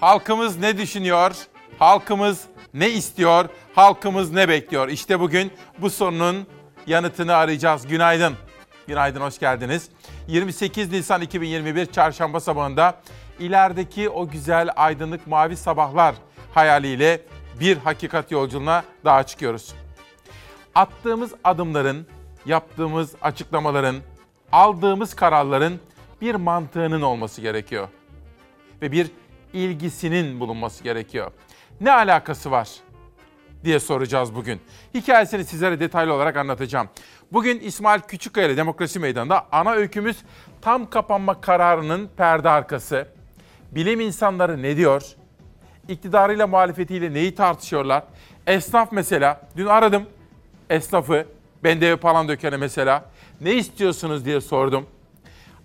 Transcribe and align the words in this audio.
Halkımız 0.00 0.58
ne 0.58 0.78
düşünüyor? 0.78 1.36
Halkımız 1.78 2.44
ne 2.74 2.90
istiyor? 2.90 3.48
Halkımız 3.74 4.32
ne 4.32 4.48
bekliyor? 4.48 4.88
İşte 4.88 5.20
bugün 5.20 5.52
bu 5.78 5.90
sorunun 5.90 6.46
yanıtını 6.86 7.34
arayacağız. 7.34 7.86
Günaydın. 7.86 8.34
Günaydın, 8.86 9.20
hoş 9.20 9.38
geldiniz. 9.38 9.88
28 10.28 10.92
Nisan 10.92 11.20
2021 11.20 11.86
Çarşamba 11.86 12.40
sabahında 12.40 13.00
ilerideki 13.38 14.08
o 14.08 14.28
güzel 14.28 14.70
aydınlık 14.76 15.26
mavi 15.26 15.56
sabahlar 15.56 16.14
hayaliyle 16.54 17.20
bir 17.60 17.76
hakikat 17.76 18.30
yolculuğuna 18.30 18.84
daha 19.04 19.22
çıkıyoruz. 19.22 19.74
Attığımız 20.74 21.32
adımların, 21.44 22.06
yaptığımız 22.46 23.14
açıklamaların, 23.22 23.96
aldığımız 24.52 25.14
kararların 25.14 25.80
bir 26.20 26.34
mantığının 26.34 27.02
olması 27.02 27.40
gerekiyor. 27.40 27.88
Ve 28.82 28.92
bir 28.92 29.10
ilgisinin 29.52 30.40
bulunması 30.40 30.84
gerekiyor. 30.84 31.30
Ne 31.80 31.92
alakası 31.92 32.50
var 32.50 32.68
diye 33.64 33.80
soracağız 33.80 34.34
bugün. 34.34 34.60
Hikayesini 34.94 35.44
sizlere 35.44 35.80
detaylı 35.80 36.14
olarak 36.14 36.36
anlatacağım. 36.36 36.88
Bugün 37.32 37.60
İsmail 37.60 38.00
Küçükkaya 38.00 38.46
ile 38.46 38.56
Demokrasi 38.56 38.98
Meydanı'nda 38.98 39.46
ana 39.52 39.72
öykümüz 39.72 40.16
tam 40.60 40.90
kapanma 40.90 41.40
kararının 41.40 42.10
perde 42.16 42.48
arkası. 42.48 43.08
Bilim 43.72 44.00
insanları 44.00 44.62
ne 44.62 44.76
diyor? 44.76 45.02
İktidarıyla 45.88 46.46
muhalefetiyle 46.46 47.12
neyi 47.12 47.34
tartışıyorlar? 47.34 48.04
Esnaf 48.46 48.92
mesela, 48.92 49.40
dün 49.56 49.66
aradım 49.66 50.06
esnafı, 50.70 51.26
Bendevi 51.64 51.96
Palandöken'e 51.96 52.56
mesela. 52.56 53.04
Ne 53.40 53.54
istiyorsunuz 53.54 54.24
diye 54.24 54.40
sordum. 54.40 54.86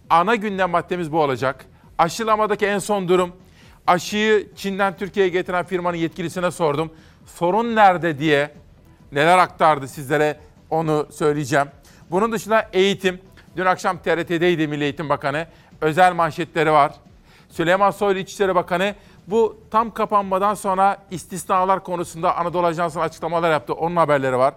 Ana 0.09 0.35
gündem 0.35 0.69
maddemiz 0.69 1.11
bu 1.11 1.21
olacak. 1.21 1.65
Aşılamadaki 1.97 2.65
en 2.65 2.79
son 2.79 3.07
durum. 3.07 3.31
Aşıyı 3.87 4.55
Çin'den 4.55 4.97
Türkiye'ye 4.97 5.31
getiren 5.31 5.65
firmanın 5.65 5.97
yetkilisine 5.97 6.51
sordum. 6.51 6.91
Sorun 7.25 7.75
nerede 7.75 8.19
diye 8.19 8.51
neler 9.11 9.37
aktardı 9.37 9.87
sizlere 9.87 10.37
onu 10.69 11.07
söyleyeceğim. 11.11 11.67
Bunun 12.11 12.31
dışında 12.31 12.69
eğitim. 12.73 13.21
Dün 13.57 13.65
akşam 13.65 13.97
TRT'deydi 13.97 14.67
Milli 14.67 14.83
Eğitim 14.83 15.09
Bakanı. 15.09 15.47
Özel 15.81 16.13
manşetleri 16.13 16.71
var. 16.71 16.93
Süleyman 17.49 17.91
Soylu 17.91 18.19
İçişleri 18.19 18.55
Bakanı 18.55 18.95
bu 19.27 19.57
tam 19.71 19.93
kapanmadan 19.93 20.53
sonra 20.53 20.97
istisnalar 21.11 21.83
konusunda 21.83 22.37
Anadolu 22.37 22.65
Ajansı'na 22.65 23.03
açıklamalar 23.03 23.51
yaptı. 23.51 23.73
Onun 23.73 23.95
haberleri 23.95 24.37
var. 24.37 24.53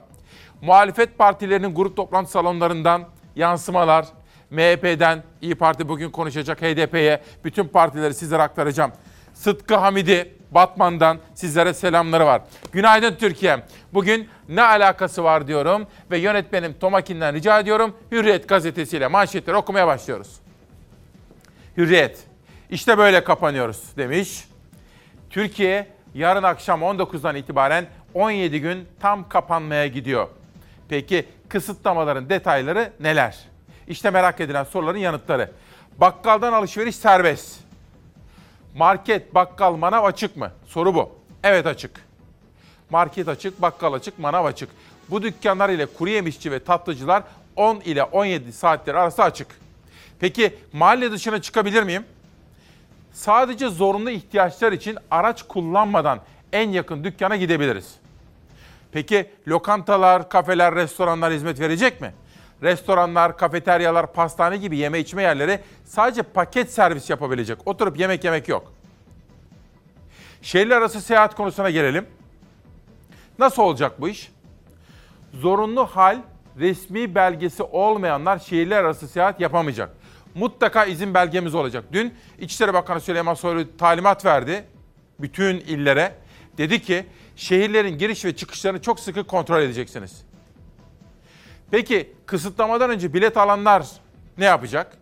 Muhalefet 0.63 1.19
partilerinin 1.19 1.75
grup 1.75 1.97
toplantı 1.97 2.31
salonlarından 2.31 3.03
yansımalar, 3.37 4.07
MHP'den 4.51 5.23
İyi 5.41 5.55
Parti 5.55 5.89
bugün 5.89 6.11
konuşacak 6.11 6.63
HDP'ye 6.63 7.23
bütün 7.45 7.69
partileri 7.69 8.15
sizlere 8.15 8.43
aktaracağım. 8.43 8.93
Sıtkı 9.39 9.77
Hamidi 9.77 10.35
Batman'dan 10.51 11.19
sizlere 11.35 11.75
selamları 11.75 12.27
var. 12.27 12.43
Günaydın 12.73 13.15
Türkiye. 13.15 13.63
Bugün 13.95 14.29
ne 14.49 14.63
alakası 14.63 15.25
var 15.25 15.47
diyorum 15.47 15.87
ve 16.11 16.19
yönetmenim 16.19 16.75
Tomakin'den 16.81 17.35
rica 17.35 17.61
ediyorum. 17.61 17.97
Hürriyet 18.13 18.49
gazetesiyle 18.49 19.07
manşetleri 19.07 19.57
okumaya 19.57 19.87
başlıyoruz. 19.87 20.41
Hürriyet. 21.77 22.25
İşte 22.71 22.99
böyle 22.99 23.25
kapanıyoruz 23.25 23.97
demiş. 23.97 24.45
Türkiye 25.31 25.87
yarın 26.15 26.43
akşam 26.43 26.81
19'dan 26.81 27.37
itibaren 27.37 27.87
17 28.15 28.61
gün 28.61 28.89
tam 29.01 29.29
kapanmaya 29.29 29.87
gidiyor. 29.87 30.29
Peki 30.89 31.27
kısıtlamaların 31.49 32.29
detayları 32.29 32.93
neler? 33.01 33.39
İşte 33.89 34.11
merak 34.11 34.41
edilen 34.41 34.65
soruların 34.65 34.99
yanıtları. 34.99 35.51
Bakkaldan 35.99 36.53
alışveriş 36.53 36.97
serbest. 36.97 37.68
Market, 38.75 39.35
bakkal, 39.35 39.77
manav 39.77 40.05
açık 40.05 40.37
mı? 40.37 40.53
Soru 40.67 40.95
bu. 40.95 41.11
Evet 41.45 41.67
açık. 41.67 41.91
Market 42.91 43.29
açık, 43.29 43.63
bakkal 43.63 43.93
açık, 43.93 44.19
manav 44.19 44.45
açık. 44.45 44.69
Bu 45.11 45.23
dükkanlar 45.23 45.69
ile 45.69 45.87
kuru 45.87 46.11
yemişçi 46.11 46.53
ve 46.53 46.65
tatlıcılar 46.65 47.23
10 47.57 47.81
ile 47.81 48.03
17 48.03 48.53
saatler 48.53 48.95
arası 48.95 49.23
açık. 49.23 49.49
Peki 50.21 50.57
mahalle 50.73 51.13
dışına 51.13 51.43
çıkabilir 51.43 51.83
miyim? 51.83 52.05
Sadece 53.13 53.69
zorunlu 53.69 54.11
ihtiyaçlar 54.11 54.73
için 54.73 54.99
araç 55.11 55.43
kullanmadan 55.43 56.21
en 56.53 56.71
yakın 56.71 57.05
dükkana 57.05 57.37
gidebiliriz. 57.37 57.95
Peki 58.93 59.31
lokantalar, 59.49 60.29
kafeler, 60.29 60.75
restoranlar 60.75 61.33
hizmet 61.33 61.61
verecek 61.61 62.01
mi? 62.01 62.13
Restoranlar, 62.63 63.37
kafeteryalar, 63.37 64.13
pastane 64.13 64.57
gibi 64.57 64.77
yeme 64.77 64.99
içme 64.99 65.23
yerleri 65.23 65.61
sadece 65.85 66.23
paket 66.23 66.73
servis 66.73 67.11
yapabilecek. 67.11 67.59
Oturup 67.67 67.99
yemek 67.99 68.25
yemek 68.25 68.49
yok. 68.49 68.73
Şehirler 70.43 70.77
arası 70.77 71.01
seyahat 71.01 71.35
konusuna 71.35 71.71
gelelim. 71.71 72.07
Nasıl 73.39 73.63
olacak 73.63 74.01
bu 74.01 74.09
iş? 74.09 74.33
Zorunlu 75.35 75.87
hal 75.87 76.19
resmi 76.59 77.15
belgesi 77.15 77.63
olmayanlar 77.63 78.39
şehirler 78.39 78.85
arası 78.85 79.09
seyahat 79.09 79.41
yapamayacak. 79.41 79.91
Mutlaka 80.35 80.85
izin 80.85 81.15
belgemiz 81.15 81.55
olacak. 81.55 81.85
Dün 81.93 82.15
İçişleri 82.39 82.75
Bakanı 82.75 83.01
Süleyman 83.01 83.35
Soylu 83.35 83.77
talimat 83.77 84.25
verdi 84.25 84.65
bütün 85.21 85.57
illere. 85.57 86.15
Dedi 86.59 86.83
ki 86.83 87.07
şehirlerin 87.37 87.99
giriş 87.99 88.25
ve 88.25 88.37
çıkışlarını 88.37 88.83
çok 88.83 89.01
sıkı 89.01 89.25
kontrol 89.25 89.63
edeceksiniz. 89.63 90.28
Peki 91.71 92.13
kısıtlamadan 92.27 92.91
önce 92.91 93.15
bilet 93.15 93.37
alanlar 93.37 93.87
ne 94.39 94.45
yapacak? 94.45 94.99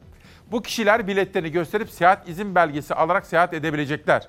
Bu 0.52 0.62
kişiler 0.62 1.06
biletlerini 1.06 1.52
gösterip 1.52 1.90
seyahat 1.90 2.28
izin 2.28 2.54
belgesi 2.54 2.94
alarak 2.94 3.26
seyahat 3.26 3.54
edebilecekler. 3.54 4.28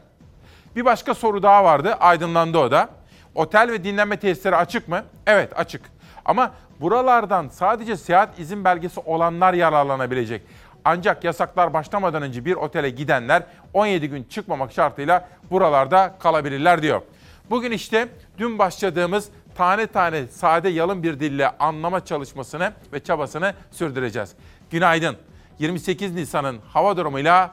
Bir 0.76 0.86
başka 0.86 1.14
soru 1.14 1.44
daha 1.44 1.64
vardı, 1.64 1.94
aydınlandı 1.94 2.58
o 2.58 2.72
da. 2.72 2.90
Otel 3.36 3.72
ve 3.72 3.84
dinlenme 3.84 4.18
tesisleri 4.18 4.56
açık 4.56 4.88
mı? 4.88 5.04
Evet 5.28 5.60
açık. 5.60 5.82
Ama 6.26 6.52
buralardan 6.80 7.48
sadece 7.48 7.98
seyahat 7.98 8.40
izin 8.40 8.66
belgesi 8.66 9.00
olanlar 9.00 9.54
yararlanabilecek. 9.54 10.42
Ancak 10.86 11.24
yasaklar 11.24 11.74
başlamadan 11.74 12.24
önce 12.24 12.46
bir 12.46 12.56
otele 12.56 12.90
gidenler 12.90 13.44
17 13.74 14.10
gün 14.10 14.24
çıkmamak 14.24 14.72
şartıyla 14.72 15.28
buralarda 15.52 16.16
kalabilirler 16.20 16.82
diyor. 16.82 17.02
Bugün 17.50 17.72
işte 17.72 18.08
dün 18.38 18.60
başladığımız 18.60 19.30
tane 19.58 19.88
tane 19.88 20.28
sade 20.28 20.70
yalın 20.70 21.04
bir 21.04 21.20
dille 21.20 21.58
anlama 21.58 22.06
çalışmasını 22.06 22.74
ve 22.94 23.00
çabasını 23.00 23.54
sürdüreceğiz. 23.72 24.34
Günaydın. 24.72 25.18
28 25.60 26.16
Nisan'ın 26.16 26.60
hava 26.74 26.98
durumuyla 26.98 27.52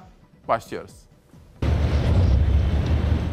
başlıyoruz. 0.49 0.93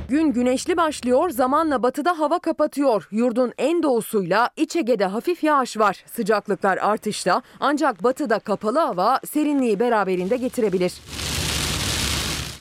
Gün 0.09 0.31
güneşli 0.33 0.77
başlıyor, 0.77 1.29
zamanla 1.29 1.83
batıda 1.83 2.19
hava 2.19 2.39
kapatıyor. 2.39 3.07
Yurdun 3.11 3.53
en 3.57 3.83
doğusuyla 3.83 4.49
İç 4.55 4.75
Ege'de 4.75 5.05
hafif 5.05 5.43
yağış 5.43 5.77
var. 5.77 6.03
Sıcaklıklar 6.13 6.77
artışta 6.77 7.41
ancak 7.59 8.03
batıda 8.03 8.39
kapalı 8.39 8.79
hava 8.79 9.19
serinliği 9.25 9.79
beraberinde 9.79 10.37
getirebilir. 10.37 10.93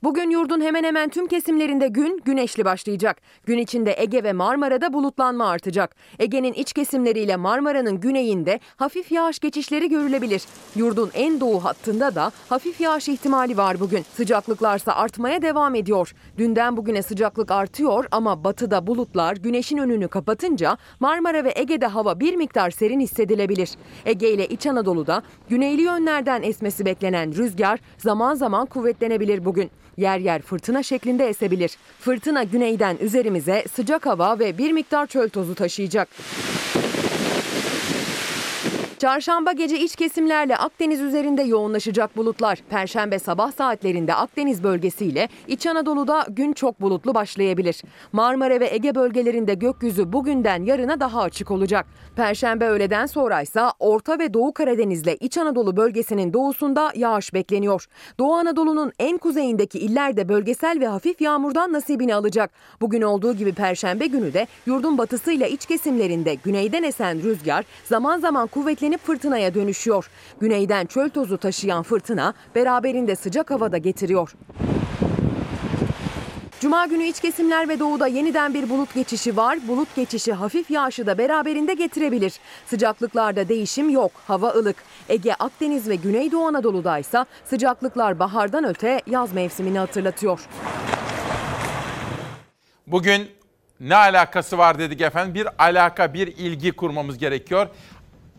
Bugün 0.03 0.31
yurdun 0.31 0.61
hemen 0.61 0.85
hemen 0.85 1.09
tüm 1.09 1.27
kesimlerinde 1.27 1.89
gün 1.89 2.21
güneşli 2.25 2.65
başlayacak. 2.65 3.17
Gün 3.47 3.59
içinde 3.59 3.95
Ege 3.99 4.25
ve 4.25 4.33
Marmara'da 4.33 4.93
bulutlanma 4.93 5.49
artacak. 5.49 5.97
Ege'nin 6.19 6.53
iç 6.53 6.73
kesimleriyle 6.73 7.37
Marmara'nın 7.37 8.01
güneyinde 8.01 8.61
hafif 8.77 9.13
yağış 9.13 9.39
geçişleri 9.39 9.89
görülebilir. 9.89 10.43
Yurdun 10.77 11.11
en 11.15 11.41
doğu 11.41 11.65
hattında 11.65 12.15
da 12.15 12.33
hafif 12.49 12.81
yağış 12.81 13.09
ihtimali 13.09 13.57
var 13.57 13.81
bugün. 13.81 14.03
Sıcaklıklarsa 14.17 14.93
artmaya 14.93 15.43
devam 15.43 15.75
ediyor. 15.75 16.15
Dünden 16.39 16.77
bugüne 16.77 17.03
sıcaklık 17.03 17.51
artıyor 17.51 18.05
ama 18.11 18.45
batıda 18.45 18.87
bulutlar 18.87 19.37
güneşin 19.37 19.79
önünü 19.79 20.09
kapatınca 20.09 20.77
Marmara 21.01 21.45
ve 21.45 21.53
Ege'de 21.57 21.87
hava 21.87 22.21
bir 22.21 22.37
miktar 22.37 22.71
serin 22.71 23.01
hissedilebilir. 23.01 23.71
Ege 24.07 24.31
ile 24.31 24.47
İç 24.47 24.67
Anadolu'da 24.67 25.23
güneyli 25.49 25.83
yönlerden 25.83 26.43
esmesi 26.43 26.85
beklenen 26.85 27.35
rüzgar 27.35 27.81
zaman 27.99 28.35
zaman 28.35 28.67
kuvvetlenebilir 28.67 29.45
bugün. 29.45 29.71
Yer 30.01 30.19
yer 30.19 30.43
fırtına 30.43 30.83
şeklinde 30.83 31.29
esebilir. 31.29 31.77
Fırtına 32.01 32.43
güneyden 32.43 32.97
üzerimize 33.01 33.65
sıcak 33.75 34.07
hava 34.07 34.39
ve 34.39 34.59
bir 34.59 34.73
miktar 34.73 35.07
çöl 35.07 35.29
tozu 35.29 35.55
taşıyacak. 35.55 36.09
Çarşamba 39.01 39.53
gece 39.53 39.79
iç 39.79 39.97
kesimlerle 39.97 40.57
Akdeniz 40.57 41.01
üzerinde 41.01 41.43
yoğunlaşacak 41.43 42.17
bulutlar. 42.17 42.59
Perşembe 42.71 43.19
sabah 43.19 43.53
saatlerinde 43.53 44.15
Akdeniz 44.15 44.63
bölgesiyle 44.63 45.29
İç 45.49 45.67
Anadolu'da 45.67 46.27
gün 46.29 46.53
çok 46.53 46.81
bulutlu 46.81 47.15
başlayabilir. 47.15 47.83
Marmara 48.13 48.61
ve 48.61 48.69
Ege 48.75 48.95
bölgelerinde 48.95 49.55
gökyüzü 49.55 50.13
bugünden 50.13 50.65
yarına 50.65 51.01
daha 51.01 51.23
açık 51.23 51.51
olacak. 51.51 51.87
Perşembe 52.17 52.69
öğleden 52.69 53.07
sonra 53.07 53.43
ise 53.43 53.61
Orta 53.79 54.19
ve 54.19 54.35
Doğu 54.35 54.53
Karadeniz'le 54.53 55.17
İç 55.21 55.39
Anadolu 55.39 55.77
bölgesinin 55.77 56.33
doğusunda 56.33 56.93
yağış 56.95 57.35
bekleniyor. 57.35 57.87
Doğu 58.19 58.35
Anadolu'nun 58.35 58.93
en 58.99 59.19
kuzeyindeki 59.19 59.79
illerde 59.79 60.29
bölgesel 60.29 60.81
ve 60.81 60.87
hafif 60.87 61.21
yağmurdan 61.21 61.73
nasibini 61.73 62.15
alacak. 62.15 62.51
Bugün 62.81 63.03
olduğu 63.03 63.33
gibi 63.33 63.53
Perşembe 63.53 64.07
günü 64.07 64.35
de 64.35 64.47
yurdun 64.67 64.99
batısıyla 64.99 65.47
iç 65.47 65.67
kesimlerinde 65.67 66.35
güneyden 66.35 66.83
esen 66.83 67.23
rüzgar 67.23 67.65
zaman 67.85 68.21
zaman 68.21 68.47
kuvvetlenecek 68.47 68.90
güçlenip 68.91 69.07
fırtınaya 69.07 69.55
dönüşüyor. 69.55 70.11
Güneyden 70.41 70.87
çöl 70.87 71.09
tozu 71.09 71.39
taşıyan 71.39 71.83
fırtına 71.83 72.35
beraberinde 72.55 73.17
sıcak 73.17 73.51
havada 73.51 73.79
getiriyor. 73.79 74.35
Cuma 76.61 76.87
günü 76.87 77.05
iç 77.05 77.21
kesimler 77.21 77.69
ve 77.69 77.79
doğuda 77.79 78.07
yeniden 78.07 78.55
bir 78.55 78.71
bulut 78.71 78.95
geçişi 78.95 79.37
var. 79.37 79.59
Bulut 79.69 79.95
geçişi 79.97 80.33
hafif 80.33 80.71
yağışı 80.71 81.07
da 81.07 81.19
beraberinde 81.19 81.75
getirebilir. 81.75 82.33
Sıcaklıklarda 82.67 83.49
değişim 83.49 83.91
yok. 83.91 84.13
Hava 84.27 84.49
ılık. 84.49 84.77
Ege, 85.09 85.35
Akdeniz 85.39 85.89
ve 85.89 85.95
Güneydoğu 85.97 86.47
Anadolu'da 86.47 86.99
ise 86.99 87.25
sıcaklıklar 87.45 88.19
bahardan 88.19 88.65
öte 88.65 89.03
yaz 89.07 89.33
mevsimini 89.33 89.79
hatırlatıyor. 89.79 90.41
Bugün 92.87 93.29
ne 93.81 93.97
alakası 93.97 94.59
var 94.59 94.79
dedik 94.79 95.01
efendim. 95.01 95.35
Bir 95.35 95.49
alaka, 95.59 96.15
bir 96.15 96.27
ilgi 96.27 96.73
kurmamız 96.73 97.19
gerekiyor. 97.19 97.69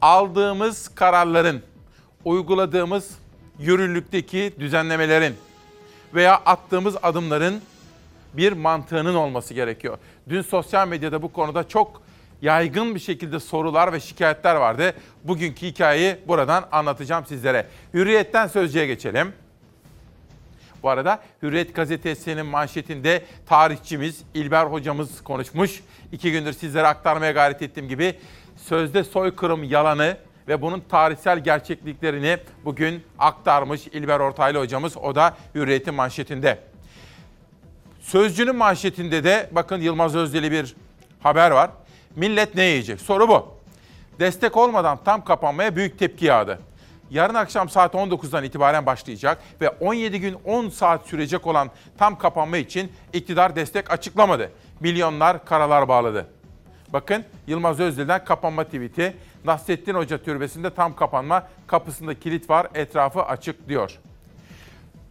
Aldığımız 0.01 0.95
kararların, 0.95 1.62
uyguladığımız 2.25 3.12
yürürlükteki 3.59 4.53
düzenlemelerin 4.59 5.36
veya 6.13 6.36
attığımız 6.36 6.95
adımların 7.03 7.62
bir 8.33 8.53
mantığının 8.53 9.15
olması 9.15 9.53
gerekiyor. 9.53 9.98
Dün 10.30 10.42
sosyal 10.42 10.88
medyada 10.88 11.21
bu 11.21 11.33
konuda 11.33 11.68
çok 11.68 12.01
yaygın 12.42 12.95
bir 12.95 13.00
şekilde 13.00 13.39
sorular 13.39 13.94
ve 13.94 14.00
şikayetler 14.00 14.56
vardı. 14.56 14.94
Bugünkü 15.24 15.68
hikayeyi 15.68 16.18
buradan 16.27 16.65
anlatacağım 16.71 17.25
sizlere. 17.25 17.68
Hürriyetten 17.94 18.47
sözcüye 18.47 18.88
geçelim. 18.88 19.33
Bu 20.83 20.89
arada 20.89 21.19
Hürriyet 21.42 21.75
gazetesinin 21.75 22.45
manşetinde 22.45 23.25
tarihçimiz 23.45 24.24
İlber 24.33 24.65
hocamız 24.65 25.24
konuşmuş. 25.24 25.83
İki 26.12 26.31
gündür 26.31 26.54
sizlere 26.54 26.88
aktarmaya 26.88 27.31
gayret 27.31 27.62
ettiğim 27.62 27.88
gibi 27.88 28.15
sözde 28.68 29.04
soykırım 29.04 29.63
yalanı 29.63 30.18
ve 30.48 30.62
bunun 30.62 30.84
tarihsel 30.90 31.40
gerçekliklerini 31.40 32.38
bugün 32.66 33.04
aktarmış 33.19 33.88
İlber 33.88 34.19
Ortaylı 34.19 34.60
hocamız. 34.60 34.98
O 34.98 35.16
da 35.16 35.38
Hürriyet'in 35.56 35.94
manşetinde. 35.94 36.60
Sözcünün 38.02 38.56
manşetinde 38.56 39.24
de 39.24 39.50
bakın 39.52 39.81
Yılmaz 39.81 40.16
Özdeli 40.16 40.52
bir 40.52 40.75
haber 41.24 41.52
var. 41.52 41.69
Millet 42.16 42.56
ne 42.56 42.63
yiyecek? 42.63 43.02
Soru 43.02 43.28
bu. 43.28 43.48
Destek 44.19 44.58
olmadan 44.58 45.00
tam 45.06 45.24
kapanmaya 45.24 45.75
büyük 45.75 46.00
tepki 46.00 46.25
yağdı. 46.25 46.60
Yarın 47.12 47.34
akşam 47.34 47.69
saat 47.69 47.94
19'dan 47.94 48.44
itibaren 48.44 48.86
başlayacak 48.86 49.38
ve 49.62 49.69
17 49.69 50.19
gün 50.19 50.38
10 50.46 50.69
saat 50.69 51.07
sürecek 51.07 51.48
olan 51.48 51.72
tam 51.98 52.18
kapanma 52.18 52.57
için 52.57 52.92
iktidar 53.14 53.56
destek 53.56 53.92
açıklamadı. 53.92 54.52
Milyonlar 54.80 55.46
karalar 55.46 55.88
bağladı. 55.88 56.28
Bakın 56.94 57.24
Yılmaz 57.48 57.80
Özdil'den 57.80 58.26
kapanma 58.26 58.64
tweet'i. 58.64 59.18
Nasrettin 59.46 59.94
Hoca 59.94 60.18
türbesinde 60.18 60.70
tam 60.70 60.96
kapanma 60.96 61.48
kapısında 61.68 62.20
kilit 62.20 62.50
var 62.50 62.68
etrafı 62.74 63.24
açık 63.24 63.70
diyor. 63.70 64.00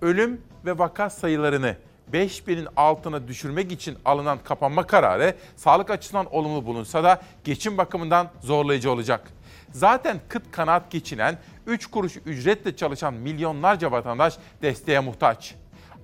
Ölüm 0.00 0.41
ve 0.65 0.79
vaka 0.79 1.11
sayılarını 1.11 1.77
5000'in 2.12 2.69
altına 2.77 3.29
düşürmek 3.29 3.73
için 3.73 3.99
alınan 4.05 4.38
kapanma 4.44 4.87
kararı 4.87 5.35
sağlık 5.56 5.91
açısından 5.91 6.35
olumlu 6.35 6.67
bulunsa 6.67 7.05
da 7.05 7.23
geçim 7.44 7.79
bakımından 7.79 8.31
zorlayıcı 8.41 8.91
olacak. 8.91 9.31
Zaten 9.73 10.21
kıt 10.29 10.43
kanaat 10.53 10.91
geçinen 10.91 11.38
3 11.67 11.87
kuruş 11.87 12.17
ücretle 12.27 12.77
çalışan 12.77 13.15
milyonlarca 13.15 13.93
vatandaş 13.93 14.38
desteğe 14.62 15.00
muhtaç. 15.00 15.55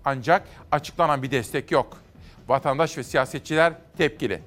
Ancak 0.04 0.48
açıklanan 0.72 1.22
bir 1.22 1.30
destek 1.30 1.70
yok. 1.70 1.96
Vatandaş 2.48 2.98
ve 2.98 3.02
siyasetçiler 3.02 3.72
tepkili. 3.98 4.42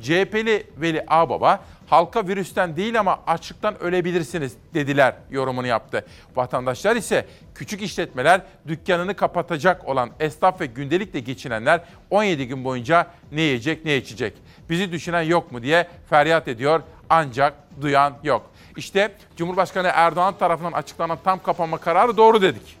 CHP'li 0.00 0.66
Veli 0.76 1.04
Ağbaba 1.08 1.60
halka 1.86 2.28
virüsten 2.28 2.76
değil 2.76 3.00
ama 3.00 3.20
açlıktan 3.26 3.82
ölebilirsiniz 3.82 4.52
dediler 4.74 5.14
yorumunu 5.30 5.66
yaptı. 5.66 6.06
Vatandaşlar 6.36 6.96
ise 6.96 7.26
küçük 7.54 7.82
işletmeler 7.82 8.40
dükkanını 8.68 9.14
kapatacak 9.14 9.88
olan 9.88 10.10
esnaf 10.20 10.60
ve 10.60 10.66
gündelikle 10.66 11.20
geçinenler 11.20 11.80
17 12.10 12.48
gün 12.48 12.64
boyunca 12.64 13.06
ne 13.32 13.40
yiyecek 13.40 13.84
ne 13.84 13.96
içecek. 13.96 14.34
Bizi 14.70 14.92
düşünen 14.92 15.22
yok 15.22 15.52
mu 15.52 15.62
diye 15.62 15.88
feryat 16.10 16.48
ediyor 16.48 16.82
ancak 17.10 17.54
duyan 17.80 18.14
yok. 18.22 18.50
İşte 18.76 19.12
Cumhurbaşkanı 19.36 19.90
Erdoğan 19.94 20.34
tarafından 20.38 20.72
açıklanan 20.72 21.18
tam 21.24 21.42
kapanma 21.42 21.78
kararı 21.78 22.16
doğru 22.16 22.42
dedik. 22.42 22.76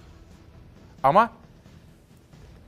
Ama 1.02 1.30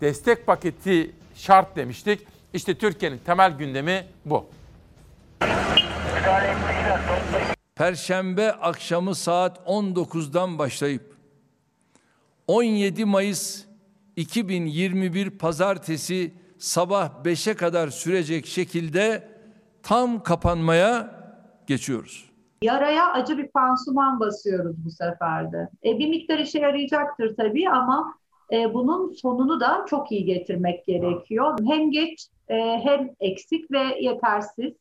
destek 0.01 0.47
paketi 0.47 1.11
şart 1.35 1.77
demiştik. 1.77 2.34
İşte 2.55 2.75
Türkiye'nin 2.75 3.19
temel 3.19 3.53
gündemi 3.53 4.07
bu. 4.25 4.47
Perşembe 7.75 8.53
akşamı 8.53 9.15
saat 9.15 9.59
19'dan 9.67 10.59
başlayıp 10.59 11.17
17 12.47 13.05
Mayıs 13.05 13.65
2021 14.17 15.31
pazartesi 15.31 16.35
sabah 16.59 17.25
5'e 17.25 17.55
kadar 17.55 17.89
sürecek 17.89 18.47
şekilde 18.47 19.29
tam 19.83 20.23
kapanmaya 20.23 21.21
geçiyoruz. 21.67 22.31
Yaraya 22.63 23.13
acı 23.13 23.39
bir 23.39 23.49
pansuman 23.49 24.21
basıyoruz 24.21 24.77
bu 24.85 24.91
sefer 24.91 25.53
de. 25.53 25.69
E, 25.85 25.99
bir 25.99 26.09
miktar 26.09 26.39
işe 26.39 26.59
yarayacaktır 26.59 27.37
tabii 27.37 27.69
ama 27.69 28.15
e, 28.53 28.75
bunun 28.75 29.13
sonunu 29.13 29.61
da 29.61 29.87
çok 29.91 30.13
iyi 30.13 30.25
getirmek 30.25 30.87
gerekiyor. 30.87 31.59
Hem 31.69 31.91
geç 31.91 32.29
e, 32.49 32.55
hem 32.85 33.11
eksik 33.21 33.71
ve 33.73 33.99
yetersiz 34.01 34.73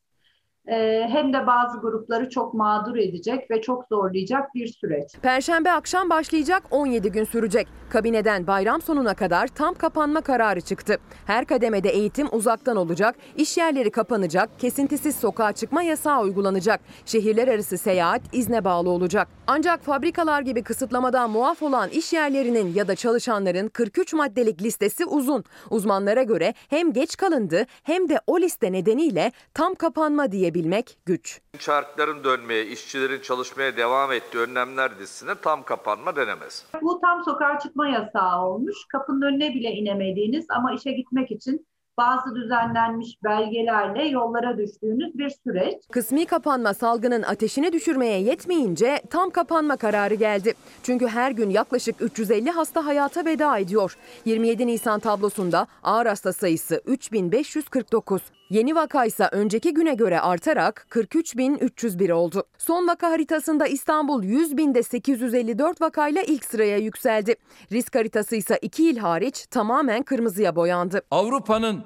e, 0.66 1.06
hem 1.10 1.32
de 1.32 1.46
bazı 1.46 1.78
grupları 1.78 2.30
çok 2.30 2.54
mağdur 2.54 2.96
edecek 2.96 3.50
ve 3.50 3.60
çok 3.62 3.84
zorlayacak 3.88 4.54
bir 4.54 4.66
süreç. 4.66 5.12
Perşembe 5.22 5.70
akşam 5.70 6.10
başlayacak 6.10 6.62
17 6.70 7.12
gün 7.12 7.24
sürecek. 7.24 7.68
Kabineden 7.90 8.46
bayram 8.46 8.82
sonuna 8.82 9.14
kadar 9.14 9.46
tam 9.46 9.74
kapanma 9.74 10.20
kararı 10.20 10.60
çıktı. 10.60 10.98
Her 11.26 11.44
kademede 11.44 11.88
eğitim 11.88 12.28
uzaktan 12.32 12.76
olacak, 12.76 13.16
iş 13.36 13.58
yerleri 13.58 13.90
kapanacak, 13.90 14.58
kesintisiz 14.58 15.16
sokağa 15.16 15.52
çıkma 15.52 15.82
yasağı 15.82 16.22
uygulanacak. 16.22 16.80
Şehirler 17.06 17.48
arası 17.48 17.78
seyahat 17.78 18.22
izne 18.32 18.64
bağlı 18.64 18.90
olacak. 18.90 19.28
Ancak 19.46 19.84
fabrikalar 19.84 20.42
gibi 20.42 20.62
kısıtlamadan 20.62 21.30
muaf 21.30 21.62
olan 21.62 21.88
iş 21.88 22.12
yerlerinin 22.12 22.74
ya 22.74 22.88
da 22.88 22.94
çalışanların 22.94 23.68
43 23.68 24.14
maddelik 24.14 24.62
listesi 24.62 25.04
uzun. 25.04 25.44
Uzmanlara 25.70 26.22
göre 26.22 26.54
hem 26.68 26.92
geç 26.92 27.16
kalındı 27.16 27.66
hem 27.82 28.08
de 28.08 28.20
o 28.26 28.40
liste 28.40 28.72
nedeniyle 28.72 29.32
tam 29.54 29.74
kapanma 29.74 30.32
diyebilmek 30.54 30.98
güç. 31.06 31.40
Çarkların 31.58 32.24
dönmeye, 32.24 32.66
işçilerin 32.66 33.20
çalışmaya 33.20 33.76
devam 33.76 34.12
ettiği 34.12 34.38
önlemler 34.38 34.98
dizisine 34.98 35.34
tam 35.42 35.62
kapanma 35.62 36.16
denemez. 36.16 36.66
Bu 36.82 37.00
tam 37.00 37.24
sokağa 37.24 37.58
çıkma 37.58 37.88
yasağı 37.88 38.46
olmuş. 38.46 38.76
Kapının 38.88 39.22
önüne 39.22 39.54
bile 39.54 39.70
inemediğiniz 39.70 40.46
ama 40.50 40.74
işe 40.74 40.92
gitmek 40.92 41.30
için 41.30 41.66
bazı 41.98 42.34
düzenlenmiş 42.34 43.16
belgelerle 43.24 44.08
yollara 44.08 44.58
düştüğünüz 44.58 45.18
bir 45.18 45.30
süreç. 45.44 45.74
Kısmi 45.92 46.26
kapanma 46.26 46.74
salgının 46.74 47.22
ateşini 47.22 47.72
düşürmeye 47.72 48.20
yetmeyince 48.20 49.02
tam 49.10 49.30
kapanma 49.30 49.76
kararı 49.76 50.14
geldi. 50.14 50.54
Çünkü 50.82 51.06
her 51.06 51.30
gün 51.30 51.50
yaklaşık 51.50 52.02
350 52.02 52.50
hasta 52.50 52.86
hayata 52.86 53.24
veda 53.24 53.58
ediyor. 53.58 53.96
27 54.24 54.66
Nisan 54.66 55.00
tablosunda 55.00 55.66
ağır 55.82 56.06
hasta 56.06 56.32
sayısı 56.32 56.82
3549. 56.86 58.22
Yeni 58.50 58.74
vaka 58.74 59.04
ise 59.04 59.28
önceki 59.32 59.74
güne 59.74 59.94
göre 59.94 60.20
artarak 60.20 60.86
43.301 60.90 62.12
oldu. 62.12 62.44
Son 62.58 62.88
vaka 62.88 63.10
haritasında 63.10 63.66
İstanbul 63.66 64.22
100 64.22 64.56
binde 64.56 64.82
854 64.82 65.80
vakayla 65.80 66.22
ilk 66.22 66.44
sıraya 66.44 66.78
yükseldi. 66.78 67.34
Risk 67.72 67.94
haritası 67.94 68.36
ise 68.36 68.58
iki 68.62 68.90
il 68.90 68.96
hariç 68.96 69.46
tamamen 69.46 70.02
kırmızıya 70.02 70.56
boyandı. 70.56 71.02
Avrupa'nın 71.10 71.84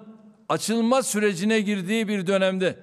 açılma 0.49 1.03
sürecine 1.03 1.61
girdiği 1.61 2.09
bir 2.09 2.27
dönemde 2.27 2.79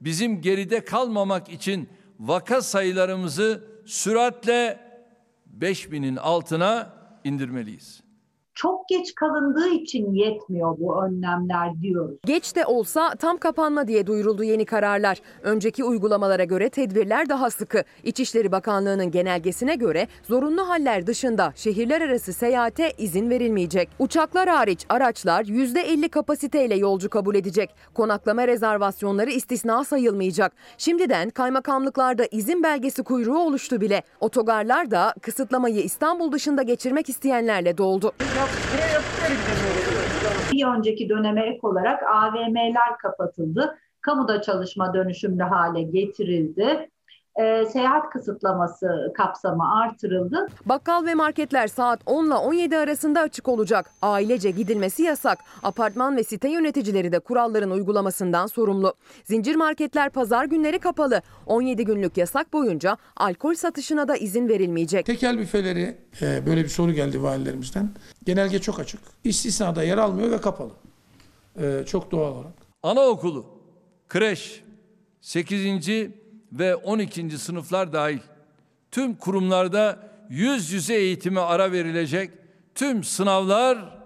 bizim 0.00 0.40
geride 0.40 0.84
kalmamak 0.84 1.48
için 1.48 1.88
vaka 2.20 2.62
sayılarımızı 2.62 3.64
süratle 3.86 4.80
5000'in 5.60 6.16
altına 6.16 6.92
indirmeliyiz. 7.24 8.05
Çok 8.56 8.88
geç 8.88 9.14
kalındığı 9.14 9.68
için 9.68 10.12
yetmiyor 10.12 10.76
bu 10.78 11.04
önlemler 11.04 11.80
diyoruz. 11.82 12.16
Geç 12.24 12.56
de 12.56 12.66
olsa 12.66 13.14
tam 13.14 13.36
kapanma 13.36 13.88
diye 13.88 14.06
duyuruldu 14.06 14.44
yeni 14.44 14.64
kararlar. 14.64 15.18
Önceki 15.42 15.84
uygulamalara 15.84 16.44
göre 16.44 16.68
tedbirler 16.68 17.28
daha 17.28 17.50
sıkı. 17.50 17.84
İçişleri 18.04 18.52
Bakanlığı'nın 18.52 19.10
genelgesine 19.10 19.74
göre 19.74 20.08
zorunlu 20.22 20.68
haller 20.68 21.06
dışında 21.06 21.52
şehirler 21.56 22.00
arası 22.00 22.32
seyahate 22.32 22.92
izin 22.98 23.30
verilmeyecek. 23.30 23.88
Uçaklar 23.98 24.48
hariç 24.48 24.86
araçlar 24.88 25.44
%50 25.44 26.08
kapasiteyle 26.08 26.74
yolcu 26.74 27.10
kabul 27.10 27.34
edecek. 27.34 27.70
Konaklama 27.94 28.46
rezervasyonları 28.48 29.30
istisna 29.30 29.84
sayılmayacak. 29.84 30.52
Şimdiden 30.78 31.30
kaymakamlıklarda 31.30 32.26
izin 32.30 32.62
belgesi 32.62 33.02
kuyruğu 33.02 33.38
oluştu 33.38 33.80
bile. 33.80 34.02
Otogarlar 34.20 34.90
da 34.90 35.14
kısıtlamayı 35.22 35.80
İstanbul 35.82 36.32
dışında 36.32 36.62
geçirmek 36.62 37.08
isteyenlerle 37.08 37.78
doldu. 37.78 38.12
Bir 40.52 40.66
önceki 40.66 41.08
döneme 41.08 41.46
ek 41.46 41.58
olarak 41.62 42.02
AVM'ler 42.02 42.98
kapatıldı. 43.02 43.78
Kamuda 44.00 44.42
çalışma 44.42 44.94
dönüşümlü 44.94 45.42
hale 45.42 45.82
getirildi. 45.82 46.90
E, 47.36 47.66
seyahat 47.66 48.10
kısıtlaması 48.10 49.12
kapsamı 49.16 49.74
artırıldı. 49.82 50.48
Bakkal 50.66 51.06
ve 51.06 51.14
marketler 51.14 51.66
saat 51.66 52.00
10 52.06 52.26
ile 52.26 52.34
17 52.34 52.76
arasında 52.76 53.20
açık 53.20 53.48
olacak. 53.48 53.90
Ailece 54.02 54.50
gidilmesi 54.50 55.02
yasak. 55.02 55.38
Apartman 55.62 56.16
ve 56.16 56.24
site 56.24 56.48
yöneticileri 56.48 57.12
de 57.12 57.18
kuralların 57.18 57.70
uygulamasından 57.70 58.46
sorumlu. 58.46 58.94
Zincir 59.24 59.56
marketler 59.56 60.10
pazar 60.10 60.44
günleri 60.44 60.78
kapalı. 60.78 61.22
17 61.46 61.84
günlük 61.84 62.16
yasak 62.16 62.52
boyunca 62.52 62.96
alkol 63.16 63.54
satışına 63.54 64.08
da 64.08 64.16
izin 64.16 64.48
verilmeyecek. 64.48 65.06
Tekel 65.06 65.38
büfeleri 65.38 65.96
e, 66.22 66.46
böyle 66.46 66.64
bir 66.64 66.68
soru 66.68 66.92
geldi 66.92 67.22
valilerimizden. 67.22 67.90
Genelge 68.24 68.58
çok 68.58 68.80
açık. 68.80 69.00
İstisnada 69.24 69.82
yer 69.82 69.98
almıyor 69.98 70.30
ve 70.30 70.40
kapalı. 70.40 70.72
E, 71.60 71.84
çok 71.86 72.10
doğal 72.10 72.32
olarak. 72.32 72.52
Anaokulu, 72.82 73.46
kreş, 74.08 74.64
8. 75.20 75.88
ve 76.52 76.76
12. 76.76 77.38
sınıflar 77.38 77.92
dahil 77.92 78.18
tüm 78.90 79.14
kurumlarda 79.14 79.98
yüz 80.30 80.72
yüze 80.72 80.94
eğitime 80.94 81.40
ara 81.40 81.72
verilecek, 81.72 82.30
tüm 82.74 83.04
sınavlar 83.04 83.98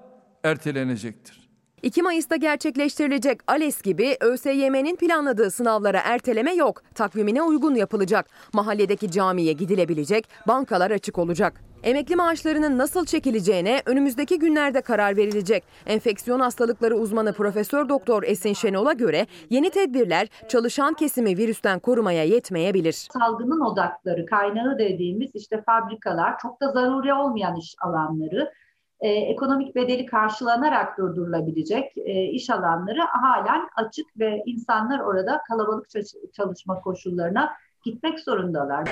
ertelenecektir. 0.45 1.41
2 1.83 2.03
Mayıs'ta 2.03 2.37
gerçekleştirilecek 2.37 3.41
ALES 3.47 3.83
gibi 3.83 4.17
ÖSYM'nin 4.21 4.97
planladığı 4.97 5.51
sınavlara 5.51 6.01
erteleme 6.05 6.55
yok. 6.55 6.83
Takvimine 6.95 7.43
uygun 7.43 7.75
yapılacak. 7.75 8.27
Mahalledeki 8.53 9.11
camiye 9.11 9.53
gidilebilecek, 9.53 10.29
bankalar 10.49 10.91
açık 10.91 11.19
olacak. 11.19 11.70
Emekli 11.83 12.17
maaşlarının 12.17 12.79
nasıl 12.79 13.05
çekileceğine 13.05 13.83
önümüzdeki 13.87 14.39
günlerde 14.39 14.81
karar 14.81 15.17
verilecek. 15.17 15.65
Enfeksiyon 15.87 16.41
hastalıkları 16.41 16.97
uzmanı 16.97 17.33
Profesör 17.33 17.89
Doktor 17.89 18.23
Esin 18.23 18.53
Şenol'a 18.53 18.93
göre 18.93 19.27
yeni 19.51 19.71
tedbirler 19.71 20.29
çalışan 20.49 20.95
kesimi 20.95 21.39
virüsten 21.39 21.79
korumaya 21.79 22.25
yetmeyebilir. 22.25 22.93
Salgının 22.93 23.61
odakları, 23.61 24.27
kaynağı 24.27 24.79
dediğimiz 24.79 25.31
işte 25.35 25.63
fabrikalar, 25.63 26.39
çok 26.39 26.61
da 26.61 26.73
zaruri 26.73 27.15
olmayan 27.15 27.57
iş 27.57 27.75
alanları, 27.81 28.53
e, 29.01 29.09
ekonomik 29.09 29.75
bedeli 29.75 30.07
karşılanarak 30.07 30.99
durdurulabilecek 30.99 31.99
e, 31.99 32.25
iş 32.25 32.51
alanları 32.51 33.01
halen 33.01 33.69
açık 33.77 34.07
ve 34.19 34.43
insanlar 34.47 35.01
orada 35.01 35.43
kalabalık 35.49 35.87
çalışma 36.33 36.81
koşullarına 36.81 37.53
gitmek 37.85 38.21
zorundalar. 38.21 38.89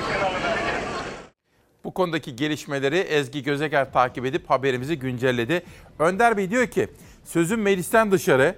Bu 1.84 1.94
konudaki 1.94 2.36
gelişmeleri 2.36 2.98
Ezgi 2.98 3.42
Gözeger 3.42 3.92
takip 3.92 4.26
edip 4.26 4.50
haberimizi 4.50 4.98
güncelledi. 4.98 5.62
Önder 5.98 6.36
Bey 6.36 6.50
diyor 6.50 6.66
ki 6.66 6.88
sözün 7.24 7.60
meclisten 7.60 8.12
dışarı 8.12 8.54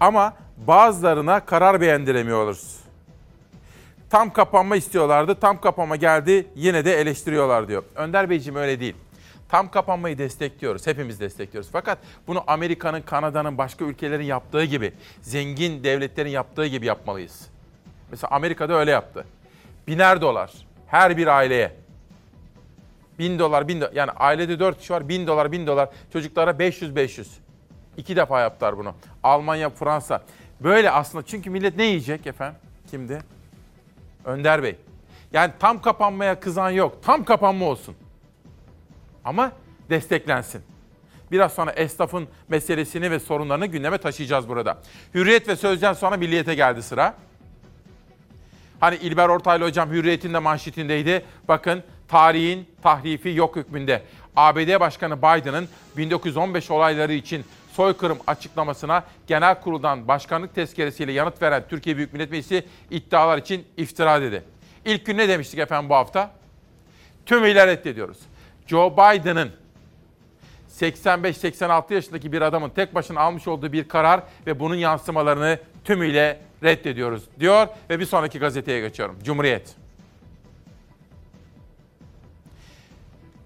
ama 0.00 0.36
bazılarına 0.66 1.40
karar 1.40 1.80
beğendiremiyoruz. 1.80 2.80
Tam 4.10 4.32
kapanma 4.32 4.76
istiyorlardı, 4.76 5.34
tam 5.34 5.60
kapanma 5.60 5.96
geldi 5.96 6.46
yine 6.54 6.84
de 6.84 7.00
eleştiriyorlar 7.00 7.68
diyor. 7.68 7.82
Önder 7.94 8.30
Beyciğim 8.30 8.56
öyle 8.56 8.80
değil. 8.80 8.94
Tam 9.48 9.70
kapanmayı 9.70 10.18
destekliyoruz, 10.18 10.86
hepimiz 10.86 11.20
destekliyoruz. 11.20 11.70
Fakat 11.72 11.98
bunu 12.26 12.44
Amerika'nın, 12.46 13.02
Kanada'nın, 13.02 13.58
başka 13.58 13.84
ülkelerin 13.84 14.24
yaptığı 14.24 14.64
gibi, 14.64 14.92
zengin 15.22 15.84
devletlerin 15.84 16.30
yaptığı 16.30 16.66
gibi 16.66 16.86
yapmalıyız. 16.86 17.46
Mesela 18.10 18.30
Amerika'da 18.30 18.74
öyle 18.74 18.90
yaptı. 18.90 19.24
Biner 19.86 20.20
dolar 20.20 20.52
her 20.86 21.16
bir 21.16 21.26
aileye. 21.26 21.72
Bin 23.18 23.38
dolar, 23.38 23.68
bin 23.68 23.80
dolar. 23.80 23.92
Yani 23.92 24.10
ailede 24.10 24.58
dört 24.58 24.78
kişi 24.78 24.92
var, 24.92 25.08
bin 25.08 25.26
dolar, 25.26 25.52
bin 25.52 25.66
dolar. 25.66 25.88
Çocuklara 26.12 26.58
500, 26.58 26.96
500. 26.96 27.28
İki 27.96 28.16
defa 28.16 28.40
yaptılar 28.40 28.78
bunu. 28.78 28.94
Almanya, 29.22 29.70
Fransa. 29.70 30.22
Böyle 30.60 30.90
aslında 30.90 31.26
çünkü 31.26 31.50
millet 31.50 31.76
ne 31.76 31.84
yiyecek 31.84 32.26
efendim? 32.26 32.60
Kimdi? 32.90 33.18
Önder 34.24 34.62
Bey. 34.62 34.76
Yani 35.32 35.52
tam 35.58 35.82
kapanmaya 35.82 36.40
kızan 36.40 36.70
yok. 36.70 36.98
Tam 37.02 37.24
kapanma 37.24 37.64
olsun. 37.66 37.94
Ama 39.24 39.52
desteklensin. 39.90 40.62
Biraz 41.30 41.52
sonra 41.52 41.70
esnafın 41.70 42.28
meselesini 42.48 43.10
ve 43.10 43.20
sorunlarını 43.20 43.66
gündeme 43.66 43.98
taşıyacağız 43.98 44.48
burada. 44.48 44.78
Hürriyet 45.14 45.48
ve 45.48 45.56
Sözcü'den 45.56 45.92
sonra 45.92 46.16
Milliyet'e 46.16 46.54
geldi 46.54 46.82
sıra. 46.82 47.14
Hani 48.80 48.96
İlber 48.96 49.28
Ortaylı 49.28 49.64
hocam 49.64 49.90
Hürriyet'in 49.90 50.34
de 50.34 50.38
manşetindeydi. 50.38 51.24
Bakın 51.48 51.82
tarihin 52.08 52.68
tahrifi 52.82 53.28
yok 53.28 53.56
hükmünde. 53.56 54.02
ABD 54.36 54.80
Başkanı 54.80 55.18
Biden'ın 55.18 55.68
1915 55.96 56.70
olayları 56.70 57.12
için 57.12 57.44
soykırım 57.72 58.18
açıklamasına 58.26 59.04
genel 59.26 59.60
kuruldan 59.60 60.08
başkanlık 60.08 60.54
tezkeresiyle 60.54 61.12
yanıt 61.12 61.42
veren 61.42 61.64
Türkiye 61.68 61.96
Büyük 61.96 62.12
Millet 62.12 62.30
Meclisi 62.30 62.66
iddialar 62.90 63.38
için 63.38 63.64
iftira 63.76 64.22
dedi. 64.22 64.42
İlk 64.84 65.06
gün 65.06 65.18
ne 65.18 65.28
demiştik 65.28 65.58
efendim 65.58 65.90
bu 65.90 65.94
hafta? 65.94 66.30
Tümüyle 67.26 67.66
reddediyoruz. 67.66 68.18
Joe 68.66 68.92
Biden'ın 68.92 69.50
85-86 70.80 71.94
yaşındaki 71.94 72.32
bir 72.32 72.42
adamın 72.42 72.70
tek 72.70 72.94
başına 72.94 73.20
almış 73.20 73.48
olduğu 73.48 73.72
bir 73.72 73.88
karar 73.88 74.22
ve 74.46 74.60
bunun 74.60 74.74
yansımalarını 74.74 75.58
tümüyle 75.84 76.40
reddediyoruz 76.62 77.22
diyor 77.40 77.66
ve 77.90 78.00
bir 78.00 78.06
sonraki 78.06 78.38
gazeteye 78.38 78.80
geçiyorum. 78.80 79.18
Cumhuriyet. 79.24 79.87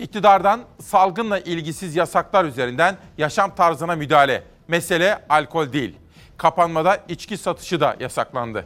İktidardan 0.03 0.61
salgınla 0.81 1.39
ilgisiz 1.39 1.97
yasaklar 1.97 2.45
üzerinden 2.45 2.97
yaşam 3.19 3.55
tarzına 3.55 3.97
müdahale. 3.97 4.43
Mesele 4.69 5.25
alkol 5.29 5.73
değil. 5.73 5.97
Kapanmada 6.37 6.99
içki 7.09 7.37
satışı 7.37 7.81
da 7.81 7.97
yasaklandı. 8.01 8.65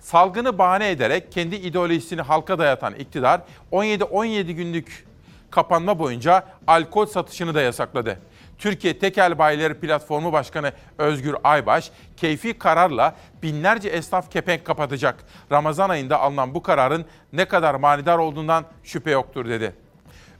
Salgını 0.00 0.58
bahane 0.58 0.90
ederek 0.90 1.32
kendi 1.32 1.56
ideolojisini 1.56 2.22
halka 2.22 2.58
dayatan 2.58 2.94
iktidar 2.94 3.40
17-17 3.72 4.52
günlük 4.52 5.06
kapanma 5.50 5.98
boyunca 5.98 6.44
alkol 6.66 7.06
satışını 7.06 7.54
da 7.54 7.60
yasakladı. 7.60 8.18
Türkiye 8.58 8.98
Tekel 8.98 9.38
Bayileri 9.38 9.74
Platformu 9.74 10.32
Başkanı 10.32 10.72
Özgür 10.98 11.36
Aybaş, 11.44 11.90
keyfi 12.16 12.58
kararla 12.58 13.16
binlerce 13.42 13.88
esnaf 13.88 14.30
kepenk 14.30 14.64
kapatacak. 14.64 15.24
Ramazan 15.52 15.90
ayında 15.90 16.20
alınan 16.20 16.54
bu 16.54 16.62
kararın 16.62 17.04
ne 17.32 17.44
kadar 17.44 17.74
manidar 17.74 18.18
olduğundan 18.18 18.64
şüphe 18.84 19.10
yoktur 19.10 19.48
dedi. 19.48 19.87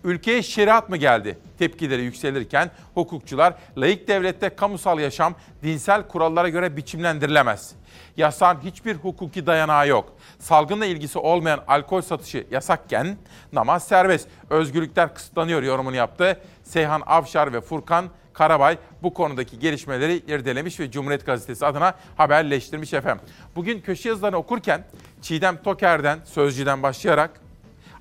Ülkeye 0.09 0.43
şeriat 0.43 0.89
mı 0.89 0.97
geldi? 0.97 1.39
Tepkileri 1.59 2.03
yükselirken 2.03 2.71
hukukçular 2.95 3.55
laik 3.77 4.09
devlette 4.09 4.49
kamusal 4.49 4.99
yaşam 4.99 5.35
dinsel 5.63 6.09
kurallara 6.09 6.49
göre 6.49 6.77
biçimlendirilemez. 6.77 7.75
Yasağın 8.17 8.61
hiçbir 8.65 8.95
hukuki 8.95 9.47
dayanağı 9.47 9.89
yok. 9.89 10.13
Salgınla 10.39 10.87
ilgisi 10.87 11.19
olmayan 11.19 11.65
alkol 11.69 12.01
satışı 12.01 12.47
yasakken 12.51 13.17
namaz 13.53 13.89
serbest. 13.89 14.29
Özgürlükler 14.51 15.15
kısıtlanıyor 15.15 15.63
yorumunu 15.63 15.97
yaptı. 15.97 16.41
Seyhan 16.63 17.03
Avşar 17.07 17.53
ve 17.53 17.61
Furkan 17.61 18.05
Karabay 18.33 18.79
bu 19.03 19.15
konudaki 19.15 19.59
gelişmeleri 19.59 20.17
irdelemiş 20.17 20.81
ve 20.81 20.91
Cumhuriyet 20.91 21.27
Gazetesi 21.27 21.67
adına 21.67 21.95
haberleştirmiş 22.17 22.95
efendim. 22.95 23.25
Bugün 23.57 23.81
köşe 23.81 24.09
yazılarını 24.09 24.37
okurken 24.37 24.85
Çiğdem 25.23 25.63
Toker'den, 25.63 26.19
Sözcü'den 26.25 26.83
başlayarak 26.83 27.31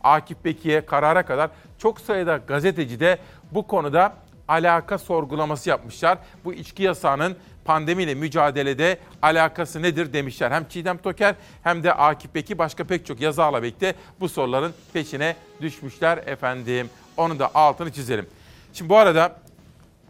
Akif 0.03 0.45
Bekir'e 0.45 0.85
karara 0.85 1.25
kadar 1.25 1.49
çok 1.77 2.00
sayıda 2.00 2.38
gazeteci 2.38 3.00
de 3.00 3.17
bu 3.51 3.67
konuda 3.67 4.13
alaka 4.48 4.98
sorgulaması 4.98 5.69
yapmışlar. 5.69 6.17
Bu 6.46 6.53
içki 6.53 6.84
yasağının 6.84 7.38
pandemiyle 7.65 8.15
mücadelede 8.15 8.98
alakası 9.22 9.81
nedir 9.81 10.13
demişler. 10.13 10.51
Hem 10.51 10.67
Çiğdem 10.67 10.98
Toker 10.98 11.36
hem 11.63 11.84
de 11.84 11.93
Akif 11.93 12.36
Beki 12.36 12.57
başka 12.57 12.84
pek 12.84 13.05
çok 13.05 13.22
yazarla 13.22 13.63
birlikte 13.63 13.96
bu 14.19 14.29
soruların 14.29 14.74
peşine 14.93 15.36
düşmüşler 15.62 16.17
efendim. 16.17 16.89
Onu 17.17 17.39
da 17.39 17.51
altını 17.55 17.91
çizelim. 17.91 18.27
Şimdi 18.74 18.89
bu 18.89 18.98
arada 18.98 19.36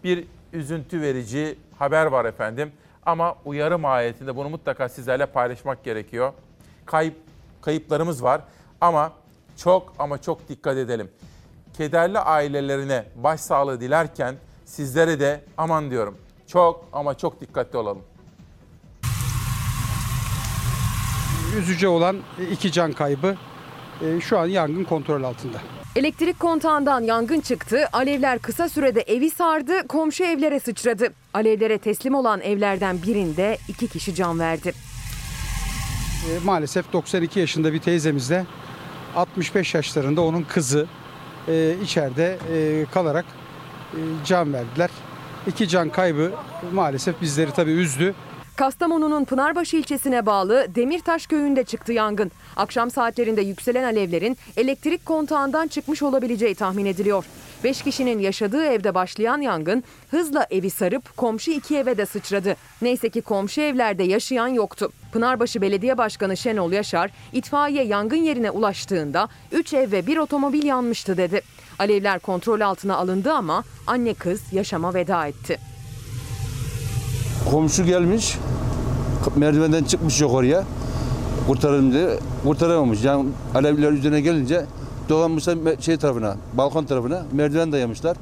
bir 0.03 0.23
üzüntü 0.53 1.01
verici 1.01 1.57
haber 1.79 2.05
var 2.05 2.25
efendim. 2.25 2.71
Ama 3.05 3.35
uyarı 3.45 3.79
mahiyetinde 3.79 4.35
bunu 4.35 4.49
mutlaka 4.49 4.89
sizlerle 4.89 5.25
paylaşmak 5.25 5.83
gerekiyor. 5.83 6.33
Kayıp 6.85 7.15
kayıplarımız 7.61 8.23
var 8.23 8.41
ama 8.81 9.11
çok 9.57 9.93
ama 9.99 10.21
çok 10.21 10.49
dikkat 10.49 10.77
edelim. 10.77 11.09
Kederli 11.77 12.19
ailelerine 12.19 13.05
başsağlığı 13.15 13.81
dilerken 13.81 14.35
sizlere 14.65 15.19
de 15.19 15.41
aman 15.57 15.91
diyorum 15.91 16.17
çok 16.47 16.85
ama 16.93 17.17
çok 17.17 17.41
dikkatli 17.41 17.77
olalım. 17.77 18.03
Üzücü 21.57 21.87
olan 21.87 22.17
iki 22.51 22.71
can 22.71 22.93
kaybı 22.93 23.35
e, 24.01 24.21
şu 24.21 24.39
an 24.39 24.45
yangın 24.45 24.83
kontrol 24.83 25.23
altında. 25.23 25.57
Elektrik 25.95 26.39
kontağından 26.39 27.01
yangın 27.01 27.41
çıktı. 27.41 27.87
Alevler 27.93 28.39
kısa 28.39 28.69
sürede 28.69 29.01
evi 29.01 29.29
sardı, 29.29 29.87
komşu 29.87 30.23
evlere 30.23 30.59
sıçradı. 30.59 31.13
Alevlere 31.33 31.77
teslim 31.77 32.15
olan 32.15 32.41
evlerden 32.41 33.01
birinde 33.01 33.57
iki 33.67 33.87
kişi 33.87 34.15
can 34.15 34.39
verdi. 34.39 34.73
E, 36.29 36.45
maalesef 36.45 36.93
92 36.93 37.39
yaşında 37.39 37.73
bir 37.73 37.79
teyzemizle 37.79 38.45
65 39.15 39.73
yaşlarında 39.75 40.21
onun 40.21 40.43
kızı 40.43 40.87
e, 41.47 41.75
içeride 41.83 42.37
kalarak 42.93 43.25
can 44.25 44.53
verdiler. 44.53 44.89
İki 45.47 45.67
can 45.67 45.89
kaybı 45.89 46.31
maalesef 46.73 47.21
bizleri 47.21 47.51
tabii 47.51 47.71
üzdü. 47.71 48.15
Kastamonu'nun 48.55 49.25
Pınarbaşı 49.25 49.77
ilçesine 49.77 50.25
bağlı 50.25 50.67
Demirtaş 50.75 51.27
köyünde 51.27 51.63
çıktı 51.63 51.93
yangın. 51.93 52.31
Akşam 52.55 52.91
saatlerinde 52.91 53.41
yükselen 53.41 53.83
alevlerin 53.83 54.37
elektrik 54.57 55.05
kontağından 55.05 55.67
çıkmış 55.67 56.03
olabileceği 56.03 56.55
tahmin 56.55 56.85
ediliyor. 56.85 57.25
5 57.63 57.81
kişinin 57.81 58.19
yaşadığı 58.19 58.65
evde 58.65 58.95
başlayan 58.95 59.41
yangın 59.41 59.83
hızla 60.11 60.47
evi 60.49 60.69
sarıp 60.69 61.17
komşu 61.17 61.51
iki 61.51 61.77
eve 61.77 61.97
de 61.97 62.05
sıçradı. 62.05 62.55
Neyse 62.81 63.09
ki 63.09 63.21
komşu 63.21 63.61
evlerde 63.61 64.03
yaşayan 64.03 64.47
yoktu. 64.47 64.91
Pınarbaşı 65.11 65.61
Belediye 65.61 65.97
Başkanı 65.97 66.37
Şenol 66.37 66.71
Yaşar, 66.71 67.11
itfaiye 67.33 67.83
yangın 67.83 68.17
yerine 68.17 68.51
ulaştığında 68.51 69.27
3 69.51 69.73
ev 69.73 69.91
ve 69.91 70.07
bir 70.07 70.17
otomobil 70.17 70.63
yanmıştı 70.63 71.17
dedi. 71.17 71.41
Alevler 71.79 72.19
kontrol 72.19 72.61
altına 72.61 72.95
alındı 72.95 73.33
ama 73.33 73.63
anne 73.87 74.13
kız 74.13 74.41
yaşama 74.53 74.93
veda 74.93 75.27
etti. 75.27 75.59
Komşu 77.51 77.85
gelmiş, 77.85 78.37
merdivenden 79.35 79.83
çıkmış 79.83 80.21
yukarıya. 80.21 80.63
Kurtaralım 81.47 81.91
diye, 81.93 82.19
kurtaramamış. 82.43 83.03
Yani 83.03 83.29
alevler 83.55 83.91
üzerine 83.91 84.21
gelince 84.21 84.65
dolanmışlar 85.09 85.57
şey 85.81 85.97
tarafına, 85.97 86.37
balkon 86.53 86.85
tarafına, 86.85 87.25
merdiven 87.31 87.71
dayamışlar. 87.71 88.17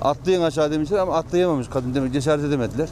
Atlayın 0.00 0.42
aşağı 0.42 0.70
demişler 0.70 0.98
ama 0.98 1.16
atlayamamış 1.16 1.68
kadın 1.68 1.94
demek, 1.94 2.12
cesaret 2.12 2.44
edemediler. 2.44 2.88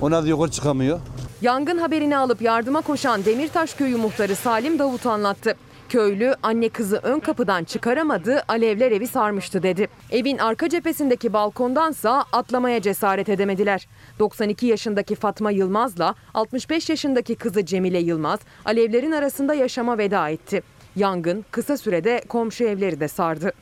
Onlar 0.00 0.24
da 0.24 0.28
yukarı 0.28 0.50
çıkamıyor. 0.50 0.98
Yangın 1.42 1.78
haberini 1.78 2.16
alıp 2.16 2.42
yardıma 2.42 2.80
koşan 2.80 3.24
Demirtaş 3.24 3.74
Köyü 3.74 3.96
muhtarı 3.96 4.36
Salim 4.36 4.78
Davut 4.78 5.06
anlattı. 5.06 5.56
Köylü 5.88 6.34
anne 6.42 6.68
kızı 6.68 6.96
ön 7.02 7.20
kapıdan 7.20 7.64
çıkaramadı, 7.64 8.42
alevler 8.48 8.92
evi 8.92 9.06
sarmıştı 9.06 9.62
dedi. 9.62 9.88
Evin 10.10 10.38
arka 10.38 10.68
cephesindeki 10.68 11.32
balkondansa 11.32 12.24
atlamaya 12.32 12.82
cesaret 12.82 13.28
edemediler. 13.28 13.88
92 14.18 14.66
yaşındaki 14.66 15.14
Fatma 15.14 15.50
Yılmaz'la 15.50 16.14
65 16.34 16.90
yaşındaki 16.90 17.34
kızı 17.34 17.66
Cemile 17.66 17.98
Yılmaz 17.98 18.40
alevlerin 18.64 19.12
arasında 19.12 19.54
yaşama 19.54 19.98
veda 19.98 20.28
etti. 20.28 20.62
Yangın 20.96 21.44
kısa 21.50 21.76
sürede 21.76 22.20
komşu 22.28 22.64
evleri 22.64 23.00
de 23.00 23.08
sardı. 23.08 23.52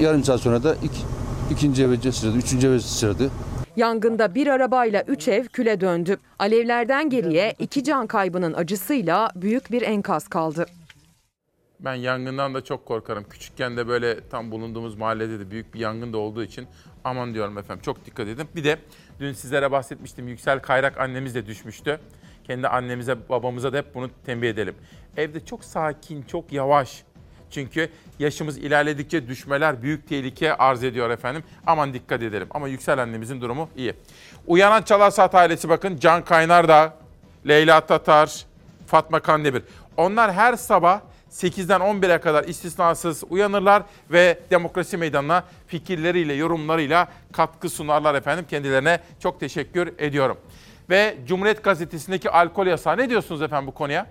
Yarım 0.00 0.24
saat 0.24 0.40
sonra 0.40 0.62
da 0.62 0.74
iki, 0.74 1.02
ikinci 1.50 1.84
eve 1.84 1.96
sıçradı, 1.96 2.36
üçüncü 2.36 2.68
eve 2.68 2.80
sıçradı. 2.80 3.30
Yangında 3.76 4.34
bir 4.34 4.46
arabayla 4.46 5.02
üç 5.02 5.28
ev 5.28 5.44
küle 5.44 5.80
döndü. 5.80 6.16
Alevlerden 6.38 7.10
geriye 7.10 7.54
iki 7.58 7.84
can 7.84 8.06
kaybının 8.06 8.52
acısıyla 8.52 9.30
büyük 9.34 9.72
bir 9.72 9.82
enkaz 9.82 10.28
kaldı. 10.28 10.66
Ben 11.80 11.94
yangından 11.94 12.54
da 12.54 12.64
çok 12.64 12.86
korkarım. 12.86 13.24
Küçükken 13.24 13.76
de 13.76 13.88
böyle 13.88 14.28
tam 14.28 14.50
bulunduğumuz 14.50 14.94
mahallede 14.98 15.40
de 15.40 15.50
büyük 15.50 15.74
bir 15.74 15.80
yangın 15.80 16.12
da 16.12 16.18
olduğu 16.18 16.44
için 16.44 16.66
aman 17.04 17.34
diyorum 17.34 17.58
efendim 17.58 17.82
çok 17.82 18.06
dikkat 18.06 18.28
edin. 18.28 18.48
Bir 18.56 18.64
de 18.64 18.78
dün 19.20 19.32
sizlere 19.32 19.70
bahsetmiştim 19.70 20.28
Yüksel 20.28 20.60
Kayrak 20.60 21.00
annemiz 21.00 21.34
de 21.34 21.46
düşmüştü. 21.46 22.00
Kendi 22.46 22.68
annemize 22.68 23.28
babamıza 23.28 23.72
da 23.72 23.76
hep 23.76 23.94
bunu 23.94 24.10
tembih 24.26 24.48
edelim. 24.48 24.74
Evde 25.16 25.44
çok 25.44 25.64
sakin, 25.64 26.22
çok 26.22 26.52
yavaş. 26.52 27.02
Çünkü 27.50 27.88
yaşımız 28.18 28.58
ilerledikçe 28.58 29.28
düşmeler 29.28 29.82
büyük 29.82 30.08
tehlike 30.08 30.54
arz 30.54 30.84
ediyor 30.84 31.10
efendim. 31.10 31.44
Aman 31.66 31.94
dikkat 31.94 32.22
edelim. 32.22 32.48
Ama 32.50 32.68
Yüksel 32.68 33.02
annemizin 33.02 33.40
durumu 33.40 33.68
iyi. 33.76 33.94
Uyanan 34.46 34.82
Çalarsat 34.82 35.34
ailesi 35.34 35.68
bakın. 35.68 35.98
Can 36.00 36.24
Kaynar 36.24 36.68
da, 36.68 36.94
Leyla 37.48 37.80
Tatar, 37.80 38.44
Fatma 38.86 39.20
Kandemir. 39.20 39.62
Onlar 39.96 40.32
her 40.32 40.56
sabah 40.56 41.00
8'den 41.30 41.80
11'e 41.80 42.18
kadar 42.18 42.44
istisnasız 42.44 43.24
uyanırlar 43.30 43.82
ve 44.10 44.38
demokrasi 44.50 44.96
meydanına 44.96 45.44
fikirleriyle, 45.66 46.34
yorumlarıyla 46.34 47.08
katkı 47.32 47.70
sunarlar 47.70 48.14
efendim. 48.14 48.44
Kendilerine 48.50 49.00
çok 49.20 49.40
teşekkür 49.40 49.92
ediyorum. 49.98 50.38
Ve 50.90 51.16
Cumhuriyet 51.26 51.64
Gazetesi'ndeki 51.64 52.30
alkol 52.30 52.66
yasağı 52.66 52.96
ne 52.96 53.10
diyorsunuz 53.10 53.42
efendim 53.42 53.66
bu 53.66 53.74
konuya? 53.74 54.06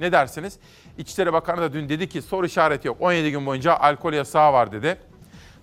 Ne 0.00 0.12
dersiniz? 0.12 0.58
İçişleri 0.98 1.32
Bakanı 1.32 1.60
da 1.60 1.72
dün 1.72 1.88
dedi 1.88 2.08
ki 2.08 2.22
soru 2.22 2.46
işareti 2.46 2.88
yok. 2.88 2.96
17 3.00 3.30
gün 3.30 3.46
boyunca 3.46 3.76
alkol 3.76 4.12
yasağı 4.12 4.52
var 4.52 4.72
dedi. 4.72 4.96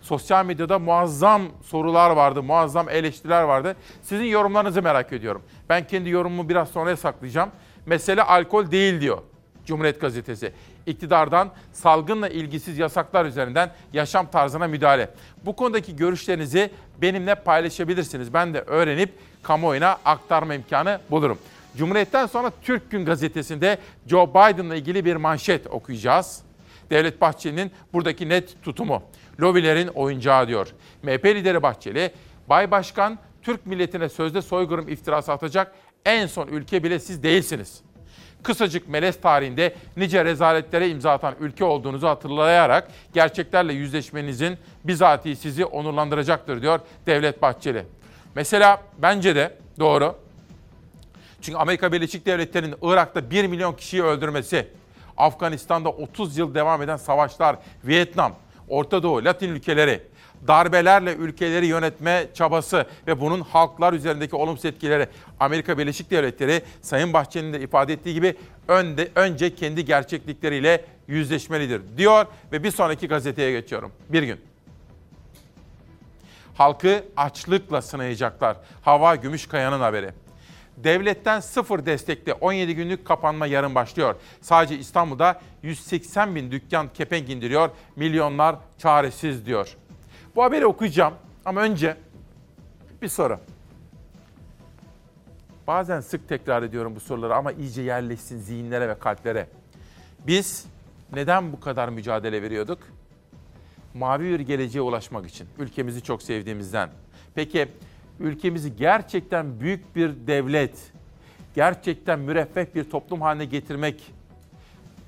Sosyal 0.02 0.46
medyada 0.46 0.80
muazzam 0.80 1.42
sorular 1.64 2.12
vardı, 2.12 2.44
muazzam 2.44 2.90
eleştiriler 2.90 3.44
vardı. 3.44 3.76
Sizin 4.02 4.26
yorumlarınızı 4.26 4.82
merak 4.82 5.14
ediyorum. 5.14 5.42
Ben 5.70 5.88
kendi 5.88 6.10
yorumumu 6.10 6.50
biraz 6.50 6.70
sonraya 6.70 6.98
saklayacağım. 6.98 7.50
Mesele 7.86 8.24
alkol 8.24 8.72
değil 8.72 9.02
diyor 9.02 9.18
Cumhuriyet 9.66 10.02
Gazetesi. 10.02 10.54
İktidardan 10.86 11.52
salgınla 11.74 12.30
ilgisiz 12.30 12.78
yasaklar 12.78 13.26
üzerinden 13.26 13.72
yaşam 13.94 14.32
tarzına 14.32 14.68
müdahale. 14.68 15.10
Bu 15.46 15.56
konudaki 15.56 15.96
görüşlerinizi 15.96 16.72
benimle 17.02 17.36
paylaşabilirsiniz. 17.36 18.34
Ben 18.34 18.54
de 18.54 18.62
öğrenip 18.62 19.14
kamuoyuna 19.44 19.98
aktarma 20.06 20.54
imkanı 20.54 21.00
bulurum. 21.12 21.38
Cumhuriyet'ten 21.78 22.26
sonra 22.26 22.52
Türk 22.62 22.92
Gün 22.92 23.06
Gazetesi'nde 23.06 23.78
Joe 24.08 24.30
Biden'la 24.30 24.76
ilgili 24.76 25.06
bir 25.06 25.16
manşet 25.16 25.68
okuyacağız. 25.68 26.42
Devlet 26.90 27.22
Bahçeli'nin 27.22 27.72
buradaki 27.94 28.30
net 28.30 28.64
tutumu. 28.64 29.04
Lobilerin 29.40 29.88
oyuncağı 29.88 30.48
diyor. 30.48 30.68
MHP 31.04 31.26
lideri 31.26 31.64
Bahçeli, 31.64 32.12
Bay 32.50 32.72
Başkan 32.72 33.20
Türk 33.42 33.66
milletine 33.66 34.10
sözde 34.10 34.42
soykırım 34.42 34.90
iftirası 34.90 35.32
atacak 35.32 35.72
en 36.06 36.28
son 36.28 36.48
ülke 36.48 36.84
bile 36.84 37.00
siz 37.00 37.24
değilsiniz. 37.24 37.82
Kısacık 38.44 38.90
melez 38.90 39.22
tarihinde 39.22 39.76
nice 39.98 40.26
rezaletlere 40.26 40.90
imza 40.90 41.12
atan 41.12 41.36
ülke 41.40 41.66
olduğunuzu 41.66 42.08
hatırlayarak 42.08 42.88
gerçeklerle 43.14 43.74
yüzleşmenizin 43.74 44.58
bizatihi 44.84 45.36
sizi 45.36 45.66
onurlandıracaktır 45.66 46.62
diyor 46.62 46.80
Devlet 47.06 47.42
Bahçeli. 47.42 47.86
Mesela 48.36 48.82
bence 48.98 49.36
de 49.36 49.58
doğru. 49.80 50.16
Çünkü 51.42 51.58
Amerika 51.58 51.92
Birleşik 51.92 52.26
Devletleri'nin 52.26 52.76
Irak'ta 52.82 53.30
1 53.30 53.48
milyon 53.48 53.74
kişiyi 53.74 54.04
öldürmesi, 54.04 54.68
Afganistan'da 55.18 55.90
30 55.90 56.38
yıl 56.38 56.56
devam 56.56 56.82
eden 56.82 56.98
savaşlar, 56.98 57.56
Vietnam, 57.84 58.36
Orta 58.70 59.04
Doğu, 59.04 59.26
Latin 59.26 59.50
ülkeleri, 59.50 60.04
darbelerle 60.48 61.16
ülkeleri 61.16 61.66
yönetme 61.66 62.28
çabası 62.34 62.86
ve 63.08 63.22
bunun 63.22 63.42
halklar 63.42 63.94
üzerindeki 63.94 64.36
olumsuz 64.36 64.66
etkileri 64.66 65.08
Amerika 65.40 65.78
Birleşik 65.78 66.12
Devletleri 66.12 66.62
Sayın 66.82 67.14
Bahçeli'nin 67.14 67.54
de 67.54 67.60
ifade 67.60 67.94
ettiği 67.94 68.14
gibi 68.14 68.36
önde, 68.68 69.10
önce 69.16 69.56
kendi 69.56 69.86
gerçeklikleriyle 69.86 70.86
yüzleşmelidir 71.08 71.82
diyor 71.98 72.26
ve 72.52 72.64
bir 72.64 72.72
sonraki 72.72 73.08
gazeteye 73.08 73.52
geçiyorum. 73.52 73.92
Bir 74.10 74.24
gün. 74.24 74.40
Halkı 76.56 77.06
açlıkla 77.18 77.82
sınayacaklar. 77.82 78.58
Hava 78.82 79.16
Gümüşkaya'nın 79.16 79.80
haberi. 79.80 80.12
Devletten 80.78 81.40
sıfır 81.40 81.86
destekli 81.86 82.34
17 82.34 82.76
günlük 82.76 83.06
kapanma 83.06 83.48
yarın 83.48 83.76
başlıyor. 83.76 84.16
Sadece 84.42 84.78
İstanbul'da 84.78 85.42
180 85.64 86.36
bin 86.36 86.52
dükkan 86.52 86.90
kepenk 86.94 87.30
indiriyor. 87.30 87.70
Milyonlar 87.96 88.56
çaresiz 88.78 89.46
diyor. 89.46 89.78
Bu 90.36 90.44
haberi 90.44 90.66
okuyacağım 90.66 91.14
ama 91.46 91.62
önce 91.62 91.98
bir 93.02 93.08
soru. 93.08 93.40
Bazen 95.68 96.00
sık 96.00 96.30
tekrar 96.30 96.64
ediyorum 96.64 96.96
bu 96.96 97.00
soruları 97.00 97.36
ama 97.36 97.52
iyice 97.52 97.82
yerleşsin 97.82 98.40
zihinlere 98.40 98.90
ve 98.90 99.00
kalplere. 99.00 99.48
Biz 100.28 100.66
neden 101.14 101.52
bu 101.54 101.60
kadar 101.60 101.90
mücadele 101.90 102.42
veriyorduk? 102.42 102.80
Mavi 103.94 104.24
bir 104.24 104.40
geleceğe 104.40 104.82
ulaşmak 104.82 105.30
için. 105.30 105.48
Ülkemizi 105.60 106.02
çok 106.04 106.24
sevdiğimizden. 106.24 106.90
Peki 107.36 107.68
ülkemizi 108.20 108.76
gerçekten 108.76 109.60
büyük 109.60 109.96
bir 109.96 110.28
devlet, 110.28 110.92
gerçekten 111.56 112.20
müreffeh 112.20 112.66
bir 112.76 112.90
toplum 112.90 113.22
haline 113.22 113.46
getirmek, 113.46 114.14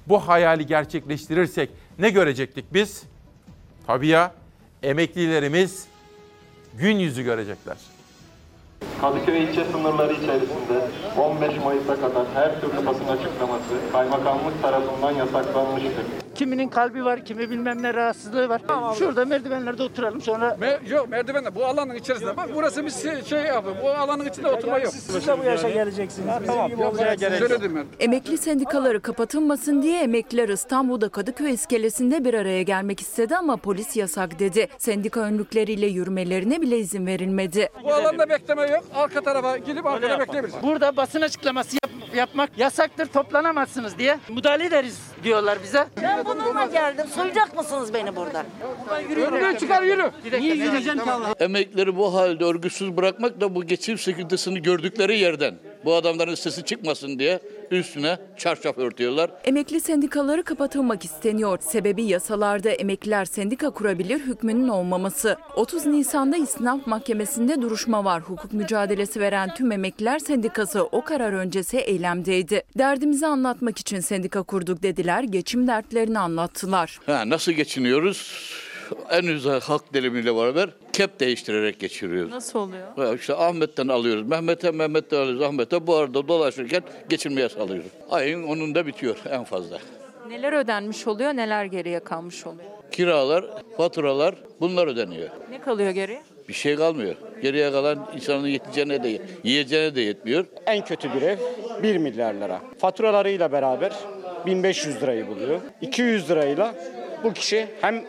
bu 0.07 0.27
hayali 0.27 0.65
gerçekleştirirsek 0.65 1.69
ne 1.99 2.09
görecektik 2.09 2.73
biz? 2.73 3.03
Tabii 3.87 4.07
ya 4.07 4.33
emeklilerimiz 4.83 5.87
gün 6.79 6.99
yüzü 6.99 7.23
görecekler. 7.23 7.77
Kadıköy 9.01 9.43
ilçe 9.43 9.65
sınırları 9.65 10.13
içerisinde 10.13 10.87
15 11.17 11.57
Mayıs'a 11.63 11.95
kadar 11.95 12.25
her 12.33 12.61
türlü 12.61 12.85
basın 12.85 13.07
açıklaması 13.07 13.91
kaymakamlık 13.91 14.61
tarafından 14.61 15.11
yasaklanmıştır. 15.11 16.24
Kiminin 16.35 16.67
kalbi 16.69 17.05
var, 17.05 17.25
kimi 17.25 17.49
bilmem 17.49 17.83
ne 17.83 17.93
rahatsızlığı 17.93 18.49
var. 18.49 18.61
Şurada 18.99 19.25
merdivenlerde 19.25 19.83
oturalım 19.83 20.21
sonra 20.21 20.57
Me- 20.61 20.89
yok 20.93 21.09
merdivenle 21.09 21.55
bu 21.55 21.65
alanın 21.65 21.95
içerisinde. 21.95 22.37
Bak 22.37 22.49
burası 22.55 22.85
bir 22.85 22.91
şey, 22.91 23.23
şey 23.23 23.41
yapıyor. 23.41 23.75
Bu 23.83 23.89
alanın 23.89 24.25
içinde 24.25 24.47
oturma 24.47 24.79
yok. 24.79 24.93
siz 24.93 25.27
de 25.27 25.39
bu 25.39 25.43
yaşa 25.43 25.69
geleceksiniz. 25.69 26.29
Bizim 26.43 26.67
gibi 26.67 26.83
olacaksınız. 26.83 27.39
Söyledim 27.39 27.75
ben. 27.75 27.85
Emekli 28.05 28.37
sendikaları 28.37 29.01
kapatılmasın 29.01 29.81
diye 29.81 30.01
emekliler 30.01 30.49
İstanbul'da 30.49 31.09
Kadıköy 31.09 31.53
iskelesinde 31.53 32.25
bir 32.25 32.33
araya 32.33 32.61
gelmek 32.61 32.99
istedi 32.99 33.37
ama 33.37 33.57
polis 33.57 33.95
yasak 33.95 34.39
dedi. 34.39 34.67
Sendika 34.77 35.19
önlükleriyle 35.19 35.85
yürümelerine 35.87 36.61
bile 36.61 36.77
izin 36.77 37.07
verilmedi. 37.07 37.69
Bu 37.83 37.93
alanda 37.93 38.29
bekleme 38.29 38.61
yok. 38.69 38.83
Arka 38.95 39.21
tarafa 39.21 39.57
gidip 39.57 39.85
arkada 39.85 40.19
bekleyebilirsin. 40.19 40.61
Burada 40.63 40.97
basın 40.97 41.21
açıklaması 41.21 41.75
yap- 41.75 42.15
yapmak 42.15 42.57
yasaktır, 42.57 43.05
toplanamazsınız 43.05 43.97
diye 43.97 44.17
müdahale 44.29 44.65
ederiz 44.65 44.99
diyorlar 45.23 45.57
bize. 45.63 45.85
Ben 46.01 46.24
bununla 46.25 46.65
geldim. 46.65 47.05
Soyacak 47.15 47.57
mısınız 47.57 47.93
beni 47.93 48.15
burada? 48.15 48.45
Önüne 49.15 49.59
çıkar 49.59 49.83
yürü. 49.83 50.11
Niye 50.39 50.55
yürüyeceğim 50.55 50.99
ki 50.99 51.11
Allah? 51.11 51.35
Emekleri 51.39 51.97
bu 51.97 52.13
halde 52.13 52.43
örgüsüz 52.45 52.97
bırakmak 52.97 53.41
da 53.41 53.55
bu 53.55 53.63
geçim 53.63 53.97
sıkıntısını 53.97 54.59
gördükleri 54.59 55.19
yerden 55.19 55.55
Bu 55.85 55.95
adamların 55.95 56.35
sesi 56.35 56.63
çıkmasın 56.65 57.19
diye 57.19 57.39
üstüne 57.71 58.17
çarşaf 58.37 58.77
örtüyorlar. 58.77 59.31
Emekli 59.43 59.81
sendikaları 59.81 60.43
kapatılmak 60.43 61.05
isteniyor. 61.05 61.59
Sebebi 61.61 62.03
yasalarda 62.03 62.69
emekliler 62.69 63.25
sendika 63.25 63.69
kurabilir 63.69 64.19
hükmünün 64.19 64.67
olmaması. 64.67 65.37
30 65.55 65.85
Nisan'da 65.85 66.37
İstinaf 66.37 66.87
Mahkemesi'nde 66.87 67.61
duruşma 67.61 68.05
var. 68.05 68.21
Hukuk 68.21 68.53
mücadelesi 68.53 69.19
veren 69.19 69.53
tüm 69.53 69.71
emekliler 69.71 70.19
sendikası 70.19 70.83
o 70.83 71.03
karar 71.03 71.33
öncesi 71.33 71.77
eylemdeydi. 71.77 72.63
Derdimizi 72.77 73.27
anlatmak 73.27 73.77
için 73.77 73.99
sendika 73.99 74.43
kurduk 74.43 74.83
dediler. 74.83 75.23
Geçim 75.23 75.67
dertlerini 75.67 76.19
anlattılar. 76.19 76.99
Ha, 77.05 77.29
nasıl 77.29 77.51
geçiniyoruz? 77.51 78.31
En 79.09 79.21
güzel 79.25 79.61
halk 79.61 79.93
dilimiyle 79.93 80.35
beraber 80.35 80.69
kep 80.93 81.19
değiştirerek 81.19 81.79
geçiriyoruz. 81.79 82.31
Nasıl 82.31 82.59
oluyor? 82.59 82.87
Ha, 82.95 83.13
İşte 83.15 83.35
Ahmet'ten 83.35 83.87
alıyoruz, 83.87 84.27
Mehmet'e, 84.27 84.71
Mehmet'ten 84.71 85.17
alıyoruz, 85.17 85.41
Ahmet'e 85.41 85.87
bu 85.87 85.95
arada 85.95 86.27
dolaşırken 86.27 86.83
geçinmeye 87.09 87.49
salıyoruz. 87.49 87.87
Ayın 88.09 88.43
onun 88.43 88.75
da 88.75 88.85
bitiyor 88.87 89.17
en 89.29 89.43
fazla. 89.43 89.77
Neler 90.29 90.53
ödenmiş 90.53 91.07
oluyor, 91.07 91.29
neler 91.33 91.65
geriye 91.65 91.99
kalmış 91.99 92.45
oluyor? 92.45 92.69
Kiralar, 92.91 93.45
faturalar 93.77 94.35
bunlar 94.61 94.87
ödeniyor. 94.87 95.29
Ne 95.51 95.61
kalıyor 95.61 95.91
geriye? 95.91 96.21
Bir 96.49 96.53
şey 96.53 96.75
kalmıyor. 96.75 97.15
Geriye 97.41 97.71
kalan 97.71 98.09
insanın 98.15 98.47
yeteceğine 98.47 99.03
de 99.03 99.21
yiyeceğine 99.43 99.95
de 99.95 100.01
yetmiyor. 100.01 100.45
En 100.65 100.85
kötü 100.85 101.13
bir 101.13 101.21
ev 101.21 101.37
1 101.83 101.97
milyar 101.97 102.33
lira. 102.33 102.61
Faturalarıyla 102.79 103.51
beraber 103.51 103.93
1500 104.45 105.01
lirayı 105.01 105.27
buluyor. 105.27 105.59
200 105.81 106.29
lirayla 106.29 106.75
bu 107.23 107.33
kişi 107.33 107.67
hem 107.81 108.05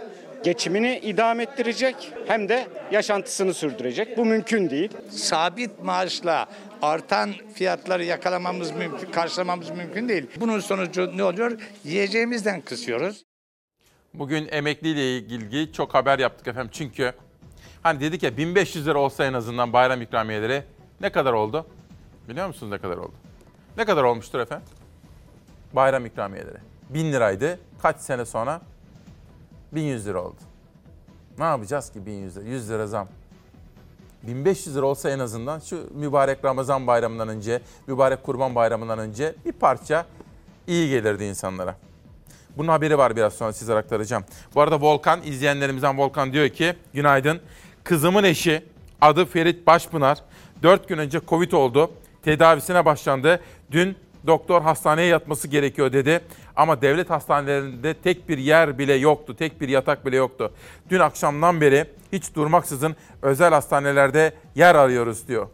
geçimini 0.46 0.98
idame 0.98 1.42
ettirecek 1.42 2.12
hem 2.26 2.48
de 2.48 2.68
yaşantısını 2.90 3.54
sürdürecek. 3.54 4.16
Bu 4.16 4.24
mümkün 4.24 4.70
değil. 4.70 4.90
Sabit 5.10 5.82
maaşla 5.82 6.46
artan 6.82 7.32
fiyatları 7.54 8.04
yakalamamız 8.04 8.70
mümkün, 8.70 9.10
karşılamamız 9.10 9.70
mümkün 9.70 10.08
değil. 10.08 10.26
Bunun 10.40 10.60
sonucu 10.60 11.16
ne 11.16 11.24
oluyor? 11.24 11.60
Yiyeceğimizden 11.84 12.60
kısıyoruz. 12.60 13.24
Bugün 14.14 14.48
emekliyle 14.50 15.18
ilgili 15.18 15.72
çok 15.72 15.94
haber 15.94 16.18
yaptık 16.18 16.46
efendim. 16.46 16.70
Çünkü 16.72 17.12
hani 17.82 18.00
dedik 18.00 18.22
ya 18.22 18.36
1500 18.36 18.86
lira 18.86 18.98
olsa 18.98 19.24
en 19.24 19.32
azından 19.32 19.72
bayram 19.72 20.02
ikramiyeleri 20.02 20.62
ne 21.00 21.12
kadar 21.12 21.32
oldu? 21.32 21.66
Biliyor 22.28 22.46
musunuz 22.46 22.72
ne 22.72 22.78
kadar 22.78 22.96
oldu? 22.96 23.14
Ne 23.76 23.84
kadar 23.84 24.02
olmuştur 24.02 24.40
efendim? 24.40 24.66
Bayram 25.72 26.06
ikramiyeleri. 26.06 26.58
1000 26.90 27.12
liraydı. 27.12 27.58
Kaç 27.82 27.96
sene 27.96 28.24
sonra? 28.24 28.60
1100 29.72 30.06
lira 30.06 30.22
oldu. 30.22 30.40
Ne 31.38 31.44
yapacağız 31.44 31.92
ki 31.92 32.06
1100 32.06 32.36
lira? 32.36 32.44
100 32.44 32.70
lira 32.70 32.86
zam. 32.86 33.08
1500 34.22 34.76
lira 34.76 34.86
olsa 34.86 35.10
en 35.10 35.18
azından 35.18 35.58
şu 35.58 35.86
mübarek 35.94 36.44
Ramazan 36.44 36.86
bayramından 36.86 37.28
önce, 37.28 37.60
mübarek 37.86 38.22
Kurban 38.22 38.54
bayramından 38.54 38.98
önce 38.98 39.34
bir 39.44 39.52
parça 39.52 40.06
iyi 40.66 40.90
gelirdi 40.90 41.24
insanlara. 41.24 41.76
Bunun 42.56 42.68
haberi 42.68 42.98
var 42.98 43.16
biraz 43.16 43.34
sonra 43.34 43.52
size 43.52 43.74
aktaracağım. 43.74 44.24
Bu 44.54 44.60
arada 44.60 44.80
Volkan, 44.80 45.22
izleyenlerimizden 45.22 45.98
Volkan 45.98 46.32
diyor 46.32 46.48
ki, 46.48 46.74
günaydın. 46.94 47.40
Kızımın 47.84 48.24
eşi, 48.24 48.64
adı 49.00 49.24
Ferit 49.24 49.66
Başpınar, 49.66 50.18
4 50.62 50.88
gün 50.88 50.98
önce 50.98 51.20
Covid 51.28 51.52
oldu. 51.52 51.90
Tedavisine 52.22 52.84
başlandı. 52.84 53.40
Dün 53.70 53.96
doktor 54.26 54.62
hastaneye 54.62 55.06
yatması 55.06 55.48
gerekiyor 55.48 55.92
dedi. 55.92 56.20
Ama 56.56 56.82
devlet 56.82 57.10
hastanelerinde 57.10 57.94
tek 57.94 58.28
bir 58.28 58.38
yer 58.38 58.78
bile 58.78 58.94
yoktu, 58.94 59.36
tek 59.36 59.60
bir 59.60 59.68
yatak 59.68 60.06
bile 60.06 60.16
yoktu. 60.16 60.52
Dün 60.90 61.00
akşamdan 61.00 61.60
beri 61.60 61.84
hiç 62.12 62.34
durmaksızın 62.34 62.96
özel 63.22 63.50
hastanelerde 63.50 64.32
yer 64.54 64.74
arıyoruz 64.74 65.28
diyor. 65.28 65.48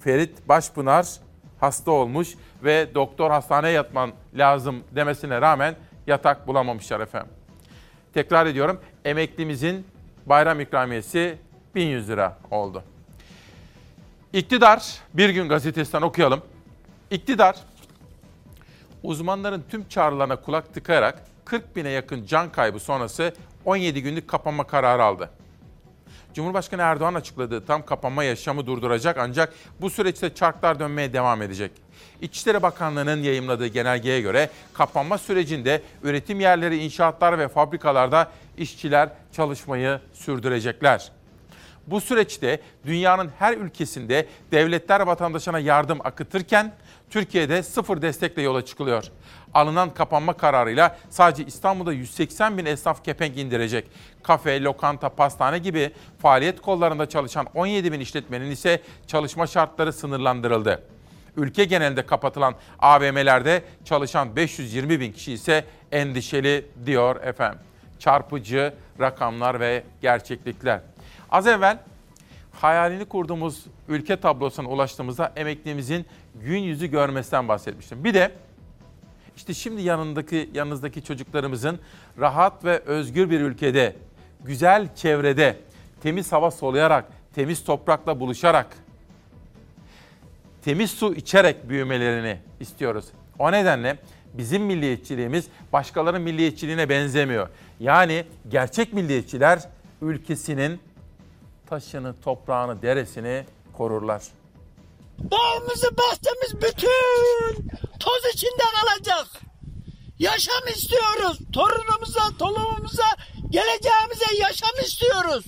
Ferit 0.00 0.48
Başpınar 0.48 1.06
hasta 1.60 1.90
olmuş 1.90 2.28
ve 2.64 2.94
doktor 2.94 3.30
hastaneye 3.30 3.72
yatman 3.72 4.12
lazım 4.34 4.80
demesine 4.94 5.40
rağmen 5.40 5.76
yatak 6.06 6.46
bulamamışlar 6.46 7.00
efendim. 7.00 7.32
Tekrar 8.14 8.46
ediyorum 8.46 8.80
emeklimizin 9.04 9.86
bayram 10.26 10.60
ikramiyesi 10.60 11.38
1100 11.74 12.08
lira 12.08 12.38
oldu. 12.50 12.82
İktidar 14.32 14.98
bir 15.14 15.30
gün 15.30 15.48
gazetesinden 15.48 16.02
okuyalım. 16.02 16.42
İktidar 17.10 17.56
uzmanların 19.02 19.64
tüm 19.70 19.88
çağrılarına 19.88 20.36
kulak 20.36 20.74
tıkayarak 20.74 21.22
40 21.44 21.76
bine 21.76 21.90
yakın 21.90 22.26
can 22.26 22.52
kaybı 22.52 22.78
sonrası 22.80 23.34
17 23.64 24.02
günlük 24.02 24.28
kapanma 24.28 24.66
kararı 24.66 25.04
aldı. 25.04 25.30
Cumhurbaşkanı 26.34 26.82
Erdoğan 26.82 27.14
açıkladığı 27.14 27.66
tam 27.66 27.86
kapanma 27.86 28.24
yaşamı 28.24 28.66
durduracak 28.66 29.18
ancak 29.18 29.54
bu 29.80 29.90
süreçte 29.90 30.34
çarklar 30.34 30.78
dönmeye 30.78 31.12
devam 31.12 31.42
edecek. 31.42 31.70
İçişleri 32.20 32.62
Bakanlığı'nın 32.62 33.22
yayımladığı 33.22 33.66
genelgeye 33.66 34.20
göre 34.20 34.50
kapanma 34.74 35.18
sürecinde 35.18 35.82
üretim 36.02 36.40
yerleri, 36.40 36.76
inşaatlar 36.76 37.38
ve 37.38 37.48
fabrikalarda 37.48 38.30
işçiler 38.58 39.08
çalışmayı 39.32 40.00
sürdürecekler. 40.12 41.12
Bu 41.90 42.00
süreçte 42.00 42.60
dünyanın 42.86 43.30
her 43.38 43.56
ülkesinde 43.56 44.26
devletler 44.52 45.00
vatandaşına 45.00 45.58
yardım 45.58 45.98
akıtırken 46.04 46.72
Türkiye'de 47.10 47.62
sıfır 47.62 48.02
destekle 48.02 48.42
yola 48.42 48.64
çıkılıyor. 48.64 49.04
Alınan 49.54 49.94
kapanma 49.94 50.32
kararıyla 50.32 50.96
sadece 51.10 51.44
İstanbul'da 51.44 51.92
180 51.92 52.58
bin 52.58 52.66
esnaf 52.66 53.04
kepenk 53.04 53.36
indirecek. 53.36 53.86
Kafe, 54.22 54.62
lokanta, 54.62 55.08
pastane 55.08 55.58
gibi 55.58 55.92
faaliyet 56.18 56.60
kollarında 56.60 57.08
çalışan 57.08 57.46
17 57.54 57.92
bin 57.92 58.00
işletmenin 58.00 58.50
ise 58.50 58.82
çalışma 59.06 59.46
şartları 59.46 59.92
sınırlandırıldı. 59.92 60.82
Ülke 61.36 61.64
genelinde 61.64 62.06
kapatılan 62.06 62.54
AVM'lerde 62.78 63.62
çalışan 63.84 64.36
520 64.36 65.00
bin 65.00 65.12
kişi 65.12 65.32
ise 65.32 65.64
endişeli 65.92 66.66
diyor 66.86 67.22
efendim. 67.22 67.60
Çarpıcı 67.98 68.74
rakamlar 69.00 69.60
ve 69.60 69.82
gerçeklikler. 70.02 70.80
Az 71.30 71.46
evvel 71.46 71.78
hayalini 72.52 73.04
kurduğumuz 73.04 73.64
ülke 73.88 74.16
tablosuna 74.16 74.68
ulaştığımızda 74.68 75.32
emeklimizin 75.36 76.06
gün 76.40 76.58
yüzü 76.58 76.86
görmesinden 76.86 77.48
bahsetmiştim. 77.48 78.04
Bir 78.04 78.14
de 78.14 78.32
işte 79.36 79.54
şimdi 79.54 79.82
yanındaki 79.82 80.50
yanınızdaki 80.54 81.04
çocuklarımızın 81.04 81.78
rahat 82.18 82.64
ve 82.64 82.78
özgür 82.78 83.30
bir 83.30 83.40
ülkede, 83.40 83.96
güzel 84.44 84.94
çevrede, 84.94 85.56
temiz 86.02 86.32
hava 86.32 86.50
soluyarak, 86.50 87.04
temiz 87.34 87.64
toprakla 87.64 88.20
buluşarak, 88.20 88.66
temiz 90.64 90.90
su 90.90 91.14
içerek 91.14 91.68
büyümelerini 91.68 92.38
istiyoruz. 92.60 93.04
O 93.38 93.52
nedenle 93.52 93.98
bizim 94.34 94.62
milliyetçiliğimiz 94.62 95.46
başkalarının 95.72 96.22
milliyetçiliğine 96.22 96.88
benzemiyor. 96.88 97.48
Yani 97.80 98.24
gerçek 98.48 98.92
milliyetçiler 98.92 99.68
ülkesinin 100.02 100.80
taşını, 101.66 102.14
toprağını, 102.24 102.82
deresini 102.82 103.44
korurlar. 103.72 104.22
Bağımızı 105.18 105.90
bahçemiz 105.96 106.54
bütün 106.54 107.70
toz 108.00 108.34
içinde 108.34 108.64
kalacak. 108.80 109.26
Yaşam 110.18 110.68
istiyoruz. 110.76 111.38
Torunumuza, 111.52 112.20
torunumuza, 112.38 113.04
geleceğimize 113.50 114.36
yaşam 114.40 114.84
istiyoruz. 114.84 115.44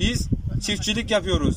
Biz 0.00 0.28
çiftçilik 0.66 1.10
yapıyoruz. 1.10 1.56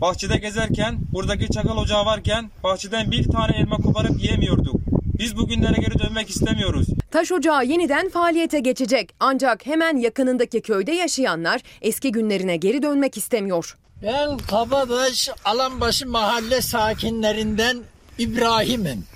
Bahçede 0.00 0.36
gezerken, 0.36 0.98
buradaki 1.12 1.48
çakal 1.48 1.76
ocağı 1.76 2.06
varken 2.06 2.50
bahçeden 2.64 3.10
bir 3.10 3.24
tane 3.24 3.56
elma 3.56 3.76
koparıp 3.76 4.22
yiyemiyorduk. 4.22 4.80
Biz 5.18 5.36
bugünlere 5.36 5.80
geri 5.80 5.98
dönmek 5.98 6.30
istemiyoruz. 6.30 6.86
Taş 7.10 7.32
ocağı 7.32 7.64
yeniden 7.64 8.08
faaliyete 8.08 8.60
geçecek. 8.60 9.14
Ancak 9.20 9.66
hemen 9.66 9.96
yakınındaki 9.96 10.60
köyde 10.60 10.92
yaşayanlar 10.92 11.60
eski 11.82 12.12
günlerine 12.12 12.56
geri 12.56 12.82
dönmek 12.82 13.16
istemiyor. 13.16 13.76
Ben 14.02 14.38
Kabadaş 14.38 15.28
Alanbaşı 15.44 16.06
mahalle 16.06 16.60
sakinlerinden 16.62 17.78
İbrahim'im. 18.18 19.06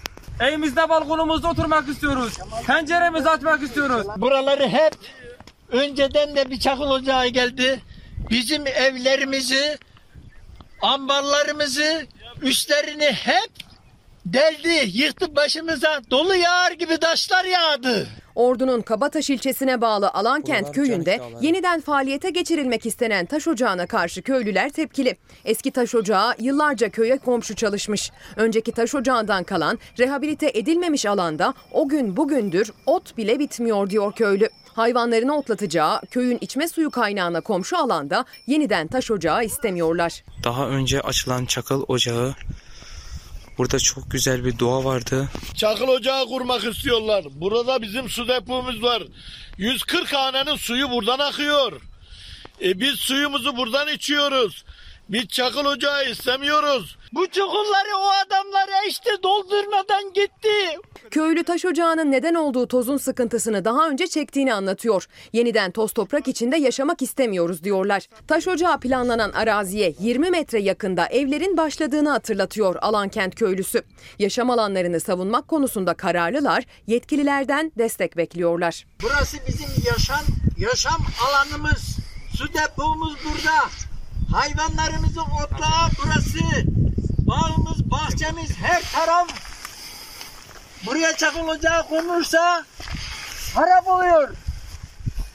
Evimizde 0.40 0.88
balkonumuzda 0.88 1.49
oturmak 1.49 1.88
istiyoruz. 1.88 2.38
Penceremizi 2.66 3.31
açmak 3.31 3.62
istiyoruz. 3.62 4.07
Buraları 4.16 4.68
hep 4.68 4.94
önceden 5.68 6.37
de 6.37 6.51
bir 6.51 6.61
çakıl 6.61 6.90
ocağı 6.90 7.27
geldi. 7.27 7.81
Bizim 8.31 8.66
evlerimizi, 8.66 9.79
ambarlarımızı, 10.83 12.07
üstlerini 12.42 13.12
hep 13.12 13.51
deldi, 14.27 14.90
yıktı 14.99 15.37
başımıza. 15.37 16.01
Dolu 16.11 16.35
yağar 16.35 16.73
gibi 16.73 16.99
taşlar 16.99 17.44
yağdı. 17.44 18.09
Ordu'nun 18.35 18.81
Kabataş 18.81 19.31
ilçesine 19.31 19.81
bağlı 19.81 20.11
Alankent 20.11 20.73
köyünde 20.73 21.20
yeniden 21.40 21.81
faaliyete 21.81 22.31
geçirilmek 22.31 22.87
istenen 22.87 23.27
taş 23.27 23.49
ocağına 23.49 23.87
karşı 23.87 24.23
köylüler 24.23 24.70
tepkili. 24.70 25.16
Eski 25.44 25.70
taş 25.70 25.94
ocağı 25.94 26.35
yıllarca 26.38 26.88
köye 26.88 27.18
komşu 27.18 27.55
çalışmış. 27.55 28.11
Önceki 28.37 28.73
taş 28.73 28.94
ocağından 28.94 29.44
kalan 29.44 29.79
rehabilite 29.99 30.51
edilmemiş 30.55 31.07
alanda 31.07 31.55
o 31.73 31.88
gün 31.88 32.16
bugündür 32.16 32.70
ot 32.87 33.16
bile 33.16 33.38
bitmiyor 33.38 33.90
diyor 33.90 34.12
köylü. 34.12 34.49
Hayvanlarını 34.64 35.37
otlatacağı 35.37 36.01
köyün 36.11 36.38
içme 36.40 36.68
suyu 36.68 36.90
kaynağına 36.90 37.40
komşu 37.40 37.77
alanda 37.77 38.25
yeniden 38.47 38.87
taş 38.87 39.11
ocağı 39.11 39.44
istemiyorlar. 39.44 40.25
Daha 40.44 40.68
önce 40.68 41.01
açılan 41.01 41.44
çakıl 41.44 41.85
ocağı 41.88 42.35
Burada 43.59 43.79
çok 43.79 44.11
güzel 44.11 44.45
bir 44.45 44.59
doğa 44.59 44.85
vardı. 44.85 45.29
Çakıl 45.55 45.88
ocağı 45.88 46.27
kurmak 46.27 46.64
istiyorlar. 46.64 47.25
Burada 47.35 47.83
bizim 47.83 48.09
su 48.09 48.29
depomuz 48.29 48.83
var. 48.83 49.03
140 49.59 50.12
hanenin 50.12 50.57
suyu 50.57 50.90
buradan 50.90 51.19
akıyor. 51.19 51.81
E 52.62 52.81
biz 52.81 52.95
suyumuzu 52.99 53.57
buradan 53.57 53.88
içiyoruz. 53.88 54.64
Biz 55.09 55.29
çakıl 55.29 55.64
ocağı 55.64 56.11
istemiyoruz. 56.11 56.99
Bu 57.12 57.27
çukurları 57.27 57.97
o 57.97 58.09
adamlar 58.27 58.69
eşti 58.87 59.11
doldurmadan 59.23 60.12
gitti. 60.12 60.79
Köylü 61.11 61.45
taş 61.45 61.64
ocağının 61.64 62.12
neden 62.12 62.35
olduğu 62.35 62.69
tozun 62.69 62.97
sıkıntısını 62.97 63.64
daha 63.64 63.88
önce 63.88 64.07
çektiğini 64.07 64.55
anlatıyor. 64.55 65.07
Yeniden 65.33 65.71
toz 65.71 65.93
toprak 65.93 66.29
içinde 66.29 66.57
yaşamak 66.57 67.03
istemiyoruz 67.03 67.64
diyorlar. 67.64 68.07
Taş 68.29 68.49
ocağı 68.49 68.81
planlanan 68.81 69.33
araziye 69.33 69.95
20 70.01 70.31
metre 70.31 70.61
yakında 70.61 71.07
evlerin 71.07 71.57
başladığını 71.57 72.11
hatırlatıyor 72.11 72.77
Alankent 72.81 73.35
köylüsü. 73.35 73.83
Yaşam 74.19 74.51
alanlarını 74.51 75.01
savunmak 75.01 75.49
konusunda 75.49 75.95
kararlılar, 75.95 76.64
yetkililerden 76.87 77.73
destek 77.79 78.17
bekliyorlar. 78.17 78.87
Burası 79.03 79.37
bizim 79.49 79.85
yaşam 79.87 80.25
yaşam 80.59 81.07
alanımız. 81.29 81.97
Su 82.38 82.49
depomuz 82.55 83.14
burada. 83.25 83.69
Hayvanlarımızın 84.35 85.20
otlağı 85.44 85.88
burası. 85.99 86.38
Bağımız, 87.18 87.90
bahçemiz, 87.90 88.51
her 88.57 88.83
taraf. 88.92 89.29
Buraya 90.87 91.16
çakıl 91.16 91.49
ocağı 91.49 91.88
konursa 91.88 92.64
harap 93.55 93.88
oluyor. 93.88 94.35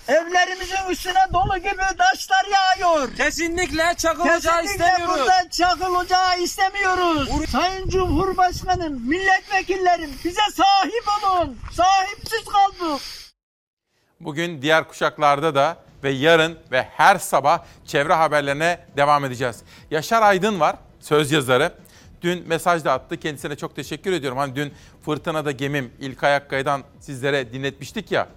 Evlerimizin 0.08 0.90
üstüne 0.90 1.28
dolu 1.34 1.58
gibi 1.58 1.98
taşlar 1.98 2.46
yağıyor. 2.52 3.16
Kesinlikle 3.16 3.96
çakıl 3.98 4.22
ocağı 4.22 4.62
Kesinlikle 4.62 4.86
istemiyoruz. 4.86 5.20
burada 5.20 5.50
çakıl 5.50 5.96
ocağı 5.96 6.40
istemiyoruz. 6.40 7.30
Sayın 7.52 7.90
Cumhurbaşkanım, 7.90 9.10
milletvekillerim 9.10 10.12
bize 10.26 10.42
sahip 10.56 11.06
olun. 11.24 11.58
Sahipsiz 11.74 12.44
kaldık. 12.46 13.02
Bugün 14.20 14.62
diğer 14.62 14.88
kuşaklarda 14.88 15.56
da 15.56 15.78
ve 16.04 16.10
yarın 16.10 16.58
ve 16.72 16.82
her 16.82 17.18
sabah 17.18 17.60
çevre 17.86 18.14
haberlerine 18.14 18.80
devam 18.98 19.26
edeceğiz. 19.26 19.64
Yaşar 19.92 20.22
Aydın 20.22 20.60
var, 20.60 20.76
söz 21.00 21.32
yazarı. 21.32 21.72
Dün 22.22 22.48
mesaj 22.48 22.86
da 22.86 22.94
attı. 22.94 23.18
Kendisine 23.18 23.56
çok 23.56 23.76
teşekkür 23.76 24.14
ediyorum. 24.14 24.38
Hani 24.38 24.56
dün 24.56 24.74
Fırtınada 25.06 25.52
Gemim 25.52 25.92
İlkay 26.00 26.36
Akkaya'dan 26.36 26.84
sizlere 27.00 27.54
dinletmiştik 27.54 28.12
ya. 28.12 28.28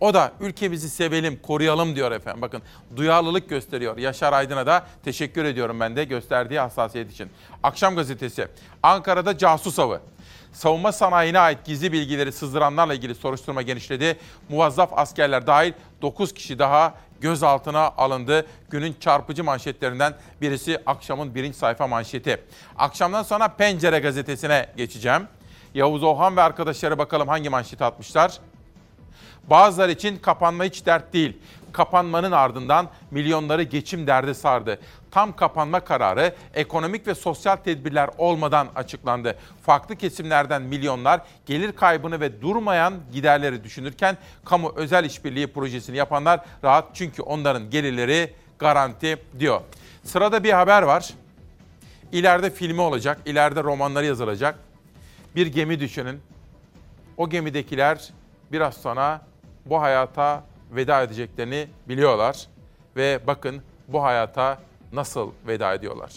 O 0.00 0.14
da 0.14 0.32
ülkemizi 0.40 0.90
sevelim, 0.90 1.42
koruyalım 1.42 1.96
diyor 1.96 2.12
efendim. 2.12 2.42
Bakın 2.42 2.62
duyarlılık 2.96 3.48
gösteriyor. 3.48 3.98
Yaşar 3.98 4.32
Aydın'a 4.32 4.66
da 4.66 4.86
teşekkür 5.04 5.44
ediyorum 5.44 5.80
ben 5.80 5.96
de 5.96 6.04
gösterdiği 6.04 6.60
hassasiyet 6.60 7.12
için. 7.12 7.30
Akşam 7.62 7.96
gazetesi. 7.96 8.48
Ankara'da 8.82 9.38
casus 9.38 9.78
avı. 9.78 10.00
Savunma 10.54 10.92
sanayine 10.92 11.38
ait 11.38 11.58
gizli 11.64 11.92
bilgileri 11.92 12.32
sızdıranlarla 12.32 12.94
ilgili 12.94 13.14
soruşturma 13.14 13.62
genişledi. 13.62 14.18
Muvazzaf 14.48 14.98
askerler 14.98 15.46
dahil 15.46 15.72
9 16.02 16.34
kişi 16.34 16.58
daha 16.58 16.94
gözaltına 17.20 17.80
alındı. 17.80 18.46
Günün 18.70 18.96
çarpıcı 19.00 19.44
manşetlerinden 19.44 20.14
birisi 20.40 20.78
akşamın 20.86 21.34
birinci 21.34 21.58
sayfa 21.58 21.86
manşeti. 21.86 22.40
Akşamdan 22.78 23.22
sonra 23.22 23.48
Pencere 23.48 23.98
gazetesine 23.98 24.66
geçeceğim. 24.76 25.28
Yavuz 25.74 26.02
Ohan 26.02 26.36
ve 26.36 26.42
arkadaşları 26.42 26.98
bakalım 26.98 27.28
hangi 27.28 27.48
manşeti 27.48 27.84
atmışlar. 27.84 28.38
Bazıları 29.50 29.92
için 29.92 30.16
kapanma 30.16 30.64
hiç 30.64 30.86
dert 30.86 31.12
değil. 31.12 31.38
Kapanmanın 31.74 32.32
ardından 32.32 32.88
milyonları 33.10 33.62
geçim 33.62 34.06
derdi 34.06 34.34
sardı. 34.34 34.78
Tam 35.10 35.36
kapanma 35.36 35.80
kararı 35.80 36.34
ekonomik 36.54 37.06
ve 37.06 37.14
sosyal 37.14 37.56
tedbirler 37.56 38.10
olmadan 38.18 38.68
açıklandı. 38.74 39.38
Farklı 39.62 39.96
kesimlerden 39.96 40.62
milyonlar 40.62 41.20
gelir 41.46 41.72
kaybını 41.72 42.20
ve 42.20 42.42
durmayan 42.42 42.94
giderleri 43.12 43.64
düşünürken 43.64 44.16
kamu 44.44 44.72
özel 44.76 45.04
işbirliği 45.04 45.46
projesini 45.46 45.96
yapanlar 45.96 46.40
rahat 46.64 46.84
çünkü 46.94 47.22
onların 47.22 47.70
gelirleri 47.70 48.34
garanti 48.58 49.18
diyor. 49.38 49.60
Sırada 50.04 50.44
bir 50.44 50.52
haber 50.52 50.82
var. 50.82 51.10
İleride 52.12 52.50
filmi 52.50 52.80
olacak, 52.80 53.20
ileride 53.26 53.62
romanları 53.62 54.06
yazılacak. 54.06 54.58
Bir 55.36 55.46
gemi 55.46 55.80
düşünün. 55.80 56.20
O 57.16 57.28
gemidekiler 57.28 58.08
biraz 58.52 58.74
sonra 58.74 59.20
bu 59.66 59.80
hayata 59.82 60.42
veda 60.76 61.02
edeceklerini 61.02 61.66
biliyorlar 61.88 62.46
ve 62.96 63.20
bakın 63.26 63.62
bu 63.88 64.02
hayata 64.02 64.58
nasıl 64.92 65.30
veda 65.46 65.74
ediyorlar. 65.74 66.12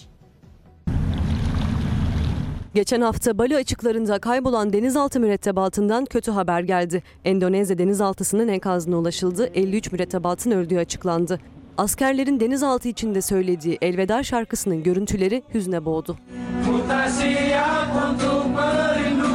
Geçen 2.73 3.01
hafta 3.01 3.37
Bali 3.37 3.55
açıklarında 3.55 4.19
kaybolan 4.19 4.73
denizaltı 4.73 5.19
mürettebatından 5.19 6.05
kötü 6.05 6.31
haber 6.31 6.61
geldi. 6.61 7.03
Endonezya 7.25 7.77
denizaltısının 7.77 8.47
enkazına 8.47 8.97
ulaşıldı, 8.97 9.49
53 9.53 9.91
mürettebatın 9.91 10.51
öldüğü 10.51 10.77
açıklandı. 10.77 11.39
Askerlerin 11.77 12.39
denizaltı 12.39 12.87
içinde 12.87 13.21
söylediği 13.21 13.77
Elveda 13.81 14.23
şarkısının 14.23 14.83
görüntüleri 14.83 15.43
hüzne 15.53 15.85
boğdu. 15.85 16.17
Siap 17.07 18.09
untuk 18.09 18.45
merindu 18.55 19.27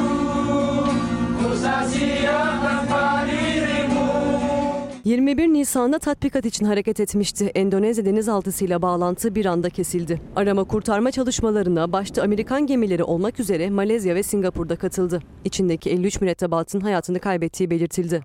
21 5.04 5.48
Nisan'da 5.48 5.98
tatbikat 5.98 6.44
için 6.46 6.66
hareket 6.66 7.00
etmişti. 7.00 7.52
Endonezya 7.54 8.04
denizaltısıyla 8.04 8.82
bağlantı 8.82 9.34
bir 9.34 9.46
anda 9.46 9.70
kesildi. 9.70 10.20
Arama 10.36 10.64
kurtarma 10.64 11.10
çalışmalarına 11.10 11.92
başta 11.92 12.22
Amerikan 12.22 12.66
gemileri 12.66 13.04
olmak 13.04 13.40
üzere 13.40 13.70
Malezya 13.70 14.14
ve 14.14 14.22
Singapur'da 14.22 14.76
katıldı. 14.76 15.22
İçindeki 15.44 15.90
53 15.90 16.20
mürettebatın 16.20 16.80
hayatını 16.80 17.20
kaybettiği 17.20 17.70
belirtildi. 17.70 18.20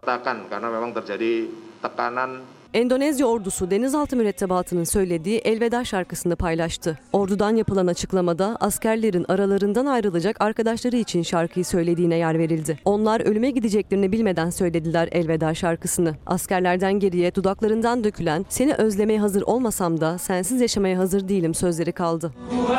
Endonezya 2.74 3.26
ordusu 3.26 3.72
denizaltı 3.72 4.16
mürettebatının 4.16 4.84
söylediği 4.84 5.38
Elveda 5.38 5.86
şarkısını 5.86 6.36
paylaştı. 6.36 7.00
Ordudan 7.14 7.56
yapılan 7.56 7.88
açıklamada 7.88 8.58
askerlerin 8.60 9.26
aralarından 9.28 9.86
ayrılacak 9.86 10.42
arkadaşları 10.42 10.96
için 10.96 11.24
şarkıyı 11.24 11.66
söylediğine 11.66 12.16
yer 12.16 12.40
verildi. 12.40 12.80
Onlar 12.86 13.22
ölüme 13.22 13.52
gideceklerini 13.52 14.12
bilmeden 14.12 14.50
söylediler 14.50 15.10
Elveda 15.12 15.54
şarkısını. 15.54 16.16
Askerlerden 16.26 16.94
geriye 16.94 17.36
dudaklarından 17.36 18.04
dökülen 18.04 18.46
seni 18.50 18.74
özlemeye 18.74 19.20
hazır 19.20 19.42
olmasam 19.42 20.02
da 20.02 20.18
sensiz 20.18 20.62
yaşamaya 20.62 20.98
hazır 20.98 21.28
değilim 21.28 21.54
sözleri 21.54 21.92
kaldı. 21.92 22.34
Ku 22.50 22.74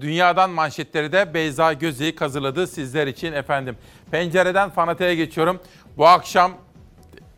Dünyadan 0.00 0.50
manşetleri 0.50 1.12
de 1.12 1.34
Beyza 1.34 1.72
Gözeyik 1.72 2.20
hazırladı 2.20 2.66
sizler 2.66 3.06
için 3.06 3.32
efendim. 3.32 3.76
Pencereden 4.10 4.70
fanateye 4.70 5.14
geçiyorum. 5.14 5.60
Bu 5.96 6.06
akşam 6.06 6.52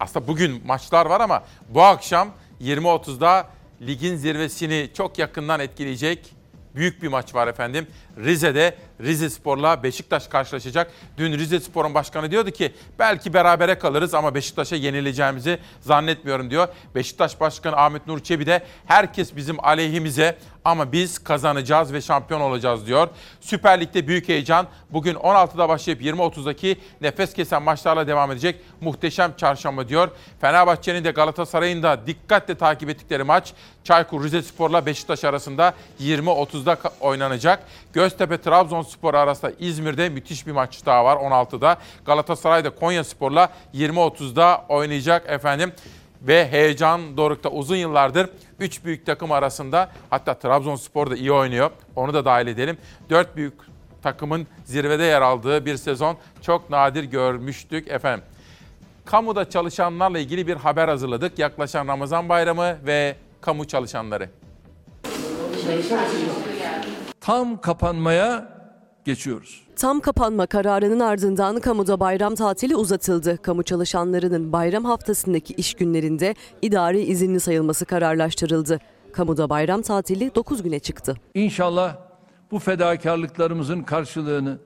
aslında 0.00 0.26
bugün 0.26 0.66
maçlar 0.66 1.06
var 1.06 1.20
ama 1.20 1.44
bu 1.68 1.82
akşam 1.82 2.28
20.30'da 2.60 3.46
ligin 3.86 4.16
zirvesini 4.16 4.90
çok 4.94 5.18
yakından 5.18 5.60
etkileyecek 5.60 6.34
büyük 6.74 7.02
bir 7.02 7.08
maç 7.08 7.34
var 7.34 7.46
efendim. 7.46 7.86
Rize'de 8.18 8.74
Rize 9.00 9.30
Spor'la 9.30 9.82
Beşiktaş 9.82 10.28
karşılaşacak. 10.28 10.90
Dün 11.18 11.38
Rize 11.38 11.60
Spor'un 11.60 11.94
başkanı 11.94 12.30
diyordu 12.30 12.50
ki 12.50 12.72
belki 12.98 13.34
berabere 13.34 13.78
kalırız 13.78 14.14
ama 14.14 14.34
Beşiktaş'a 14.34 14.76
yenileceğimizi 14.76 15.58
zannetmiyorum 15.80 16.50
diyor. 16.50 16.68
Beşiktaş 16.94 17.40
Başkanı 17.40 17.76
Ahmet 17.76 18.06
Nur 18.06 18.20
Çebi 18.20 18.46
de 18.46 18.62
herkes 18.86 19.36
bizim 19.36 19.64
aleyhimize 19.64 20.38
ama 20.70 20.92
biz 20.92 21.18
kazanacağız 21.18 21.92
ve 21.92 22.00
şampiyon 22.00 22.40
olacağız 22.40 22.86
diyor. 22.86 23.08
Süper 23.40 23.80
Lig'de 23.80 24.08
büyük 24.08 24.28
heyecan. 24.28 24.66
Bugün 24.90 25.14
16'da 25.14 25.68
başlayıp 25.68 26.02
20.30'daki 26.02 26.78
nefes 27.00 27.34
kesen 27.34 27.62
maçlarla 27.62 28.06
devam 28.06 28.30
edecek. 28.32 28.60
Muhteşem 28.80 29.32
çarşamba 29.36 29.88
diyor. 29.88 30.08
Fenerbahçe'nin 30.40 31.04
de 31.04 31.10
Galatasaray'ın 31.10 31.82
da 31.82 32.06
dikkatle 32.06 32.54
takip 32.54 32.88
ettikleri 32.88 33.24
maç 33.24 33.52
Çaykur 33.84 34.24
Rizespor'la 34.24 34.86
Beşiktaş 34.86 35.24
arasında 35.24 35.74
20.30'da 36.00 36.72
ka- 36.72 36.90
oynanacak. 37.00 37.62
Göztepe 37.92 38.40
Trabzonspor 38.40 39.14
arasında 39.14 39.52
İzmir'de 39.58 40.08
müthiş 40.08 40.46
bir 40.46 40.52
maç 40.52 40.86
daha 40.86 41.04
var 41.04 41.16
16'da. 41.16 41.76
Galatasaray 42.04 42.64
da 42.64 42.70
Konyaspor'la 42.70 43.48
20.30'da 43.74 44.64
oynayacak 44.68 45.30
efendim 45.30 45.72
ve 46.22 46.48
heyecan 46.48 47.16
dorukta 47.16 47.48
uzun 47.48 47.76
yıllardır 47.76 48.30
3 48.60 48.84
büyük 48.84 49.06
takım 49.06 49.32
arasında 49.32 49.90
hatta 50.10 50.38
Trabzonspor 50.38 51.10
da 51.10 51.16
iyi 51.16 51.32
oynuyor. 51.32 51.70
Onu 51.96 52.14
da 52.14 52.24
dahil 52.24 52.46
edelim. 52.46 52.78
4 53.10 53.36
büyük 53.36 53.54
takımın 54.02 54.46
zirvede 54.64 55.04
yer 55.04 55.22
aldığı 55.22 55.66
bir 55.66 55.76
sezon 55.76 56.16
çok 56.42 56.70
nadir 56.70 57.04
görmüştük 57.04 57.88
efendim. 57.88 58.24
Kamuda 59.04 59.50
çalışanlarla 59.50 60.18
ilgili 60.18 60.46
bir 60.46 60.56
haber 60.56 60.88
hazırladık. 60.88 61.38
Yaklaşan 61.38 61.88
Ramazan 61.88 62.28
Bayramı 62.28 62.76
ve 62.86 63.16
kamu 63.40 63.68
çalışanları. 63.68 64.30
Tam 67.20 67.60
kapanmaya 67.60 68.48
geçiyoruz. 69.04 69.62
Tam 69.80 70.00
kapanma 70.00 70.46
kararının 70.46 71.00
ardından 71.00 71.60
kamuda 71.60 72.00
bayram 72.00 72.34
tatili 72.34 72.76
uzatıldı. 72.76 73.36
Kamu 73.42 73.62
çalışanlarının 73.62 74.52
bayram 74.52 74.84
haftasındaki 74.84 75.54
iş 75.54 75.74
günlerinde 75.74 76.34
idari 76.62 77.00
izinli 77.02 77.40
sayılması 77.40 77.84
kararlaştırıldı. 77.84 78.78
Kamuda 79.12 79.50
bayram 79.50 79.82
tatili 79.82 80.34
9 80.34 80.62
güne 80.62 80.78
çıktı. 80.78 81.14
İnşallah 81.34 81.96
bu 82.50 82.58
fedakarlıklarımızın 82.58 83.82
karşılığını 83.82 84.58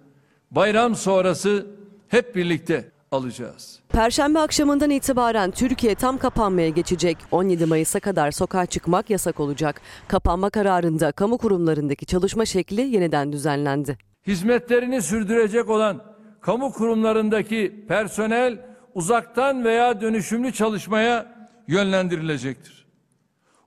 bayram 0.50 0.94
sonrası 0.94 1.66
hep 2.08 2.36
birlikte 2.36 2.90
alacağız. 3.12 3.80
Perşembe 3.88 4.38
akşamından 4.38 4.90
itibaren 4.90 5.50
Türkiye 5.50 5.94
tam 5.94 6.18
kapanmaya 6.18 6.68
geçecek. 6.68 7.16
17 7.30 7.66
Mayıs'a 7.66 8.00
kadar 8.00 8.30
sokağa 8.30 8.66
çıkmak 8.66 9.10
yasak 9.10 9.40
olacak. 9.40 9.80
Kapanma 10.08 10.50
kararında 10.50 11.12
kamu 11.12 11.38
kurumlarındaki 11.38 12.06
çalışma 12.06 12.44
şekli 12.44 12.80
yeniden 12.80 13.32
düzenlendi. 13.32 14.13
Hizmetlerini 14.26 15.02
sürdürecek 15.02 15.68
olan 15.70 16.02
kamu 16.40 16.72
kurumlarındaki 16.72 17.84
personel 17.88 18.58
uzaktan 18.94 19.64
veya 19.64 20.00
dönüşümlü 20.00 20.52
çalışmaya 20.52 21.34
yönlendirilecektir. 21.68 22.86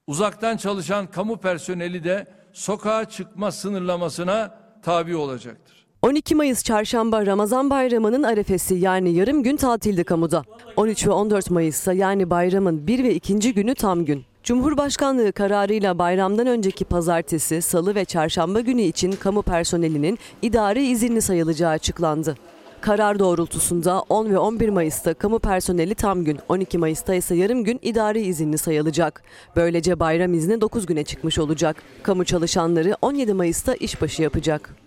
Uzaktan 0.08 0.58
çalışan 0.58 1.08
kamu 1.08 1.38
personeli 1.38 2.04
de 2.04 2.28
sokağa 2.54 3.06
çıkma 3.06 3.52
sınırlamasına 3.52 4.58
tabi 4.82 5.16
olacaktır. 5.16 5.88
12 6.02 6.36
Mayıs 6.36 6.64
çarşamba 6.64 7.26
Ramazan 7.26 7.70
bayramının 7.70 8.24
arefesi 8.24 8.76
yani 8.76 9.14
yarım 9.14 9.44
gün 9.44 9.56
tatildi 9.56 10.04
kamuda. 10.04 10.44
13 10.76 11.08
ve 11.08 11.12
14 11.12 11.50
Mayıs'ta 11.52 11.94
yani 11.94 12.30
bayramın 12.30 12.88
1 12.88 13.04
ve 13.04 13.16
2. 13.16 13.54
günü 13.54 13.76
tam 13.76 14.06
gün. 14.06 14.26
Cumhurbaşkanlığı 14.48 15.32
kararıyla 15.32 16.00
bayramdan 16.00 16.48
önceki 16.48 16.86
pazartesi, 16.86 17.62
salı 17.62 17.96
ve 17.96 18.06
çarşamba 18.06 18.60
günü 18.60 18.82
için 18.82 19.12
kamu 19.12 19.42
personelinin 19.42 20.20
idari 20.42 20.88
izinli 20.88 21.22
sayılacağı 21.22 21.72
açıklandı. 21.72 22.36
Karar 22.82 23.20
doğrultusunda 23.20 24.02
10 24.10 24.30
ve 24.30 24.38
11 24.38 24.70
Mayıs'ta 24.70 25.14
kamu 25.14 25.40
personeli 25.40 25.96
tam 25.96 26.24
gün, 26.24 26.40
12 26.50 26.78
Mayıs'ta 26.78 27.16
ise 27.16 27.36
yarım 27.36 27.64
gün 27.64 27.80
idari 27.82 28.22
izinli 28.22 28.58
sayılacak. 28.58 29.24
Böylece 29.56 30.00
bayram 30.00 30.34
izni 30.34 30.62
9 30.62 30.86
güne 30.86 31.04
çıkmış 31.04 31.40
olacak. 31.40 31.84
Kamu 32.04 32.26
çalışanları 32.26 32.96
17 33.02 33.34
Mayıs'ta 33.34 33.74
işbaşı 33.74 34.22
yapacak. 34.22 34.87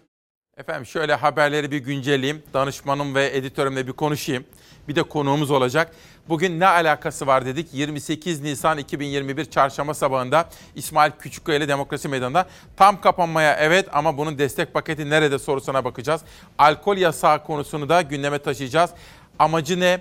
Efendim 0.61 0.87
şöyle 0.87 1.15
haberleri 1.15 1.71
bir 1.71 1.79
güncelleyeyim. 1.79 2.43
Danışmanım 2.55 3.15
ve 3.15 3.37
editörümle 3.37 3.87
bir 3.87 3.93
konuşayım. 3.93 4.45
Bir 4.89 4.97
de 4.97 5.03
konuğumuz 5.03 5.51
olacak. 5.51 5.93
Bugün 6.29 6.61
ne 6.61 6.67
alakası 6.67 7.27
var 7.27 7.47
dedik. 7.47 7.75
28 7.75 8.41
Nisan 8.41 8.79
2021 8.79 9.45
çarşamba 9.45 9.95
sabahında 9.95 10.49
İsmail 10.75 11.13
Küçükkaya 11.19 11.59
ile 11.59 11.69
Demokrasi 11.69 12.09
Meydanı'nda 12.09 12.47
tam 12.77 13.01
kapanmaya 13.01 13.57
evet 13.57 13.89
ama 13.93 14.19
bunun 14.19 14.39
destek 14.39 14.75
paketi 14.75 15.11
nerede 15.11 15.39
sorusuna 15.39 15.85
bakacağız. 15.85 16.21
Alkol 16.59 16.97
yasağı 16.97 17.45
konusunu 17.45 17.89
da 17.89 18.03
gündeme 18.03 18.39
taşıyacağız. 18.39 18.91
Amacı 19.39 19.81
ne? 19.81 19.99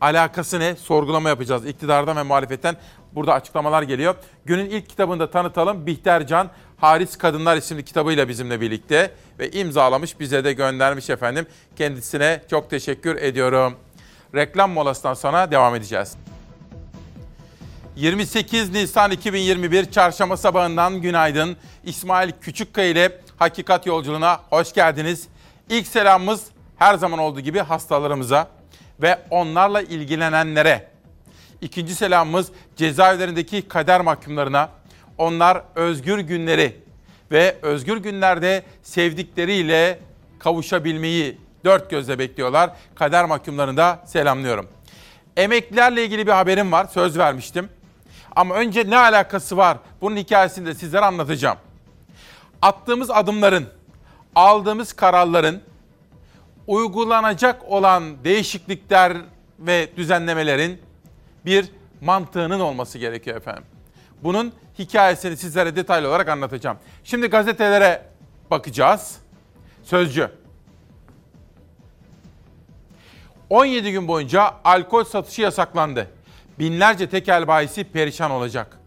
Alakası 0.00 0.60
ne? 0.60 0.76
Sorgulama 0.76 1.28
yapacağız. 1.28 1.66
İktidardan 1.66 2.16
ve 2.16 2.22
muhalefetten 2.22 2.76
burada 3.14 3.34
açıklamalar 3.34 3.82
geliyor. 3.82 4.14
Günün 4.44 4.70
ilk 4.70 4.88
kitabını 4.88 5.20
da 5.20 5.30
tanıtalım. 5.30 5.86
Bihter 5.86 6.26
Can, 6.26 6.50
Haris 6.78 7.18
Kadınlar 7.18 7.56
isimli 7.56 7.84
kitabıyla 7.84 8.28
bizimle 8.28 8.60
birlikte 8.60 9.10
ve 9.38 9.50
imzalamış 9.50 10.20
bize 10.20 10.44
de 10.44 10.52
göndermiş 10.52 11.10
efendim. 11.10 11.46
Kendisine 11.76 12.42
çok 12.50 12.70
teşekkür 12.70 13.16
ediyorum. 13.16 13.76
Reklam 14.34 14.70
molasından 14.70 15.14
sonra 15.14 15.50
devam 15.50 15.74
edeceğiz. 15.74 16.16
28 17.96 18.70
Nisan 18.70 19.10
2021 19.10 19.90
Çarşamba 19.90 20.36
sabahından 20.36 21.00
günaydın. 21.00 21.56
İsmail 21.84 22.32
Küçükkaya 22.40 22.88
ile 22.88 23.20
Hakikat 23.36 23.86
Yolculuğuna 23.86 24.40
hoş 24.50 24.72
geldiniz. 24.72 25.28
İlk 25.70 25.86
selamımız 25.86 26.44
her 26.76 26.94
zaman 26.94 27.18
olduğu 27.18 27.40
gibi 27.40 27.58
hastalarımıza 27.58 28.48
ve 29.02 29.18
onlarla 29.30 29.82
ilgilenenlere. 29.82 30.88
İkinci 31.60 31.94
selamımız 31.94 32.48
cezaevlerindeki 32.76 33.68
kader 33.68 34.00
mahkumlarına. 34.00 34.68
Onlar 35.18 35.62
özgür 35.74 36.18
günleri 36.18 36.76
ve 37.30 37.56
özgür 37.62 37.96
günlerde 37.96 38.62
sevdikleriyle 38.82 39.98
kavuşabilmeyi 40.38 41.38
dört 41.64 41.90
gözle 41.90 42.18
bekliyorlar. 42.18 42.70
Kader 42.94 43.24
mahkumlarını 43.24 43.76
da 43.76 44.02
selamlıyorum. 44.06 44.68
Emeklilerle 45.36 46.04
ilgili 46.04 46.26
bir 46.26 46.32
haberim 46.32 46.72
var. 46.72 46.86
Söz 46.86 47.18
vermiştim. 47.18 47.68
Ama 48.36 48.54
önce 48.54 48.90
ne 48.90 48.96
alakası 48.96 49.56
var? 49.56 49.78
Bunun 50.00 50.16
hikayesini 50.16 50.66
de 50.66 50.74
sizlere 50.74 51.04
anlatacağım. 51.04 51.58
Attığımız 52.62 53.10
adımların, 53.10 53.66
aldığımız 54.34 54.92
kararların 54.92 55.62
uygulanacak 56.66 57.64
olan 57.64 58.24
değişiklikler 58.24 59.16
ve 59.58 59.88
düzenlemelerin 59.96 60.80
bir 61.44 61.70
mantığının 62.00 62.60
olması 62.60 62.98
gerekiyor 62.98 63.36
efendim. 63.36 63.64
Bunun 64.24 64.52
hikayesini 64.78 65.36
sizlere 65.36 65.76
detaylı 65.76 66.08
olarak 66.08 66.28
anlatacağım. 66.28 66.78
Şimdi 67.04 67.26
gazetelere 67.26 68.02
bakacağız. 68.50 69.16
Sözcü. 69.82 70.30
17 73.50 73.92
gün 73.92 74.08
boyunca 74.08 74.54
alkol 74.64 75.04
satışı 75.04 75.42
yasaklandı. 75.42 76.10
Binlerce 76.58 77.08
tekel 77.08 77.48
bayisi 77.48 77.84
perişan 77.84 78.30
olacak. 78.30 78.78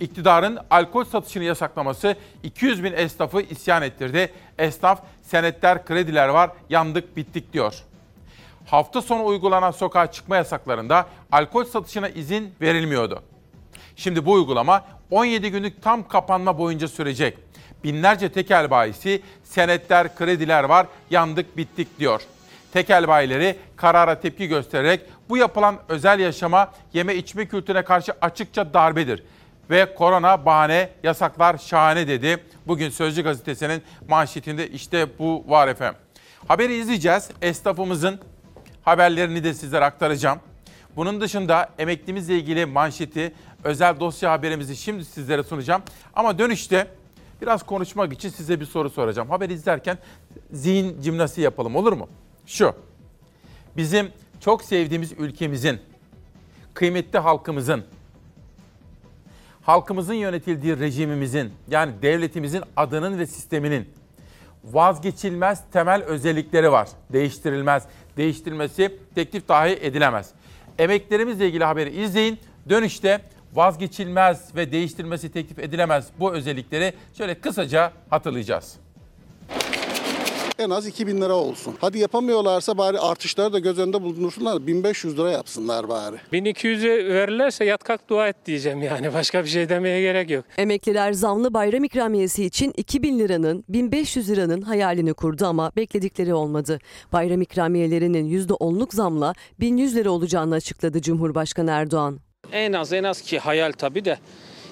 İktidarın 0.00 0.58
alkol 0.70 1.04
satışını 1.04 1.44
yasaklaması 1.44 2.16
200 2.42 2.84
bin 2.84 2.92
esnafı 2.92 3.40
isyan 3.40 3.82
ettirdi. 3.82 4.32
Esnaf 4.58 5.02
senetler, 5.22 5.84
krediler 5.84 6.28
var, 6.28 6.50
yandık 6.70 7.16
bittik 7.16 7.52
diyor. 7.52 7.74
Hafta 8.66 9.02
sonu 9.02 9.24
uygulanan 9.24 9.70
sokağa 9.70 10.12
çıkma 10.12 10.36
yasaklarında 10.36 11.06
alkol 11.32 11.64
satışına 11.64 12.08
izin 12.08 12.54
verilmiyordu. 12.60 13.22
Şimdi 13.96 14.26
bu 14.26 14.32
uygulama 14.32 14.84
17 15.10 15.50
günlük 15.50 15.82
tam 15.82 16.08
kapanma 16.08 16.58
boyunca 16.58 16.88
sürecek. 16.88 17.38
Binlerce 17.84 18.32
tekel 18.32 18.70
bayisi 18.70 19.22
senetler, 19.44 20.16
krediler 20.16 20.64
var, 20.64 20.86
yandık 21.10 21.56
bittik 21.56 21.98
diyor. 21.98 22.22
Tekel 22.72 23.08
bayileri 23.08 23.56
karara 23.76 24.20
tepki 24.20 24.48
göstererek 24.48 25.00
bu 25.28 25.36
yapılan 25.36 25.76
özel 25.88 26.20
yaşama, 26.20 26.72
yeme 26.92 27.14
içme 27.14 27.46
kültürüne 27.46 27.82
karşı 27.82 28.12
açıkça 28.20 28.74
darbedir. 28.74 29.22
Ve 29.70 29.94
korona 29.94 30.46
bahane, 30.46 30.90
yasaklar 31.02 31.58
şahane 31.58 32.08
dedi. 32.08 32.44
Bugün 32.66 32.90
Sözcü 32.90 33.22
gazetesinin 33.22 33.82
manşetinde 34.08 34.68
işte 34.68 35.18
bu 35.18 35.44
var 35.48 35.68
efendim. 35.68 36.00
Haberi 36.48 36.74
izleyeceğiz. 36.74 37.30
Esnafımızın 37.42 38.20
haberlerini 38.82 39.44
de 39.44 39.54
sizlere 39.54 39.84
aktaracağım. 39.84 40.40
Bunun 40.96 41.20
dışında 41.20 41.68
emeklimizle 41.78 42.34
ilgili 42.34 42.66
manşeti, 42.66 43.34
özel 43.64 44.00
dosya 44.00 44.32
haberimizi 44.32 44.76
şimdi 44.76 45.04
sizlere 45.04 45.42
sunacağım. 45.42 45.82
Ama 46.14 46.38
dönüşte 46.38 46.86
biraz 47.42 47.62
konuşmak 47.62 48.12
için 48.12 48.28
size 48.28 48.60
bir 48.60 48.66
soru 48.66 48.90
soracağım. 48.90 49.30
Haber 49.30 49.50
izlerken 49.50 49.98
zihin 50.52 51.00
cimnastiği 51.02 51.44
yapalım 51.44 51.76
olur 51.76 51.92
mu? 51.92 52.08
Şu, 52.46 52.74
bizim 53.76 54.08
çok 54.40 54.64
sevdiğimiz 54.64 55.12
ülkemizin, 55.12 55.80
kıymetli 56.74 57.18
halkımızın, 57.18 57.84
halkımızın 59.62 60.14
yönetildiği 60.14 60.78
rejimimizin 60.78 61.52
yani 61.70 61.92
devletimizin 62.02 62.62
adının 62.76 63.18
ve 63.18 63.26
sisteminin 63.26 63.88
vazgeçilmez 64.64 65.62
temel 65.72 66.02
özellikleri 66.02 66.72
var. 66.72 66.88
Değiştirilmez. 67.12 67.84
Değiştirilmesi 68.16 68.98
teklif 69.14 69.48
dahi 69.48 69.78
edilemez. 69.82 70.30
Emeklerimizle 70.78 71.48
ilgili 71.48 71.64
haberi 71.64 72.02
izleyin. 72.02 72.38
Dönüşte 72.68 73.20
vazgeçilmez 73.54 74.56
ve 74.56 74.72
değiştirilmesi 74.72 75.32
teklif 75.32 75.58
edilemez 75.58 76.06
bu 76.20 76.32
özellikleri 76.32 76.92
şöyle 77.18 77.34
kısaca 77.34 77.92
hatırlayacağız. 78.10 78.76
En 80.58 80.70
az 80.70 80.86
2000 80.86 81.20
lira 81.20 81.34
olsun. 81.34 81.74
Hadi 81.80 81.98
yapamıyorlarsa 81.98 82.78
bari 82.78 82.98
artışları 82.98 83.52
da 83.52 83.58
göz 83.58 83.78
önünde 83.78 84.02
bulundursunlar. 84.02 84.66
1500 84.66 85.18
lira 85.18 85.30
yapsınlar 85.30 85.88
bari. 85.88 86.16
1200'ü 86.32 87.14
verirlerse 87.14 87.64
yat 87.64 87.84
kalk 87.84 88.08
dua 88.08 88.28
et 88.28 88.36
diyeceğim 88.46 88.82
yani. 88.82 89.12
Başka 89.14 89.44
bir 89.44 89.48
şey 89.48 89.68
demeye 89.68 90.00
gerek 90.00 90.30
yok. 90.30 90.44
Emekliler 90.58 91.12
zamlı 91.12 91.54
bayram 91.54 91.84
ikramiyesi 91.84 92.44
için 92.44 92.72
2000 92.76 93.18
liranın 93.18 93.64
1500 93.68 94.30
liranın 94.30 94.62
hayalini 94.62 95.14
kurdu 95.14 95.46
ama 95.46 95.72
bekledikleri 95.76 96.34
olmadı. 96.34 96.78
Bayram 97.12 97.42
ikramiyelerinin 97.42 98.46
%10'luk 98.46 98.94
zamla 98.94 99.34
1100 99.60 99.96
lira 99.96 100.10
olacağını 100.10 100.54
açıkladı 100.54 101.02
Cumhurbaşkanı 101.02 101.70
Erdoğan. 101.70 102.20
En 102.54 102.72
az 102.72 102.92
en 102.92 103.04
az 103.04 103.20
ki 103.20 103.38
hayal 103.38 103.72
tabii 103.72 104.04
de 104.04 104.18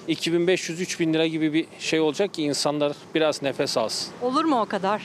2500-3000 0.07 1.13
lira 1.13 1.27
gibi 1.27 1.53
bir 1.53 1.65
şey 1.79 1.99
olacak 1.99 2.33
ki 2.33 2.43
insanlar 2.43 2.93
biraz 3.15 3.41
nefes 3.41 3.77
alsın. 3.77 4.13
Olur 4.21 4.43
mu 4.45 4.61
o 4.61 4.65
kadar? 4.65 5.01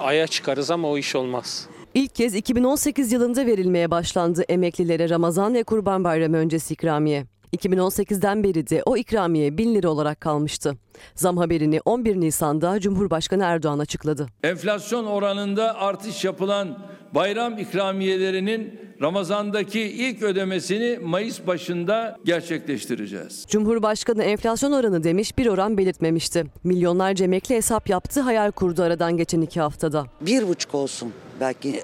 Aya 0.00 0.26
çıkarız 0.26 0.70
ama 0.70 0.88
o 0.90 0.98
iş 0.98 1.16
olmaz. 1.16 1.68
İlk 1.94 2.14
kez 2.14 2.34
2018 2.34 3.12
yılında 3.12 3.46
verilmeye 3.46 3.90
başlandı 3.90 4.42
emeklilere 4.48 5.08
Ramazan 5.08 5.54
ve 5.54 5.62
Kurban 5.62 6.04
Bayramı 6.04 6.36
öncesi 6.36 6.74
ikramiye. 6.74 7.26
2018'den 7.56 8.44
beri 8.44 8.68
de 8.70 8.82
o 8.86 8.96
ikramiye 8.96 9.58
1000 9.58 9.74
lira 9.74 9.88
olarak 9.90 10.20
kalmıştı. 10.20 10.74
Zam 11.14 11.36
haberini 11.36 11.80
11 11.84 12.20
Nisan'da 12.20 12.80
Cumhurbaşkanı 12.80 13.44
Erdoğan 13.44 13.78
açıkladı. 13.78 14.26
Enflasyon 14.42 15.06
oranında 15.06 15.78
artış 15.78 16.24
yapılan 16.24 16.78
bayram 17.14 17.58
ikramiyelerinin 17.58 18.80
Ramazan'daki 19.02 19.80
ilk 19.80 20.22
ödemesini 20.22 20.98
Mayıs 20.98 21.46
başında 21.46 22.16
gerçekleştireceğiz. 22.24 23.44
Cumhurbaşkanı 23.48 24.22
enflasyon 24.22 24.72
oranı 24.72 25.04
demiş 25.04 25.38
bir 25.38 25.46
oran 25.46 25.78
belirtmemişti. 25.78 26.44
Milyonlarca 26.64 27.24
emekli 27.24 27.54
hesap 27.54 27.88
yaptı 27.88 28.20
hayal 28.20 28.50
kurdu 28.50 28.82
aradan 28.82 29.16
geçen 29.16 29.40
iki 29.40 29.60
haftada. 29.60 30.06
Bir 30.20 30.48
buçuk 30.48 30.74
olsun. 30.74 31.12
Belki 31.40 31.80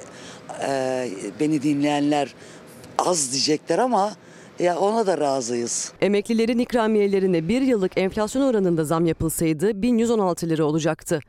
e, 0.68 1.08
beni 1.40 1.62
dinleyenler 1.62 2.34
az 2.98 3.32
diyecekler 3.32 3.78
ama 3.78 4.12
ya 4.58 4.78
ona 4.78 5.06
da 5.06 5.18
razıyız. 5.18 5.92
Emeklilerin 6.00 6.58
ikramiyelerine 6.58 7.48
bir 7.48 7.62
yıllık 7.62 7.98
enflasyon 7.98 8.42
oranında 8.42 8.84
zam 8.84 9.06
yapılsaydı 9.06 9.82
1116 9.82 10.48
lira 10.48 10.64
olacaktı. 10.64 11.20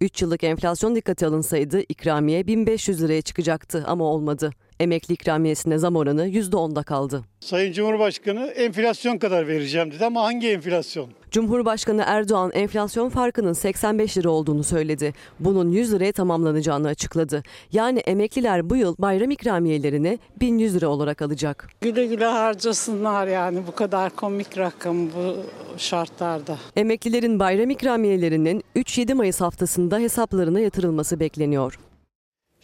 3 0.00 0.22
yıllık 0.22 0.44
enflasyon 0.44 0.94
dikkate 0.94 1.26
alınsaydı 1.26 1.80
ikramiye 1.80 2.46
1500 2.46 3.02
liraya 3.02 3.22
çıkacaktı 3.22 3.84
ama 3.86 4.04
olmadı. 4.04 4.50
Emekli 4.80 5.14
ikramiyesine 5.14 5.78
zam 5.78 5.96
oranı 5.96 6.28
%10'da 6.28 6.82
kaldı. 6.82 7.22
Sayın 7.40 7.72
Cumhurbaşkanı 7.72 8.46
enflasyon 8.46 9.18
kadar 9.18 9.48
vereceğim 9.48 9.90
dedi 9.90 10.04
ama 10.04 10.22
hangi 10.22 10.48
enflasyon? 10.48 11.08
Cumhurbaşkanı 11.30 12.02
Erdoğan 12.06 12.50
enflasyon 12.54 13.08
farkının 13.08 13.52
85 13.52 14.18
lira 14.18 14.30
olduğunu 14.30 14.64
söyledi. 14.64 15.12
Bunun 15.40 15.70
100 15.70 15.92
liraya 15.92 16.12
tamamlanacağını 16.12 16.88
açıkladı. 16.88 17.42
Yani 17.72 17.98
emekliler 17.98 18.70
bu 18.70 18.76
yıl 18.76 18.94
bayram 18.98 19.30
ikramiyelerini 19.30 20.18
1100 20.40 20.74
lira 20.74 20.88
olarak 20.88 21.22
alacak. 21.22 21.68
Güle 21.80 22.06
güle 22.06 22.24
harcasınlar 22.24 23.26
yani 23.26 23.58
bu 23.66 23.74
kadar 23.74 24.10
komik 24.16 24.58
rakam 24.58 25.06
bu 25.06 25.36
şartlarda. 25.76 26.58
Emeklilerin 26.76 27.38
bayram 27.38 27.70
ikramiyelerinin 27.70 28.64
3-7 28.76 29.14
Mayıs 29.14 29.40
haftasında 29.40 29.98
hesaplarına 29.98 30.60
yatırılması 30.60 31.20
bekleniyor. 31.20 31.78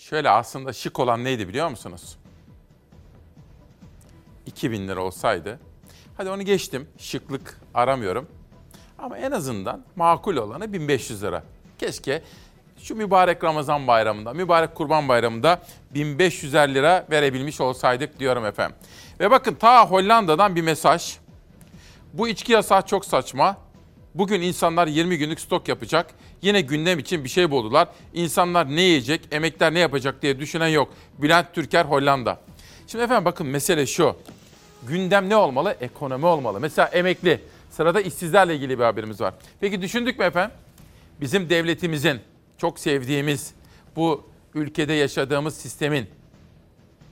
Şöyle 0.00 0.30
aslında 0.30 0.72
şık 0.72 0.98
olan 0.98 1.24
neydi 1.24 1.48
biliyor 1.48 1.68
musunuz? 1.68 2.16
2000 4.46 4.88
lira 4.88 5.02
olsaydı. 5.02 5.60
Hadi 6.16 6.30
onu 6.30 6.42
geçtim. 6.42 6.88
Şıklık 6.98 7.60
aramıyorum. 7.74 8.28
Ama 8.98 9.18
en 9.18 9.30
azından 9.30 9.84
makul 9.96 10.36
olanı 10.36 10.72
1500 10.72 11.22
lira. 11.22 11.42
Keşke 11.78 12.22
şu 12.78 12.94
mübarek 12.94 13.44
Ramazan 13.44 13.86
bayramında, 13.86 14.32
mübarek 14.32 14.74
Kurban 14.74 15.08
bayramında 15.08 15.62
1500 15.94 16.54
lira 16.54 17.06
verebilmiş 17.10 17.60
olsaydık 17.60 18.18
diyorum 18.18 18.46
efendim. 18.46 18.76
Ve 19.20 19.30
bakın 19.30 19.54
ta 19.54 19.86
Hollanda'dan 19.86 20.56
bir 20.56 20.62
mesaj. 20.62 21.16
Bu 22.12 22.28
içki 22.28 22.52
yasağı 22.52 22.86
çok 22.86 23.04
saçma. 23.04 23.56
Bugün 24.14 24.40
insanlar 24.40 24.86
20 24.86 25.18
günlük 25.18 25.40
stok 25.40 25.68
yapacak. 25.68 26.10
Yine 26.42 26.60
gündem 26.60 26.98
için 26.98 27.24
bir 27.24 27.28
şey 27.28 27.50
buldular. 27.50 27.88
İnsanlar 28.14 28.76
ne 28.76 28.82
yiyecek, 28.82 29.20
emekler 29.30 29.74
ne 29.74 29.78
yapacak 29.78 30.22
diye 30.22 30.40
düşünen 30.40 30.68
yok. 30.68 30.94
Bülent 31.18 31.54
Türker 31.54 31.84
Hollanda. 31.84 32.40
Şimdi 32.86 33.04
efendim 33.04 33.24
bakın 33.24 33.46
mesele 33.46 33.86
şu. 33.86 34.16
Gündem 34.88 35.28
ne 35.28 35.36
olmalı? 35.36 35.76
Ekonomi 35.80 36.26
olmalı. 36.26 36.60
Mesela 36.60 36.88
emekli. 36.88 37.40
Sırada 37.70 38.00
işsizlerle 38.00 38.54
ilgili 38.56 38.78
bir 38.78 38.84
haberimiz 38.84 39.20
var. 39.20 39.34
Peki 39.60 39.82
düşündük 39.82 40.18
mü 40.18 40.24
efendim? 40.24 40.56
Bizim 41.20 41.50
devletimizin 41.50 42.20
çok 42.58 42.78
sevdiğimiz 42.78 43.54
bu 43.96 44.26
ülkede 44.54 44.92
yaşadığımız 44.92 45.56
sistemin 45.56 46.06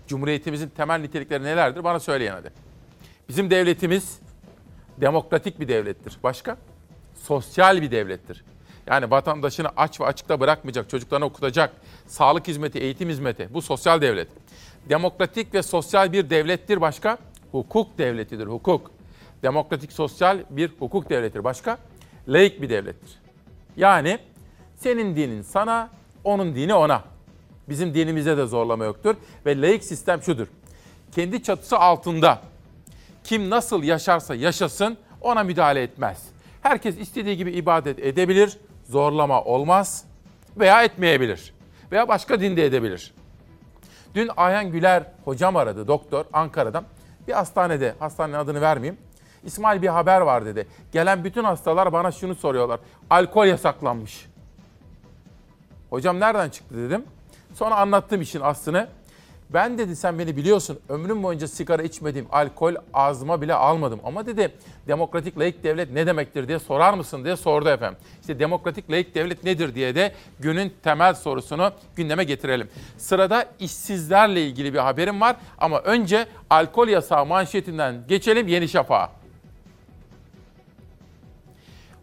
Cumhuriyetimizin 0.09 0.69
temel 0.69 1.01
nitelikleri 1.01 1.43
nelerdir? 1.45 1.85
Bana 1.85 2.01
söyleyin 2.01 2.33
hadi. 2.33 2.51
Bizim 3.29 3.51
devletimiz 3.51 4.19
demokratik 5.01 5.61
bir 5.61 5.69
devlettir. 5.69 6.19
Başka? 6.23 6.57
Sosyal 7.23 7.83
bir 7.83 7.91
devlettir. 7.91 8.45
Yani 8.87 9.11
vatandaşını 9.11 9.69
aç 9.77 10.01
ve 10.01 10.05
açıkta 10.05 10.41
bırakmayacak, 10.41 10.91
çocuklarını 10.91 11.25
okutacak, 11.25 11.73
sağlık 12.07 12.49
hizmeti, 12.49 12.79
eğitim 12.79 13.09
hizmeti. 13.09 13.49
Bu 13.55 13.63
sosyal 13.63 14.01
devlet. 14.01 14.29
Demokratik 14.89 15.55
ve 15.55 15.63
sosyal 15.63 16.13
bir 16.13 16.31
devlettir 16.31 16.81
başka? 16.81 17.19
Hukuk 17.53 17.99
devletidir, 17.99 18.47
hukuk. 18.47 18.91
Demokratik 19.43 19.93
sosyal 19.93 20.39
bir 20.51 20.71
hukuk 20.79 21.11
devletidir. 21.11 21.45
Başka? 21.45 21.79
Laik 22.29 22.63
bir 22.63 22.71
devlettir. 22.71 23.19
Yani 23.77 24.19
senin 24.77 25.17
dinin 25.17 25.43
sana, 25.43 25.91
onun 26.25 26.55
dini 26.55 26.75
ona. 26.75 27.05
Bizim 27.69 27.95
dinimizde 27.95 28.37
de 28.37 28.47
zorlama 28.47 28.85
yoktur. 28.85 29.17
Ve 29.47 29.61
laik 29.61 29.85
sistem 29.85 30.23
şudur. 30.23 30.47
Kendi 31.13 31.43
çatısı 31.43 31.79
altında 31.79 32.43
kim 33.25 33.51
nasıl 33.51 33.83
yaşarsa 33.83 34.35
yaşasın 34.35 34.97
ona 35.21 35.43
müdahale 35.43 35.83
etmez. 35.83 36.23
Herkes 36.63 36.99
istediği 36.99 37.37
gibi 37.37 37.51
ibadet 37.51 37.99
edebilir, 37.99 38.59
zorlama 38.85 39.45
olmaz 39.45 40.05
veya 40.57 40.83
etmeyebilir. 40.83 41.55
Veya 41.93 42.09
başka 42.09 42.41
dinde 42.41 42.65
edebilir. 42.65 43.15
Dün 44.15 44.31
Ayhan 44.37 44.71
Güler 44.71 45.03
hocam 45.25 45.57
aradı 45.57 45.89
doktor 45.89 46.25
Ankara'dan. 46.33 46.85
Bir 47.29 47.33
hastanede, 47.33 47.95
hastanenin 47.99 48.39
adını 48.39 48.61
vermeyeyim. 48.61 48.99
İsmail 49.45 49.83
bir 49.83 49.89
haber 49.89 50.21
var 50.21 50.47
dedi. 50.47 50.69
Gelen 50.93 51.25
bütün 51.25 51.45
hastalar 51.45 51.93
bana 51.93 52.13
şunu 52.13 52.35
soruyorlar. 52.35 52.81
Alkol 53.11 53.47
yasaklanmış. 53.47 54.27
Hocam 55.91 56.21
nereden 56.21 56.51
çıktı 56.51 56.77
dedim. 56.77 57.05
Sonra 57.55 57.77
anlattım 57.77 58.21
işin 58.21 58.41
aslını. 58.41 58.89
Ben 59.51 59.79
dedi 59.79 59.97
sen 59.97 60.19
beni 60.19 60.37
biliyorsun 60.37 60.79
ömrüm 60.89 61.23
boyunca 61.23 61.49
sigara 61.49 61.83
içmedim, 61.83 62.27
alkol 62.33 62.75
ağzıma 62.95 63.43
bile 63.43 63.55
almadım. 63.55 64.01
Ama 64.05 64.27
dedi 64.27 64.55
demokratik 64.89 65.39
laik 65.39 65.65
devlet 65.65 65.91
ne 65.91 66.07
demektir 66.07 66.49
diye 66.49 66.59
sorar 66.59 66.95
mısın 66.95 67.25
diye 67.25 67.37
sordu 67.37 67.69
efendim. 67.69 67.99
İşte 68.21 68.39
demokratik 68.39 68.91
laik 68.91 69.15
devlet 69.15 69.45
nedir 69.45 69.75
diye 69.75 69.95
de 69.95 70.13
günün 70.41 70.73
temel 70.83 71.15
sorusunu 71.15 71.73
gündeme 71.97 72.25
getirelim. 72.25 72.69
Sırada 72.99 73.47
işsizlerle 73.61 74.47
ilgili 74.47 74.75
bir 74.75 74.79
haberim 74.79 75.21
var 75.21 75.37
ama 75.59 75.79
önce 75.81 76.27
alkol 76.51 76.89
yasağı 76.89 77.27
manşetinden 77.27 78.05
geçelim 78.09 78.49
Yeni 78.49 78.69
Şafak'a. 78.69 79.13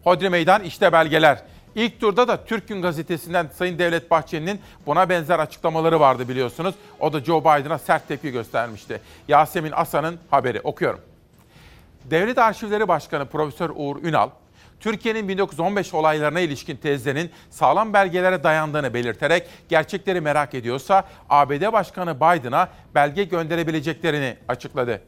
Hodri 0.04 0.30
Meydan 0.30 0.62
işte 0.62 0.92
belgeler. 0.92 1.42
İlk 1.76 2.00
turda 2.00 2.28
da 2.28 2.44
Türk 2.44 2.68
Gün 2.68 2.82
Gazetesi'nden 2.82 3.48
Sayın 3.54 3.78
Devlet 3.78 4.10
Bahçeli'nin 4.10 4.60
buna 4.86 5.08
benzer 5.08 5.38
açıklamaları 5.38 6.00
vardı 6.00 6.28
biliyorsunuz. 6.28 6.74
O 7.00 7.12
da 7.12 7.20
Joe 7.20 7.40
Biden'a 7.40 7.78
sert 7.78 8.08
tepki 8.08 8.30
göstermişti. 8.30 9.00
Yasemin 9.28 9.72
Asan'ın 9.72 10.18
haberi 10.30 10.60
okuyorum. 10.60 11.00
Devlet 12.04 12.38
Arşivleri 12.38 12.88
Başkanı 12.88 13.26
Profesör 13.26 13.70
Uğur 13.74 14.02
Ünal, 14.02 14.30
Türkiye'nin 14.80 15.28
1915 15.28 15.94
olaylarına 15.94 16.40
ilişkin 16.40 16.76
tezlerinin 16.76 17.30
sağlam 17.50 17.92
belgelere 17.92 18.42
dayandığını 18.44 18.94
belirterek 18.94 19.48
gerçekleri 19.68 20.20
merak 20.20 20.54
ediyorsa 20.54 21.04
ABD 21.28 21.72
Başkanı 21.72 22.16
Biden'a 22.16 22.68
belge 22.94 23.24
gönderebileceklerini 23.24 24.36
açıkladı. 24.48 25.02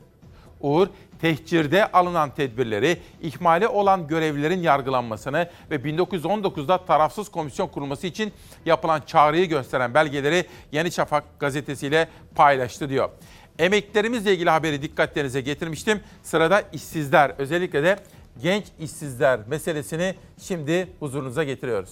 Uğur, 0.61 0.89
tehcirde 1.21 1.93
alınan 1.93 2.35
tedbirleri, 2.35 2.99
ihmali 3.21 3.69
olan 3.69 4.09
görevlilerin 4.09 4.63
yargılanmasını 4.63 5.49
ve 5.71 5.77
1919'da 5.77 6.85
tarafsız 6.85 7.29
komisyon 7.29 7.69
kurulması 7.69 8.07
için 8.07 8.33
yapılan 8.67 9.01
çağrıyı 9.07 9.49
gösteren 9.49 9.95
belgeleri 9.95 10.45
Yeni 10.73 10.93
Şafak 10.93 11.25
gazetesiyle 11.41 12.09
paylaştı 12.35 12.89
diyor. 12.89 13.11
Emeklerimizle 13.59 14.35
ilgili 14.35 14.51
haberi 14.51 14.83
dikkatlerinize 14.83 15.41
getirmiştim. 15.41 16.01
Sırada 16.23 16.63
işsizler, 16.73 17.33
özellikle 17.39 17.83
de 17.83 17.99
genç 18.43 18.65
işsizler 18.81 19.41
meselesini 19.47 20.15
şimdi 20.43 20.89
huzurunuza 21.01 21.45
getiriyoruz. 21.45 21.91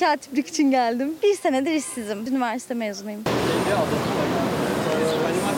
Katiplik 0.00 0.46
için 0.46 0.70
geldim. 0.70 1.14
Bir 1.22 1.34
senedir 1.34 1.72
işsizim. 1.72 2.26
Üniversite 2.26 2.74
mezunuyum. 2.74 3.20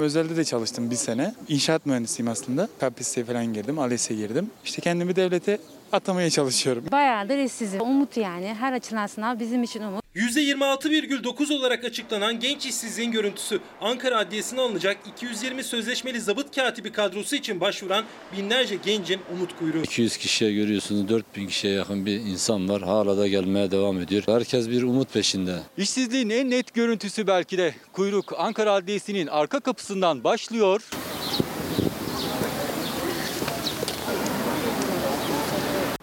Özelde 0.05 0.37
de 0.37 0.45
çalıştım 0.45 0.91
bir 0.91 0.97
sene. 0.97 1.35
İnşaat 1.49 1.87
mühendisiyim 1.87 2.31
aslında. 2.33 2.69
KPSS'ye 2.81 3.25
falan 3.25 3.53
girdim, 3.53 3.79
ALES'e 3.79 4.15
girdim. 4.15 4.51
İşte 4.65 4.83
kendimi 4.83 5.17
devlete 5.17 5.59
atamaya 5.93 6.31
çalışıyorum. 6.31 6.85
Bayağıdır 6.93 7.39
işsizim. 7.39 7.81
Umut 7.81 8.17
yani. 8.17 8.55
Her 8.61 8.73
açılan 8.73 9.07
sınav 9.07 9.39
bizim 9.39 9.63
için 9.63 9.83
umut. 9.83 10.04
%26,9 10.15 11.53
olarak 11.55 11.85
açıklanan 11.85 12.41
genç 12.41 12.67
işsizliğin 12.67 13.11
görüntüsü 13.11 13.61
Ankara 13.81 14.19
Adliyesi'ne 14.19 14.61
alınacak 14.61 14.97
220 15.17 15.65
sözleşmeli 15.65 16.21
zabıt 16.21 16.57
katibi 16.57 16.93
kadrosu 16.93 17.37
için 17.37 17.61
başvuran 17.61 18.05
binlerce 18.37 18.77
gencin 18.85 19.21
umut 19.33 19.59
kuyruğu. 19.59 19.83
200 19.83 20.17
kişiye 20.17 20.53
görüyorsunuz 20.53 21.09
4000 21.09 21.47
kişiye 21.47 21.75
yakın 21.75 22.07
bir 22.07 22.21
insan 22.21 22.69
var. 22.69 22.83
Hala 22.83 23.19
da 23.19 23.29
gelmeye 23.29 23.71
devam 23.71 24.01
ediyor. 24.01 24.23
Herkes 24.27 24.69
bir 24.71 24.83
umut 24.83 25.12
peşinde. 25.12 25.59
İşsizliğin 25.77 26.31
en 26.31 26.51
net 26.51 26.75
görüntüsü 26.75 27.27
belki 27.27 27.59
de 27.59 27.75
kuyruk 27.93 28.33
Ankara 28.39 28.73
Adliyesi'nin 28.73 29.27
arka 29.27 29.61
kapısından 29.61 30.25
başlıyor. 30.25 30.83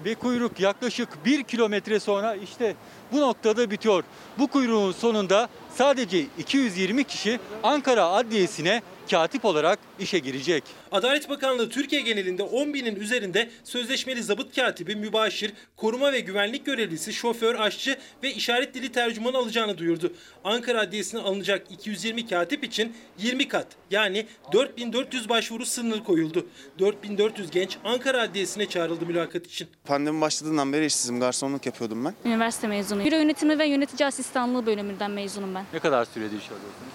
Ve 0.06 0.16
kuyruk 0.16 0.60
yaklaşık 0.60 1.26
bir 1.26 1.44
kilometre 1.44 2.00
sonra 2.00 2.36
işte 2.36 2.76
bu 3.12 3.22
noktada 3.22 3.72
bitiyor. 3.72 4.04
Bu 4.40 4.48
kuyruğun 4.48 4.92
sonunda 4.92 5.50
sadece 5.76 6.26
220 6.38 7.04
kişi 7.04 7.40
Ankara 7.64 8.06
Adliyesi'ne 8.06 8.82
katip 9.12 9.46
olarak 9.46 9.80
işe 10.00 10.20
girecek. 10.20 10.64
Adalet 10.92 11.30
Bakanlığı 11.30 11.70
Türkiye 11.70 12.02
genelinde 12.02 12.44
10 12.44 12.74
binin 12.74 12.96
üzerinde 12.96 13.50
sözleşmeli 13.64 14.24
zabıt 14.24 14.56
katibi, 14.56 14.96
mübaşir, 14.96 15.54
koruma 15.78 16.12
ve 16.14 16.20
güvenlik 16.20 16.66
görevlisi, 16.66 17.14
şoför, 17.14 17.56
aşçı 17.56 17.98
ve 18.24 18.34
işaret 18.34 18.74
dili 18.74 18.92
tercümanı 18.92 19.38
alacağını 19.38 19.78
duyurdu. 19.78 20.14
Ankara 20.44 20.82
Adliyesi'ne 20.82 21.22
alınacak 21.22 21.72
220 21.72 22.28
katip 22.28 22.64
için 22.64 22.96
20 23.18 23.48
kat 23.48 23.68
yani 23.92 24.26
4400 24.54 25.30
başvuru 25.30 25.66
sınırı 25.66 26.04
koyuldu. 26.04 26.48
4400 26.80 27.52
genç 27.52 27.78
Ankara 27.84 28.22
Adliyesi'ne 28.22 28.66
çağrıldı 28.66 29.06
mülakat 29.06 29.48
için. 29.48 29.68
Pandemi 29.86 30.22
başladığından 30.22 30.74
beri 30.74 30.86
işsizim. 30.86 31.20
Garsonluk 31.20 31.66
yapıyordum 31.66 32.06
ben. 32.06 32.14
Üniversite 32.26 32.68
mezunuyum. 32.68 33.12
Büro 33.12 33.16
yönetimi 33.20 33.60
ve 33.60 33.66
yönetici 33.68 34.08
asistanlığı 34.08 34.66
bölümünden 34.66 35.12
mezunum 35.12 35.56
ben. 35.56 35.61
Ne 35.74 35.80
kadar 35.80 36.06
sürede 36.06 36.36
iş 36.36 36.46
alıyorsunuz? 36.46 36.94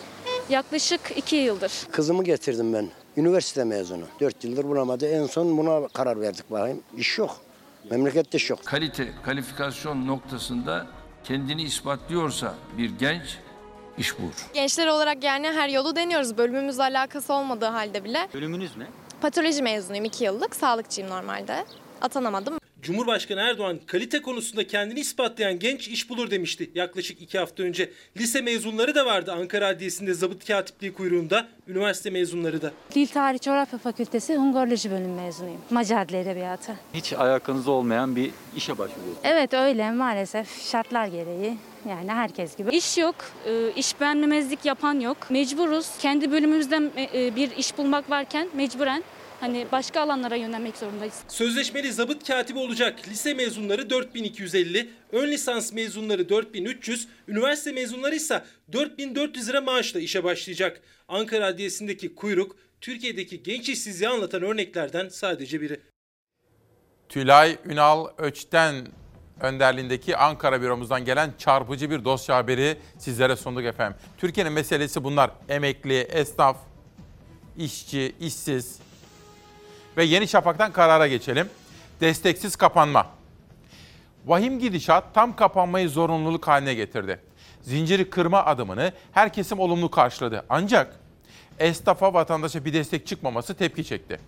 Yaklaşık 0.51 1.01
2 1.17 1.37
yıldır. 1.37 1.73
Kızımı 1.93 2.25
getirdim 2.25 2.73
ben. 2.73 2.89
Üniversite 3.17 3.64
mezunu. 3.64 4.05
4 4.21 4.45
yıldır 4.45 4.64
bulamadı. 4.64 5.07
En 5.07 5.27
son 5.27 5.59
buna 5.59 5.89
karar 5.89 6.21
verdik 6.21 6.51
bakayım. 6.51 6.83
İş 6.97 7.19
yok. 7.19 7.37
Memlekette 7.91 8.37
iş 8.39 8.51
yok. 8.51 8.64
Kalite, 8.64 9.09
kalifikasyon 9.23 10.07
noktasında 10.07 10.87
kendini 11.25 11.62
ispatlıyorsa 11.62 12.55
bir 12.79 12.91
genç 12.99 13.39
iş 13.99 14.19
bulur. 14.19 14.47
Gençler 14.55 14.87
olarak 14.87 15.25
yani 15.25 15.47
her 15.47 15.69
yolu 15.69 15.97
deniyoruz. 15.97 16.39
Bölümümüzle 16.39 16.83
alakası 16.83 17.35
olmadığı 17.35 17.67
halde 17.67 18.05
bile. 18.05 18.29
Bölümünüz 18.35 18.77
ne? 18.77 18.87
Patoloji 19.21 19.62
mezunuyum 19.62 20.05
2 20.05 20.25
yıllık. 20.25 20.57
Sağlıkçıyım 20.57 21.11
normalde. 21.11 21.64
Atanamadım. 22.01 22.59
Cumhurbaşkanı 22.82 23.40
Erdoğan 23.40 23.78
kalite 23.86 24.22
konusunda 24.22 24.66
kendini 24.66 25.01
ispatlayan 25.01 25.59
genç 25.59 25.88
iş 25.88 26.11
bulur 26.11 26.30
demişti 26.30 26.70
yaklaşık 26.74 27.22
iki 27.22 27.38
hafta 27.38 27.62
önce. 27.62 27.90
Lise 28.16 28.40
mezunları 28.40 28.94
da 28.94 29.07
vardı 29.07 29.32
Ankara 29.32 29.66
Adliyesi'nde 29.66 30.14
zabıt 30.14 30.47
katipliği 30.47 30.92
kuyruğunda, 30.94 31.49
üniversite 31.68 32.11
mezunları 32.11 32.62
da. 32.62 32.72
Dil 32.94 33.07
Tarih 33.07 33.40
Coğrafya 33.40 33.78
Fakültesi 33.78 34.36
Hungaroloji 34.36 34.90
bölüm 34.90 35.14
mezunuyum. 35.14 35.61
Macar 35.70 36.09
Dil 36.09 36.14
Edebiyatı. 36.14 36.76
Hiç 36.94 37.12
alakanız 37.12 37.68
olmayan 37.68 38.16
bir 38.16 38.30
işe 38.57 38.72
başvuruyorsunuz. 38.78 39.18
Evet 39.24 39.55
öyle 39.55 39.90
maalesef 39.90 40.70
şartlar 40.70 41.07
gereği. 41.07 41.59
Yani 41.88 42.11
herkes 42.11 42.57
gibi. 42.57 42.76
İş 42.76 42.99
yok, 42.99 43.14
e, 43.47 43.72
iş 43.76 44.01
beğenmemezlik 44.01 44.64
yapan 44.64 45.01
yok. 45.01 45.16
Mecburuz. 45.30 45.90
Kendi 45.99 46.32
bölümümüzden 46.32 46.90
e, 47.14 47.36
bir 47.36 47.51
iş 47.57 47.78
bulmak 47.78 48.11
varken 48.11 48.49
mecburen 48.55 49.03
hani 49.41 49.66
başka 49.72 50.01
alanlara 50.01 50.37
yönelmek 50.37 50.76
zorundayız. 50.76 51.22
Sözleşmeli 51.28 51.93
zabıt 51.93 52.26
katibi 52.26 52.59
olacak 52.59 53.09
lise 53.09 53.34
mezunları 53.34 53.91
4250, 53.91 54.91
ön 55.12 55.30
lisans 55.30 55.72
mezunları 55.72 56.28
4300, 56.28 57.09
üniversite 57.28 57.72
mezunları 57.72 58.14
ise 58.14 58.45
4400 58.72 59.49
lira 59.49 59.61
maaşla 59.61 60.01
işe 60.01 60.24
başlayacak. 60.24 60.80
Ankara 61.09 61.47
Adliyesi'ndeki 61.47 62.14
kuyruk 62.14 62.57
Türkiye'deki 62.80 63.43
genç 63.43 63.68
işsizliği 63.68 64.09
anlatan 64.09 64.43
örneklerden 64.43 65.09
sadece 65.09 65.61
biri. 65.61 65.80
Tülay 67.09 67.57
Ünal 67.64 68.07
Öç'ten 68.18 68.87
önderliğindeki 69.41 70.16
Ankara 70.16 70.62
büromuzdan 70.62 71.05
gelen 71.05 71.32
çarpıcı 71.39 71.91
bir 71.91 72.05
dosya 72.05 72.37
haberi 72.37 72.76
sizlere 72.99 73.37
sunduk 73.37 73.64
efendim. 73.64 73.99
Türkiye'nin 74.18 74.53
meselesi 74.53 75.05
bunlar. 75.05 75.30
Emekli, 75.49 75.99
esnaf, 75.99 76.57
işçi, 77.59 78.14
işsiz 78.20 78.78
ve 79.97 80.05
Yeni 80.05 80.28
Şafak'tan 80.28 80.72
karara 80.72 81.09
geçelim. 81.09 81.49
Desteksiz 82.01 82.57
kapanma. 82.57 83.07
Vahim 84.26 84.59
gidişat 84.59 85.14
tam 85.14 85.36
kapanmayı 85.36 85.88
zorunluluk 85.88 86.49
haline 86.49 86.74
getirdi. 86.74 87.20
Zinciri 87.62 88.11
kırma 88.11 88.44
adımını 88.44 88.92
her 89.12 89.32
kesim 89.32 89.61
olumlu 89.61 89.90
karşıladı. 89.90 90.44
Ancak 90.49 90.97
esnafa 91.59 92.14
vatandaşa 92.14 92.64
bir 92.64 92.72
destek 92.72 93.07
çıkmaması 93.07 93.55
tepki 93.55 93.84
çekti. 93.84 94.20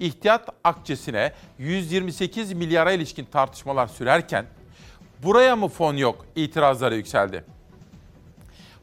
İhtiyat 0.00 0.48
akçesine 0.64 1.32
128 1.58 2.52
milyara 2.52 2.92
ilişkin 2.92 3.24
tartışmalar 3.24 3.86
sürerken 3.86 4.46
buraya 5.22 5.56
mı 5.56 5.68
fon 5.68 5.96
yok 5.96 6.26
itirazları 6.36 6.96
yükseldi. 6.96 7.44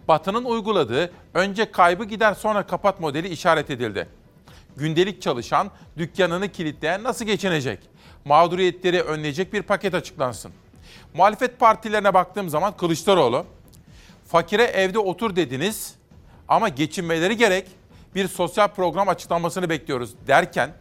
Batı'nın 0.08 0.44
uyguladığı 0.44 1.12
önce 1.34 1.72
kaybı 1.72 2.06
gider 2.06 2.34
sonra 2.34 2.64
kapat 2.68 3.00
modeli 3.00 3.28
işaret 3.28 3.70
edildi. 3.70 4.08
Gündelik 4.78 5.22
çalışan 5.22 5.72
dükkanını 5.98 6.52
kilitleyen 6.52 7.04
nasıl 7.04 7.26
geçinecek? 7.26 7.80
Mağduriyetleri 8.26 9.02
önleyecek 9.02 9.54
bir 9.54 9.62
paket 9.62 9.94
açıklansın. 9.94 10.52
Muhalefet 11.14 11.60
partilerine 11.60 12.14
baktığım 12.14 12.50
zaman 12.50 12.78
Kılıçdaroğlu, 12.78 13.46
fakire 14.28 14.64
evde 14.64 15.00
otur 15.00 15.36
dediniz 15.36 15.96
ama 16.48 16.70
geçinmeleri 16.70 17.38
gerek 17.38 17.68
bir 18.16 18.28
sosyal 18.28 18.68
program 18.68 19.10
açıklanmasını 19.10 19.70
bekliyoruz 19.70 20.14
derken 20.28 20.74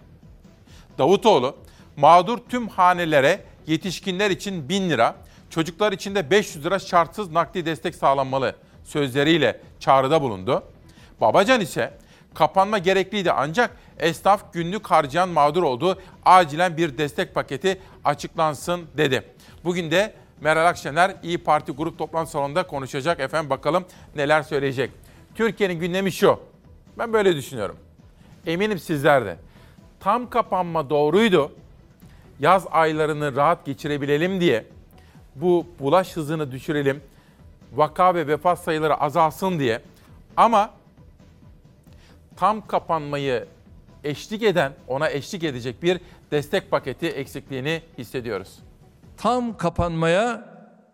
Davutoğlu 0.99 1.57
mağdur 1.97 2.39
tüm 2.49 2.69
hanelere 2.69 3.45
yetişkinler 3.67 4.31
için 4.31 4.69
1000 4.69 4.91
lira, 4.91 5.17
çocuklar 5.51 5.93
için 5.93 6.15
de 6.15 6.31
500 6.31 6.65
lira 6.65 6.79
şartsız 6.79 7.31
nakdi 7.31 7.67
destek 7.67 7.95
sağlanmalı 7.95 8.57
sözleriyle 8.85 9.61
çağrıda 9.81 10.23
bulundu. 10.23 10.63
Babacan 11.21 11.61
ise 11.61 11.99
kapanma 12.35 12.79
gerekliydi 12.79 13.33
ancak 13.33 13.77
esnaf 14.03 14.53
günlük 14.53 14.87
harcayan 14.87 15.29
mağdur 15.29 15.63
oldu. 15.63 15.99
Acilen 16.25 16.77
bir 16.77 16.99
destek 16.99 17.35
paketi 17.35 17.81
açıklansın 18.05 18.87
dedi. 18.97 19.23
Bugün 19.65 19.91
de 19.91 20.15
Meral 20.41 20.67
Akşener 20.67 21.17
İyi 21.23 21.39
Parti 21.39 21.73
grup 21.73 21.99
toplantı 21.99 22.31
salonunda 22.31 22.67
konuşacak. 22.67 23.21
Efendim 23.21 23.51
bakalım 23.51 23.85
neler 24.17 24.43
söyleyecek. 24.43 24.91
Türkiye'nin 25.35 25.81
gündemi 25.81 26.13
şu. 26.13 26.41
Ben 26.99 27.13
böyle 27.13 27.37
düşünüyorum. 27.37 27.77
Eminim 28.47 28.79
sizler 28.79 29.25
de. 29.25 29.37
Tam 30.01 30.31
kapanma 30.31 30.91
doğruydu. 30.91 31.53
Yaz 32.41 32.67
aylarını 32.71 33.37
rahat 33.37 33.65
geçirebilelim 33.67 34.41
diye 34.41 34.65
bu 35.35 35.67
bulaş 35.81 36.17
hızını 36.17 36.53
düşürelim. 36.53 37.01
Vaka 37.73 38.15
ve 38.15 38.27
vefat 38.27 38.59
sayıları 38.59 38.95
azalsın 38.95 39.59
diye. 39.59 39.83
Ama 40.37 40.71
tam 42.37 42.67
kapanmayı 42.67 43.47
eşlik 44.05 44.43
eden, 44.43 44.73
ona 44.89 45.11
eşlik 45.11 45.45
edecek 45.45 45.83
bir 45.83 46.01
destek 46.31 46.71
paketi 46.71 47.07
eksikliğini 47.07 47.83
hissediyoruz. 47.99 48.59
Tam 49.17 49.57
kapanmaya 49.57 50.49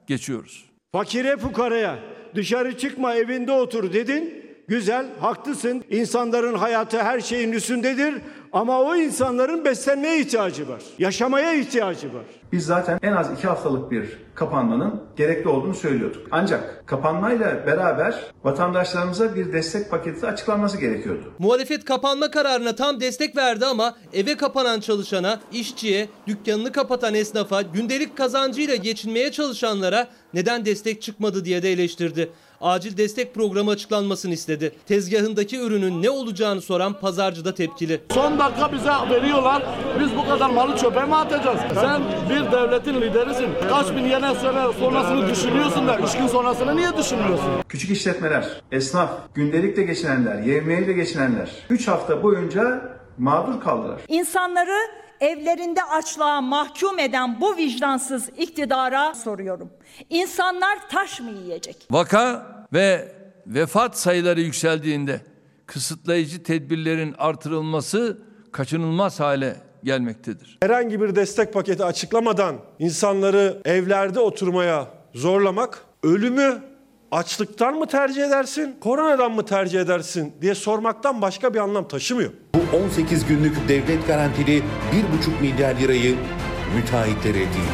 geçiyoruz. 0.07 0.71
Fakire 0.93 1.37
fukaraya 1.37 1.99
dışarı 2.35 2.79
çıkma 2.79 3.15
evinde 3.15 3.53
otur 3.53 3.93
dedin. 3.93 4.45
Güzel, 4.69 5.07
haklısın. 5.21 5.85
İnsanların 5.91 6.55
hayatı 6.55 7.03
her 7.03 7.21
şeyin 7.21 7.53
üstündedir. 7.53 8.15
Ama 8.53 8.81
o 8.81 8.97
insanların 8.97 9.65
beslenmeye 9.65 10.21
ihtiyacı 10.21 10.69
var. 10.69 10.83
Yaşamaya 10.99 11.55
ihtiyacı 11.55 12.15
var. 12.15 12.25
Biz 12.53 12.67
zaten 12.67 12.99
en 13.03 13.13
az 13.13 13.33
iki 13.33 13.47
haftalık 13.47 13.91
bir 13.91 14.19
kapanmanın 14.39 15.03
gerekli 15.17 15.49
olduğunu 15.49 15.75
söylüyorduk. 15.75 16.27
Ancak 16.31 16.87
kapanmayla 16.87 17.67
beraber 17.67 18.15
vatandaşlarımıza 18.45 19.35
bir 19.35 19.53
destek 19.53 19.91
paketi 19.91 20.27
açıklanması 20.27 20.81
gerekiyordu. 20.81 21.33
Muhalefet 21.39 21.85
kapanma 21.85 22.31
kararına 22.31 22.75
tam 22.75 23.01
destek 23.01 23.37
verdi 23.37 23.67
ama 23.67 23.97
eve 24.13 24.37
kapanan 24.37 24.81
çalışana, 24.81 25.41
işçiye, 25.53 26.09
dükkanını 26.27 26.73
kapatan 26.73 27.15
esnafa, 27.15 27.63
gündelik 27.63 28.17
kazancıyla 28.17 28.77
geçinmeye 28.77 29.33
çalışanlara 29.33 30.09
neden 30.35 30.65
destek 30.65 31.03
çıkmadı 31.03 31.45
diye 31.45 31.63
de 31.63 31.73
eleştirdi. 31.73 32.31
Acil 32.61 32.97
destek 32.97 33.35
programı 33.35 33.71
açıklanmasını 33.71 34.35
istedi. 34.35 34.73
Tezgahındaki 34.87 35.61
ürünün 35.61 36.03
ne 36.03 36.11
olacağını 36.11 36.61
soran 36.61 36.93
pazarcı 36.93 37.45
da 37.45 37.55
tepkili. 37.55 38.01
Son 38.15 38.39
dakika 38.39 38.73
bize 38.73 38.91
veriyorlar. 39.11 39.63
Biz 40.01 40.17
bu 40.17 40.29
kadar 40.29 40.51
malı 40.51 40.77
çöpe 40.77 41.05
mi 41.05 41.17
atacağız? 41.17 41.59
Sen 41.75 42.03
bir 42.31 42.53
devletin 42.53 43.01
liderisin. 43.01 43.49
Kaç 43.69 43.91
bin 43.97 44.05
yene 44.05 44.28
sene 44.35 44.73
sonrasını 44.73 45.29
düşünüyorsun 45.29 45.89
da 45.89 45.99
üç 45.99 46.17
gün 46.17 46.27
sonrasını 46.27 46.77
niye 46.77 46.97
düşünmüyorsun? 46.97 47.51
Küçük 47.69 47.91
işletmeler, 47.91 48.49
esnaf, 48.73 49.11
gündelikle 49.35 49.83
geçinenler, 49.83 50.43
yemeğiyle 50.43 50.93
geçinenler 50.93 51.51
3 51.71 51.89
hafta 51.89 52.23
boyunca 52.23 52.83
mağdur 53.19 53.61
kaldılar. 53.61 54.01
İnsanları 54.09 54.79
evlerinde 55.21 55.83
açlığa 55.83 56.41
mahkum 56.41 56.99
eden 56.99 57.41
bu 57.41 57.57
vicdansız 57.57 58.29
iktidara 58.39 59.15
soruyorum. 59.15 59.71
İnsanlar 60.11 60.89
taş 60.91 61.21
mı 61.21 61.31
yiyecek? 61.31 61.77
Vaka 61.91 62.47
ve 62.73 63.13
vefat 63.47 63.99
sayıları 63.99 64.41
yükseldiğinde 64.41 65.21
kısıtlayıcı 65.67 66.43
tedbirlerin 66.43 67.15
artırılması 67.19 68.19
kaçınılmaz 68.53 69.21
hale 69.21 69.57
gelmektedir. 69.85 70.59
Herhangi 70.63 71.01
bir 71.01 71.17
destek 71.17 71.53
paketi 71.53 71.85
açıklamadan 71.85 72.57
insanları 72.79 73.63
evlerde 73.65 74.21
oturmaya 74.21 74.89
zorlamak, 75.15 75.83
ölümü 76.03 76.63
açlıktan 77.11 77.75
mı 77.75 77.87
tercih 77.87 78.25
edersin, 78.25 78.77
koronadan 78.81 79.33
mı 79.33 79.47
tercih 79.47 79.81
edersin 79.81 80.33
diye 80.41 80.55
sormaktan 80.55 81.23
başka 81.23 81.55
bir 81.55 81.59
anlam 81.59 81.89
taşımıyor. 81.89 82.31
Bu 82.55 82.77
18 82.77 83.27
günlük 83.27 83.69
devlet 83.69 84.07
garantili 84.07 84.59
1,5 84.59 84.63
milyar 85.41 85.75
lirayı 85.75 86.17
müteahhitlere 86.77 87.35
değil, 87.35 87.73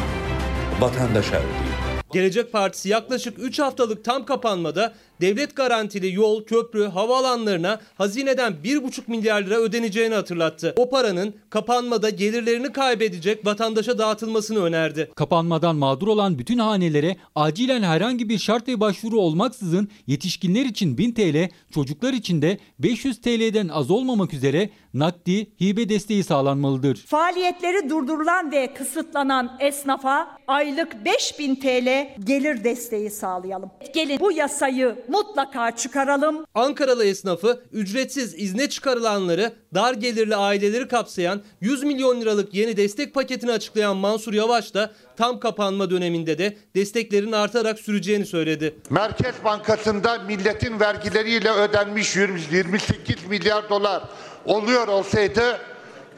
vatandaşa 0.79 1.37
ödeyin. 1.37 1.75
Gelecek 2.13 2.51
Partisi 2.51 2.89
yaklaşık 2.89 3.39
3 3.39 3.59
haftalık 3.59 4.05
tam 4.05 4.25
kapanmada 4.25 4.93
devlet 5.21 5.55
garantili 5.55 6.13
yol, 6.13 6.43
köprü, 6.43 6.85
havaalanlarına 6.85 7.79
hazineden 7.95 8.53
1,5 8.63 9.01
milyar 9.07 9.41
lira 9.41 9.55
ödeneceğini 9.55 10.15
hatırlattı. 10.15 10.73
O 10.77 10.89
paranın 10.89 11.33
kapanmada 11.49 12.09
gelirlerini 12.09 12.71
kaybedecek 12.71 13.45
vatandaşa 13.45 13.97
dağıtılmasını 13.97 14.63
önerdi. 14.63 15.11
Kapanmadan 15.15 15.75
mağdur 15.75 16.07
olan 16.07 16.39
bütün 16.39 16.57
hanelere 16.57 17.15
acilen 17.35 17.83
herhangi 17.83 18.29
bir 18.29 18.39
şart 18.39 18.67
ve 18.67 18.79
başvuru 18.79 19.19
olmaksızın 19.19 19.89
yetişkinler 20.07 20.65
için 20.65 20.97
1000 20.97 21.11
TL, 21.11 21.49
çocuklar 21.73 22.13
için 22.13 22.41
de 22.41 22.57
500 22.79 23.21
TL'den 23.21 23.67
az 23.67 23.91
olmamak 23.91 24.33
üzere 24.33 24.69
nakdi 24.93 25.47
hibe 25.61 25.89
desteği 25.89 26.23
sağlanmalıdır. 26.23 27.05
Faaliyetleri 27.05 27.89
durdurulan 27.89 28.51
ve 28.51 28.73
kısıtlanan 28.73 29.57
esnafa 29.59 30.37
aylık 30.47 31.05
5000 31.05 31.55
TL 31.55 32.15
gelir 32.25 32.63
desteği 32.63 33.09
sağlayalım. 33.09 33.71
Gelin 33.93 34.19
bu 34.19 34.31
yasayı 34.31 35.04
mutlaka 35.09 35.75
çıkaralım. 35.75 36.45
Ankaralı 36.55 37.05
esnafı 37.05 37.61
ücretsiz 37.71 38.33
izne 38.33 38.69
çıkarılanları, 38.69 39.53
dar 39.73 39.93
gelirli 39.93 40.35
aileleri 40.35 40.87
kapsayan 40.87 41.41
100 41.61 41.83
milyon 41.83 42.21
liralık 42.21 42.53
yeni 42.53 42.77
destek 42.77 43.13
paketini 43.13 43.51
açıklayan 43.51 43.97
Mansur 43.97 44.33
Yavaş 44.33 44.73
da 44.73 44.91
tam 45.17 45.39
kapanma 45.39 45.89
döneminde 45.89 46.37
de 46.37 46.57
desteklerin 46.75 47.31
artarak 47.31 47.79
süreceğini 47.79 48.25
söyledi. 48.25 48.75
Merkez 48.89 49.35
Bankası'nda 49.45 50.19
milletin 50.19 50.79
vergileriyle 50.79 51.51
ödenmiş 51.51 52.15
20 52.15 52.41
28 52.51 53.15
milyar 53.29 53.69
dolar 53.69 54.03
oluyor 54.45 54.87
olsaydı 54.87 55.59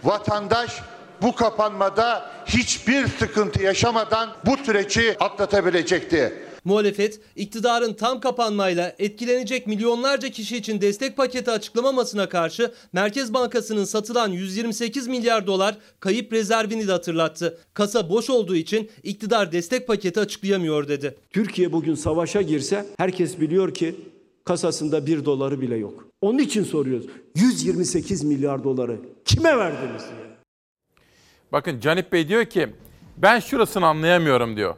vatandaş 0.03 0.81
bu 1.21 1.35
kapanmada 1.35 2.29
hiçbir 2.45 3.07
sıkıntı 3.07 3.63
yaşamadan 3.63 4.29
bu 4.45 4.57
süreci 4.57 5.15
atlatabilecekti. 5.19 6.46
Muhalefet, 6.67 7.19
iktidarın 7.35 7.93
tam 7.93 8.19
kapanmayla 8.19 8.95
etkilenecek 8.99 9.67
milyonlarca 9.67 10.29
kişi 10.29 10.57
için 10.57 10.81
destek 10.81 11.17
paketi 11.17 11.51
açıklamamasına 11.51 12.29
karşı 12.29 12.73
Merkez 12.93 13.33
Bankası'nın 13.33 13.83
satılan 13.83 14.31
128 14.31 15.07
milyar 15.07 15.47
dolar 15.47 15.77
kayıp 15.99 16.33
rezervini 16.33 16.87
de 16.87 16.91
hatırlattı. 16.91 17.57
Kasa 17.73 18.09
boş 18.09 18.29
olduğu 18.29 18.55
için 18.55 18.89
iktidar 19.03 19.51
destek 19.51 19.87
paketi 19.87 20.19
açıklayamıyor 20.19 20.87
dedi. 20.87 21.15
Türkiye 21.29 21.71
bugün 21.71 21.95
savaşa 21.95 22.41
girse 22.41 22.85
herkes 22.97 23.39
biliyor 23.39 23.73
ki 23.73 23.95
kasasında 24.45 25.05
bir 25.05 25.25
doları 25.25 25.61
bile 25.61 25.75
yok. 25.75 26.07
Onun 26.21 26.39
için 26.39 26.63
soruyoruz. 26.63 27.05
128 27.35 28.23
milyar 28.23 28.63
doları 28.63 28.97
kime 29.25 29.57
verdiniz 29.57 30.01
diye. 30.01 30.37
Bakın 31.51 31.79
Canip 31.79 32.11
Bey 32.11 32.27
diyor 32.27 32.45
ki 32.45 32.69
ben 33.17 33.39
şurasını 33.39 33.85
anlayamıyorum 33.85 34.57
diyor. 34.57 34.75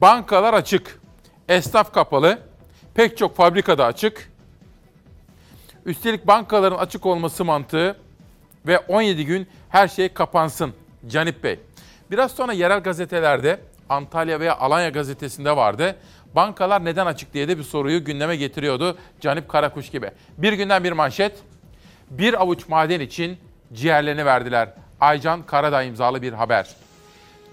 Bankalar 0.00 0.54
açık, 0.54 1.00
esnaf 1.48 1.92
kapalı, 1.92 2.38
pek 2.94 3.18
çok 3.18 3.36
fabrikada 3.36 3.84
açık. 3.86 4.30
Üstelik 5.86 6.26
bankaların 6.26 6.78
açık 6.78 7.06
olması 7.06 7.44
mantığı 7.44 7.96
ve 8.66 8.78
17 8.78 9.26
gün 9.26 9.48
her 9.68 9.88
şey 9.88 10.08
kapansın 10.08 10.72
Canip 11.08 11.44
Bey. 11.44 11.60
Biraz 12.10 12.32
sonra 12.32 12.52
yerel 12.52 12.80
gazetelerde 12.80 13.60
Antalya 13.88 14.40
veya 14.40 14.58
Alanya 14.58 14.88
gazetesinde 14.88 15.56
vardı. 15.56 15.96
Bankalar 16.34 16.84
neden 16.84 17.06
açık 17.06 17.34
diye 17.34 17.48
de 17.48 17.58
bir 17.58 17.62
soruyu 17.62 18.04
gündeme 18.04 18.36
getiriyordu 18.36 18.98
Canip 19.20 19.48
Karakuş 19.48 19.90
gibi. 19.90 20.10
Bir 20.38 20.52
günden 20.52 20.84
bir 20.84 20.92
manşet. 20.92 21.38
Bir 22.10 22.42
avuç 22.42 22.68
maden 22.68 23.00
için 23.00 23.38
ciğerlerini 23.72 24.24
verdiler. 24.24 24.68
Aycan 25.00 25.42
Karadağ 25.42 25.82
imzalı 25.82 26.22
bir 26.22 26.32
haber. 26.32 26.66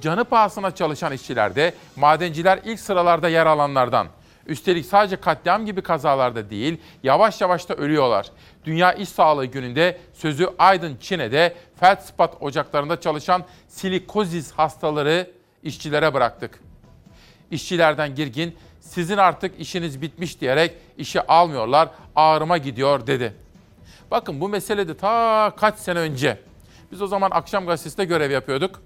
Canı 0.01 0.23
pahasına 0.23 0.75
çalışan 0.75 1.13
işçilerde 1.13 1.73
madenciler 1.95 2.59
ilk 2.65 2.79
sıralarda 2.79 3.29
yer 3.29 3.45
alanlardan. 3.45 4.07
Üstelik 4.47 4.85
sadece 4.85 5.15
katliam 5.15 5.65
gibi 5.65 5.81
kazalarda 5.81 6.49
değil, 6.49 6.77
yavaş 7.03 7.41
yavaş 7.41 7.69
da 7.69 7.73
ölüyorlar. 7.73 8.31
Dünya 8.65 8.93
İş 8.93 9.09
Sağlığı 9.09 9.45
Günü'nde 9.45 9.97
sözü 10.13 10.49
Aydın 10.59 10.97
Çin'de 11.01 11.55
feldspat 11.79 12.33
ocaklarında 12.41 13.01
çalışan 13.01 13.43
silikozis 13.67 14.51
hastaları 14.51 15.31
işçilere 15.63 16.13
bıraktık. 16.13 16.59
İşçilerden 17.51 18.15
Girgin, 18.15 18.55
sizin 18.81 19.17
artık 19.17 19.59
işiniz 19.59 20.01
bitmiş 20.01 20.41
diyerek 20.41 20.73
işe 20.97 21.27
almıyorlar, 21.27 21.89
ağrıma 22.15 22.57
gidiyor 22.57 23.07
dedi. 23.07 23.33
Bakın 24.11 24.41
bu 24.41 24.49
mesele 24.49 24.87
de 24.87 24.97
ta 24.97 25.53
kaç 25.57 25.79
sene 25.79 25.99
önce. 25.99 26.37
Biz 26.91 27.01
o 27.01 27.07
zaman 27.07 27.31
akşam 27.31 27.65
gazetesinde 27.65 28.05
görev 28.05 28.31
yapıyorduk. 28.31 28.81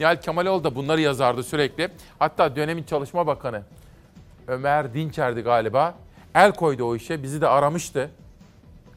Nihal 0.00 0.20
Kemaloğlu 0.20 0.64
da 0.64 0.74
bunları 0.74 1.00
yazardı 1.00 1.42
sürekli. 1.42 1.88
Hatta 2.18 2.56
dönemin 2.56 2.82
Çalışma 2.82 3.26
Bakanı 3.26 3.62
Ömer 4.46 4.94
Dinçer'di 4.94 5.40
galiba. 5.40 5.94
El 6.34 6.52
koydu 6.52 6.84
o 6.84 6.96
işe. 6.96 7.22
Bizi 7.22 7.40
de 7.40 7.48
aramıştı. 7.48 8.10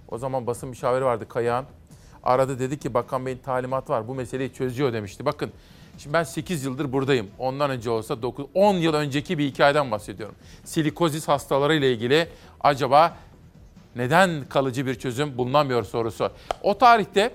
O 0.10 0.18
zaman 0.18 0.48
basın 0.48 0.70
müşaviri 0.70 1.06
vardı 1.06 1.28
Kayağan. 1.28 1.66
Aradı 2.24 2.60
dedi 2.60 2.80
ki 2.80 2.94
Bakan 2.94 3.26
Bey'in 3.26 3.38
talimatı 3.38 3.94
var. 3.94 4.08
Bu 4.08 4.16
meseleyi 4.16 4.54
çözüyor 4.54 4.94
demişti. 4.94 5.26
Bakın 5.26 5.52
şimdi 5.98 6.14
ben 6.14 6.24
8 6.24 6.66
yıldır 6.66 6.92
buradayım. 6.92 7.28
Ondan 7.40 7.70
önce 7.70 7.90
olsa 7.90 8.22
9, 8.22 8.46
10 8.54 8.74
yıl 8.74 8.94
önceki 8.94 9.38
bir 9.38 9.46
hikayeden 9.46 9.92
bahsediyorum. 9.92 10.36
Silikozis 10.64 11.28
hastaları 11.28 11.76
ile 11.76 11.94
ilgili 11.94 12.28
acaba 12.62 13.18
neden 13.96 14.46
kalıcı 14.50 14.86
bir 14.86 14.96
çözüm 14.96 15.38
bulunamıyor 15.38 15.84
sorusu. 15.84 16.32
O 16.62 16.78
tarihte 16.78 17.34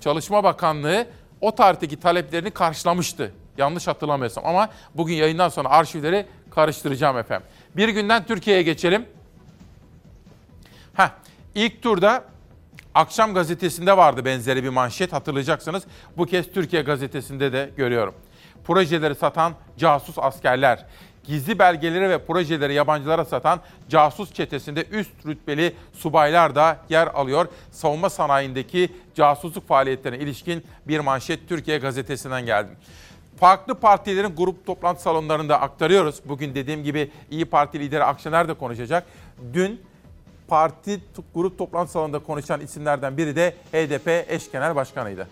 Çalışma 0.00 0.44
Bakanlığı 0.44 1.06
o 1.40 1.54
tarihteki 1.54 2.00
taleplerini 2.00 2.50
karşılamıştı. 2.50 3.32
Yanlış 3.58 3.86
hatırlamıyorsam 3.86 4.46
ama 4.46 4.68
bugün 4.94 5.14
yayından 5.14 5.48
sonra 5.48 5.68
arşivleri 5.68 6.26
karıştıracağım 6.50 7.18
efendim. 7.18 7.46
Bir 7.76 7.88
günden 7.88 8.24
Türkiye'ye 8.24 8.62
geçelim. 8.62 9.06
Heh, 10.94 11.08
ilk 11.54 11.82
turda 11.82 12.24
Akşam 12.94 13.34
gazetesinde 13.34 13.96
vardı 13.96 14.24
benzeri 14.24 14.64
bir 14.64 14.68
manşet 14.68 15.12
hatırlayacaksınız. 15.12 15.82
Bu 16.16 16.26
kez 16.26 16.52
Türkiye 16.52 16.82
gazetesinde 16.82 17.52
de 17.52 17.70
görüyorum. 17.76 18.14
Projeleri 18.64 19.14
satan 19.14 19.52
casus 19.78 20.18
askerler, 20.18 20.86
gizli 21.30 21.58
belgeleri 21.58 22.10
ve 22.10 22.18
projeleri 22.18 22.74
yabancılara 22.74 23.24
satan 23.24 23.60
casus 23.88 24.32
çetesinde 24.32 24.84
üst 24.90 25.26
rütbeli 25.26 25.74
subaylar 25.92 26.54
da 26.54 26.78
yer 26.88 27.06
alıyor. 27.06 27.48
Savunma 27.70 28.10
sanayindeki 28.10 28.88
casusluk 29.14 29.68
faaliyetlerine 29.68 30.22
ilişkin 30.22 30.64
bir 30.88 31.00
manşet 31.00 31.48
Türkiye 31.48 31.78
gazetesinden 31.78 32.46
geldi. 32.46 32.70
Farklı 33.40 33.74
partilerin 33.74 34.36
grup 34.36 34.66
toplantı 34.66 35.02
salonlarında 35.02 35.60
aktarıyoruz. 35.60 36.20
Bugün 36.24 36.54
dediğim 36.54 36.84
gibi 36.84 37.10
İyi 37.30 37.44
Parti 37.44 37.80
lideri 37.80 38.04
Akşener 38.04 38.48
de 38.48 38.54
konuşacak. 38.54 39.06
Dün 39.52 39.80
parti 40.48 41.00
grup 41.34 41.58
toplantı 41.58 41.92
salonunda 41.92 42.18
konuşan 42.18 42.60
isimlerden 42.60 43.16
biri 43.16 43.36
de 43.36 43.54
HDP 43.72 44.32
eş 44.32 44.50
genel 44.52 44.74
başkanıydı. 44.76 45.28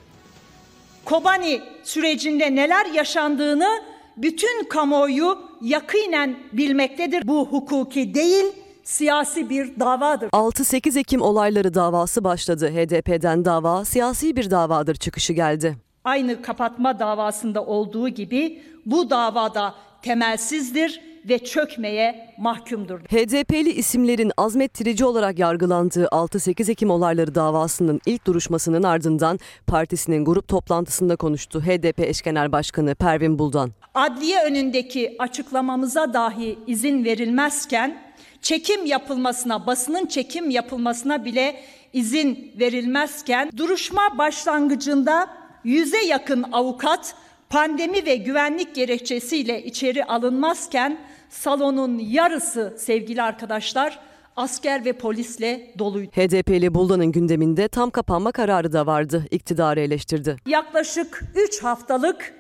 Kobani 1.05 1.63
sürecinde 1.85 2.55
neler 2.55 2.87
yaşandığını 2.87 3.98
bütün 4.23 4.65
kamuoyu 4.65 5.39
yakinen 5.61 6.37
bilmektedir. 6.53 7.29
Bu 7.29 7.47
hukuki 7.47 8.15
değil, 8.15 8.45
siyasi 8.85 9.51
bir 9.51 9.81
davadır. 9.81 10.29
6-8 10.29 10.99
Ekim 10.99 11.23
olayları 11.23 11.75
davası 11.75 12.25
başladı. 12.25 12.71
HDP'den 12.71 13.45
dava 13.45 13.85
siyasi 13.85 14.37
bir 14.37 14.51
davadır 14.51 14.95
çıkışı 14.95 15.33
geldi. 15.33 15.77
Aynı 16.05 16.43
kapatma 16.43 16.99
davasında 16.99 17.65
olduğu 17.65 18.09
gibi 18.09 18.63
bu 18.87 19.11
davada 19.11 19.75
temelsizdir 20.03 21.01
ve 21.29 21.39
çökmeye 21.39 22.35
mahkumdur. 22.39 23.01
HDP'li 23.01 23.71
isimlerin 23.71 24.33
azmettirici 24.37 25.05
olarak 25.05 25.39
yargılandığı 25.39 26.05
6-8 26.05 26.71
Ekim 26.71 26.91
olayları 26.91 27.35
davasının 27.35 28.01
ilk 28.07 28.27
duruşmasının 28.27 28.83
ardından 28.83 29.39
partisinin 29.67 30.25
grup 30.25 30.49
toplantısında 30.49 31.17
konuştu 31.17 31.63
HDP 31.63 32.01
eş 32.01 32.23
genel 32.23 32.53
başkanı 32.53 32.95
Pervin 32.95 33.39
Buldan. 33.39 33.71
Adliye 33.95 34.45
önündeki 34.45 35.17
açıklamamıza 35.19 36.15
dahi 36.15 36.59
izin 36.67 37.05
verilmezken 37.05 38.03
çekim 38.43 38.87
yapılmasına, 38.87 39.67
basının 39.67 40.07
çekim 40.07 40.51
yapılmasına 40.51 41.25
bile 41.25 41.61
izin 41.93 42.53
verilmezken 42.61 43.51
duruşma 43.57 44.19
başlangıcında 44.19 45.29
yüze 45.65 46.05
yakın 46.05 46.45
avukat 46.53 47.15
pandemi 47.51 48.07
ve 48.07 48.17
güvenlik 48.17 48.75
gerekçesiyle 48.75 49.65
içeri 49.65 50.05
alınmazken 50.05 50.99
salonun 51.29 51.99
yarısı 51.99 52.75
sevgili 52.79 53.23
arkadaşlar 53.23 53.99
asker 54.37 54.85
ve 54.85 54.93
polisle 54.93 55.75
doluydu. 55.79 56.11
HDP'li 56.11 56.75
Buldan'ın 56.75 57.13
gündeminde 57.13 57.69
tam 57.69 57.91
kapanma 57.91 58.33
kararı 58.33 58.73
da 58.73 58.87
vardı. 58.87 59.25
İktidarı 59.31 59.81
eleştirdi. 59.81 60.37
Yaklaşık 60.47 61.23
3 61.35 61.63
haftalık 61.63 62.35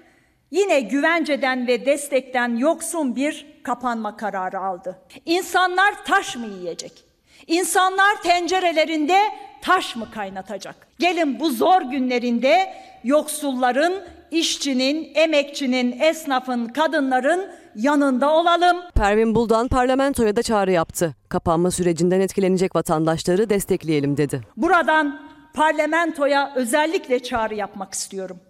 yine 0.50 0.80
güvenceden 0.80 1.66
ve 1.66 1.86
destekten 1.86 2.56
yoksun 2.56 3.16
bir 3.16 3.46
kapanma 3.62 4.16
kararı 4.16 4.60
aldı. 4.60 4.98
İnsanlar 5.26 6.04
taş 6.04 6.36
mı 6.36 6.46
yiyecek? 6.46 7.04
İnsanlar 7.46 8.22
tencerelerinde 8.22 9.18
taş 9.62 9.96
mı 9.96 10.08
kaynatacak? 10.14 10.88
Gelin 10.98 11.40
bu 11.40 11.50
zor 11.50 11.82
günlerinde 11.82 12.74
yoksulların, 13.04 13.94
işçinin, 14.30 15.12
emekçinin, 15.14 16.00
esnafın, 16.00 16.66
kadınların 16.66 17.48
yanında 17.76 18.30
olalım. 18.30 18.76
Pervin 18.94 19.34
Buldan 19.34 19.68
parlamentoya 19.68 20.36
da 20.36 20.42
çağrı 20.42 20.72
yaptı. 20.72 21.14
Kapanma 21.28 21.70
sürecinden 21.70 22.20
etkilenecek 22.20 22.76
vatandaşları 22.76 23.50
destekleyelim 23.50 24.16
dedi. 24.16 24.40
Buradan 24.56 25.20
parlamentoya 25.54 26.52
özellikle 26.56 27.22
çağrı 27.22 27.54
yapmak 27.54 27.94
istiyorum. 27.94 28.40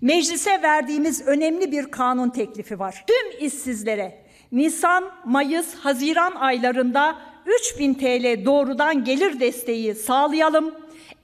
Meclise 0.00 0.62
verdiğimiz 0.62 1.26
önemli 1.26 1.72
bir 1.72 1.90
kanun 1.90 2.30
teklifi 2.30 2.78
var. 2.78 3.04
Tüm 3.06 3.46
işsizlere 3.46 4.24
Nisan, 4.52 5.04
Mayıs, 5.24 5.74
Haziran 5.74 6.34
aylarında 6.34 7.18
3000 7.46 7.94
TL 7.94 8.44
doğrudan 8.44 9.04
gelir 9.04 9.40
desteği 9.40 9.94
sağlayalım. 9.94 10.74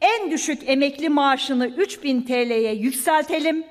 En 0.00 0.30
düşük 0.30 0.68
emekli 0.68 1.08
maaşını 1.08 1.66
3000 1.66 2.22
TL'ye 2.22 2.74
yükseltelim. 2.74 3.64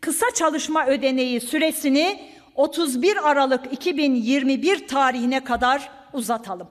Kısa 0.00 0.26
çalışma 0.34 0.86
ödeneği 0.86 1.40
süresini 1.40 2.30
31 2.54 3.30
Aralık 3.30 3.72
2021 3.72 4.88
tarihine 4.88 5.44
kadar 5.44 5.90
uzatalım. 6.12 6.68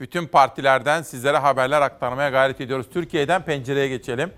Bütün 0.00 0.26
partilerden 0.26 1.02
sizlere 1.02 1.36
haberler 1.36 1.82
aktarmaya 1.82 2.30
gayret 2.30 2.60
ediyoruz. 2.60 2.86
Türkiye'den 2.92 3.42
pencereye 3.42 3.88
geçelim. 3.88 4.32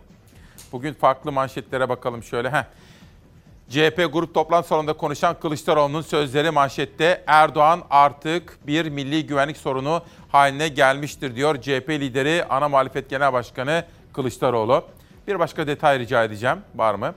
Bugün 0.72 0.92
farklı 0.92 1.32
manşetlere 1.32 1.88
bakalım 1.88 2.22
şöyle. 2.22 2.50
Heh. 2.50 2.64
CHP 3.70 4.12
grup 4.12 4.34
toplantı 4.34 4.68
salonunda 4.68 4.92
konuşan 4.92 5.40
Kılıçdaroğlu'nun 5.40 6.02
sözleri 6.02 6.50
manşette 6.50 7.24
Erdoğan 7.26 7.82
artık 7.90 8.58
bir 8.66 8.88
milli 8.88 9.26
güvenlik 9.26 9.56
sorunu 9.56 10.02
haline 10.28 10.68
gelmiştir 10.68 11.36
diyor 11.36 11.60
CHP 11.60 11.88
lideri 11.90 12.44
ana 12.44 12.68
muhalefet 12.68 13.10
genel 13.10 13.32
başkanı 13.32 13.84
Kılıçdaroğlu. 14.12 14.84
Bir 15.26 15.38
başka 15.38 15.66
detay 15.66 15.98
rica 15.98 16.24
edeceğim 16.24 16.58
var 16.74 16.94
mı? 16.94 17.14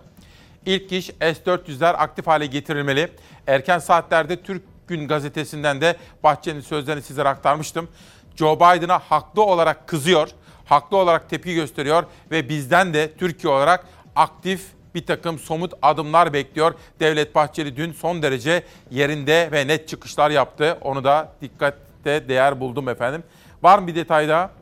İlk 0.65 0.91
iş 0.91 1.05
S-400'ler 1.05 1.93
aktif 1.93 2.27
hale 2.27 2.45
getirilmeli. 2.45 3.11
Erken 3.47 3.79
saatlerde 3.79 4.41
Türk 4.41 4.61
Gün 4.87 5.07
gazetesinden 5.07 5.81
de 5.81 5.95
Bahçeli'nin 6.23 6.61
sözlerini 6.61 7.01
sizlere 7.01 7.29
aktarmıştım. 7.29 7.89
Joe 8.35 8.55
Biden'a 8.55 8.99
haklı 8.99 9.43
olarak 9.43 9.87
kızıyor, 9.87 10.29
haklı 10.65 10.97
olarak 10.97 11.29
tepki 11.29 11.55
gösteriyor 11.55 12.03
ve 12.31 12.49
bizden 12.49 12.93
de 12.93 13.13
Türkiye 13.17 13.53
olarak 13.53 13.85
aktif 14.15 14.61
bir 14.95 15.05
takım 15.05 15.39
somut 15.39 15.73
adımlar 15.81 16.33
bekliyor. 16.33 16.73
Devlet 16.99 17.35
Bahçeli 17.35 17.75
dün 17.75 17.91
son 17.93 18.21
derece 18.21 18.63
yerinde 18.91 19.49
ve 19.51 19.67
net 19.67 19.87
çıkışlar 19.87 20.29
yaptı. 20.29 20.77
Onu 20.81 21.03
da 21.03 21.33
dikkatte 21.41 22.29
değer 22.29 22.59
buldum 22.59 22.89
efendim. 22.89 23.23
Var 23.63 23.79
mı 23.79 23.87
bir 23.87 23.95
detay 23.95 24.27
daha? 24.29 24.58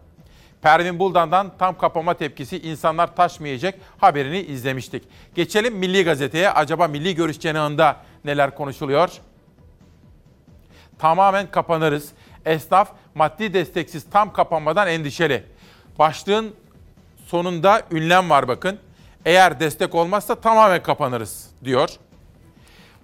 Pervin 0.67 0.99
Buldan'dan 0.99 1.51
tam 1.59 1.77
kapama 1.77 2.13
tepkisi 2.13 2.59
insanlar 2.59 3.15
taşmayacak 3.15 3.75
haberini 3.97 4.39
izlemiştik. 4.39 5.03
Geçelim 5.35 5.75
Milli 5.75 6.03
Gazete'ye. 6.03 6.49
Acaba 6.49 6.87
Milli 6.87 7.15
Görüş 7.15 7.39
cenahında 7.39 7.97
neler 8.25 8.55
konuşuluyor? 8.55 9.09
Tamamen 10.99 11.51
kapanırız. 11.51 12.11
Esnaf 12.45 12.91
maddi 13.15 13.53
desteksiz 13.53 14.09
tam 14.09 14.33
kapanmadan 14.33 14.87
endişeli. 14.87 15.43
Başlığın 15.99 16.55
sonunda 17.25 17.81
ünlem 17.91 18.29
var 18.29 18.47
bakın. 18.47 18.79
Eğer 19.25 19.59
destek 19.59 19.95
olmazsa 19.95 20.35
tamamen 20.35 20.83
kapanırız 20.83 21.49
diyor. 21.63 21.89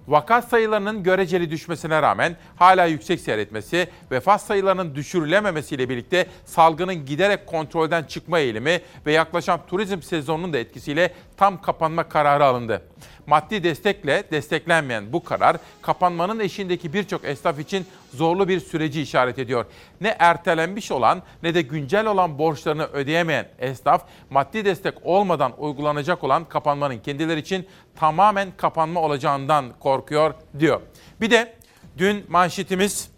Vaka 0.08 0.42
sayılarının 0.42 1.02
göreceli 1.02 1.50
düşmesine 1.50 2.02
rağmen 2.02 2.36
hala 2.56 2.84
yüksek 2.84 3.20
seyretmesi, 3.20 3.88
vefat 4.10 4.42
sayılarının 4.42 4.94
düşürülememesiyle 4.94 5.88
birlikte 5.88 6.26
salgının 6.44 7.06
giderek 7.06 7.46
kontrolden 7.46 8.04
çıkma 8.04 8.38
eğilimi 8.38 8.80
ve 9.06 9.12
yaklaşan 9.12 9.60
turizm 9.66 10.02
sezonunun 10.02 10.52
da 10.52 10.58
etkisiyle 10.58 11.12
tam 11.36 11.62
kapanma 11.62 12.08
kararı 12.08 12.44
alındı. 12.44 12.82
Maddi 13.26 13.64
destekle 13.64 14.24
desteklenmeyen 14.30 15.12
bu 15.12 15.24
karar 15.24 15.56
kapanmanın 15.82 16.40
eşiğindeki 16.40 16.92
birçok 16.92 17.24
esnaf 17.24 17.58
için 17.58 17.86
zorlu 18.14 18.48
bir 18.48 18.60
süreci 18.60 19.02
işaret 19.02 19.38
ediyor. 19.38 19.66
Ne 20.00 20.16
ertelenmiş 20.18 20.92
olan 20.92 21.22
ne 21.42 21.54
de 21.54 21.62
güncel 21.62 22.06
olan 22.06 22.38
borçlarını 22.38 22.84
ödeyemeyen 22.84 23.48
esnaf 23.58 24.04
maddi 24.30 24.64
destek 24.64 24.94
olmadan 25.02 25.52
uygulanacak 25.58 26.24
olan 26.24 26.44
kapanmanın 26.44 26.98
kendileri 26.98 27.40
için 27.40 27.66
tamamen 27.96 28.48
kapanma 28.56 29.00
olacağından 29.00 29.64
korkuyor 29.80 30.34
diyor. 30.58 30.80
Bir 31.20 31.30
de 31.30 31.54
dün 31.98 32.24
manşetimiz 32.28 33.10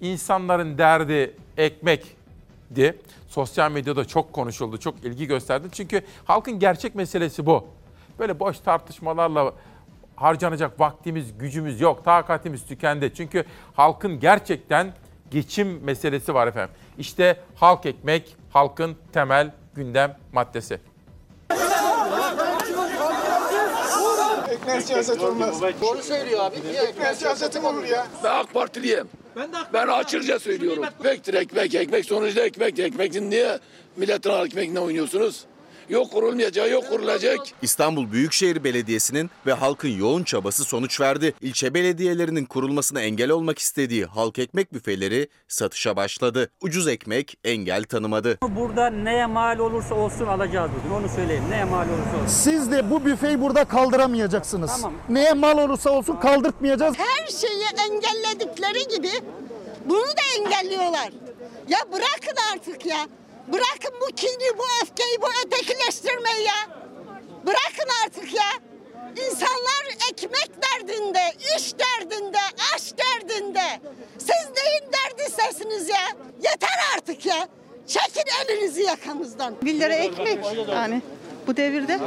insanların 0.00 0.78
derdi 0.78 1.34
ekmekti. 1.56 2.98
Sosyal 3.28 3.70
medyada 3.70 4.04
çok 4.04 4.32
konuşuldu, 4.32 4.78
çok 4.78 5.04
ilgi 5.04 5.26
gösterdi. 5.26 5.68
Çünkü 5.72 6.02
halkın 6.24 6.58
gerçek 6.58 6.94
meselesi 6.94 7.46
bu. 7.46 7.66
Böyle 8.20 8.40
boş 8.40 8.60
tartışmalarla 8.60 9.52
harcanacak 10.16 10.80
vaktimiz, 10.80 11.38
gücümüz 11.38 11.80
yok. 11.80 12.04
Takatimiz 12.04 12.66
tükendi. 12.66 13.14
Çünkü 13.14 13.44
halkın 13.74 14.20
gerçekten 14.20 14.92
geçim 15.30 15.84
meselesi 15.84 16.34
var 16.34 16.46
efendim. 16.46 16.74
İşte 16.98 17.40
halk 17.56 17.86
ekmek, 17.86 18.36
halkın 18.50 18.96
temel 19.12 19.50
gündem 19.74 20.16
maddesi. 20.32 20.80
Ekmek 24.50 24.82
siyaset 24.82 25.22
olmaz. 25.22 25.62
Doğru 25.82 26.02
söylüyor 26.02 26.40
abi. 26.44 26.56
Niye 26.64 26.82
ekmek 26.82 27.16
siyaseti 27.16 27.60
mi 27.60 27.66
olur 27.66 27.84
ya? 27.84 28.06
Ben 28.24 28.30
AK 28.30 28.54
Partiliyim. 28.54 29.08
Ben, 29.36 29.52
de 29.52 29.56
ben 29.72 29.88
açıkça 29.88 30.38
söylüyorum. 30.38 30.84
Ekmektir 30.84 31.34
ekmek, 31.34 31.74
ekmek 31.74 32.04
sonuçta 32.04 32.40
ekmek. 32.40 32.78
Ekmekin 32.78 33.30
niye 33.30 33.58
milletin 33.96 34.30
ekmeğine 34.30 34.80
oynuyorsunuz? 34.80 35.44
Yok 35.90 36.12
kurulmayacağı 36.12 36.70
yok 36.70 36.88
kurulacak. 36.88 37.38
İstanbul 37.62 38.12
Büyükşehir 38.12 38.64
Belediyesi'nin 38.64 39.30
ve 39.46 39.52
halkın 39.52 39.88
yoğun 39.88 40.22
çabası 40.24 40.64
sonuç 40.64 41.00
verdi. 41.00 41.34
İlçe 41.40 41.74
belediyelerinin 41.74 42.44
kurulmasına 42.44 43.00
engel 43.00 43.30
olmak 43.30 43.58
istediği 43.58 44.04
halk 44.04 44.38
ekmek 44.38 44.74
büfeleri 44.74 45.28
satışa 45.48 45.96
başladı. 45.96 46.50
Ucuz 46.60 46.88
ekmek 46.88 47.38
engel 47.44 47.84
tanımadı. 47.84 48.38
Burada 48.42 48.90
neye 48.90 49.26
mal 49.26 49.58
olursa 49.58 49.94
olsun 49.94 50.26
alacağız 50.26 50.70
bugün 50.80 50.94
onu 50.94 51.08
söyleyeyim. 51.08 51.44
Neye 51.50 51.64
mal 51.64 51.88
olursa 51.88 52.16
olsun. 52.24 52.26
Siz 52.26 52.72
de 52.72 52.90
bu 52.90 53.04
büfeyi 53.04 53.40
burada 53.40 53.64
kaldıramayacaksınız. 53.64 54.70
Tamam. 54.70 54.94
Neye 55.08 55.32
mal 55.32 55.58
olursa 55.58 55.90
olsun 55.90 56.16
kaldırtmayacağız. 56.16 56.94
Her 56.98 57.26
şeyi 57.26 57.64
engelledikleri 57.88 58.88
gibi 58.96 59.10
bunu 59.84 60.04
da 60.06 60.22
engelliyorlar. 60.38 61.10
Ya 61.68 61.78
bırakın 61.92 62.36
artık 62.54 62.86
ya. 62.86 63.06
Bırakın 63.52 63.94
bu 64.00 64.14
kini, 64.16 64.58
bu 64.58 64.62
öfkeyi, 64.82 65.16
bu 65.22 65.26
ötekileştirmeyi 65.46 66.46
ya. 66.46 66.80
Bırakın 67.46 67.88
artık 68.04 68.34
ya. 68.34 68.50
İnsanlar 69.26 69.86
ekmek 70.12 70.50
derdinde, 70.62 71.20
iş 71.56 71.72
derdinde, 71.78 72.38
aş 72.74 72.92
derdinde. 72.98 73.80
Siz 74.18 74.46
neyin 74.56 74.92
derdisesiniz 74.92 75.88
ya? 75.88 76.06
Yeter 76.36 76.78
artık 76.96 77.26
ya. 77.26 77.48
Çekin 77.86 78.22
elinizi 78.44 78.82
yakamızdan. 78.82 79.54
Bir 79.62 79.80
lira 79.80 79.94
ekmek 79.94 80.38
yani 80.68 81.02
bu 81.46 81.56
devirde 81.56 81.98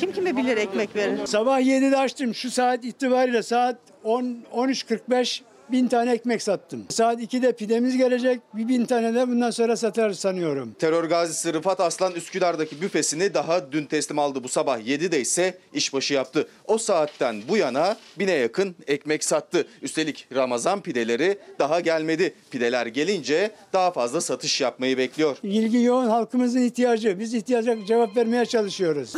kim 0.00 0.12
kime 0.12 0.36
bir 0.36 0.44
lira 0.44 0.60
ekmek 0.60 0.96
verir? 0.96 1.26
Sabah 1.26 1.60
7'de 1.60 1.96
açtım. 1.96 2.34
Şu 2.34 2.50
saat 2.50 2.84
itibariyle 2.84 3.42
saat 3.42 3.76
10 4.04 4.24
13.45 4.54 5.40
bin 5.72 5.88
tane 5.88 6.12
ekmek 6.12 6.42
sattım. 6.42 6.84
Saat 6.88 7.20
2'de 7.20 7.52
pidemiz 7.52 7.96
gelecek. 7.96 8.40
Bir 8.54 8.68
bin 8.68 8.84
tane 8.84 9.14
de 9.14 9.28
bundan 9.28 9.50
sonra 9.50 9.76
satar 9.76 10.12
sanıyorum. 10.12 10.72
Terör 10.78 11.04
gazisi 11.04 11.52
Rıfat 11.52 11.80
Aslan 11.80 12.12
Üsküdar'daki 12.12 12.80
büfesini 12.80 13.34
daha 13.34 13.72
dün 13.72 13.84
teslim 13.84 14.18
aldı. 14.18 14.44
Bu 14.44 14.48
sabah 14.48 14.78
7'de 14.78 15.20
ise 15.20 15.58
işbaşı 15.72 16.14
yaptı. 16.14 16.48
O 16.66 16.78
saatten 16.78 17.42
bu 17.48 17.56
yana 17.56 17.96
bine 18.18 18.32
yakın 18.32 18.74
ekmek 18.86 19.24
sattı. 19.24 19.66
Üstelik 19.82 20.26
Ramazan 20.34 20.80
pideleri 20.80 21.38
daha 21.58 21.80
gelmedi. 21.80 22.34
Pideler 22.50 22.86
gelince 22.86 23.50
daha 23.72 23.90
fazla 23.90 24.20
satış 24.20 24.60
yapmayı 24.60 24.98
bekliyor. 24.98 25.36
İlgi 25.42 25.82
yoğun 25.82 26.08
halkımızın 26.08 26.60
ihtiyacı. 26.62 27.18
Biz 27.18 27.34
ihtiyaca 27.34 27.76
cevap 27.86 28.16
vermeye 28.16 28.46
çalışıyoruz. 28.46 29.14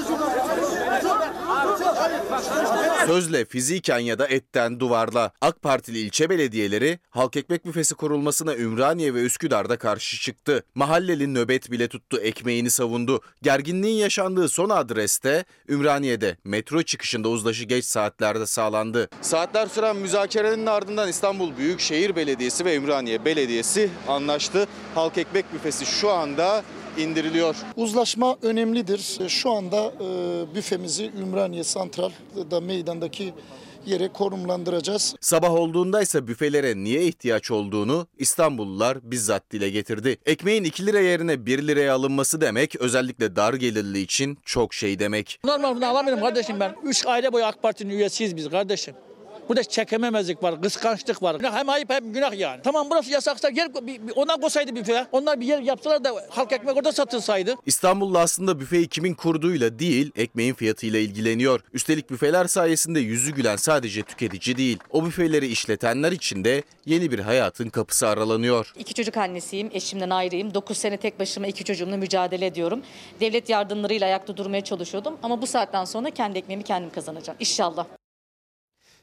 Sözle 3.06 3.44
fiziken 3.44 3.98
ya 3.98 4.18
da 4.18 4.26
etten 4.26 4.80
duvarla 4.80 5.32
AK 5.40 5.62
Partili 5.62 5.98
ilçe 5.98 6.30
belediyeleri 6.30 6.98
halk 7.10 7.36
ekmek 7.36 7.66
büfesi 7.66 7.94
kurulmasına 7.94 8.54
Ümraniye 8.54 9.14
ve 9.14 9.22
Üsküdar'da 9.22 9.78
karşı 9.78 10.20
çıktı. 10.20 10.64
Mahalleli 10.74 11.34
nöbet 11.34 11.70
bile 11.70 11.88
tuttu, 11.88 12.20
ekmeğini 12.20 12.70
savundu. 12.70 13.20
Gerginliğin 13.42 13.96
yaşandığı 13.96 14.48
son 14.48 14.70
adreste 14.70 15.44
Ümraniye'de 15.68 16.36
metro 16.44 16.82
çıkışında 16.82 17.28
uzlaşı 17.28 17.64
geç 17.64 17.84
saatlerde 17.84 18.46
sağlandı. 18.46 19.08
Saatler 19.20 19.66
süren 19.66 19.96
müzakerenin 19.96 20.66
ardından 20.66 21.08
İstanbul 21.08 21.56
Büyükşehir 21.56 22.16
Belediyesi 22.16 22.64
ve 22.64 22.76
Ümraniye 22.76 23.24
Belediyesi 23.24 23.90
anlaştı. 24.08 24.66
Halk 24.94 25.18
ekmek 25.18 25.52
büfesi 25.54 25.86
şu 25.86 26.10
anda 26.10 26.62
indiriliyor. 26.98 27.56
Uzlaşma 27.76 28.36
önemlidir. 28.42 29.18
Şu 29.28 29.50
anda 29.50 29.92
e, 30.00 30.54
büfemizi 30.54 31.10
Ümraniye 31.20 31.64
Santral'da 31.64 32.60
meydandaki 32.60 33.34
yere 33.86 34.08
konumlandıracağız. 34.08 35.14
Sabah 35.20 35.52
olduğunda 35.52 36.02
ise 36.02 36.26
büfelere 36.26 36.76
niye 36.76 37.02
ihtiyaç 37.04 37.50
olduğunu 37.50 38.06
İstanbullular 38.18 38.98
bizzat 39.02 39.50
dile 39.50 39.70
getirdi. 39.70 40.18
Ekmeğin 40.26 40.64
2 40.64 40.86
lira 40.86 41.00
yerine 41.00 41.46
1 41.46 41.66
liraya 41.68 41.94
alınması 41.94 42.40
demek 42.40 42.76
özellikle 42.76 43.36
dar 43.36 43.54
gelirli 43.54 44.00
için 44.00 44.38
çok 44.44 44.74
şey 44.74 44.98
demek. 44.98 45.40
Normal 45.44 45.76
bunu 45.76 45.86
alamıyorum 45.86 46.22
kardeşim 46.22 46.60
ben. 46.60 46.74
Üç 46.84 47.06
aile 47.06 47.32
boyu 47.32 47.44
AK 47.44 47.62
Parti'nin 47.62 47.90
üyesiyiz 47.92 48.36
biz 48.36 48.50
kardeşim. 48.50 48.94
Burada 49.48 49.64
çekememezlik 49.64 50.42
var, 50.42 50.62
kıskançlık 50.62 51.22
var. 51.22 51.36
Hem 51.42 51.68
ayıp 51.68 51.90
hem 51.90 52.12
günah 52.12 52.38
yani. 52.38 52.60
Tamam 52.64 52.86
burası 52.90 53.10
yasaksa 53.10 53.48
yer 53.48 53.74
bir, 53.74 53.86
bir, 53.86 54.12
onlar 54.16 54.40
koysaydı 54.40 54.76
büfeye. 54.76 55.06
Onlar 55.12 55.40
bir 55.40 55.46
yer 55.46 55.60
yapsalar 55.60 56.04
da 56.04 56.10
halk 56.30 56.52
ekmek 56.52 56.76
orada 56.76 56.92
satılsaydı. 56.92 57.54
İstanbullu 57.66 58.18
aslında 58.18 58.60
büfeyi 58.60 58.88
kimin 58.88 59.14
kurduğuyla 59.14 59.78
değil 59.78 60.10
ekmeğin 60.16 60.54
fiyatıyla 60.54 60.98
ilgileniyor. 60.98 61.60
Üstelik 61.72 62.10
büfeler 62.10 62.46
sayesinde 62.46 63.00
yüzü 63.00 63.34
gülen 63.34 63.56
sadece 63.56 64.02
tüketici 64.02 64.56
değil. 64.56 64.78
O 64.90 65.04
büfeleri 65.06 65.46
işletenler 65.46 66.12
için 66.12 66.44
de 66.44 66.62
yeni 66.86 67.10
bir 67.10 67.18
hayatın 67.18 67.68
kapısı 67.68 68.08
aralanıyor. 68.08 68.72
İki 68.78 68.94
çocuk 68.94 69.16
annesiyim, 69.16 69.70
eşimden 69.72 70.10
ayrıyım. 70.10 70.54
9 70.54 70.78
sene 70.78 70.96
tek 70.96 71.20
başıma 71.20 71.46
iki 71.46 71.64
çocuğumla 71.64 71.96
mücadele 71.96 72.46
ediyorum. 72.46 72.82
Devlet 73.20 73.48
yardımlarıyla 73.48 74.06
ayakta 74.06 74.36
durmaya 74.36 74.64
çalışıyordum. 74.64 75.18
Ama 75.22 75.42
bu 75.42 75.46
saatten 75.46 75.84
sonra 75.84 76.10
kendi 76.10 76.38
ekmeğimi 76.38 76.64
kendim 76.64 76.90
kazanacağım. 76.90 77.36
İnşallah. 77.40 77.86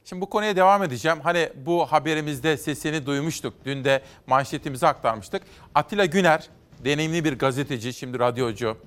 Şimdi 0.06 0.22
bu 0.22 0.30
konuya 0.30 0.56
devam 0.56 0.84
edeceğim. 0.84 1.18
Hani 1.24 1.50
bu 1.56 1.86
haberimizde 1.86 2.58
sesini 2.58 3.06
duymuştuk. 3.06 3.54
Dün 3.66 3.84
de 3.84 4.02
manşetimizi 4.28 4.88
aktarmıştık. 4.88 5.41
Atilla 5.76 6.06
Güner, 6.06 6.50
deneyimli 6.86 7.24
bir 7.26 7.39
gazeteci, 7.39 7.93
şimdi 7.93 8.20
radyocu. 8.20 8.78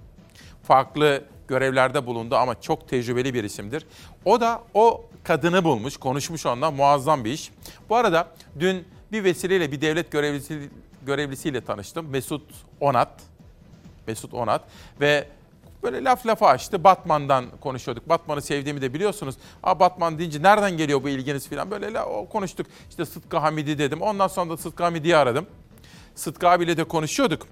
Farklı 0.63 1.25
görevlerde 1.49 2.07
bulundu 2.07 2.37
ama 2.37 2.61
çok 2.61 2.89
tecrübeli 2.89 3.35
bir 3.35 3.45
isimdir. 3.45 3.87
O 4.25 4.41
da 4.41 4.63
o 4.75 5.05
kadını 5.25 5.65
bulmuş, 5.65 5.97
konuşmuş 5.97 6.47
ondan 6.47 6.75
muazzam 6.75 7.25
bir 7.25 7.33
iş. 7.33 7.51
Bu 7.89 7.97
arada 7.97 8.29
dün 8.61 8.85
bir 9.13 9.25
vesileyle 9.25 9.73
bir 9.73 9.81
devlet 9.81 10.11
görevlisi, 10.11 10.71
görevlisiyle 11.07 11.61
tanıştım. 11.61 12.09
Mesut 12.11 12.43
Onat. 12.81 13.21
Mesut 14.07 14.35
Onat 14.35 14.63
ve 15.01 15.29
Böyle 15.83 16.05
laf 16.05 16.27
lafa 16.27 16.49
açtı. 16.49 16.85
Batman'dan 16.85 17.45
konuşuyorduk. 17.61 18.09
Batman'ı 18.09 18.43
sevdiğimi 18.43 18.83
de 18.83 18.95
biliyorsunuz. 18.95 19.35
Aa 19.63 19.81
Batman 19.81 20.19
deyince 20.19 20.43
nereden 20.43 20.77
geliyor 20.77 21.03
bu 21.03 21.09
ilginiz 21.09 21.49
falan. 21.49 21.71
Böyle 21.71 21.93
la, 21.93 22.05
konuştuk. 22.33 22.67
İşte 22.91 23.05
Sıtkı 23.05 23.37
Hamidi 23.37 23.79
dedim. 23.79 24.03
Ondan 24.03 24.29
sonra 24.29 24.51
da 24.51 24.57
Sıtkı 24.57 24.83
Hamidi'yi 24.83 25.17
aradım. 25.17 25.47
Sıtkı 26.15 26.49
abiyle 26.49 26.77
de 26.77 26.85
konuşuyorduk. 26.85 27.47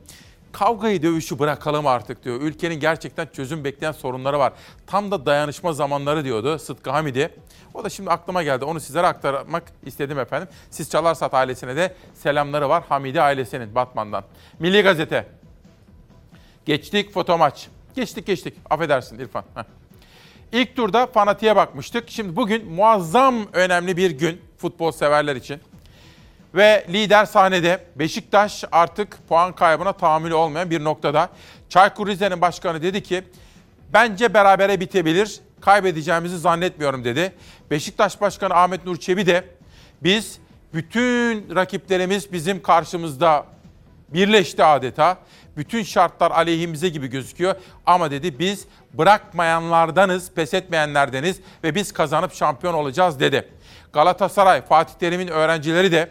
Kavgayı 0.52 1.02
dövüşü 1.02 1.38
bırakalım 1.38 1.86
artık 1.86 2.24
diyor. 2.24 2.40
Ülkenin 2.40 2.80
gerçekten 2.80 3.26
çözüm 3.26 3.64
bekleyen 3.64 3.92
sorunları 3.92 4.38
var. 4.38 4.52
Tam 4.86 5.10
da 5.10 5.26
dayanışma 5.26 5.72
zamanları 5.72 6.24
diyordu 6.24 6.58
Sıtkı 6.58 6.90
Hamidi. 6.90 7.34
O 7.74 7.84
da 7.84 7.88
şimdi 7.88 8.10
aklıma 8.10 8.42
geldi. 8.42 8.64
Onu 8.64 8.80
sizlere 8.80 9.06
aktarmak 9.06 9.62
istedim 9.86 10.18
efendim. 10.18 10.48
Siz 10.70 10.90
Çalarsat 10.90 11.34
ailesine 11.34 11.76
de 11.76 11.94
selamları 12.14 12.68
var. 12.68 12.84
Hamidi 12.88 13.20
ailesinin 13.20 13.74
Batman'dan. 13.74 14.24
Milli 14.58 14.82
Gazete. 14.82 15.26
Geçtik 16.64 17.12
foto 17.12 17.38
maç. 17.38 17.68
Geçtik 17.94 18.26
geçtik. 18.26 18.54
Affedersin 18.70 19.18
İrfan. 19.18 19.44
Heh. 19.54 19.62
İlk 20.52 20.76
turda 20.76 21.06
fanatiğe 21.06 21.56
bakmıştık. 21.56 22.10
Şimdi 22.10 22.36
bugün 22.36 22.72
muazzam 22.72 23.34
önemli 23.52 23.96
bir 23.96 24.10
gün 24.10 24.40
futbol 24.58 24.92
severler 24.92 25.36
için. 25.36 25.60
Ve 26.54 26.86
lider 26.88 27.24
sahnede 27.24 27.84
Beşiktaş 27.96 28.64
artık 28.72 29.28
puan 29.28 29.52
kaybına 29.52 29.92
tahammülü 29.92 30.34
olmayan 30.34 30.70
bir 30.70 30.84
noktada. 30.84 31.28
Çaykur 31.68 32.06
Rize'nin 32.06 32.40
başkanı 32.40 32.82
dedi 32.82 33.02
ki 33.02 33.22
bence 33.92 34.34
berabere 34.34 34.80
bitebilir. 34.80 35.40
Kaybedeceğimizi 35.60 36.38
zannetmiyorum 36.38 37.04
dedi. 37.04 37.32
Beşiktaş 37.70 38.20
Başkanı 38.20 38.54
Ahmet 38.54 38.86
Nur 38.86 38.96
Çebi 38.96 39.26
de 39.26 39.44
biz 40.02 40.38
bütün 40.74 41.54
rakiplerimiz 41.54 42.32
bizim 42.32 42.62
karşımızda 42.62 43.46
birleşti 44.08 44.64
adeta 44.64 45.18
bütün 45.60 45.82
şartlar 45.82 46.30
aleyhimize 46.30 46.88
gibi 46.88 47.06
gözüküyor. 47.06 47.54
Ama 47.86 48.10
dedi 48.10 48.38
biz 48.38 48.66
bırakmayanlardanız, 48.94 50.30
pes 50.30 50.54
etmeyenlerdeniz 50.54 51.40
ve 51.64 51.74
biz 51.74 51.92
kazanıp 51.92 52.34
şampiyon 52.34 52.74
olacağız 52.74 53.20
dedi. 53.20 53.48
Galatasaray, 53.92 54.62
Fatih 54.62 54.94
Terim'in 54.94 55.28
öğrencileri 55.28 55.92
de 55.92 56.10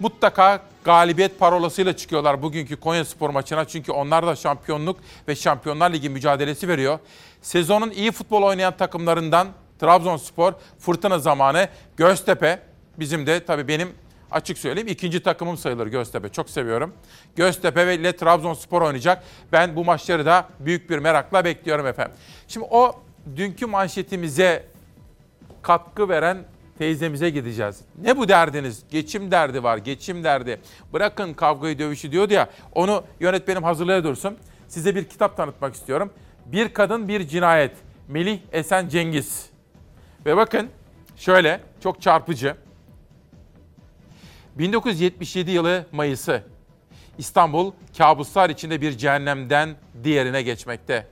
mutlaka 0.00 0.60
galibiyet 0.84 1.38
parolasıyla 1.38 1.96
çıkıyorlar 1.96 2.42
bugünkü 2.42 2.76
Konya 2.76 3.04
Spor 3.04 3.30
maçına. 3.30 3.64
Çünkü 3.64 3.92
onlar 3.92 4.26
da 4.26 4.36
şampiyonluk 4.36 4.96
ve 5.28 5.36
Şampiyonlar 5.36 5.92
Ligi 5.92 6.10
mücadelesi 6.10 6.68
veriyor. 6.68 6.98
Sezonun 7.42 7.90
iyi 7.90 8.12
futbol 8.12 8.42
oynayan 8.42 8.76
takımlarından 8.76 9.48
Trabzonspor, 9.80 10.52
fırtına 10.78 11.18
zamanı, 11.18 11.68
Göztepe, 11.96 12.62
bizim 12.98 13.26
de 13.26 13.44
tabii 13.44 13.68
benim 13.68 13.88
açık 14.30 14.58
söyleyeyim 14.58 14.88
ikinci 14.88 15.22
takımım 15.22 15.56
sayılır 15.56 15.86
Göztepe. 15.86 16.28
Çok 16.28 16.50
seviyorum. 16.50 16.94
Göztepe 17.36 17.86
ve 17.86 17.94
ile 17.94 18.16
Trabzonspor 18.16 18.82
oynayacak. 18.82 19.22
Ben 19.52 19.76
bu 19.76 19.84
maçları 19.84 20.26
da 20.26 20.48
büyük 20.60 20.90
bir 20.90 20.98
merakla 20.98 21.44
bekliyorum 21.44 21.86
efendim. 21.86 22.14
Şimdi 22.48 22.66
o 22.70 23.02
dünkü 23.36 23.66
manşetimize 23.66 24.66
katkı 25.62 26.08
veren 26.08 26.38
teyzemize 26.78 27.30
gideceğiz. 27.30 27.80
Ne 28.02 28.16
bu 28.16 28.28
derdiniz? 28.28 28.82
Geçim 28.90 29.30
derdi 29.30 29.62
var, 29.62 29.76
geçim 29.76 30.24
derdi. 30.24 30.60
Bırakın 30.92 31.34
kavgayı 31.34 31.78
dövüşü 31.78 32.12
diyordu 32.12 32.34
ya. 32.34 32.48
Onu 32.74 33.04
yönetmenim 33.20 33.62
hazırlaya 33.62 34.04
dursun. 34.04 34.36
Size 34.68 34.94
bir 34.94 35.04
kitap 35.04 35.36
tanıtmak 35.36 35.74
istiyorum. 35.74 36.12
Bir 36.46 36.74
Kadın 36.74 37.08
Bir 37.08 37.28
Cinayet. 37.28 37.72
Melih 38.08 38.38
Esen 38.52 38.88
Cengiz. 38.88 39.50
Ve 40.26 40.36
bakın 40.36 40.68
şöyle 41.16 41.60
çok 41.82 42.02
çarpıcı. 42.02 42.56
1977 44.58 45.50
yılı 45.50 45.86
Mayıs'ı. 45.92 46.42
İstanbul 47.18 47.72
kabuslar 47.98 48.50
içinde 48.50 48.80
bir 48.80 48.98
cehennemden 48.98 49.76
diğerine 50.04 50.42
geçmekte. 50.42 51.06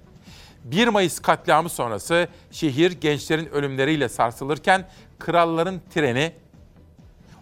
1 0.64 0.89
Mayıs 0.89 1.18
katliamı 1.18 1.68
sonrası 1.68 2.28
şehir 2.51 2.93
gençlerin 2.93 3.47
ölümleriyle 3.47 4.09
sarsılırken 4.09 4.89
kralların 5.18 5.80
treni 5.95 6.32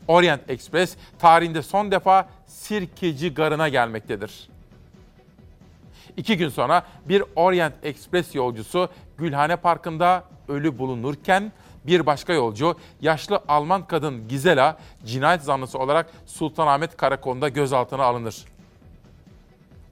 Orient 0.08 0.50
Express 0.50 0.96
tarihinde 1.18 1.62
son 1.62 1.90
defa 1.90 2.28
Sirkeci 2.46 3.34
Garı'na 3.34 3.68
gelmektedir. 3.68 4.48
İki 6.16 6.36
gün 6.36 6.48
sonra 6.48 6.86
bir 7.08 7.22
Orient 7.36 7.74
Express 7.82 8.34
yolcusu 8.34 8.88
Gülhane 9.18 9.56
Parkı'nda 9.56 10.24
ölü 10.48 10.78
bulunurken 10.78 11.52
bir 11.86 12.06
başka 12.06 12.32
yolcu 12.32 12.76
yaşlı 13.00 13.40
Alman 13.48 13.86
kadın 13.86 14.28
Gizela 14.28 14.76
cinayet 15.06 15.42
zanlısı 15.42 15.78
olarak 15.78 16.06
Sultanahmet 16.26 16.96
Karakolunda 16.96 17.48
gözaltına 17.48 18.04
alınır. 18.04 18.44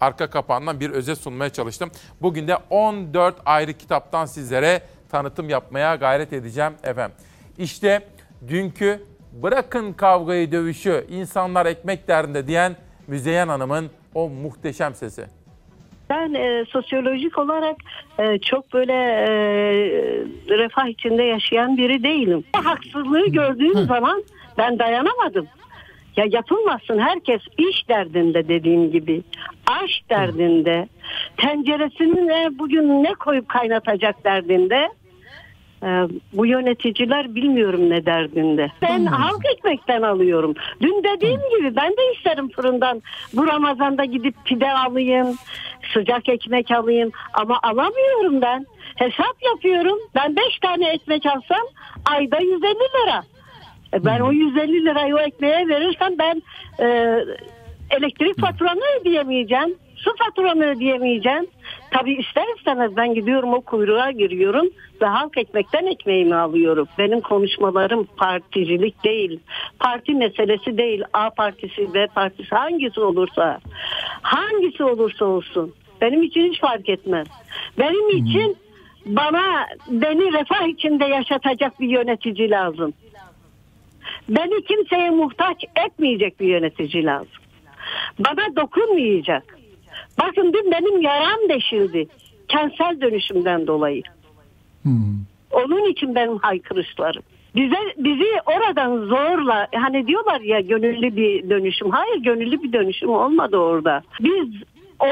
Arka 0.00 0.30
kapağından 0.30 0.80
bir 0.80 0.90
özet 0.90 1.18
sunmaya 1.18 1.50
çalıştım. 1.50 1.90
Bugün 2.22 2.48
de 2.48 2.58
14 2.70 3.36
ayrı 3.46 3.72
kitaptan 3.72 4.26
sizlere 4.26 4.82
tanıtım 5.10 5.48
yapmaya 5.48 5.94
gayret 5.94 6.32
edeceğim 6.32 6.72
efendim. 6.82 7.16
İşte 7.58 8.08
dünkü 8.48 9.02
bırakın 9.32 9.92
kavgayı 9.92 10.52
dövüşü 10.52 11.06
insanlar 11.10 11.66
ekmek 11.66 12.08
derdinde 12.08 12.46
diyen 12.46 12.76
Müzeyyen 13.06 13.48
Hanım'ın 13.48 13.90
o 14.14 14.28
muhteşem 14.28 14.94
sesi. 14.94 15.26
Ben 16.10 16.34
e, 16.34 16.64
sosyolojik 16.68 17.38
olarak 17.38 17.76
e, 18.18 18.38
çok 18.38 18.72
böyle 18.72 18.92
e, 18.92 19.28
refah 20.48 20.86
içinde 20.86 21.22
yaşayan 21.22 21.76
biri 21.76 22.02
değilim. 22.02 22.44
Haksızlığı 22.52 23.26
gördüğüm 23.26 23.84
zaman 23.86 24.22
ben 24.58 24.78
dayanamadım. 24.78 25.46
Ya 26.16 26.24
yapılmasın 26.30 26.98
herkes 26.98 27.40
iş 27.58 27.88
derdinde 27.88 28.48
dediğim 28.48 28.90
gibi. 28.90 29.22
Aş 29.66 30.02
derdinde. 30.10 30.88
Tenceresini 31.36 32.58
bugün 32.58 33.04
ne 33.04 33.14
koyup 33.14 33.48
kaynatacak 33.48 34.24
derdinde. 34.24 34.88
Ee, 35.84 36.08
bu 36.32 36.46
yöneticiler 36.46 37.34
bilmiyorum 37.34 37.90
ne 37.90 38.06
derdinde. 38.06 38.70
Ben 38.82 39.06
halk 39.06 39.42
ekmekten 39.56 40.02
alıyorum. 40.02 40.54
Dün 40.80 41.02
dediğim 41.04 41.40
hmm. 41.40 41.58
gibi 41.58 41.76
ben 41.76 41.90
de 41.90 42.12
isterim 42.16 42.48
fırından 42.48 43.02
bu 43.32 43.46
Ramazan'da 43.46 44.04
gidip 44.04 44.34
pide 44.44 44.72
alayım, 44.72 45.36
sıcak 45.94 46.28
ekmek 46.28 46.70
alayım 46.70 47.10
ama 47.34 47.58
alamıyorum 47.62 48.42
ben. 48.42 48.66
Hesap 48.96 49.36
yapıyorum. 49.52 49.98
Ben 50.14 50.36
5 50.36 50.58
tane 50.62 50.88
ekmek 50.88 51.26
alsam 51.26 51.66
ayda 52.06 52.38
150 52.38 52.60
lira. 52.62 53.22
E 53.94 54.04
ben 54.04 54.18
hmm. 54.18 54.26
o 54.26 54.32
150 54.32 54.84
lirayı 54.84 55.14
o 55.14 55.18
ekmeğe 55.18 55.68
verirsem 55.68 56.18
ben 56.18 56.42
e, 56.80 57.18
elektrik 57.90 58.40
faturamı 58.40 58.80
ödeyemeyeceğim. 59.00 59.74
Su 60.04 60.10
faturamı 60.16 60.64
ödeyemeyeceğim. 60.64 61.46
Tabii 61.90 62.14
ister 62.14 62.44
istemez 62.58 62.96
ben 62.96 63.14
gidiyorum 63.14 63.54
o 63.54 63.60
kuyruğa 63.60 64.10
giriyorum 64.10 64.66
ve 65.02 65.06
halk 65.06 65.38
ekmekten 65.38 65.86
ekmeğimi 65.86 66.34
alıyorum. 66.34 66.88
Benim 66.98 67.20
konuşmalarım 67.20 68.08
particilik 68.16 69.04
değil. 69.04 69.40
Parti 69.78 70.14
meselesi 70.14 70.78
değil. 70.78 71.02
A 71.12 71.30
partisi, 71.30 71.94
B 71.94 72.06
partisi 72.06 72.54
hangisi 72.54 73.00
olursa. 73.00 73.60
Hangisi 74.22 74.84
olursa 74.84 75.24
olsun. 75.24 75.74
Benim 76.00 76.22
için 76.22 76.52
hiç 76.52 76.60
fark 76.60 76.88
etmez. 76.88 77.26
Benim 77.78 78.08
için 78.08 78.56
bana 79.06 79.66
beni 79.88 80.32
refah 80.32 80.66
içinde 80.68 81.04
yaşatacak 81.04 81.80
bir 81.80 81.88
yönetici 81.88 82.50
lazım. 82.50 82.92
Beni 84.28 84.64
kimseye 84.64 85.10
muhtaç 85.10 85.64
etmeyecek 85.86 86.40
bir 86.40 86.46
yönetici 86.46 87.04
lazım. 87.04 87.42
Bana 88.18 88.56
dokunmayacak. 88.56 89.63
Bakın 90.20 90.52
dün 90.52 90.70
benim 90.70 91.02
yaram 91.02 91.48
deşildi. 91.48 92.06
Kentsel 92.48 93.00
dönüşümden 93.00 93.66
dolayı. 93.66 94.02
Onun 95.50 95.90
için 95.90 96.14
benim 96.14 96.38
haykırışlarım. 96.38 97.22
Bize 97.56 97.76
bizi 97.96 98.26
oradan 98.46 98.96
zorla 98.96 99.68
hani 99.74 100.06
diyorlar 100.06 100.40
ya 100.40 100.60
gönüllü 100.60 101.16
bir 101.16 101.50
dönüşüm. 101.50 101.90
Hayır 101.90 102.16
gönüllü 102.16 102.62
bir 102.62 102.72
dönüşüm 102.72 103.10
olmadı 103.10 103.56
orada. 103.56 104.02
Biz 104.20 104.48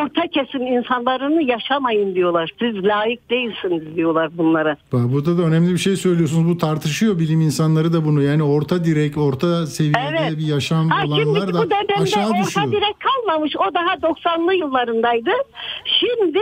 orta 0.01 0.23
kesim 0.27 0.67
insanlarını 0.67 1.43
yaşamayın 1.43 2.15
diyorlar. 2.15 2.51
Siz 2.59 2.85
layık 2.85 3.31
değilsiniz 3.31 3.97
diyorlar 3.97 4.39
bunlara. 4.39 4.77
Burada 4.93 5.39
da 5.39 5.43
önemli 5.43 5.73
bir 5.73 5.79
şey 5.79 5.97
söylüyorsunuz. 5.97 6.49
Bu 6.51 6.59
tartışıyor 6.59 7.19
bilim 7.19 7.41
insanları 7.41 7.93
da 7.93 8.05
bunu. 8.05 8.23
Yani 8.23 8.43
orta 8.43 8.85
direk, 8.85 9.19
orta 9.19 9.67
seviyede 9.67 9.99
Evet. 10.21 10.39
bir 10.39 10.47
yaşam 10.47 10.89
Ha, 10.89 11.07
olanlar 11.07 11.55
da 11.55 11.59
aşağı 12.03 12.29
orta 12.31 12.39
düşüyor. 12.47 12.73
direk 12.73 12.97
kalmamış. 13.01 13.53
O 13.57 13.75
daha 13.75 13.95
90'lı 13.95 14.55
yıllarındaydı. 14.55 15.31
Şimdi 16.01 16.39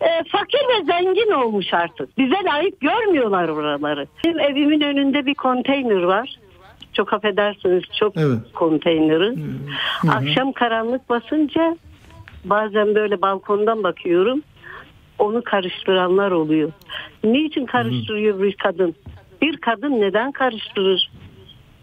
e, 0.00 0.08
fakir 0.28 0.58
ve 0.58 0.84
zengin 0.92 1.32
olmuş 1.32 1.66
artık. 1.74 2.18
Bize 2.18 2.34
layık 2.44 2.80
görmüyorlar 2.80 3.56
buraları. 3.56 4.06
Benim 4.24 4.38
evimin 4.40 4.80
önünde 4.80 5.26
bir 5.26 5.34
konteyner 5.34 6.02
var. 6.02 6.36
Çok 6.92 7.12
affedersiniz 7.12 7.82
çok 8.00 8.16
Evet. 8.16 8.38
konteyneri. 8.54 9.34
Akşam 10.08 10.52
karanlık 10.52 11.08
basınca 11.08 11.76
bazen 12.50 12.94
böyle 12.94 13.22
balkondan 13.22 13.82
bakıyorum. 13.82 14.42
Onu 15.18 15.42
karıştıranlar 15.44 16.30
oluyor. 16.30 16.72
Niçin 17.24 17.66
karıştırıyor 17.66 18.42
bir 18.42 18.52
kadın? 18.52 18.94
Bir 19.42 19.56
kadın 19.56 20.00
neden 20.00 20.32
karıştırır 20.32 21.10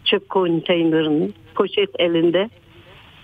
çöp 0.04 0.28
konteynerini 0.28 1.30
poşet 1.54 1.90
elinde? 2.00 2.50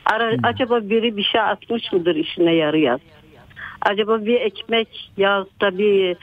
Ara, 0.07 0.37
Acaba 0.43 0.81
biri 0.91 1.17
bir 1.17 1.23
şey 1.23 1.41
atmış 1.41 1.93
mıdır 1.93 2.15
işine 2.15 2.55
yarayan? 2.55 3.01
Acaba 3.83 4.27
bir 4.27 4.41
ekmek 4.41 5.11
yahut 5.17 5.61
da 5.61 5.79
bir 5.79 6.17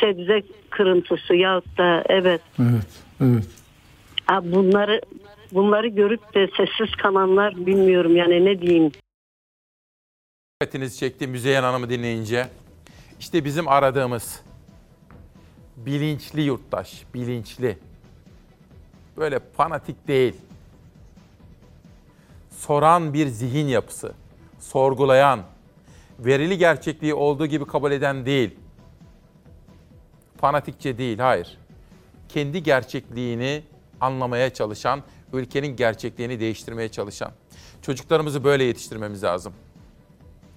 sebze 0.00 0.42
kırıntısı 0.70 1.34
yahut 1.34 1.78
da 1.78 2.04
evet 2.08 2.40
Evet, 2.60 3.04
evet. 3.20 3.48
ha, 4.26 4.40
bunları 4.44 5.00
bunları 5.52 5.88
görüp 5.88 6.34
de 6.34 6.48
sessiz 6.56 6.96
kalanlar 6.96 7.66
bilmiyorum 7.66 8.16
yani 8.16 8.44
ne 8.44 8.60
diyeyim. 8.60 8.92
Dikkatinizi 10.62 10.98
çekti 10.98 11.26
Müzeyyen 11.26 11.62
Hanım'ı 11.62 11.90
dinleyince. 11.90 12.48
İşte 13.20 13.44
bizim 13.44 13.68
aradığımız 13.68 14.40
bilinçli 15.76 16.42
yurttaş, 16.42 17.04
bilinçli. 17.14 17.78
Böyle 19.16 19.38
fanatik 19.56 20.08
değil. 20.08 20.34
Soran 22.50 23.14
bir 23.14 23.26
zihin 23.26 23.66
yapısı, 23.68 24.12
sorgulayan, 24.60 25.42
verili 26.18 26.58
gerçekliği 26.58 27.14
olduğu 27.14 27.46
gibi 27.46 27.66
kabul 27.66 27.92
eden 27.92 28.26
değil. 28.26 28.54
Fanatikçe 30.40 30.98
değil, 30.98 31.18
hayır. 31.18 31.58
Kendi 32.28 32.62
gerçekliğini 32.62 33.62
anlamaya 34.00 34.54
çalışan, 34.54 35.02
ülkenin 35.32 35.76
gerçekliğini 35.76 36.40
değiştirmeye 36.40 36.88
çalışan. 36.88 37.32
Çocuklarımızı 37.82 38.44
böyle 38.44 38.64
yetiştirmemiz 38.64 39.22
lazım. 39.22 39.54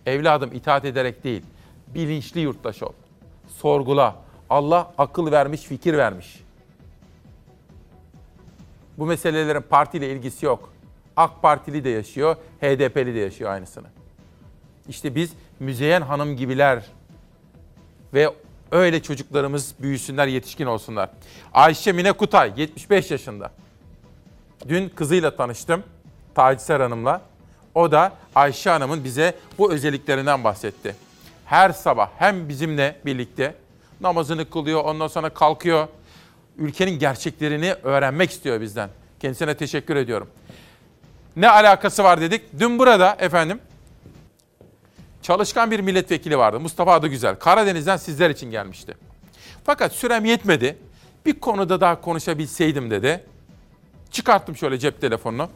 Evladım 0.07 0.53
itaat 0.53 0.85
ederek 0.85 1.23
değil, 1.23 1.43
bilinçli 1.87 2.39
yurttaş 2.39 2.83
ol. 2.83 2.93
Sorgula. 3.47 4.15
Allah 4.49 4.93
akıl 4.97 5.31
vermiş, 5.31 5.61
fikir 5.61 5.97
vermiş. 5.97 6.43
Bu 8.97 9.05
meselelerin 9.05 9.61
partiyle 9.61 10.11
ilgisi 10.11 10.45
yok. 10.45 10.73
AK 11.15 11.41
Partili 11.41 11.83
de 11.83 11.89
yaşıyor, 11.89 12.35
HDP'li 12.61 13.15
de 13.15 13.19
yaşıyor 13.19 13.51
aynısını. 13.51 13.87
İşte 14.89 15.15
biz 15.15 15.33
Müzeyyen 15.59 16.01
Hanım 16.01 16.37
gibiler 16.37 16.85
ve 18.13 18.33
öyle 18.71 19.01
çocuklarımız 19.01 19.75
büyüsünler, 19.79 20.27
yetişkin 20.27 20.65
olsunlar. 20.65 21.09
Ayşe 21.53 21.91
Mine 21.91 22.11
Kutay, 22.11 22.53
75 22.57 23.11
yaşında. 23.11 23.51
Dün 24.67 24.89
kızıyla 24.89 25.35
tanıştım, 25.35 25.83
Taciser 26.35 26.79
Hanım'la. 26.79 27.21
O 27.77 27.91
da 27.91 28.13
Ayşe 28.35 28.69
Hanım'ın 28.69 29.03
bize 29.03 29.33
bu 29.57 29.71
özelliklerinden 29.71 30.43
bahsetti. 30.43 30.95
Her 31.45 31.69
sabah 31.69 32.09
hem 32.17 32.49
bizimle 32.49 32.95
birlikte 33.05 33.55
namazını 34.01 34.49
kılıyor, 34.49 34.83
ondan 34.83 35.07
sonra 35.07 35.29
kalkıyor. 35.29 35.87
Ülkenin 36.57 36.99
gerçeklerini 36.99 37.73
öğrenmek 37.83 38.31
istiyor 38.31 38.61
bizden. 38.61 38.89
Kendisine 39.19 39.57
teşekkür 39.57 39.95
ediyorum. 39.95 40.29
Ne 41.35 41.49
alakası 41.49 42.03
var 42.03 42.21
dedik. 42.21 42.41
Dün 42.59 42.79
burada 42.79 43.17
efendim 43.19 43.59
çalışkan 45.21 45.71
bir 45.71 45.79
milletvekili 45.79 46.37
vardı. 46.37 46.59
Mustafa 46.59 46.93
adı 46.93 47.07
güzel. 47.07 47.35
Karadeniz'den 47.35 47.97
sizler 47.97 48.29
için 48.29 48.51
gelmişti. 48.51 48.97
Fakat 49.65 49.91
sürem 49.91 50.25
yetmedi. 50.25 50.77
Bir 51.25 51.39
konuda 51.39 51.81
daha 51.81 52.01
konuşabilseydim 52.01 52.91
dedi. 52.91 53.23
Çıkarttım 54.11 54.55
şöyle 54.55 54.79
cep 54.79 55.01
telefonunu. 55.01 55.49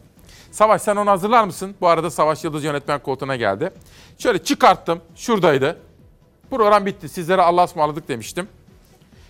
Savaş 0.51 0.81
sen 0.81 0.95
onu 0.95 1.09
hazırlar 1.11 1.43
mısın? 1.43 1.75
Bu 1.81 1.87
arada 1.87 2.09
Savaş 2.09 2.43
Yıldız 2.43 2.63
yönetmen 2.63 2.99
koltuğuna 2.99 3.35
geldi. 3.35 3.71
Şöyle 4.17 4.43
çıkarttım. 4.43 5.01
Şuradaydı. 5.15 5.77
Program 6.49 6.85
bitti. 6.85 7.09
Sizlere 7.09 7.41
Allah'a 7.41 7.65
ısmarladık 7.65 8.07
demiştim. 8.07 8.47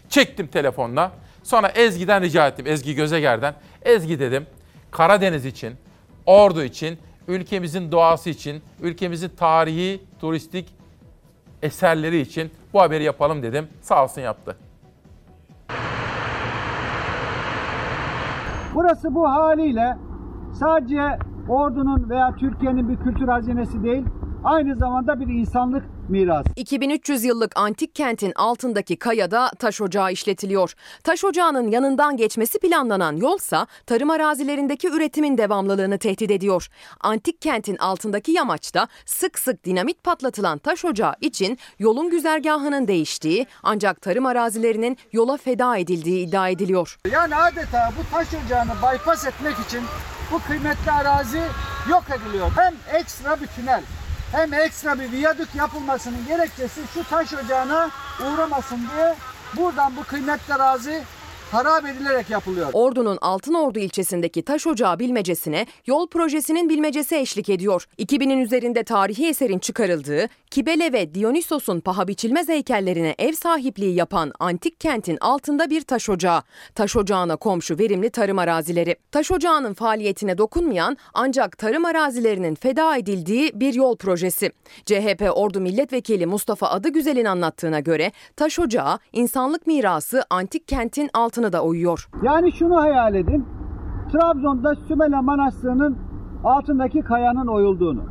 Çektim 0.09 0.47
telefonla. 0.47 1.11
Sonra 1.43 1.67
Ezgi'den 1.67 2.21
rica 2.21 2.47
ettim. 2.47 2.67
Ezgi 2.67 2.95
Gözeger'den. 2.95 3.55
Ezgi 3.81 4.19
dedim. 4.19 4.47
Karadeniz 4.91 5.45
için, 5.45 5.75
Ordu 6.25 6.63
için, 6.63 6.99
ülkemizin 7.27 7.91
doğası 7.91 8.29
için, 8.29 8.63
ülkemizin 8.81 9.29
tarihi, 9.29 10.03
turistik 10.19 10.75
eserleri 11.61 12.19
için 12.19 12.51
bu 12.73 12.81
haberi 12.81 13.03
yapalım 13.03 13.43
dedim. 13.43 13.67
Sağ 13.81 14.03
olsun 14.03 14.21
yaptı. 14.21 14.57
Burası 18.75 19.15
bu 19.15 19.29
haliyle 19.29 19.97
sadece 20.53 21.17
ordunun 21.49 22.09
veya 22.09 22.35
Türkiye'nin 22.39 22.89
bir 22.89 22.97
kültür 22.97 23.27
hazinesi 23.27 23.83
değil, 23.83 24.05
aynı 24.43 24.75
zamanda 24.75 25.19
bir 25.19 25.27
insanlık 25.27 25.83
mirası. 26.09 26.49
2300 26.55 27.23
yıllık 27.23 27.59
antik 27.59 27.95
kentin 27.95 28.33
altındaki 28.35 28.95
kayada 28.95 29.51
taş 29.59 29.81
ocağı 29.81 30.11
işletiliyor. 30.11 30.73
Taş 31.03 31.23
ocağının 31.23 31.71
yanından 31.71 32.17
geçmesi 32.17 32.59
planlanan 32.59 33.15
yolsa 33.15 33.67
tarım 33.85 34.09
arazilerindeki 34.09 34.87
üretimin 34.89 35.37
devamlılığını 35.37 35.97
tehdit 35.97 36.31
ediyor. 36.31 36.67
Antik 37.01 37.41
kentin 37.41 37.77
altındaki 37.77 38.31
yamaçta 38.31 38.87
sık 39.05 39.39
sık 39.39 39.65
dinamit 39.65 40.03
patlatılan 40.03 40.57
taş 40.57 40.85
ocağı 40.85 41.13
için 41.21 41.57
yolun 41.79 42.09
güzergahının 42.09 42.87
değiştiği 42.87 43.45
ancak 43.63 44.01
tarım 44.01 44.25
arazilerinin 44.25 44.97
yola 45.11 45.37
feda 45.37 45.77
edildiği 45.77 46.27
iddia 46.27 46.49
ediliyor. 46.49 46.97
Yani 47.11 47.35
adeta 47.35 47.91
bu 47.99 48.15
taş 48.15 48.27
ocağını 48.45 48.71
bypass 48.71 49.27
etmek 49.27 49.55
için 49.67 49.81
bu 50.31 50.41
kıymetli 50.47 50.91
arazi 50.91 51.41
yok 51.89 52.03
ediliyor. 52.09 52.51
Hem 52.55 52.73
ekstra 52.93 53.41
bir 53.41 53.47
tünel 53.47 53.83
hem 54.31 54.53
ekstra 54.53 54.99
bir 54.99 55.11
viyadük 55.11 55.55
yapılmasının 55.55 56.27
gerekçesi 56.27 56.81
şu 56.93 57.03
taş 57.03 57.33
ocağına 57.33 57.89
uğramasın 58.19 58.87
diye 58.95 59.15
buradan 59.57 59.95
bu 59.95 60.03
kıymetli 60.03 60.53
arazi 60.53 61.03
harap 61.51 61.85
edilerek 61.85 62.29
yapılıyor. 62.29 62.69
Ordu'nun 62.73 63.17
Altınordu 63.21 63.79
ilçesindeki 63.79 64.41
taş 64.41 64.67
ocağı 64.67 64.99
bilmecesine 64.99 65.65
yol 65.85 66.07
projesinin 66.07 66.69
bilmecesi 66.69 67.15
eşlik 67.15 67.49
ediyor. 67.49 67.87
2000'in 67.99 68.37
üzerinde 68.37 68.83
tarihi 68.83 69.27
eserin 69.27 69.59
çıkarıldığı, 69.59 70.27
Kibele 70.51 70.93
ve 70.93 71.13
Dionysos'un 71.13 71.79
paha 71.79 72.07
biçilmez 72.07 72.49
heykellerine 72.49 73.15
ev 73.19 73.33
sahipliği 73.33 73.95
yapan 73.95 74.31
antik 74.39 74.79
kentin 74.79 75.17
altında 75.21 75.69
bir 75.69 75.81
taş 75.81 76.09
ocağı. 76.09 76.43
Taş 76.75 76.95
ocağına 76.95 77.35
komşu 77.35 77.79
verimli 77.79 78.09
tarım 78.09 78.39
arazileri. 78.39 78.95
Taş 79.11 79.31
ocağının 79.31 79.73
faaliyetine 79.73 80.37
dokunmayan 80.37 80.97
ancak 81.13 81.57
tarım 81.57 81.85
arazilerinin 81.85 82.55
feda 82.55 82.97
edildiği 82.97 83.51
bir 83.55 83.73
yol 83.73 83.95
projesi. 83.95 84.51
CHP 84.85 85.31
Ordu 85.33 85.59
Milletvekili 85.59 86.25
Mustafa 86.25 86.67
Adıgüzel'in 86.67 87.25
anlattığına 87.25 87.79
göre 87.79 88.11
taş 88.35 88.59
ocağı 88.59 88.99
insanlık 89.13 89.67
mirası 89.67 90.23
antik 90.29 90.67
kentin 90.67 91.09
altına 91.41 91.53
da 91.53 91.63
uyuyor. 91.63 92.09
Yani 92.23 92.51
şunu 92.51 92.81
hayal 92.81 93.15
edin. 93.15 93.45
Trabzon'da 94.11 94.75
Sümele 94.87 95.21
Manastırı'nın 95.21 95.97
altındaki 96.43 97.01
kayanın 97.01 97.47
oyulduğunu. 97.47 98.03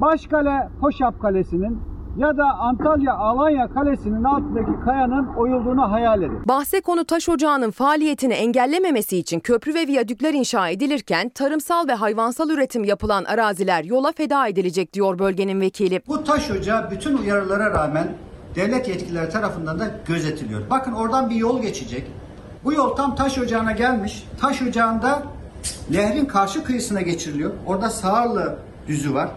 Başkale 0.00 0.68
Hoşap 0.80 1.20
Kalesi'nin 1.20 1.78
ya 2.16 2.36
da 2.36 2.44
Antalya 2.44 3.14
Alanya 3.14 3.68
Kalesi'nin 3.68 4.24
altındaki 4.24 4.84
kayanın 4.84 5.26
oyulduğunu 5.36 5.90
hayal 5.90 6.22
edin. 6.22 6.42
Bahse 6.48 6.80
konu 6.80 7.04
taş 7.04 7.28
ocağının 7.28 7.70
faaliyetini 7.70 8.32
engellememesi 8.32 9.18
için 9.18 9.40
köprü 9.40 9.74
ve 9.74 9.86
viyadükler 9.86 10.34
inşa 10.34 10.68
edilirken 10.68 11.28
tarımsal 11.28 11.88
ve 11.88 11.94
hayvansal 11.94 12.50
üretim 12.50 12.84
yapılan 12.84 13.24
araziler 13.24 13.84
yola 13.84 14.12
feda 14.12 14.48
edilecek 14.48 14.92
diyor 14.92 15.18
bölgenin 15.18 15.60
vekili. 15.60 16.00
Bu 16.08 16.24
taş 16.24 16.50
ocağı 16.50 16.90
bütün 16.90 17.18
uyarılara 17.18 17.70
rağmen 17.70 18.08
devlet 18.58 18.88
yetkilileri 18.88 19.28
tarafından 19.30 19.78
da 19.78 19.90
gözetiliyor. 20.06 20.70
Bakın 20.70 20.92
oradan 20.92 21.30
bir 21.30 21.34
yol 21.34 21.62
geçecek. 21.62 22.04
Bu 22.64 22.72
yol 22.72 22.96
tam 22.96 23.16
taş 23.16 23.38
ocağına 23.38 23.72
gelmiş. 23.72 24.24
Taş 24.40 24.62
ocağında 24.62 25.22
nehrin 25.90 26.24
karşı 26.24 26.64
kıyısına 26.64 27.00
geçiriliyor. 27.00 27.50
Orada 27.66 27.90
Sağırlı 27.90 28.58
düzü 28.88 29.14
var. 29.14 29.28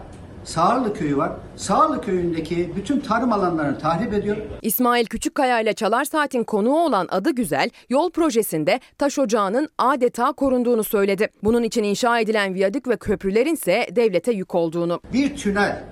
Sağırlı 0.44 0.94
köyü 0.94 1.16
var. 1.16 1.32
Sağırlı 1.56 2.00
köyündeki 2.00 2.72
bütün 2.76 3.00
tarım 3.00 3.32
alanlarını 3.32 3.78
tahrip 3.78 4.14
ediyor. 4.14 4.36
İsmail 4.62 5.06
Küçükkaya 5.06 5.60
ile 5.60 5.72
Çalar 5.72 6.04
Saat'in 6.04 6.44
konuğu 6.44 6.84
olan 6.84 7.06
Adı 7.10 7.30
Güzel, 7.30 7.70
yol 7.90 8.10
projesinde 8.10 8.80
taş 8.98 9.18
ocağının 9.18 9.68
adeta 9.78 10.32
korunduğunu 10.32 10.84
söyledi. 10.84 11.28
Bunun 11.44 11.62
için 11.62 11.82
inşa 11.82 12.20
edilen 12.20 12.54
viyadük 12.54 12.88
ve 12.88 12.96
köprülerin 12.96 13.54
ise 13.54 13.86
devlete 13.96 14.32
yük 14.32 14.54
olduğunu. 14.54 15.00
Bir 15.12 15.36
tünel, 15.36 15.84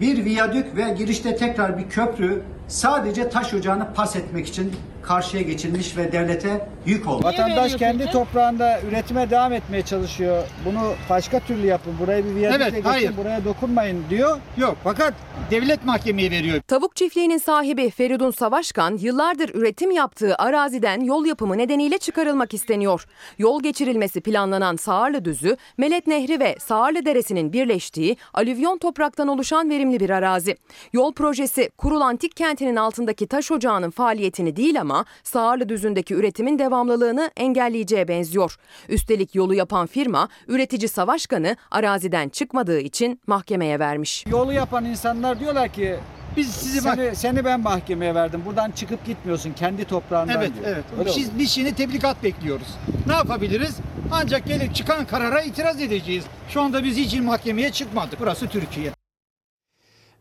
bir 0.00 0.24
viyadük 0.24 0.76
ve 0.76 0.94
girişte 0.98 1.36
tekrar 1.36 1.78
bir 1.78 1.88
köprü 1.88 2.42
sadece 2.74 3.28
taş 3.28 3.54
ocağını 3.54 3.94
pas 3.94 4.16
etmek 4.16 4.46
için 4.46 4.72
karşıya 5.02 5.42
geçilmiş 5.42 5.96
ve 5.96 6.12
devlete 6.12 6.68
yük 6.86 7.08
oldu. 7.08 7.24
Vatandaş 7.24 7.76
kendi 7.76 8.10
toprağında 8.10 8.80
üretime 8.88 9.30
devam 9.30 9.52
etmeye 9.52 9.82
çalışıyor. 9.82 10.42
Bunu 10.64 10.80
başka 11.10 11.40
türlü 11.40 11.66
yapın. 11.66 11.92
Buraya 12.00 12.24
bir 12.24 12.34
viyadükle 12.34 12.64
Evet, 12.64 12.74
geçin, 12.74 12.88
hayır. 12.88 13.16
buraya 13.16 13.44
dokunmayın 13.44 14.04
diyor. 14.10 14.38
Yok 14.56 14.76
fakat 14.84 15.14
devlet 15.50 15.84
mahkemeye 15.84 16.30
veriyor. 16.30 16.60
Tavuk 16.68 16.96
çiftliğinin 16.96 17.38
sahibi 17.38 17.90
Feridun 17.90 18.30
Savaşkan 18.30 18.96
yıllardır 18.96 19.54
üretim 19.54 19.90
yaptığı 19.90 20.34
araziden 20.36 21.00
yol 21.00 21.26
yapımı 21.26 21.58
nedeniyle 21.58 21.98
çıkarılmak 21.98 22.54
isteniyor. 22.54 23.06
Yol 23.38 23.62
geçirilmesi 23.62 24.20
planlanan 24.20 24.76
Sağırlı 24.76 25.24
Düzü, 25.24 25.56
Melet 25.78 26.06
Nehri 26.06 26.40
ve 26.40 26.56
Sağırlı 26.58 27.04
Deresi'nin 27.04 27.52
birleştiği 27.52 28.16
alüvyon 28.34 28.78
topraktan 28.78 29.28
oluşan 29.28 29.70
verimli 29.70 30.00
bir 30.00 30.10
arazi. 30.10 30.56
Yol 30.92 31.12
projesi 31.12 31.70
Kurul 31.78 32.00
Antik 32.00 32.36
Kenti'nin 32.64 32.76
altındaki 32.80 33.26
taş 33.26 33.50
ocağının 33.50 33.90
faaliyetini 33.90 34.56
değil 34.56 34.80
ama 34.80 35.04
Sağırlı 35.22 35.68
Düzü'ndeki 35.68 36.14
üretimin 36.14 36.58
devamlılığını 36.58 37.30
engelleyeceğe 37.36 38.08
benziyor. 38.08 38.56
Üstelik 38.88 39.34
yolu 39.34 39.54
yapan 39.54 39.86
firma 39.86 40.28
üretici 40.48 40.88
Savaşkan'ı 40.88 41.56
araziden 41.70 42.28
çıkmadığı 42.28 42.80
için 42.80 43.20
mahkemeye 43.26 43.78
vermiş. 43.78 44.24
Yolu 44.30 44.52
yapan 44.52 44.84
insanlar 44.84 45.40
diyorlar 45.40 45.68
ki 45.72 45.96
Biz 46.36 46.50
sizi 46.50 46.80
seni, 46.80 47.16
seni 47.16 47.44
ben 47.44 47.60
mahkemeye 47.60 48.14
verdim. 48.14 48.42
Buradan 48.46 48.70
çıkıp 48.70 49.06
gitmiyorsun 49.06 49.52
kendi 49.52 49.84
toprağından 49.84 50.36
Evet, 50.38 50.50
diyor. 50.54 50.66
evet. 50.74 50.84
Öyle 50.98 51.10
Biz, 51.16 51.38
biz 51.38 51.50
şimdi 51.50 51.74
tebligat 51.74 52.22
bekliyoruz. 52.22 52.68
Ne 53.06 53.12
yapabiliriz? 53.12 53.76
Ancak 54.12 54.46
gelip 54.46 54.74
çıkan 54.74 55.06
karara 55.06 55.42
itiraz 55.42 55.80
edeceğiz. 55.80 56.24
Şu 56.48 56.60
anda 56.60 56.84
biz 56.84 56.96
hiç 56.96 57.14
mahkemeye 57.20 57.72
çıkmadık. 57.72 58.20
Burası 58.20 58.48
Türkiye. 58.48 58.90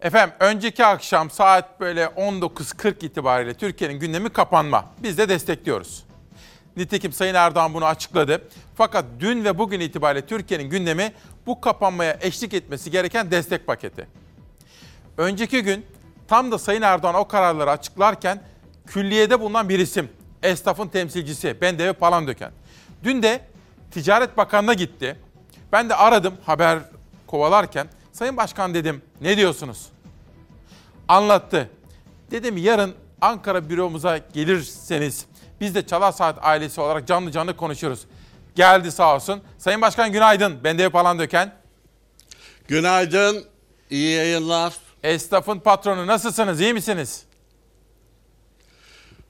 Efendim 0.03 0.35
önceki 0.39 0.85
akşam 0.85 1.29
saat 1.29 1.79
böyle 1.79 2.03
19.40 2.05 3.05
itibariyle 3.05 3.53
Türkiye'nin 3.53 3.99
gündemi 3.99 4.29
kapanma. 4.29 4.85
Biz 5.03 5.17
de 5.17 5.29
destekliyoruz. 5.29 6.03
Nitekim 6.77 7.13
Sayın 7.13 7.35
Erdoğan 7.35 7.73
bunu 7.73 7.85
açıkladı. 7.85 8.41
Fakat 8.75 9.05
dün 9.19 9.43
ve 9.43 9.57
bugün 9.57 9.79
itibariyle 9.79 10.25
Türkiye'nin 10.25 10.69
gündemi 10.69 11.13
bu 11.45 11.61
kapanmaya 11.61 12.17
eşlik 12.21 12.53
etmesi 12.53 12.91
gereken 12.91 13.31
destek 13.31 13.67
paketi. 13.67 14.07
Önceki 15.17 15.63
gün 15.63 15.85
tam 16.27 16.51
da 16.51 16.57
Sayın 16.57 16.81
Erdoğan 16.81 17.15
o 17.15 17.27
kararları 17.27 17.71
açıklarken 17.71 18.43
külliyede 18.87 19.39
bulunan 19.39 19.69
bir 19.69 19.79
isim. 19.79 20.09
Esnafın 20.43 20.87
temsilcisi 20.87 21.61
Bendevi 21.61 21.93
Palandöken. 21.93 22.51
Dün 23.03 23.23
de 23.23 23.41
Ticaret 23.91 24.37
Bakanı'na 24.37 24.73
gitti. 24.73 25.19
Ben 25.71 25.89
de 25.89 25.95
aradım 25.95 26.33
haber 26.45 26.79
kovalarken. 27.27 27.87
Sayın 28.11 28.37
Başkan 28.37 28.73
dedim 28.73 29.01
ne 29.21 29.37
diyorsunuz? 29.37 29.92
Anlattı. 31.07 31.69
Dedim 32.31 32.57
yarın 32.57 32.93
Ankara 33.21 33.69
büromuza 33.69 34.17
gelirseniz 34.17 35.25
biz 35.61 35.75
de 35.75 35.87
Çalar 35.87 36.11
Saat 36.11 36.37
ailesi 36.41 36.81
olarak 36.81 37.07
canlı 37.07 37.31
canlı 37.31 37.57
konuşuruz. 37.57 38.05
Geldi 38.55 38.91
sağ 38.91 39.15
olsun. 39.15 39.41
Sayın 39.57 39.81
Başkan 39.81 40.11
günaydın. 40.11 40.63
Bendevi 40.63 40.89
Palandöken. 40.89 41.55
Günaydın, 42.67 43.45
iyi 43.89 44.15
yayınlar. 44.15 44.73
Esnafın 45.03 45.59
patronu 45.59 46.07
nasılsınız, 46.07 46.61
iyi 46.61 46.73
misiniz? 46.73 47.25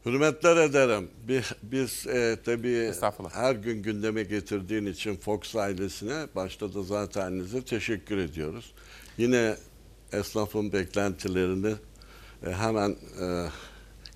Hürmetler 0.05 0.57
ederim. 0.57 1.09
Biz, 1.27 1.43
biz 1.63 2.07
e, 2.07 2.37
tabii 2.45 2.93
her 3.33 3.55
gün 3.55 3.83
gündeme 3.83 4.23
getirdiğin 4.23 4.85
için 4.85 5.17
Fox 5.17 5.55
ailesine 5.55 6.27
başta 6.35 6.73
da 6.73 6.83
zateninize 6.83 7.61
teşekkür 7.61 8.17
ediyoruz. 8.17 8.73
Yine 9.17 9.55
esnafın 10.13 10.73
beklentilerini 10.73 11.75
e, 12.47 12.51
hemen 12.51 12.95
e, 13.21 13.47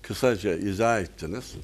kısaca 0.02 0.54
izah 0.54 1.00
ettiniz. 1.00 1.54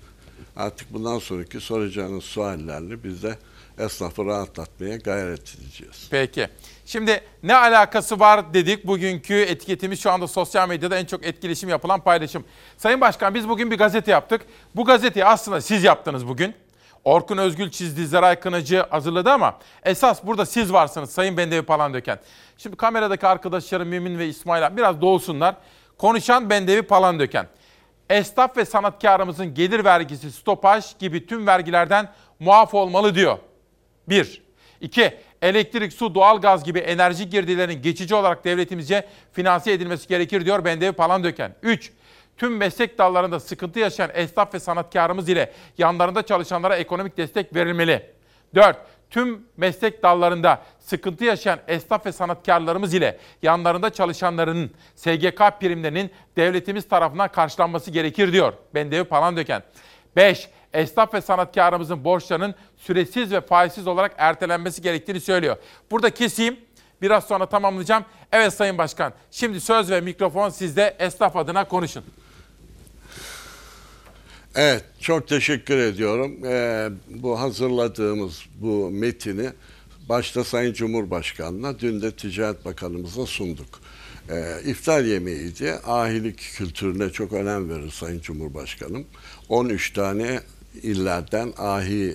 Artık 0.57 0.93
bundan 0.93 1.19
sonraki 1.19 1.61
soracağınız 1.61 2.25
suallerle 2.25 3.05
biz 3.05 3.23
de 3.23 3.39
esnafı 3.79 4.25
rahatlatmaya 4.25 4.97
gayret 4.97 5.55
edeceğiz. 5.59 6.09
Peki. 6.11 6.49
Şimdi 6.87 7.21
ne 7.43 7.55
alakası 7.55 8.21
var 8.21 8.55
dedik. 8.55 8.87
Bugünkü 8.87 9.35
etiketimiz 9.35 10.01
şu 10.01 10.11
anda 10.11 10.29
sosyal 10.29 10.69
medyada 10.69 10.99
en 10.99 11.05
çok 11.05 11.27
etkileşim 11.27 11.69
yapılan 11.69 12.01
paylaşım. 12.01 12.45
Sayın 12.77 13.01
Başkan 13.01 13.35
biz 13.35 13.49
bugün 13.49 13.71
bir 13.71 13.79
gazete 13.79 14.11
yaptık. 14.11 14.41
Bu 14.77 14.85
gazeteyi 14.85 15.25
aslında 15.25 15.61
siz 15.61 15.85
yaptınız 15.85 16.29
bugün. 16.29 16.55
Orkun 17.05 17.39
Özgül 17.39 17.71
çizdi, 17.71 18.07
Zeray 18.07 18.41
Kınacı 18.41 18.87
hazırladı 18.91 19.31
ama 19.31 19.59
esas 19.83 20.25
burada 20.25 20.47
siz 20.47 20.73
varsınız 20.73 21.11
Sayın 21.11 21.37
Bendevi 21.37 21.63
Palandöken. 21.63 22.19
Şimdi 22.59 22.77
kameradaki 22.77 23.27
arkadaşlarım 23.27 23.89
Mümin 23.89 24.19
ve 24.19 24.29
İsmail 24.29 24.67
abi 24.67 24.77
biraz 24.77 25.01
doğusunlar. 25.01 25.57
Konuşan 25.99 26.51
Bendevi 26.51 26.83
Palandöken. 26.83 27.47
Esnaf 28.11 28.57
ve 28.57 28.65
sanatkarımızın 28.65 29.55
gelir 29.55 29.85
vergisi, 29.85 30.33
stopaj 30.33 30.99
gibi 30.99 31.27
tüm 31.27 31.47
vergilerden 31.47 32.13
muaf 32.41 32.75
olmalı 32.75 33.15
diyor. 33.15 33.39
Bir. 34.09 34.43
İki, 34.81 35.19
elektrik, 35.43 35.93
su, 35.93 36.15
doğalgaz 36.15 36.65
gibi 36.65 36.79
enerji 36.79 37.29
girdilerinin 37.29 37.83
geçici 37.83 38.15
olarak 38.15 38.45
devletimizce 38.45 39.09
finanse 39.33 39.73
edilmesi 39.73 40.09
gerekir 40.09 40.45
diyor 40.45 40.65
Bendevi 40.65 40.93
Palandöken. 40.93 41.55
Üç, 41.63 41.93
tüm 42.37 42.57
meslek 42.57 42.99
dallarında 42.99 43.41
sıkıntı 43.41 43.79
yaşayan 43.79 44.11
esnaf 44.15 44.55
ve 44.55 44.61
sanatkarımız 44.61 45.29
ile 45.29 45.53
yanlarında 45.79 46.27
çalışanlara 46.27 46.77
ekonomik 46.77 47.17
destek 47.17 47.55
verilmeli. 47.55 48.11
4. 48.55 48.77
Tüm 49.15 49.47
meslek 49.57 50.03
dallarında 50.03 50.63
sıkıntı 50.81 51.25
yaşayan 51.25 51.59
esnaf 51.69 52.07
ve 52.07 52.13
sanatkarlarımız 52.13 52.95
ile 52.95 53.19
yanlarında 53.43 53.91
çalışanların 53.91 54.71
SGK 54.97 55.61
primlerinin 55.61 56.11
devletimiz 56.37 56.89
tarafından 56.89 57.33
karşılanması 57.33 57.91
gerekir 57.91 58.33
diyor 58.33 58.53
Bendevi 58.75 59.05
Palandöken. 59.05 59.63
5. 60.17 60.49
Esnaf 60.73 61.15
ve 61.15 61.21
sanatkarımızın 61.21 62.05
borçlarının 62.05 62.55
süresiz 62.77 63.33
ve 63.33 63.41
faizsiz 63.41 63.87
olarak 63.87 64.15
ertelenmesi 64.19 64.83
gerektiğini 64.83 65.21
söylüyor. 65.21 65.57
Burada 65.91 66.11
keseyim. 66.11 66.57
Biraz 67.03 67.27
sonra 67.27 67.47
tamamlayacağım. 67.47 68.05
Evet 68.33 68.55
Sayın 68.55 68.79
Başkan. 68.79 69.13
Şimdi 69.31 69.61
söz 69.61 69.91
ve 69.91 70.01
mikrofon 70.01 70.49
sizde. 70.49 70.97
Esnaf 70.99 71.37
adına 71.37 71.65
konuşun. 71.65 72.05
Evet, 74.57 74.85
çok 75.01 75.29
teşekkür 75.29 75.79
ediyorum. 75.79 76.45
Ee, 76.45 76.89
bu 77.09 77.41
hazırladığımız 77.41 78.43
bu 78.61 78.91
metini 78.91 79.51
başta 80.09 80.45
Sayın 80.45 80.73
Cumhurbaşkanı'na, 80.73 81.79
dün 81.79 82.03
de 82.03 82.11
Ticaret 82.11 82.65
Bakanımıza 82.65 83.27
sunduk. 83.27 83.81
Ee, 84.31 84.57
iftar 84.65 85.05
yemeğiydi. 85.05 85.73
Ahilik 85.87 86.39
kültürüne 86.39 87.11
çok 87.11 87.33
önem 87.33 87.71
verir 87.71 87.91
Sayın 87.91 88.21
Cumhurbaşkanım. 88.21 89.05
13 89.49 89.93
tane 89.93 90.41
illerden 90.83 91.53
ahi 91.59 92.15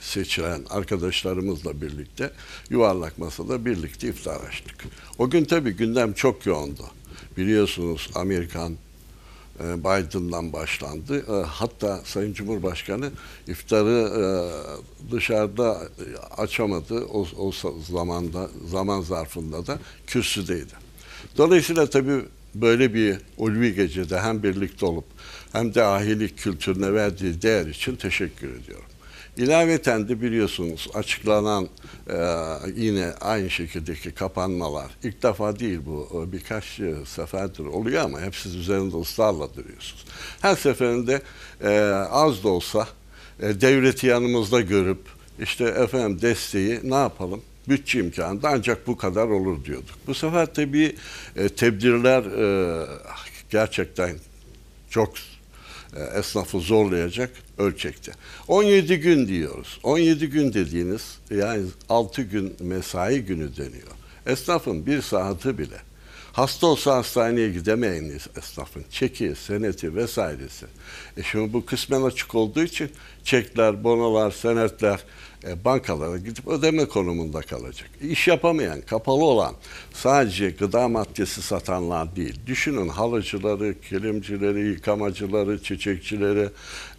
seçilen 0.00 0.62
arkadaşlarımızla 0.70 1.80
birlikte 1.82 2.30
yuvarlak 2.70 3.18
masada 3.18 3.64
birlikte 3.64 4.08
iftar 4.08 4.40
açtık. 4.40 4.84
O 5.18 5.30
gün 5.30 5.44
tabii 5.44 5.72
gündem 5.72 6.12
çok 6.12 6.46
yoğundu. 6.46 6.84
Biliyorsunuz 7.36 8.10
Amerikan 8.14 8.76
Biden'dan 9.60 10.52
başlandı. 10.52 11.18
E, 11.18 11.46
Hatta 11.46 12.00
Sayın 12.04 12.32
Cumhurbaşkanı 12.32 13.10
iftarı 13.48 14.10
e, 14.20 14.22
dışarıda 15.12 15.82
açamadı. 16.36 17.04
O, 17.12 17.26
o 17.38 17.52
zamanda 17.90 18.48
zaman 18.70 19.00
zarfında 19.00 19.66
da 19.66 19.78
kürsüdeydi. 20.06 20.72
Dolayısıyla 21.38 21.90
tabii 21.90 22.24
böyle 22.54 22.94
bir 22.94 23.18
ulvi 23.36 23.74
gecede 23.74 24.20
hem 24.20 24.42
birlikte 24.42 24.86
olup 24.86 25.04
hem 25.52 25.74
de 25.74 25.82
ahilik 25.84 26.38
kültürüne 26.38 26.94
verdiği 26.94 27.42
değer 27.42 27.66
için 27.66 27.96
teşekkür 27.96 28.48
ediyorum. 28.48 28.84
İlaveten 29.36 30.08
de 30.08 30.22
biliyorsunuz 30.22 30.88
açıklanan 30.94 31.68
e, 32.10 32.16
yine 32.76 33.12
aynı 33.20 33.50
şekildeki 33.50 34.10
kapanmalar 34.10 34.90
ilk 35.02 35.22
defa 35.22 35.58
değil 35.58 35.80
bu 35.86 36.24
e, 36.28 36.32
birkaç 36.32 36.80
e, 36.80 36.94
seferdir 37.06 37.64
oluyor 37.64 38.04
ama 38.04 38.20
hep 38.20 38.36
siz 38.36 38.54
üzerinde 38.54 38.96
ısrarla 38.96 39.54
duruyorsunuz. 39.54 40.04
Her 40.40 40.56
seferinde 40.56 41.22
e, 41.64 41.78
az 42.10 42.44
da 42.44 42.48
olsa 42.48 42.88
e, 43.40 43.60
devleti 43.60 44.06
yanımızda 44.06 44.60
görüp 44.60 45.00
işte 45.40 45.64
efendim 45.64 46.22
desteği 46.22 46.80
ne 46.82 46.94
yapalım? 46.94 47.42
Bütçe 47.68 47.98
imkanı 47.98 48.42
da 48.42 48.48
ancak 48.48 48.86
bu 48.86 48.96
kadar 48.96 49.26
olur 49.28 49.64
diyorduk. 49.64 49.96
Bu 50.06 50.14
sefer 50.14 50.54
tabii 50.54 50.96
e, 51.36 51.48
tedbirler 51.48 52.22
e, 52.22 52.86
gerçekten 53.50 54.16
çok 54.90 55.12
esnafı 56.14 56.60
zorlayacak 56.60 57.30
ölçekte. 57.58 58.12
17 58.48 59.00
gün 59.00 59.28
diyoruz. 59.28 59.80
17 59.82 60.26
gün 60.26 60.52
dediğiniz 60.52 61.18
yani 61.30 61.66
6 61.88 62.22
gün 62.22 62.56
mesai 62.60 63.20
günü 63.20 63.56
deniyor. 63.56 63.88
Esnafın 64.26 64.86
bir 64.86 65.02
saati 65.02 65.58
bile 65.58 65.92
hasta 66.32 66.66
olsa 66.66 66.96
hastaneye 66.96 67.50
gidemeyen 67.50 68.10
esnafın 68.38 68.84
çeki, 68.90 69.34
seneti 69.46 69.96
vesairesi. 69.96 70.66
E 71.16 71.22
şimdi 71.22 71.52
bu 71.52 71.66
kısmen 71.66 72.02
açık 72.02 72.34
olduğu 72.34 72.62
için 72.62 72.90
çekler, 73.24 73.84
bonolar, 73.84 74.30
senetler 74.30 75.00
e, 75.44 75.64
bankalara 75.64 76.18
gidip 76.18 76.48
ödeme 76.48 76.84
konumunda 76.84 77.40
kalacak. 77.40 77.90
İş 78.02 78.28
yapamayan, 78.28 78.80
kapalı 78.80 79.24
olan 79.24 79.54
sadece 79.94 80.50
gıda 80.50 80.88
maddesi 80.88 81.42
satanlar 81.42 82.16
değil. 82.16 82.40
Düşünün 82.46 82.88
halıcıları, 82.88 83.80
kilimcileri, 83.80 84.60
yıkamacıları, 84.60 85.62
çiçekçileri, 85.62 86.48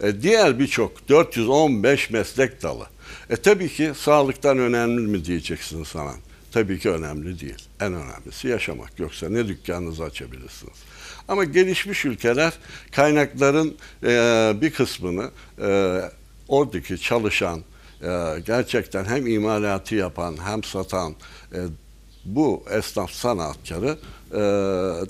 e, 0.03 0.22
diğer 0.22 0.60
birçok 0.60 1.10
415 1.10 2.10
meslek 2.10 2.64
dalı. 2.64 2.86
E 3.30 3.36
tabii 3.36 3.70
ki 3.70 3.91
sağlıktan 3.95 4.57
önemli 4.57 5.02
mi 5.02 5.26
diyeceksin 5.26 5.84
sana? 5.84 6.14
Tabii 6.52 6.80
ki 6.80 6.90
önemli 6.90 7.40
değil. 7.40 7.68
En 7.82 7.94
önemlisi 7.94 8.48
yaşamak. 8.48 8.99
Yoksa 8.99 9.30
ne 9.30 9.48
dükkanınızı 9.48 10.03
açabilirsiniz. 10.03 10.78
Ama 11.28 11.44
gelişmiş 11.44 12.06
ülkeler 12.06 12.53
kaynakların 12.91 13.78
e, 14.03 14.53
bir 14.61 14.72
kısmını 14.72 15.32
e, 15.61 16.02
oradaki 16.48 17.02
çalışan, 17.02 17.61
e, 18.03 18.39
gerçekten 18.45 19.05
hem 19.05 19.27
imalatı 19.27 19.95
yapan 19.95 20.38
hem 20.43 20.63
satan 20.63 21.15
e, 21.53 21.59
bu 22.25 22.63
esnaf 22.71 23.11
sanatkarı 23.11 23.97
e, 24.31 24.39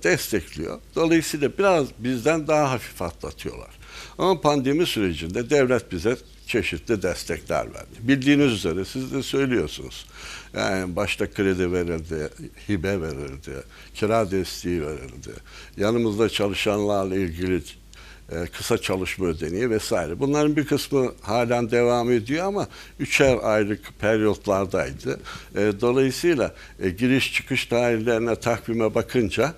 destekliyor. 0.03 0.79
Dolayısıyla 0.95 1.57
biraz 1.57 1.87
bizden 1.99 2.47
daha 2.47 2.71
hafif 2.71 3.01
atlatıyorlar. 3.01 3.69
Ama 4.17 4.41
pandemi 4.41 4.85
sürecinde 4.85 5.49
devlet 5.49 5.91
bize 5.91 6.17
çeşitli 6.47 7.01
destekler 7.01 7.65
verdi. 7.65 7.95
Bildiğiniz 7.99 8.51
üzere 8.51 8.85
siz 8.85 9.13
de 9.13 9.23
söylüyorsunuz. 9.23 10.05
Yani 10.53 10.95
başta 10.95 11.31
kredi 11.31 11.71
verildi, 11.71 12.29
hibe 12.69 13.01
verildi, 13.01 13.51
kira 13.93 14.31
desteği 14.31 14.81
verildi. 14.81 15.31
Yanımızda 15.77 16.29
çalışanlarla 16.29 17.15
ilgili 17.15 17.61
e, 18.31 18.45
kısa 18.45 18.77
çalışma 18.77 19.25
ödeneği 19.25 19.69
vesaire. 19.69 20.19
Bunların 20.19 20.55
bir 20.55 20.65
kısmı 20.65 21.11
halen 21.21 21.71
devam 21.71 22.11
ediyor 22.11 22.45
ama 22.45 22.67
üçer 22.99 23.37
aylık 23.43 23.99
periyotlardaydı. 23.99 25.19
E, 25.55 25.71
dolayısıyla 25.81 26.53
e, 26.79 26.89
giriş 26.89 27.33
çıkış 27.33 27.65
tarihlerine 27.65 28.35
takvime 28.35 28.95
bakınca 28.95 29.53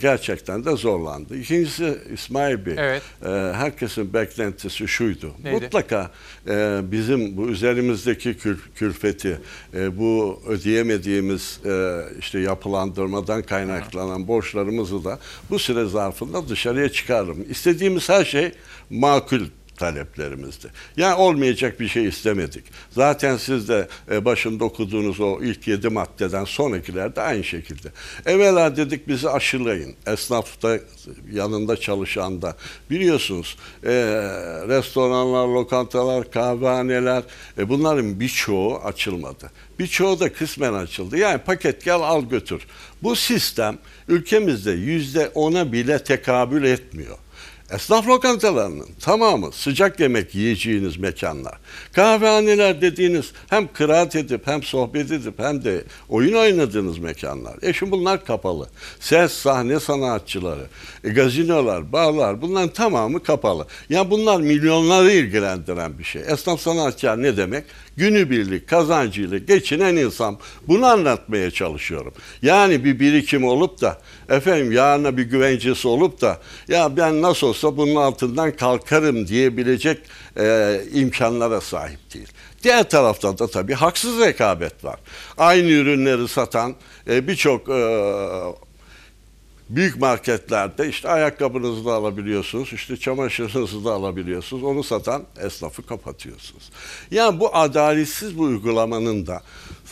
gerçekten 0.00 0.64
de 0.64 0.76
zorlandı. 0.76 1.36
İkincisi 1.36 1.98
İsmail 2.14 2.66
Bey, 2.66 2.74
evet. 2.78 3.02
herkesin 3.54 4.14
beklentisi 4.14 4.88
şuydu. 4.88 5.32
Neydi? 5.44 5.54
Mutlaka 5.54 6.10
bizim 6.82 7.36
bu 7.36 7.48
üzerimizdeki 7.48 8.36
kül, 8.36 8.56
külfeti, 8.74 9.40
bu 9.72 10.42
ödeyemediğimiz 10.46 11.60
işte 12.18 12.38
yapılandırmadan 12.38 13.42
kaynaklanan 13.42 14.28
borçlarımızı 14.28 15.04
da 15.04 15.18
bu 15.50 15.58
süre 15.58 15.84
zarfında 15.84 16.48
dışarıya 16.48 16.88
çıkarırım. 16.88 17.44
İstediğimiz 17.96 18.08
her 18.08 18.24
şey 18.24 18.52
makul 18.90 19.46
taleplerimizdi. 19.76 20.68
Yani 20.96 21.14
olmayacak 21.14 21.80
bir 21.80 21.88
şey 21.88 22.06
istemedik. 22.06 22.64
Zaten 22.90 23.36
siz 23.36 23.68
de 23.68 23.88
e, 24.10 24.24
başında 24.24 24.64
okuduğunuz 24.64 25.20
o 25.20 25.38
ilk 25.42 25.68
yedi 25.68 25.88
maddeden 25.88 26.44
sonrakiler 26.44 27.16
de 27.16 27.20
aynı 27.20 27.44
şekilde. 27.44 27.88
Evvela 28.26 28.76
dedik 28.76 29.08
bizi 29.08 29.30
aşılayın. 29.30 29.94
Esnafta 30.06 30.78
yanında 31.32 31.76
çalışan 31.76 32.42
da 32.42 32.56
biliyorsunuz 32.90 33.56
e, 33.84 33.92
restoranlar, 34.68 35.46
lokantalar, 35.46 36.30
kahvehaneler 36.30 37.22
e, 37.58 37.68
bunların 37.68 38.20
birçoğu 38.20 38.78
açılmadı. 38.78 39.50
Birçoğu 39.78 40.20
da 40.20 40.32
kısmen 40.32 40.72
açıldı. 40.72 41.18
Yani 41.18 41.38
paket 41.38 41.84
gel 41.84 42.00
al 42.00 42.22
götür. 42.22 42.66
Bu 43.02 43.16
sistem 43.16 43.78
ülkemizde 44.08 44.70
yüzde 44.70 45.30
ona 45.34 45.72
bile 45.72 46.04
tekabül 46.04 46.64
etmiyor. 46.64 47.18
Esnaf 47.70 48.08
lokantalarının 48.08 48.86
tamamı 49.00 49.52
sıcak 49.52 50.00
yemek 50.00 50.34
yiyeceğiniz 50.34 50.96
mekanlar. 50.96 51.54
Kahvehaneler 51.92 52.80
dediğiniz 52.80 53.32
hem 53.50 53.72
kıraat 53.72 54.16
edip 54.16 54.46
hem 54.46 54.62
sohbet 54.62 55.10
edip 55.12 55.38
hem 55.38 55.64
de 55.64 55.84
oyun 56.08 56.32
oynadığınız 56.32 56.98
mekanlar. 56.98 57.54
E 57.62 57.72
şimdi 57.72 57.92
bunlar 57.92 58.24
kapalı. 58.24 58.68
Ses, 59.00 59.32
sahne 59.32 59.80
sanatçıları, 59.80 60.66
e, 61.04 61.10
gazinolar, 61.10 61.92
barlar 61.92 62.42
bunların 62.42 62.68
tamamı 62.68 63.22
kapalı. 63.22 63.66
Ya 63.88 64.10
bunlar 64.10 64.40
milyonları 64.40 65.12
ilgilendiren 65.12 65.98
bir 65.98 66.04
şey. 66.04 66.22
Esnaf 66.26 66.60
sanatçılar 66.60 67.22
ne 67.22 67.36
demek? 67.36 67.64
Günübirlik 67.96 68.68
kazancıyla 68.68 69.38
geçinen 69.38 69.96
insan. 69.96 70.38
Bunu 70.68 70.86
anlatmaya 70.86 71.50
çalışıyorum. 71.50 72.12
Yani 72.42 72.84
bir 72.84 73.00
birikim 73.00 73.44
olup 73.44 73.80
da 73.80 73.98
efendim 74.30 74.72
yarına 74.72 75.16
bir 75.16 75.22
güvencesi 75.22 75.88
olup 75.88 76.20
da 76.20 76.38
ya 76.68 76.96
ben 76.96 77.22
nasıl 77.22 77.46
olsa 77.46 77.76
bunun 77.76 77.96
altından 77.96 78.56
kalkarım 78.56 79.28
diyebilecek 79.28 79.98
e, 80.38 80.80
imkanlara 80.92 81.60
sahip 81.60 82.14
değil. 82.14 82.28
Diğer 82.62 82.90
taraftan 82.90 83.38
da 83.38 83.46
tabii 83.46 83.74
haksız 83.74 84.20
rekabet 84.20 84.84
var. 84.84 85.00
Aynı 85.38 85.68
ürünleri 85.70 86.28
satan 86.28 86.74
e, 87.08 87.28
birçok 87.28 87.68
e, 87.68 87.80
büyük 89.70 90.00
marketlerde 90.00 90.88
işte 90.88 91.08
ayakkabınızı 91.08 91.84
da 91.84 91.92
alabiliyorsunuz, 91.92 92.72
işte 92.72 92.96
çamaşırınızı 92.96 93.84
da 93.84 93.92
alabiliyorsunuz. 93.92 94.64
Onu 94.64 94.82
satan 94.82 95.24
esnafı 95.40 95.86
kapatıyorsunuz. 95.86 96.70
Yani 97.10 97.40
bu 97.40 97.56
adaletsiz 97.56 98.38
bu 98.38 98.42
uygulamanın 98.42 99.26
da 99.26 99.42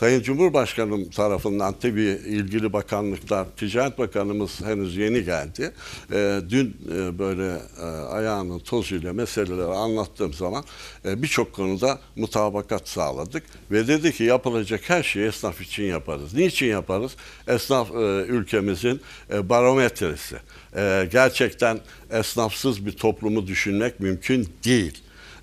Sayın 0.05 0.23
Cumhurbaşkanım 0.23 1.11
tarafından 1.11 1.75
tabii 1.83 2.21
ilgili 2.27 2.73
bakanlıklar, 2.73 3.47
Ticaret 3.57 3.99
Bakanımız 3.99 4.61
henüz 4.61 4.97
yeni 4.97 5.25
geldi. 5.25 5.73
E, 6.13 6.41
dün 6.49 6.77
e, 6.93 7.19
böyle 7.19 7.59
e, 7.81 7.85
ayağının 7.87 8.59
tozuyla 8.59 9.13
meseleleri 9.13 9.63
anlattığım 9.63 10.33
zaman 10.33 10.65
e, 11.05 11.23
birçok 11.23 11.53
konuda 11.53 11.99
mutabakat 12.17 12.89
sağladık. 12.89 13.43
Ve 13.71 13.89
dedi 13.89 14.13
ki 14.13 14.25
yapılacak 14.25 14.81
her 14.91 15.03
şeyi 15.03 15.27
esnaf 15.27 15.61
için 15.61 15.85
yaparız. 15.85 16.35
Niçin 16.35 16.67
yaparız? 16.67 17.13
Esnaf 17.49 17.91
e, 17.91 18.25
ülkemizin 18.29 19.01
e, 19.33 19.49
barometresi. 19.49 20.37
E, 20.77 21.09
gerçekten 21.13 21.81
esnafsız 22.11 22.87
bir 22.87 22.93
toplumu 22.93 23.47
düşünmek 23.47 24.01
mümkün 24.01 24.49
değil. 24.65 25.03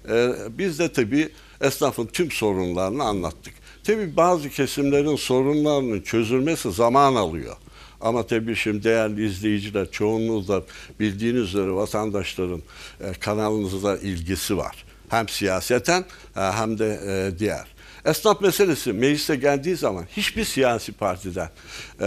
E, 0.10 0.34
biz 0.50 0.80
de 0.80 0.92
tabii 0.92 1.30
esnafın 1.62 2.06
tüm 2.06 2.32
sorunlarını 2.32 3.04
anlattık. 3.04 3.61
Tabii 3.84 4.16
bazı 4.18 4.50
kesimlerin 4.50 5.16
sorunlarının 5.16 6.02
çözülmesi 6.02 6.72
zaman 6.72 7.16
alıyor. 7.16 7.56
Ama 8.02 8.28
tabii 8.28 8.56
şimdi 8.56 8.84
değerli 8.84 9.26
izleyiciler 9.26 9.92
çoğunluğu 9.92 10.48
da 10.48 10.64
bildiğiniz 11.00 11.42
üzere 11.42 11.72
vatandaşların 11.72 12.62
e, 13.02 13.14
kanalınızda 13.14 13.98
ilgisi 13.98 14.58
var. 14.58 14.86
Hem 15.10 15.30
siyaseten 15.30 16.06
e, 16.38 16.40
hem 16.40 16.80
de 16.80 17.00
e, 17.08 17.40
diğer. 17.40 17.68
Esnaf 18.06 18.42
meselesi 18.42 18.94
meclise 18.94 19.36
geldiği 19.36 19.76
zaman 19.76 20.06
hiçbir 20.18 20.44
siyasi 20.44 20.92
partiden 20.92 21.50
e, 22.02 22.06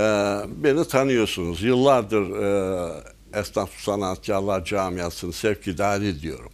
beni 0.57 0.89
tanıyorsunuz. 0.89 1.63
Yıllardır 1.63 2.31
e, 2.43 3.41
esnaf 3.41 3.71
sanatkarlar 3.79 4.65
camiasını 4.65 5.33
sevk 5.33 5.67
idare 5.69 6.09
ediyorum. 6.09 6.51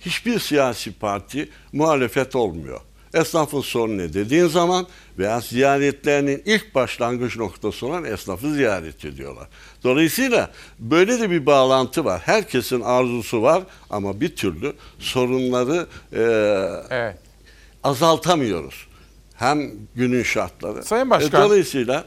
Hiçbir 0.00 0.38
siyasi 0.38 0.92
parti 0.92 1.48
muhalefet 1.72 2.36
olmuyor 2.36 2.80
esnafın 3.14 3.60
sorunu 3.60 3.98
ne 3.98 4.12
dediğin 4.12 4.46
zaman 4.46 4.86
veya 5.18 5.40
ziyaretlerinin 5.40 6.42
ilk 6.44 6.74
başlangıç 6.74 7.36
noktası 7.36 7.86
olan 7.86 8.04
esnafı 8.04 8.54
ziyaret 8.54 9.04
ediyorlar. 9.04 9.48
Dolayısıyla 9.84 10.50
böyle 10.78 11.20
de 11.20 11.30
bir 11.30 11.46
bağlantı 11.46 12.04
var. 12.04 12.22
Herkesin 12.24 12.80
arzusu 12.80 13.42
var 13.42 13.62
ama 13.90 14.20
bir 14.20 14.36
türlü 14.36 14.72
sorunları 14.98 15.86
e, 16.12 16.22
evet. 16.90 17.18
azaltamıyoruz. 17.84 18.86
Hem 19.34 19.70
günün 19.94 20.22
şartları. 20.22 20.82
Sayın 20.82 21.10
Başkan. 21.10 21.40
E, 21.40 21.44
dolayısıyla 21.44 22.04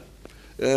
e, 0.62 0.68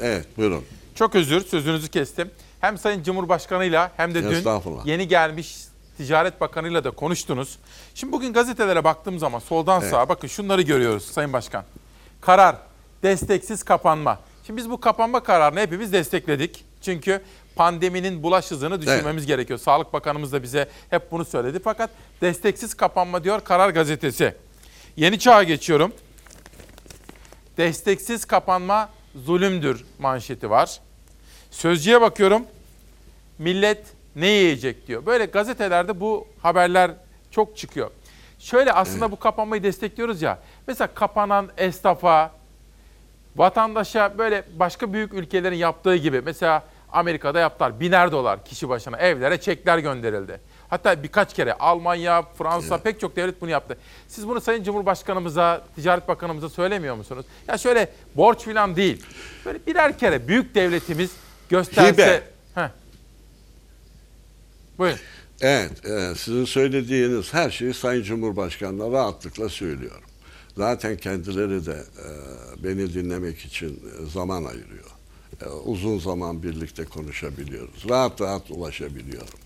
evet 0.00 0.26
buyurun. 0.36 0.64
Çok 0.94 1.14
özür 1.14 1.40
sözünüzü 1.40 1.88
kestim. 1.88 2.30
Hem 2.60 2.78
Sayın 2.78 3.02
Cumhurbaşkanı'yla 3.02 3.92
hem 3.96 4.14
de 4.14 4.22
dün 4.22 4.44
yeni 4.84 5.08
gelmiş 5.08 5.56
Ticaret 5.96 6.40
Bakanı'yla 6.40 6.84
da 6.84 6.90
konuştunuz. 6.90 7.58
Şimdi 7.94 8.12
bugün 8.12 8.32
gazetelere 8.32 8.84
baktığım 8.84 9.18
zaman 9.18 9.38
soldan 9.38 9.80
Evet. 9.80 9.90
sağa 9.90 10.08
bakın 10.08 10.28
şunları 10.28 10.62
görüyoruz 10.62 11.04
Sayın 11.04 11.32
Başkan. 11.32 11.64
Karar, 12.20 12.56
desteksiz 13.02 13.62
kapanma. 13.62 14.20
Şimdi 14.46 14.56
biz 14.56 14.70
bu 14.70 14.80
kapanma 14.80 15.22
kararını 15.22 15.60
hepimiz 15.60 15.92
destekledik. 15.92 16.64
Çünkü 16.82 17.22
pandeminin 17.56 18.22
bulaş 18.22 18.50
hızını 18.50 18.82
düşürmemiz 18.82 19.26
gerekiyor. 19.26 19.58
Sağlık 19.58 19.92
Bakanımız 19.92 20.32
da 20.32 20.42
bize 20.42 20.68
hep 20.90 21.10
bunu 21.10 21.24
söyledi. 21.24 21.60
Fakat 21.64 21.90
desteksiz 22.20 22.74
kapanma 22.74 23.24
diyor 23.24 23.40
Karar 23.40 23.70
Gazetesi. 23.70 24.34
Yeni 24.96 25.18
çağa 25.18 25.42
geçiyorum. 25.42 25.92
Desteksiz 27.56 28.24
kapanma 28.24 28.88
zulümdür 29.14 29.84
manşeti 29.98 30.50
var. 30.50 30.80
Sözcüye 31.50 32.00
bakıyorum. 32.00 32.42
Millet 33.38 33.86
ne 34.16 34.26
yiyecek 34.26 34.86
diyor. 34.86 35.06
Böyle 35.06 35.24
gazetelerde 35.24 36.00
bu 36.00 36.28
haberler 36.42 36.90
çok 37.34 37.56
çıkıyor. 37.56 37.90
Şöyle 38.38 38.72
aslında 38.72 39.10
bu 39.10 39.18
kapanmayı 39.18 39.62
destekliyoruz 39.62 40.22
ya. 40.22 40.38
Mesela 40.66 40.88
kapanan 40.94 41.48
esnafa, 41.56 42.30
vatandaşa 43.36 44.18
böyle 44.18 44.44
başka 44.56 44.92
büyük 44.92 45.14
ülkelerin 45.14 45.56
yaptığı 45.56 45.96
gibi 45.96 46.20
mesela 46.20 46.62
Amerika'da 46.92 47.40
yaptılar. 47.40 47.80
Biner 47.80 48.12
dolar 48.12 48.44
kişi 48.44 48.68
başına 48.68 48.96
evlere 48.96 49.40
çekler 49.40 49.78
gönderildi. 49.78 50.40
Hatta 50.68 51.02
birkaç 51.02 51.34
kere 51.34 51.52
Almanya, 51.52 52.22
Fransa 52.22 52.78
pek 52.78 53.00
çok 53.00 53.16
devlet 53.16 53.40
bunu 53.40 53.50
yaptı. 53.50 53.78
Siz 54.08 54.28
bunu 54.28 54.40
Sayın 54.40 54.64
Cumhurbaşkanımıza, 54.64 55.62
Ticaret 55.74 56.08
Bakanımıza 56.08 56.48
söylemiyor 56.48 56.94
musunuz? 56.94 57.26
Ya 57.48 57.58
şöyle 57.58 57.88
borç 58.14 58.44
falan 58.44 58.76
değil. 58.76 59.06
Böyle 59.44 59.58
birer 59.66 59.98
kere 59.98 60.28
büyük 60.28 60.54
devletimiz 60.54 61.10
gösterse... 61.48 61.92
Hibe. 61.92 62.22
Heh. 62.54 62.68
Buyurun. 64.78 64.98
Evet, 65.46 65.86
e, 65.86 66.14
sizin 66.14 66.44
söylediğiniz 66.44 67.34
her 67.34 67.50
şeyi 67.50 67.74
Sayın 67.74 68.02
Cumhurbaşkanı'na 68.02 68.92
rahatlıkla 68.92 69.48
söylüyorum. 69.48 70.10
Zaten 70.56 70.96
kendileri 70.96 71.66
de 71.66 71.72
e, 71.72 72.08
beni 72.64 72.94
dinlemek 72.94 73.38
için 73.38 73.68
e, 73.70 74.10
zaman 74.10 74.44
ayırıyor. 74.44 74.90
E, 75.42 75.48
uzun 75.48 75.98
zaman 75.98 76.42
birlikte 76.42 76.84
konuşabiliyoruz. 76.84 77.88
Rahat 77.88 78.20
rahat 78.20 78.50
ulaşabiliyorum. 78.50 79.38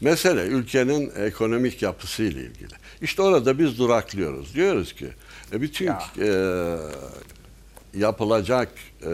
Mesele 0.00 0.42
ülkenin 0.42 1.12
ekonomik 1.16 1.82
yapısı 1.82 2.22
ile 2.22 2.40
ilgili. 2.40 2.74
İşte 3.02 3.22
orada 3.22 3.58
biz 3.58 3.78
duraklıyoruz. 3.78 4.54
Diyoruz 4.54 4.92
ki 4.92 5.08
e, 5.52 5.60
bütün 5.60 5.86
e, 5.86 5.92
yapılacak 7.98 8.68
e, 9.02 9.10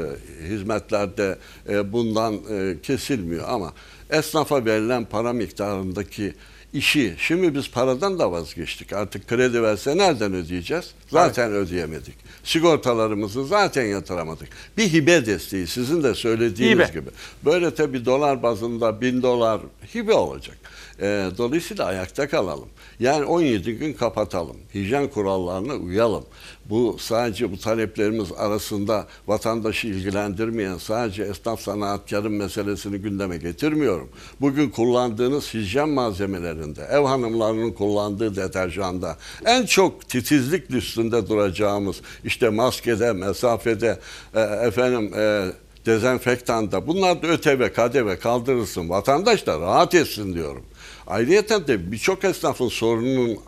hizmetlerde 0.48 1.38
e, 1.68 1.92
bundan 1.92 2.34
e, 2.50 2.76
kesilmiyor 2.82 3.44
ama 3.48 3.72
esnafa 4.10 4.64
verilen 4.64 5.04
para 5.04 5.32
miktarındaki 5.32 6.34
işi 6.72 7.14
şimdi 7.18 7.54
biz 7.54 7.70
paradan 7.70 8.18
da 8.18 8.32
vazgeçtik. 8.32 8.92
Artık 8.92 9.28
kredi 9.28 9.62
verse 9.62 9.96
nereden 9.96 10.34
ödeyeceğiz? 10.34 10.94
Zaten 11.09 11.52
ödeyemedik. 11.52 12.14
Sigortalarımızı 12.44 13.46
zaten 13.46 13.84
yatıramadık. 13.84 14.48
Bir 14.76 14.92
hibe 14.92 15.26
desteği 15.26 15.66
sizin 15.66 16.02
de 16.02 16.14
söylediğiniz 16.14 16.88
Hibe. 16.88 17.00
gibi. 17.00 17.10
Böyle 17.44 17.74
tabi 17.74 18.04
dolar 18.04 18.42
bazında 18.42 19.00
bin 19.00 19.22
dolar 19.22 19.60
hibe 19.94 20.12
olacak. 20.12 20.56
E, 21.00 21.30
dolayısıyla 21.38 21.84
ayakta 21.84 22.28
kalalım. 22.28 22.68
Yani 23.00 23.24
17 23.24 23.72
gün 23.72 23.92
kapatalım. 23.92 24.56
Hijyen 24.74 25.09
kurallarına 25.09 25.74
uyalım. 25.74 26.24
Bu 26.70 26.97
sadece 26.98 27.52
bu 27.52 27.59
taleplerimiz 27.59 28.32
arasında 28.32 29.06
vatandaşı 29.26 29.86
ilgilendirmeyen 29.86 30.78
sadece 30.78 31.22
esnaf 31.22 31.60
sanatkarın 31.60 32.32
meselesini 32.32 32.98
gündeme 32.98 33.36
getirmiyorum. 33.36 34.09
Bugün 34.40 34.70
kullandığınız 34.70 35.55
hijyen 35.55 35.89
malzemelerinde, 35.89 36.82
ev 36.82 37.05
hanımlarının 37.05 37.72
kullandığı 37.72 38.36
deterjanda 38.36 39.16
en 39.44 39.66
çok 39.66 40.09
titizlik 40.09 40.70
üstünde 40.70 41.28
duracağımız 41.28 42.01
işte 42.24 42.48
maskede, 42.48 43.12
mesafede, 43.12 43.98
e, 44.34 44.40
efendim 44.40 45.14
e, 45.16 45.52
dezenfektanda 45.86 46.86
bunlar 46.86 47.22
da 47.22 47.26
ÖTV, 47.26 47.68
KDV 47.68 48.20
kaldırılsın. 48.20 48.89
Vatandaş 48.89 49.47
da 49.47 49.60
rahat 49.60 49.94
etsin 49.94 50.34
diyorum. 50.34 50.62
Ayrıca 51.06 51.66
de 51.66 51.93
birçok 51.93 52.24
esnafın 52.24 52.68
sorununun 52.68 53.39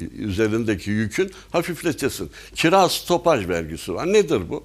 üzerindeki 0.00 0.90
yükün 0.90 1.30
hafifletesin. 1.50 2.30
Kira 2.54 2.88
stopaj 2.88 3.48
vergisi 3.48 3.94
var. 3.94 4.12
Nedir 4.12 4.40
bu? 4.48 4.64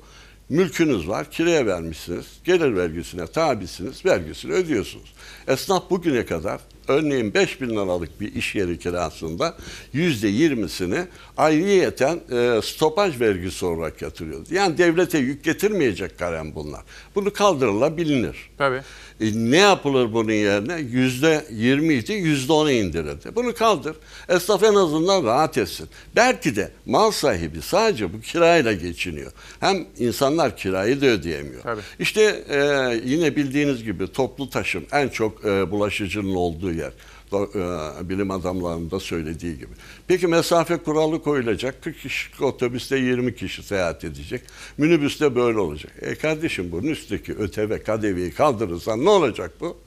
Mülkünüz 0.49 1.08
var, 1.08 1.32
kiraya 1.32 1.66
vermişsiniz, 1.66 2.26
gelir 2.44 2.76
vergisine 2.76 3.28
tabisiniz, 3.28 4.06
vergisini 4.06 4.52
ödüyorsunuz. 4.53 5.14
Esnaf 5.48 5.90
bugüne 5.90 6.26
kadar 6.26 6.62
örneğin 6.88 7.34
5 7.34 7.62
bin 7.62 7.70
liralık 7.70 8.22
bir 8.22 8.36
iş 8.36 8.56
yeri 8.56 8.80
kirasında 8.80 9.58
yüzde 9.94 10.28
yirmisini 10.28 11.08
ayrıyeten 11.38 12.20
e, 12.32 12.60
stopaj 12.64 13.20
vergisi 13.20 13.66
olarak 13.66 14.02
yatırıyordu. 14.02 14.48
Yani 14.52 14.78
devlete 14.78 15.18
yük 15.18 15.44
getirmeyecek 15.44 16.20
kalem 16.20 16.56
bunlar. 16.56 16.82
Bunu 17.16 17.34
kaldırılabilir. 17.34 18.49
Tabii. 18.58 18.82
E, 19.22 19.26
ne 19.35 19.57
yapılır 19.57 20.14
bunun 20.14 20.31
yerine? 20.31 20.80
Yüzde 20.80 21.45
yirmi 21.52 21.93
idi, 21.93 22.14
yüzde 22.14 22.53
ona 22.53 22.72
indirildi. 22.72 23.35
Bunu 23.35 23.53
kaldır. 23.53 23.95
Esnaf 24.30 24.64
en 24.64 24.76
azından 24.76 25.23
rahat 25.23 25.57
etsin. 25.57 25.89
Belki 26.15 26.56
de 26.56 26.72
mal 26.85 27.11
sahibi 27.11 27.61
sadece 27.61 28.14
bu 28.14 28.22
kirayla 28.22 28.73
geçiniyor. 28.73 29.31
Hem 29.60 29.85
insanlar 29.98 30.57
kirayı 30.57 31.02
da 31.02 31.06
ödeyemiyor. 31.06 31.61
Tabii. 31.64 31.81
İşte 31.99 32.22
e, 32.49 32.60
yine 33.06 33.35
bildiğiniz 33.35 33.84
gibi 33.84 34.11
toplu 34.11 34.49
taşım 34.49 34.84
en 34.91 35.10
çok 35.10 35.45
e, 35.45 35.72
bulaşıcının 35.72 36.35
olduğu 36.35 36.72
yer. 36.73 36.91
E, 37.34 38.10
bilim 38.10 38.32
adamlarının 38.32 38.91
da 38.91 38.99
söylediği 38.99 39.58
gibi. 39.58 39.72
Peki 40.08 40.28
mesafe 40.28 40.78
kuralı 40.78 41.24
koyulacak. 41.24 41.84
40 41.84 41.99
kişilik 41.99 42.41
otobüste 42.41 42.98
20 42.98 43.36
kişi 43.36 43.64
seyahat 43.64 44.03
edecek. 44.03 44.41
Minibüste 44.78 45.36
böyle 45.36 45.60
olacak. 45.60 45.91
E 46.02 46.16
kardeşim 46.16 46.72
bunun 46.72 46.88
üstteki 46.88 47.34
ÖTV, 47.34 47.78
KDV'yi 47.78 48.32
kaldırırsan 48.32 49.06
ne 49.06 49.10
olacak 49.10 49.52
bu? 49.60 49.78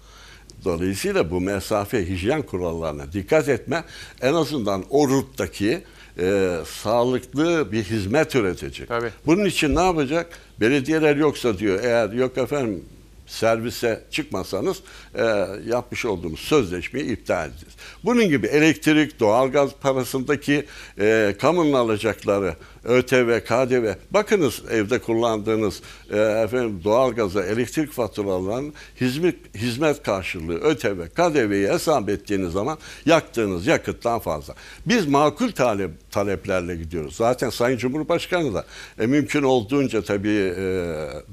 Dolayısıyla 0.64 1.30
bu 1.30 1.40
mesafe 1.40 2.08
hijyen 2.08 2.42
kurallarına 2.42 3.12
dikkat 3.12 3.48
etme 3.48 3.84
en 4.22 4.34
azından 4.34 4.84
o 4.90 5.08
ruttaki 5.08 5.82
e, 6.18 6.56
sağlıklı 6.66 7.72
bir 7.72 7.84
hizmet 7.84 8.34
üretecek. 8.34 8.88
Tabii. 8.88 9.10
Bunun 9.26 9.44
için 9.44 9.74
ne 9.74 9.80
yapacak? 9.80 10.38
Belediyeler 10.60 11.16
yoksa 11.16 11.58
diyor 11.58 11.80
eğer 11.82 12.12
yok 12.12 12.38
efendim 12.38 12.84
servise 13.26 14.04
çıkmasanız 14.10 14.76
e, 15.14 15.22
yapmış 15.66 16.04
olduğumuz 16.04 16.40
sözleşmeyi 16.40 17.12
iptal 17.12 17.48
edeceğiz. 17.48 17.74
Bunun 18.04 18.28
gibi 18.28 18.46
elektrik, 18.46 19.20
doğalgaz 19.20 19.70
parasındaki 19.80 20.66
e, 20.98 21.34
kamunun 21.40 21.72
alacakları 21.72 22.56
ÖTV, 22.84 23.40
KDV. 23.40 23.94
Bakınız 24.10 24.62
evde 24.70 24.98
kullandığınız 24.98 25.82
e, 26.10 26.16
efendim 26.18 26.80
doğalgaza, 26.84 27.44
elektrik 27.44 27.92
faturalarının 27.92 28.72
hizmet 29.00 29.36
hizmet 29.54 30.02
karşılığı 30.02 30.54
ÖTV, 30.54 31.08
KDV'yi 31.08 31.68
hesap 31.68 32.08
ettiğiniz 32.08 32.52
zaman 32.52 32.78
yaktığınız 33.06 33.66
yakıttan 33.66 34.18
fazla. 34.18 34.54
Biz 34.86 35.06
makul 35.06 35.50
talep 35.50 35.90
taleplerle 36.10 36.76
gidiyoruz. 36.76 37.16
Zaten 37.16 37.50
Sayın 37.50 37.78
Cumhurbaşkanı 37.78 38.54
da 38.54 38.64
e, 38.98 39.06
mümkün 39.06 39.42
olduğunca 39.42 40.02
tabii 40.02 40.54
e, 40.56 40.64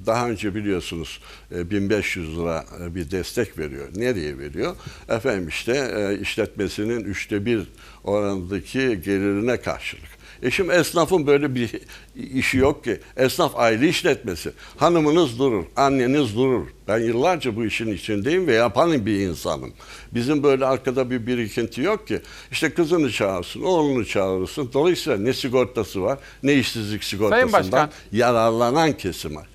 daha 0.06 0.30
önce 0.30 0.56
biliyorsunuz 0.56 1.20
e, 1.56 1.70
1500 1.70 2.40
lira 2.40 2.66
e, 2.84 2.96
bir 2.96 3.12
destek 3.12 3.58
veriyor. 3.58 3.88
Nereye 3.96 4.38
veriyor? 4.38 4.76
Efendim 5.10 5.48
işte 5.48 5.92
e, 5.98 6.22
işletmesinin 6.22 7.04
üçte 7.04 7.46
bir 7.46 7.68
oranındaki 8.04 8.80
gelirine 8.80 9.58
karşılık. 9.58 10.11
E 10.42 10.52
şimdi 10.52 10.72
esnafın 10.72 11.28
böyle 11.28 11.56
bir 11.56 11.72
işi 12.16 12.58
yok 12.58 12.84
ki. 12.84 13.00
Esnaf 13.18 13.60
aile 13.60 13.88
işletmesi. 13.90 14.52
Hanımınız 14.78 15.40
durur, 15.40 15.66
anneniz 15.76 16.36
durur. 16.36 16.68
Ben 16.88 17.00
yıllarca 17.00 17.56
bu 17.56 17.66
işin 17.66 17.94
içindeyim 17.94 18.48
ve 18.48 18.54
yapan 18.54 19.06
bir 19.06 19.20
insanım. 19.20 19.74
Bizim 20.14 20.44
böyle 20.44 20.66
arkada 20.66 21.10
bir 21.10 21.28
birikinti 21.28 21.82
yok 21.82 22.08
ki. 22.08 22.22
İşte 22.52 22.74
kızını 22.74 23.12
çağırsın, 23.12 23.62
oğlunu 23.62 24.06
çağırırsın. 24.06 24.70
Dolayısıyla 24.74 25.20
ne 25.20 25.34
sigortası 25.34 26.02
var, 26.02 26.20
ne 26.44 26.54
işsizlik 26.54 27.04
sigortasından 27.04 27.54
Başkan. 27.54 27.90
yararlanan 28.12 28.94
kesim 28.94 29.36
var. 29.36 29.48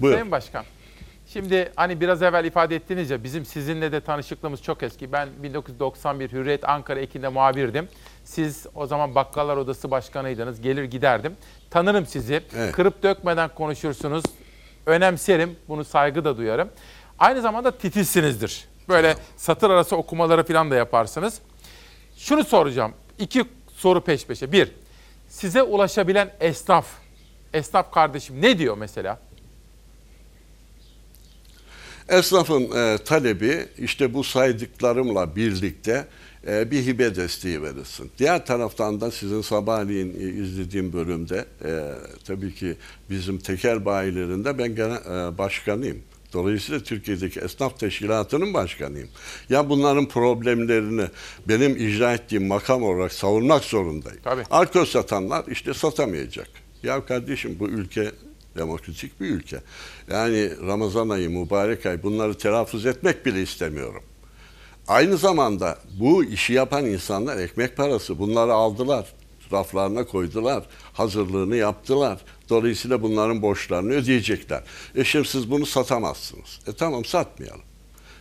Buyur. 0.00 0.14
Sayın 0.14 0.30
Başkan, 0.30 0.64
şimdi 1.32 1.72
hani 1.76 2.00
biraz 2.00 2.22
evvel 2.22 2.44
ifade 2.44 2.76
ettiniz 2.76 3.10
ya 3.10 3.24
bizim 3.24 3.44
sizinle 3.44 3.92
de 3.92 4.00
tanışıklığımız 4.00 4.62
çok 4.62 4.82
eski. 4.82 5.12
Ben 5.12 5.28
1991 5.42 6.32
Hürriyet 6.32 6.68
Ankara 6.68 7.00
Ekin'de 7.00 7.28
muhabirdim. 7.28 7.88
Siz 8.30 8.66
o 8.74 8.86
zaman 8.86 9.14
Bakkallar 9.14 9.56
Odası 9.56 9.90
Başkanıydınız. 9.90 10.60
Gelir 10.60 10.84
giderdim. 10.84 11.36
Tanırım 11.70 12.06
sizi. 12.06 12.42
Evet. 12.56 12.72
Kırıp 12.72 13.02
dökmeden 13.02 13.50
konuşursunuz. 13.54 14.24
Önemserim. 14.86 15.56
Bunu 15.68 15.84
saygı 15.84 16.24
da 16.24 16.36
duyarım. 16.36 16.68
Aynı 17.18 17.40
zamanda 17.40 17.78
titizsinizdir. 17.78 18.64
Böyle 18.88 19.14
satır 19.36 19.70
arası 19.70 19.96
okumaları 19.96 20.44
falan 20.44 20.70
da 20.70 20.74
yaparsınız. 20.74 21.38
Şunu 22.16 22.44
soracağım. 22.44 22.92
İki 23.18 23.44
soru 23.76 24.00
peş 24.00 24.26
peşe. 24.26 24.52
Bir, 24.52 24.72
size 25.28 25.62
ulaşabilen 25.62 26.30
esnaf, 26.40 26.86
esnaf 27.54 27.92
kardeşim 27.92 28.42
ne 28.42 28.58
diyor 28.58 28.76
mesela? 28.78 29.18
Esnafın 32.08 32.76
e, 32.76 32.98
talebi 32.98 33.68
işte 33.78 34.14
bu 34.14 34.24
saydıklarımla 34.24 35.36
birlikte 35.36 36.06
e, 36.46 36.70
bir 36.70 36.86
hibe 36.86 37.14
desteği 37.14 37.62
verilsin. 37.62 38.10
Diğer 38.18 38.46
taraftan 38.46 39.00
da 39.00 39.10
sizin 39.10 39.40
sabahleyin 39.40 40.14
e, 40.20 40.42
izlediğim 40.42 40.92
bölümde 40.92 41.44
e, 41.64 41.70
tabii 42.24 42.54
ki 42.54 42.76
bizim 43.10 43.38
tekel 43.38 43.84
bayilerinde 43.84 44.58
ben 44.58 44.74
gene, 44.74 44.94
e, 44.94 45.38
başkanıyım. 45.38 46.02
Dolayısıyla 46.32 46.80
Türkiye'deki 46.80 47.40
esnaf 47.40 47.80
teşkilatının 47.80 48.54
başkanıyım. 48.54 49.08
Ya 49.48 49.68
bunların 49.68 50.08
problemlerini 50.08 51.06
benim 51.48 51.76
icra 51.76 52.14
ettiğim 52.14 52.46
makam 52.46 52.82
olarak 52.82 53.12
savunmak 53.12 53.64
zorundayım. 53.64 54.20
Tabii. 54.24 54.42
Alkol 54.50 54.84
satanlar 54.84 55.44
işte 55.48 55.74
satamayacak. 55.74 56.48
Ya 56.82 57.04
kardeşim 57.04 57.56
bu 57.58 57.68
ülke 57.68 58.10
demokratik 58.56 59.20
bir 59.20 59.26
ülke. 59.30 59.58
Yani 60.10 60.50
Ramazan 60.66 61.08
ayı, 61.08 61.30
mübarek 61.30 61.86
ay 61.86 62.02
bunları 62.02 62.38
telaffuz 62.38 62.86
etmek 62.86 63.26
bile 63.26 63.42
istemiyorum. 63.42 64.02
Aynı 64.90 65.16
zamanda 65.16 65.78
bu 66.00 66.24
işi 66.24 66.52
yapan 66.52 66.86
insanlar 66.86 67.36
ekmek 67.36 67.76
parası 67.76 68.18
bunları 68.18 68.52
aldılar. 68.52 69.12
Raflarına 69.52 70.04
koydular. 70.06 70.64
Hazırlığını 70.92 71.56
yaptılar. 71.56 72.18
Dolayısıyla 72.48 73.02
bunların 73.02 73.42
borçlarını 73.42 73.92
ödeyecekler. 73.92 74.62
E 74.94 75.04
şimdi 75.04 75.28
siz 75.28 75.50
bunu 75.50 75.66
satamazsınız. 75.66 76.60
E 76.66 76.72
tamam 76.72 77.04
satmayalım. 77.04 77.60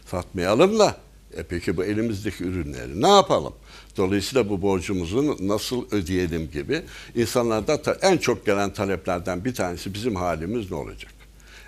Satmayalım 0.06 0.80
da 0.80 0.98
e 1.38 1.44
peki 1.44 1.78
bu 1.78 1.84
elimizdeki 1.84 2.44
ürünleri 2.44 3.02
ne 3.02 3.10
yapalım? 3.10 3.54
Dolayısıyla 3.98 4.50
bu 4.50 4.62
borcumuzu 4.62 5.38
nasıl 5.40 5.86
ödeyelim 5.92 6.52
gibi 6.52 6.82
insanlarda 7.16 7.98
en 8.02 8.18
çok 8.18 8.46
gelen 8.46 8.74
taleplerden 8.74 9.46
bir 9.46 9.54
tanesi 9.54 9.94
bizim 9.94 10.16
halimiz 10.16 10.72
ne 10.72 10.78
olacak? 10.78 11.19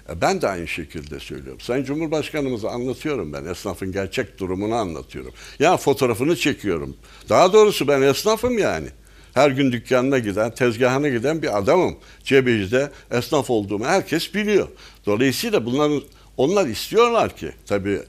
E 0.10 0.22
Ben 0.22 0.42
de 0.42 0.48
aynı 0.48 0.68
şekilde 0.68 1.20
söylüyorum. 1.20 1.60
Sayın 1.62 1.84
Cumhurbaşkanımıza 1.84 2.70
anlatıyorum 2.70 3.34
ben. 3.34 3.46
Esnafın 3.46 3.92
gerçek 3.92 4.40
durumunu 4.40 4.76
anlatıyorum. 4.76 5.34
Ya 5.60 5.78
fotoğrafını 5.78 6.36
çekiyorum. 6.36 6.98
Daha 7.30 7.54
doğrusu 7.54 7.88
ben 7.88 8.02
esnafım 8.02 8.58
yani. 8.58 8.88
Her 9.34 9.52
gün 9.52 9.72
dükkanına 9.72 10.20
giden, 10.20 10.52
tezgahına 10.56 11.10
giden 11.10 11.42
bir 11.42 11.58
adamım. 11.58 11.98
Cebeci'de 12.24 12.92
esnaf 13.12 13.50
olduğumu 13.50 13.86
herkes 13.86 14.34
biliyor. 14.34 14.68
Dolayısıyla 15.06 15.66
bunların 15.66 16.02
onlar 16.38 16.68
istiyorlar 16.68 17.36
ki 17.36 17.52
tabii 17.66 18.00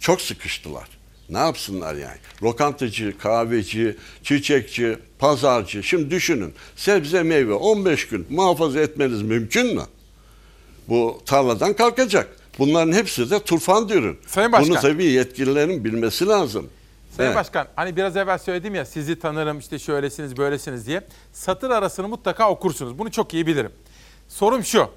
çok 0.00 0.20
sıkıştılar. 0.20 0.88
Ne 1.28 1.38
yapsınlar 1.38 1.94
yani? 1.94 2.18
Lokantacı, 2.42 3.18
kahveci, 3.18 3.96
çiçekçi, 4.22 4.98
pazarcı. 5.18 5.82
Şimdi 5.82 6.10
düşünün. 6.10 6.54
Sebze 6.76 7.22
meyve 7.22 7.54
15 7.54 8.08
gün 8.08 8.26
muhafaza 8.30 8.80
etmeniz 8.80 9.22
mümkün 9.22 9.74
mü? 9.74 9.82
Bu 10.88 11.20
tarladan 11.26 11.72
kalkacak. 11.72 12.28
Bunların 12.58 12.92
hepsi 12.92 13.30
de 13.30 13.40
turfan 13.40 13.88
ürün. 13.88 14.18
Sayın 14.26 14.52
Başkan. 14.52 14.70
Bunu 14.70 14.80
tabii 14.80 15.04
yetkililerin 15.04 15.84
bilmesi 15.84 16.26
lazım. 16.26 16.70
Sayın 17.16 17.28
Evet. 17.28 17.36
Başkan 17.36 17.66
hani 17.76 17.96
biraz 17.96 18.16
evvel 18.16 18.38
söyledim 18.38 18.74
ya 18.74 18.84
sizi 18.84 19.18
tanırım 19.18 19.58
işte 19.58 19.78
şöylesiniz 19.78 20.36
böylesiniz 20.36 20.86
diye. 20.86 21.02
Satır 21.32 21.70
arasını 21.70 22.08
mutlaka 22.08 22.50
okursunuz. 22.50 22.98
Bunu 22.98 23.10
çok 23.10 23.34
iyi 23.34 23.46
bilirim. 23.46 23.72
Sorum 24.28 24.64
şu. 24.64 24.88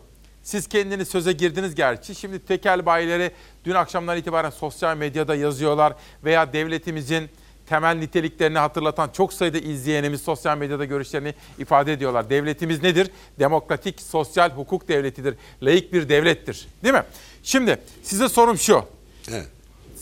Siz 0.43 0.67
kendiniz 0.67 1.07
söze 1.07 1.31
girdiniz 1.31 1.75
gerçi. 1.75 2.15
Şimdi 2.15 2.39
tekel 2.45 2.85
bayileri 2.85 3.31
dün 3.65 3.73
akşamdan 3.73 4.17
itibaren 4.17 4.49
sosyal 4.49 4.97
medyada 4.97 5.35
yazıyorlar 5.35 5.93
veya 6.23 6.53
devletimizin 6.53 7.29
temel 7.69 7.95
niteliklerini 7.95 8.57
hatırlatan 8.57 9.09
çok 9.09 9.33
sayıda 9.33 9.57
izleyenimiz 9.57 10.21
sosyal 10.21 10.57
medyada 10.57 10.85
görüşlerini 10.85 11.33
ifade 11.59 11.93
ediyorlar. 11.93 12.29
Devletimiz 12.29 12.83
nedir? 12.83 13.11
Demokratik, 13.39 14.01
sosyal 14.01 14.49
hukuk 14.49 14.87
devletidir. 14.87 15.35
Laik 15.63 15.93
bir 15.93 16.09
devlettir. 16.09 16.67
Değil 16.83 16.93
mi? 16.93 17.03
Şimdi 17.43 17.81
size 18.03 18.29
sorum 18.29 18.57
şu. 18.57 18.83
Evet. 19.29 19.47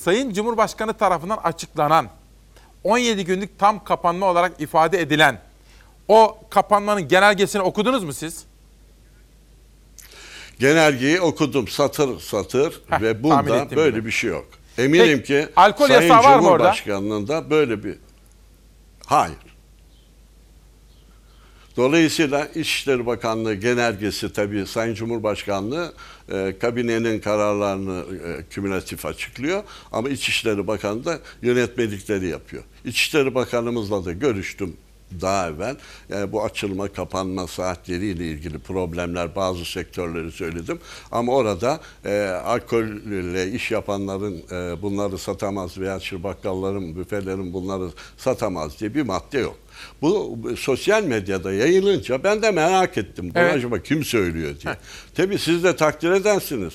Sayın 0.03 0.33
Cumhurbaşkanı 0.33 0.93
tarafından 0.93 1.37
açıklanan 1.37 2.09
17 2.83 3.25
günlük 3.25 3.59
tam 3.59 3.83
kapanma 3.83 4.25
olarak 4.31 4.61
ifade 4.61 5.01
edilen 5.01 5.41
o 6.07 6.37
kapanmanın 6.49 7.07
genelgesini 7.07 7.61
okudunuz 7.61 8.03
mu 8.03 8.13
siz? 8.13 8.43
Genelgeyi 10.59 11.21
okudum 11.21 11.67
satır 11.67 12.19
satır 12.19 12.81
Heh, 12.89 13.01
ve 13.01 13.23
bunda 13.23 13.75
böyle 13.75 13.95
bile. 13.95 14.05
bir 14.05 14.11
şey 14.11 14.29
yok. 14.29 14.47
Eminim 14.77 15.17
Peki, 15.17 15.23
ki 15.23 15.47
alkol 15.55 15.87
Sayın 15.87 16.01
yasağı 16.01 16.23
var 16.23 16.39
mı 16.39 16.47
orada? 16.47 16.57
Cumhurbaşkanının 16.57 17.27
da 17.27 17.49
böyle 17.49 17.83
bir... 17.83 17.95
Hayır. 19.05 19.37
Dolayısıyla 21.77 22.45
İçişleri 22.45 23.05
Bakanlığı 23.05 23.53
genelgesi 23.53 24.33
tabii 24.33 24.67
Sayın 24.67 24.93
Cumhurbaşkanlığı 24.93 25.93
e, 26.31 26.55
kabinenin 26.59 27.19
kararlarını 27.19 28.05
e, 28.27 28.43
kümülatif 28.49 29.05
açıklıyor 29.05 29.63
ama 29.91 30.09
İçişleri 30.09 30.67
Bakanı 30.67 31.05
da 31.05 31.19
yönetmelikleri 31.41 32.27
yapıyor. 32.27 32.63
İçişleri 32.85 33.35
Bakanımızla 33.35 34.05
da 34.05 34.13
görüştüm 34.13 34.77
daha 35.21 35.49
evvel. 35.49 35.75
Yani 36.09 36.31
bu 36.31 36.43
açılma 36.43 36.87
kapanma 36.87 37.47
saatleriyle 37.47 38.25
ilgili 38.27 38.59
problemler 38.59 39.35
bazı 39.35 39.65
sektörleri 39.65 40.31
söyledim. 40.31 40.79
Ama 41.11 41.35
orada 41.35 41.79
e, 42.05 42.19
alkolle 42.45 43.51
iş 43.51 43.71
yapanların 43.71 44.37
e, 44.51 44.81
bunları 44.81 45.17
satamaz 45.17 45.77
veya 45.77 45.99
çırbakkalların, 45.99 46.95
büfelerin 46.95 47.53
bunları 47.53 47.89
satamaz 48.17 48.79
diye 48.79 48.95
bir 48.95 49.01
madde 49.01 49.39
yok. 49.39 49.57
Bu 50.01 50.37
sosyal 50.57 51.03
medyada 51.03 51.53
yayılınca 51.53 52.23
ben 52.23 52.41
de 52.41 52.51
merak 52.51 52.97
ettim. 52.97 53.25
Bunu 53.35 53.43
Evet. 53.43 53.55
acaba 53.55 53.79
kim 53.79 54.03
söylüyor 54.03 54.55
diye. 54.63 54.77
Tabii 55.15 55.37
siz 55.37 55.63
de 55.63 55.75
takdir 55.75 56.11
edersiniz. 56.11 56.73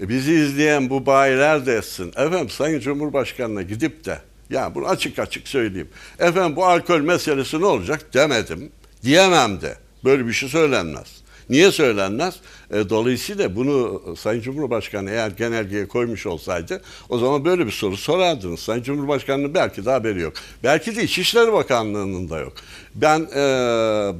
E, 0.00 0.08
Bizi 0.08 0.34
izleyen 0.34 0.90
bu 0.90 1.06
bayiler 1.06 1.66
de 1.66 1.74
etsin. 1.74 2.08
Efendim 2.08 2.48
Sayın 2.50 2.80
Cumhurbaşkanı'na 2.80 3.62
gidip 3.62 4.04
de 4.04 4.18
ya 4.52 4.74
bunu 4.74 4.86
açık 4.86 5.18
açık 5.18 5.48
söyleyeyim. 5.48 5.88
Efendim 6.18 6.56
bu 6.56 6.64
alkol 6.64 7.00
meselesi 7.00 7.60
ne 7.60 7.66
olacak 7.66 8.14
demedim. 8.14 8.72
Diyemem 9.02 9.60
de. 9.60 9.76
Böyle 10.04 10.26
bir 10.26 10.32
şey 10.32 10.48
söylenmez. 10.48 11.22
Niye 11.50 11.72
söylenmez? 11.72 12.34
E, 12.70 12.88
dolayısıyla 12.90 13.56
bunu 13.56 14.02
Sayın 14.18 14.40
Cumhurbaşkanı 14.40 15.10
eğer 15.10 15.30
genelgeye 15.30 15.88
koymuş 15.88 16.26
olsaydı 16.26 16.82
o 17.08 17.18
zaman 17.18 17.44
böyle 17.44 17.66
bir 17.66 17.70
soru 17.72 17.96
sorardınız. 17.96 18.60
Sayın 18.60 18.82
Cumhurbaşkanı'nın 18.82 19.54
belki 19.54 19.84
de 19.84 19.90
haberi 19.90 20.20
yok. 20.20 20.32
Belki 20.64 20.96
de 20.96 21.02
İçişleri 21.02 21.52
Bakanlığı'nın 21.52 22.30
da 22.30 22.38
yok. 22.38 22.52
Ben 22.94 23.20
e, 23.20 23.36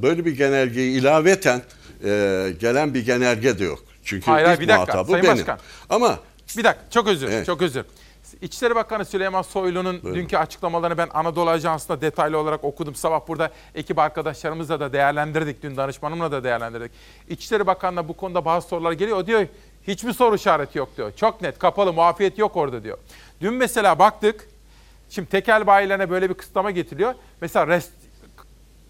böyle 0.03 0.25
bir 0.25 0.31
genelgeyi 0.37 0.99
ilaveten 0.99 1.61
e, 2.03 2.09
gelen 2.59 2.93
bir 2.93 3.05
genelge 3.05 3.59
de 3.59 3.63
yok. 3.63 3.79
Çünkü 4.03 4.25
Hayır, 4.31 4.45
hayır, 4.45 4.59
bir 4.59 4.67
dakika. 4.67 4.83
muhatabı 4.93 5.11
Sayın 5.11 5.25
benim. 5.25 5.37
Başkan. 5.37 5.59
Ama 5.89 6.19
Bir 6.57 6.63
dakika 6.63 6.85
çok 6.89 7.07
özür 7.07 7.27
Evet. 7.27 7.45
çok 7.45 7.61
özür. 7.61 7.83
İçişleri 8.43 8.75
Bakanı 8.75 9.05
Süleyman 9.05 9.41
Soylu'nun 9.41 10.01
dünkü 10.03 10.37
açıklamalarını 10.37 10.97
ben 10.97 11.09
Anadolu 11.13 11.49
Ajansı'nda 11.49 12.01
detaylı 12.01 12.37
olarak 12.37 12.63
okudum. 12.63 12.95
Sabah 12.95 13.27
burada 13.27 13.51
ekip 13.75 13.99
arkadaşlarımızla 13.99 14.79
da 14.79 14.93
değerlendirdik. 14.93 15.63
Dün 15.63 15.77
danışmanımla 15.77 16.31
da 16.31 16.43
değerlendirdik. 16.43 16.91
İçişleri 17.29 17.67
Bakanı'na 17.67 18.07
bu 18.07 18.13
konuda 18.13 18.45
bazı 18.45 18.67
sorular 18.67 18.91
geliyor. 18.91 19.17
O 19.17 19.27
diyor 19.27 19.47
hiçbir 19.87 20.13
soru 20.13 20.35
işareti 20.35 20.77
yok 20.77 20.97
diyor. 20.97 21.11
Çok 21.15 21.41
net 21.41 21.59
kapalı 21.59 21.93
muafiyet 21.93 22.37
yok 22.37 22.55
orada 22.55 22.83
diyor. 22.83 22.97
Dün 23.41 23.53
mesela 23.53 23.99
baktık. 23.99 24.47
Şimdi 25.09 25.29
tekel 25.29 25.67
bayilerine 25.67 26.09
böyle 26.09 26.29
bir 26.29 26.33
kısıtlama 26.35 26.71
getiriliyor. 26.71 27.13
Mesela 27.41 27.67
rest, 27.67 27.91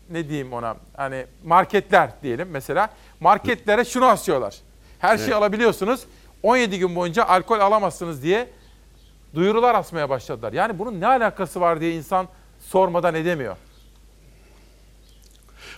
ne 0.10 0.30
diyeyim 0.30 0.54
ona 0.54 0.76
hani 0.98 1.26
marketler 1.44 2.10
diyelim 2.24 2.48
mesela 2.52 2.90
marketlere 3.20 3.86
şunu 3.86 4.06
asıyorlar. 4.06 4.56
Her 5.00 5.18
şeyi 5.18 5.26
Evet. 5.28 5.36
alabiliyorsunuz. 5.36 6.04
17 6.44 6.80
gün 6.80 6.96
boyunca 6.96 7.26
alkol 7.26 7.60
alamazsınız 7.60 8.24
diye 8.24 8.50
duyurular 9.36 9.76
asmaya 9.76 10.10
başladılar. 10.10 10.54
Yani 10.54 10.80
bunun 10.80 11.02
ne 11.02 11.08
alakası 11.08 11.62
var 11.62 11.82
diye 11.82 11.92
insan 11.92 12.28
sormadan 12.60 13.16
edemiyor. 13.16 13.58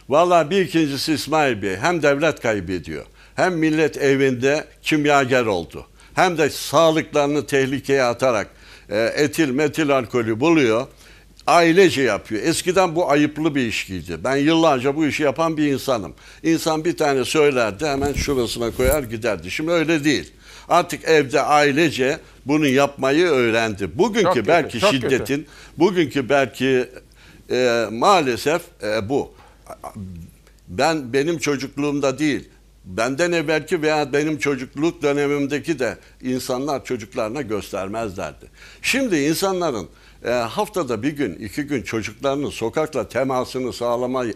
Vallahi 0.09 0.49
bir 0.49 0.61
ikincisi 0.61 1.13
İsmail 1.13 1.61
Bey 1.61 1.75
hem 1.75 2.03
devlet 2.03 2.39
kaybediyor 2.39 3.05
hem 3.35 3.53
millet 3.53 3.97
evinde 3.97 4.67
kimyager 4.81 5.45
oldu. 5.45 5.85
Hem 6.13 6.37
de 6.37 6.49
sağlıklarını 6.49 7.45
tehlikeye 7.45 8.03
atarak 8.03 8.47
e, 8.89 8.97
etil 9.15 9.49
metil 9.49 9.97
alkolü 9.97 10.39
buluyor. 10.39 10.87
Ailece 11.47 12.01
yapıyor. 12.01 12.43
Eskiden 12.43 12.95
bu 12.95 13.11
ayıplı 13.11 13.55
bir 13.55 13.67
işkiydi. 13.67 14.23
Ben 14.23 14.35
yıllarca 14.35 14.95
bu 14.95 15.05
işi 15.05 15.23
yapan 15.23 15.57
bir 15.57 15.67
insanım. 15.67 16.13
İnsan 16.43 16.85
bir 16.85 16.97
tane 16.97 17.25
söylerdi 17.25 17.85
hemen 17.85 18.13
şurasına 18.13 18.71
koyar 18.71 19.03
giderdi. 19.03 19.51
Şimdi 19.51 19.71
öyle 19.71 20.03
değil. 20.03 20.33
Artık 20.69 21.03
evde 21.05 21.41
ailece 21.41 22.19
bunu 22.45 22.67
yapmayı 22.67 23.25
öğrendi. 23.25 23.97
Bugünkü 23.97 24.23
Çok 24.23 24.33
kötü, 24.33 24.47
belki 24.47 24.79
kötü. 24.79 24.95
şiddetin, 24.95 25.47
bugünkü 25.77 26.29
belki 26.29 26.89
e, 27.51 27.85
maalesef 27.91 28.61
e, 28.83 29.09
bu 29.09 29.33
ben 30.67 31.13
benim 31.13 31.37
çocukluğumda 31.37 32.19
değil, 32.19 32.49
benden 32.85 33.31
evvelki 33.31 33.81
veya 33.81 34.13
benim 34.13 34.37
çocukluk 34.37 35.01
dönemimdeki 35.01 35.79
de 35.79 35.97
insanlar 36.21 36.85
çocuklarına 36.85 37.41
göstermezlerdi. 37.41 38.45
Şimdi 38.81 39.17
insanların 39.17 39.87
e, 40.25 40.29
haftada 40.29 41.03
bir 41.03 41.11
gün, 41.11 41.35
iki 41.35 41.63
gün 41.63 41.81
çocuklarının 41.81 42.49
sokakla 42.49 43.07
temasını 43.07 43.73
sağlamayı 43.73 44.33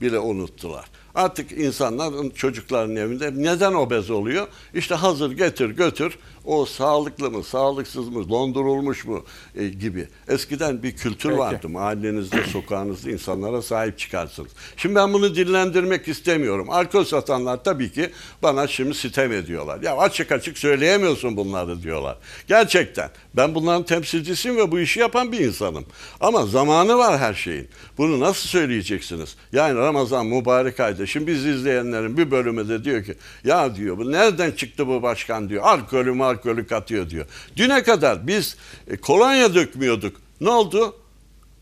bile 0.00 0.18
unuttular. 0.18 0.84
Artık 1.14 1.52
insanlar 1.52 2.30
çocukların 2.34 2.96
evinde 2.96 3.32
neden 3.36 3.74
obez 3.74 4.10
oluyor? 4.10 4.48
İşte 4.74 4.94
hazır 4.94 5.30
getir 5.30 5.70
götür 5.70 6.18
o 6.44 6.66
sağlıklı 6.66 7.30
mı 7.30 7.44
sağlıksız 7.44 8.08
mı 8.08 8.28
dondurulmuş 8.28 9.04
mu 9.04 9.24
e, 9.56 9.68
gibi. 9.68 10.08
Eskiden 10.28 10.82
bir 10.82 10.96
kültür 10.96 11.28
Peki. 11.28 11.38
vardı 11.38 11.68
mahallenizde 11.68 12.44
sokağınızda 12.52 13.10
insanlara 13.10 13.62
sahip 13.62 13.98
çıkarsınız. 13.98 14.50
Şimdi 14.76 14.94
ben 14.94 15.12
bunu 15.12 15.34
dillendirmek 15.34 16.08
istemiyorum. 16.08 16.70
Alkol 16.70 17.04
satanlar 17.04 17.64
tabii 17.64 17.92
ki 17.92 18.10
bana 18.42 18.66
şimdi 18.66 18.94
sitem 18.94 19.32
ediyorlar. 19.32 19.82
Ya 19.82 19.96
açık 19.96 20.32
açık 20.32 20.58
söyleyemiyorsun 20.58 21.36
bunları 21.36 21.82
diyorlar. 21.82 22.16
Gerçekten 22.48 23.10
ben 23.36 23.54
bunların 23.54 23.82
temsilcisiyim 23.82 24.56
ve 24.56 24.72
bu 24.72 24.80
işi 24.80 25.00
yapan 25.00 25.32
bir 25.32 25.40
insanım. 25.40 25.84
Ama 26.20 26.46
zamanı 26.46 26.98
var 26.98 27.18
her 27.18 27.34
şeyin. 27.34 27.68
Bunu 27.98 28.20
nasıl 28.20 28.48
söyleyeceksiniz? 28.48 29.36
Yani 29.52 29.78
Ramazan 29.78 30.26
mübarek 30.26 30.80
ayda. 30.80 31.06
Şimdi 31.06 31.26
biz 31.26 31.46
izleyenlerin 31.46 32.16
bir 32.16 32.30
bölümü 32.30 32.68
de 32.68 32.84
diyor 32.84 33.04
ki 33.04 33.14
ya 33.44 33.76
diyor 33.76 33.98
bu 33.98 34.12
nereden 34.12 34.50
çıktı 34.50 34.86
bu 34.86 35.02
başkan 35.02 35.48
diyor. 35.48 35.62
Alkolü 35.62 36.12
alkolü 36.34 36.66
katıyor 36.66 37.10
diyor. 37.10 37.26
Düne 37.56 37.82
kadar 37.82 38.26
biz 38.26 38.56
e, 38.88 38.96
kolonya 38.96 39.54
dökmüyorduk. 39.54 40.16
Ne 40.40 40.50
oldu? 40.50 40.96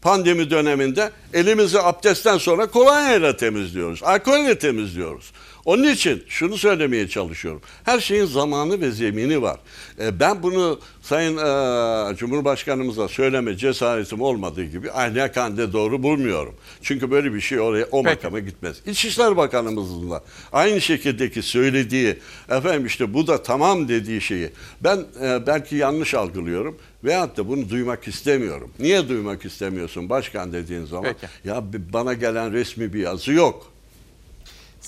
Pandemi 0.02 0.50
döneminde 0.50 1.10
elimizi 1.32 1.80
abdestten 1.80 2.38
sonra 2.38 2.66
kolonyayla 2.66 3.36
temizliyoruz. 3.36 4.02
Alkolle 4.02 4.58
temizliyoruz. 4.58 5.32
Onun 5.64 5.84
için 5.92 6.22
şunu 6.28 6.58
söylemeye 6.58 7.08
çalışıyorum. 7.08 7.60
Her 7.84 8.00
şeyin 8.00 8.24
zamanı 8.24 8.80
ve 8.80 8.90
zemini 8.90 9.42
var. 9.42 9.56
E, 10.00 10.20
ben 10.20 10.42
bunu 10.42 10.80
Sayın 11.02 11.36
e, 11.36 12.16
Cumhurbaşkanımıza 12.16 13.08
söyleme 13.08 13.56
cesaretim 13.56 14.20
olmadığı 14.20 14.64
gibi 14.64 14.90
ahlaken 14.92 15.56
de 15.56 15.72
doğru 15.72 16.02
bulmuyorum. 16.02 16.54
Çünkü 16.82 17.10
böyle 17.10 17.34
bir 17.34 17.40
şey 17.40 17.60
oraya 17.60 17.84
o 17.90 18.02
makama 18.02 18.38
gitmez. 18.38 18.76
İçişler 18.86 19.36
Bakanımızın 19.36 20.10
da 20.10 20.24
aynı 20.52 20.80
şekildeki 20.80 21.42
söylediği 21.42 22.18
efendim 22.50 22.86
işte 22.86 23.14
bu 23.14 23.26
da 23.26 23.42
tamam 23.42 23.88
dediği 23.88 24.20
şeyi 24.20 24.50
ben 24.80 25.04
e, 25.22 25.46
belki 25.46 25.76
yanlış 25.76 26.14
algılıyorum 26.14 26.78
veyahut 27.04 27.36
da 27.36 27.48
bunu 27.48 27.68
duymak 27.70 28.08
istemiyorum. 28.08 28.70
Niye 28.78 29.08
duymak 29.08 29.44
istemiyorsun 29.44 30.08
başkan 30.10 30.52
dediğin 30.52 30.84
zaman? 30.84 31.14
Ya 31.44 31.72
b- 31.72 31.92
bana 31.92 32.12
gelen 32.14 32.52
resmi 32.52 32.92
bir 32.92 33.00
yazı 33.00 33.32
yok. 33.32 33.71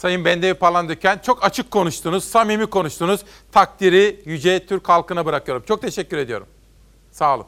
Sayın 0.04 0.24
Bendevi 0.24 0.54
Palandöken 0.54 1.18
çok 1.18 1.44
açık 1.44 1.70
konuştunuz, 1.70 2.24
samimi 2.24 2.66
konuştunuz. 2.66 3.20
Takdiri 3.52 4.22
yüce 4.24 4.66
Türk 4.66 4.88
halkına 4.88 5.26
bırakıyorum. 5.26 5.64
Çok 5.68 5.82
teşekkür 5.82 6.16
ediyorum. 6.18 6.46
Sağ 7.10 7.34
olun. 7.34 7.46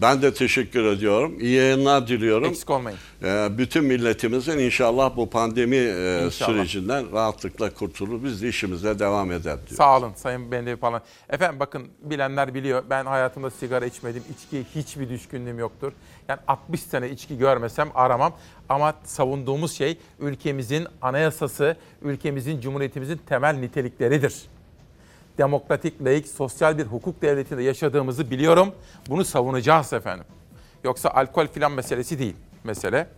Ben 0.00 0.22
de 0.22 0.34
teşekkür 0.34 0.84
ediyorum. 0.84 1.36
İyi 1.40 1.54
yayınlar 1.54 2.08
diliyorum. 2.08 2.48
Eksik 2.48 2.70
olmayın. 2.70 2.98
Ee, 3.22 3.48
bütün 3.58 3.84
milletimizin 3.84 4.58
inşallah 4.58 5.16
bu 5.16 5.30
pandemi 5.30 5.76
e, 5.76 6.22
İnşallah. 6.24 6.50
sürecinden 6.50 7.12
rahatlıkla 7.12 7.74
kurtulur. 7.74 8.24
Biz 8.24 8.42
de 8.42 8.48
işimize 8.48 8.98
devam 8.98 9.32
eder 9.32 9.56
diyor. 9.66 9.76
Sağ 9.76 9.98
olun 9.98 10.12
Sayın 10.16 10.52
Bendevi 10.52 10.76
Palan. 10.76 11.02
Efendim 11.30 11.60
bakın 11.60 11.86
bilenler 12.02 12.54
biliyor. 12.54 12.82
Ben 12.90 13.06
hayatımda 13.06 13.50
sigara 13.50 13.86
içmedim. 13.86 14.22
İçkiye 14.36 14.62
hiçbir 14.74 15.08
düşkünlüğüm 15.08 15.58
yoktur. 15.58 15.92
Yani 16.28 16.40
60 16.48 16.80
sene 16.80 17.10
içki 17.10 17.38
görmesem 17.38 17.88
aramam. 17.94 18.32
Ama 18.68 18.94
savunduğumuz 19.04 19.72
şey 19.72 19.98
ülkemizin 20.20 20.86
anayasası, 21.02 21.76
ülkemizin, 22.02 22.60
cumhuriyetimizin 22.60 23.20
temel 23.28 23.54
nitelikleridir. 23.54 24.34
Demokratik, 25.38 26.04
laik, 26.04 26.28
sosyal 26.28 26.78
bir 26.78 26.84
hukuk 26.84 27.22
devletinde 27.22 27.62
yaşadığımızı 27.62 28.30
biliyorum. 28.30 28.74
Bunu 29.08 29.24
savunacağız 29.24 29.92
efendim. 29.92 30.24
Yoksa 30.84 31.08
alkol 31.08 31.46
filan 31.46 31.72
meselesi 31.72 32.18
değil 32.18 32.36
mesele. 32.64 33.08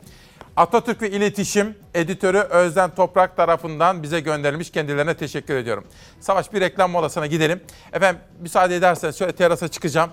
Atatürk 0.57 1.03
ve 1.03 1.11
İletişim 1.11 1.77
Editörü 1.95 2.39
Özden 2.39 2.95
Toprak 2.95 3.37
tarafından 3.37 4.03
bize 4.03 4.21
gönderilmiş. 4.21 4.71
Kendilerine 4.71 5.15
teşekkür 5.15 5.57
ediyorum. 5.57 5.85
Savaş 6.21 6.53
bir 6.53 6.61
reklam 6.61 6.91
molasına 6.91 7.27
gidelim. 7.27 7.61
Efendim 7.93 8.21
müsaade 8.41 8.77
ederseniz 8.77 9.19
şöyle 9.19 9.33
terasa 9.33 9.69
çıkacağım. 9.69 10.11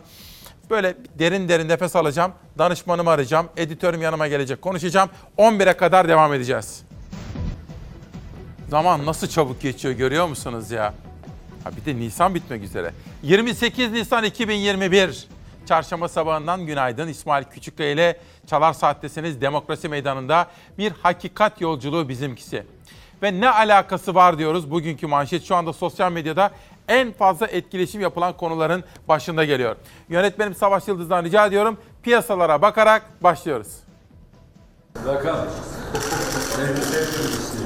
Böyle 0.69 0.95
derin 1.19 1.49
derin 1.49 1.69
nefes 1.69 1.95
alacağım. 1.95 2.31
Danışmanımı 2.57 3.09
arayacağım. 3.09 3.49
Editörüm 3.57 4.01
yanıma 4.01 4.27
gelecek. 4.27 4.61
Konuşacağım. 4.61 5.09
11'e 5.37 5.73
kadar 5.73 6.07
devam 6.07 6.33
edeceğiz. 6.33 6.83
Zaman 8.69 9.05
nasıl 9.05 9.27
çabuk 9.27 9.61
geçiyor 9.61 9.93
görüyor 9.93 10.27
musunuz 10.27 10.71
ya? 10.71 10.93
Ha 11.63 11.69
bir 11.75 11.85
de 11.85 11.99
Nisan 11.99 12.35
bitmek 12.35 12.63
üzere. 12.63 12.93
28 13.23 13.91
Nisan 13.91 14.23
2021. 14.23 15.27
Çarşamba 15.65 16.07
sabahından 16.07 16.65
günaydın. 16.65 17.07
İsmail 17.07 17.43
Küçükkaya 17.43 17.91
ile 17.91 18.19
Çalar 18.47 18.73
Saat'tesiniz. 18.73 19.41
Demokrasi 19.41 19.89
Meydanı'nda 19.89 20.47
bir 20.77 20.91
hakikat 20.91 21.61
yolculuğu 21.61 22.09
bizimkisi. 22.09 22.63
Ve 23.23 23.41
ne 23.41 23.49
alakası 23.49 24.15
var 24.15 24.37
diyoruz 24.37 24.71
bugünkü 24.71 25.07
manşet. 25.07 25.43
Şu 25.43 25.55
anda 25.55 25.73
sosyal 25.73 26.11
medyada 26.11 26.51
en 26.87 27.11
fazla 27.11 27.47
etkileşim 27.47 28.01
yapılan 28.01 28.37
konuların 28.37 28.83
başında 29.07 29.45
geliyor. 29.45 29.75
Yönetmenim 30.09 30.55
Savaş 30.55 30.87
Yıldız'dan 30.87 31.23
rica 31.23 31.45
ediyorum. 31.45 31.77
Piyasalara 32.03 32.61
bakarak 32.61 33.23
başlıyoruz. 33.23 33.67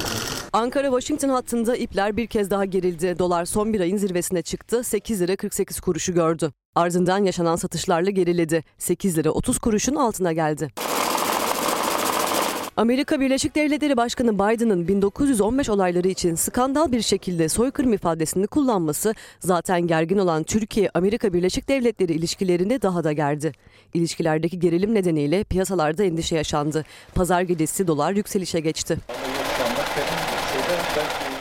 Ankara-Washington 0.57 1.29
hattında 1.29 1.75
ipler 1.75 2.17
bir 2.17 2.27
kez 2.27 2.49
daha 2.49 2.65
gerildi. 2.65 3.19
Dolar 3.19 3.45
son 3.45 3.73
bir 3.73 3.79
ayın 3.79 3.97
zirvesine 3.97 4.41
çıktı. 4.41 4.83
8 4.83 5.21
lira 5.21 5.35
48 5.35 5.79
kuruşu 5.79 6.13
gördü. 6.13 6.51
Ardından 6.75 7.23
yaşanan 7.23 7.55
satışlarla 7.55 8.09
geriledi. 8.09 8.63
8 8.77 9.17
lira 9.17 9.31
30 9.31 9.59
kuruşun 9.59 9.95
altına 9.95 10.33
geldi. 10.33 10.69
Amerika 12.77 13.19
Birleşik 13.19 13.55
Devletleri 13.55 13.97
Başkanı 13.97 14.33
Biden'ın 14.33 14.87
1915 14.87 15.69
olayları 15.69 16.07
için 16.07 16.35
skandal 16.35 16.91
bir 16.91 17.01
şekilde 17.01 17.49
soykırım 17.49 17.93
ifadesini 17.93 18.47
kullanması 18.47 19.13
zaten 19.39 19.87
gergin 19.87 20.17
olan 20.17 20.43
Türkiye-Amerika 20.43 21.33
Birleşik 21.33 21.69
Devletleri 21.69 22.13
ilişkilerini 22.13 22.81
daha 22.81 23.03
da 23.03 23.11
gerdi. 23.11 23.51
İlişkilerdeki 23.93 24.59
gerilim 24.59 24.95
nedeniyle 24.95 25.43
piyasalarda 25.43 26.03
endişe 26.03 26.35
yaşandı. 26.35 26.85
Pazar 27.15 27.41
gecesi 27.41 27.87
dolar 27.87 28.11
yükselişe 28.11 28.59
geçti. 28.59 28.97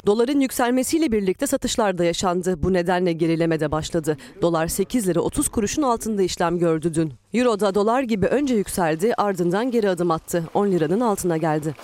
Doların 0.07 0.41
yükselmesiyle 0.41 1.13
birlikte 1.13 1.47
satışlar 1.47 1.99
da 1.99 2.05
yaşandı. 2.05 2.63
Bu 2.63 2.73
nedenle 2.73 3.13
gerileme 3.13 3.61
de 3.61 3.71
başladı. 3.73 4.17
Dolar 4.43 4.67
8 4.67 5.09
lira 5.09 5.21
30 5.21 5.49
kuruşun 5.49 5.83
altında 5.83 6.23
işlem 6.23 6.59
gördü 6.59 6.95
dün. 6.95 7.13
Euro 7.35 7.61
da 7.61 7.75
dolar 7.75 8.03
gibi 8.03 8.27
önce 8.27 8.55
yükseldi 8.55 9.15
ardından 9.17 9.71
geri 9.71 9.91
adım 9.91 10.11
attı. 10.11 10.45
10 10.55 10.67
liranın 10.67 11.01
altına 11.01 11.37
geldi. 11.37 11.75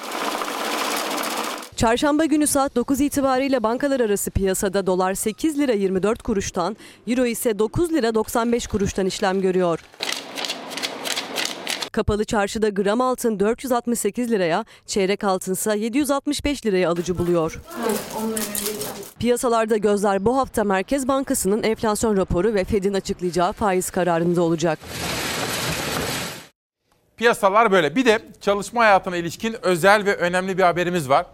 Çarşamba 1.76 2.24
günü 2.24 2.46
saat 2.46 2.76
9 2.76 3.00
itibariyle 3.00 3.62
bankalar 3.62 4.00
arası 4.00 4.30
piyasada 4.30 4.86
dolar 4.86 5.14
8 5.14 5.58
lira 5.58 5.72
24 5.72 6.22
kuruştan, 6.22 6.76
euro 7.06 7.26
ise 7.26 7.58
9 7.58 7.92
lira 7.92 8.14
95 8.14 8.66
kuruştan 8.66 9.06
işlem 9.06 9.40
görüyor. 9.40 9.80
Kapalı 11.92 12.24
çarşıda 12.24 12.68
gram 12.68 13.00
altın 13.00 13.40
468 13.40 14.30
liraya, 14.30 14.64
çeyrek 14.86 15.24
altınsa 15.24 15.74
765 15.74 16.66
liraya 16.66 16.90
alıcı 16.90 17.18
buluyor. 17.18 17.60
Piyasalarda 19.18 19.76
gözler 19.76 20.24
bu 20.24 20.38
hafta 20.38 20.64
Merkez 20.64 21.08
Bankası'nın 21.08 21.62
enflasyon 21.62 22.16
raporu 22.16 22.54
ve 22.54 22.64
Fed'in 22.64 22.94
açıklayacağı 22.94 23.52
faiz 23.52 23.90
kararında 23.90 24.42
olacak. 24.42 24.78
Piyasalar 27.16 27.72
böyle. 27.72 27.96
Bir 27.96 28.04
de 28.04 28.22
çalışma 28.40 28.80
hayatına 28.80 29.16
ilişkin 29.16 29.56
özel 29.62 30.04
ve 30.04 30.16
önemli 30.16 30.58
bir 30.58 30.62
haberimiz 30.62 31.08
var. 31.08 31.26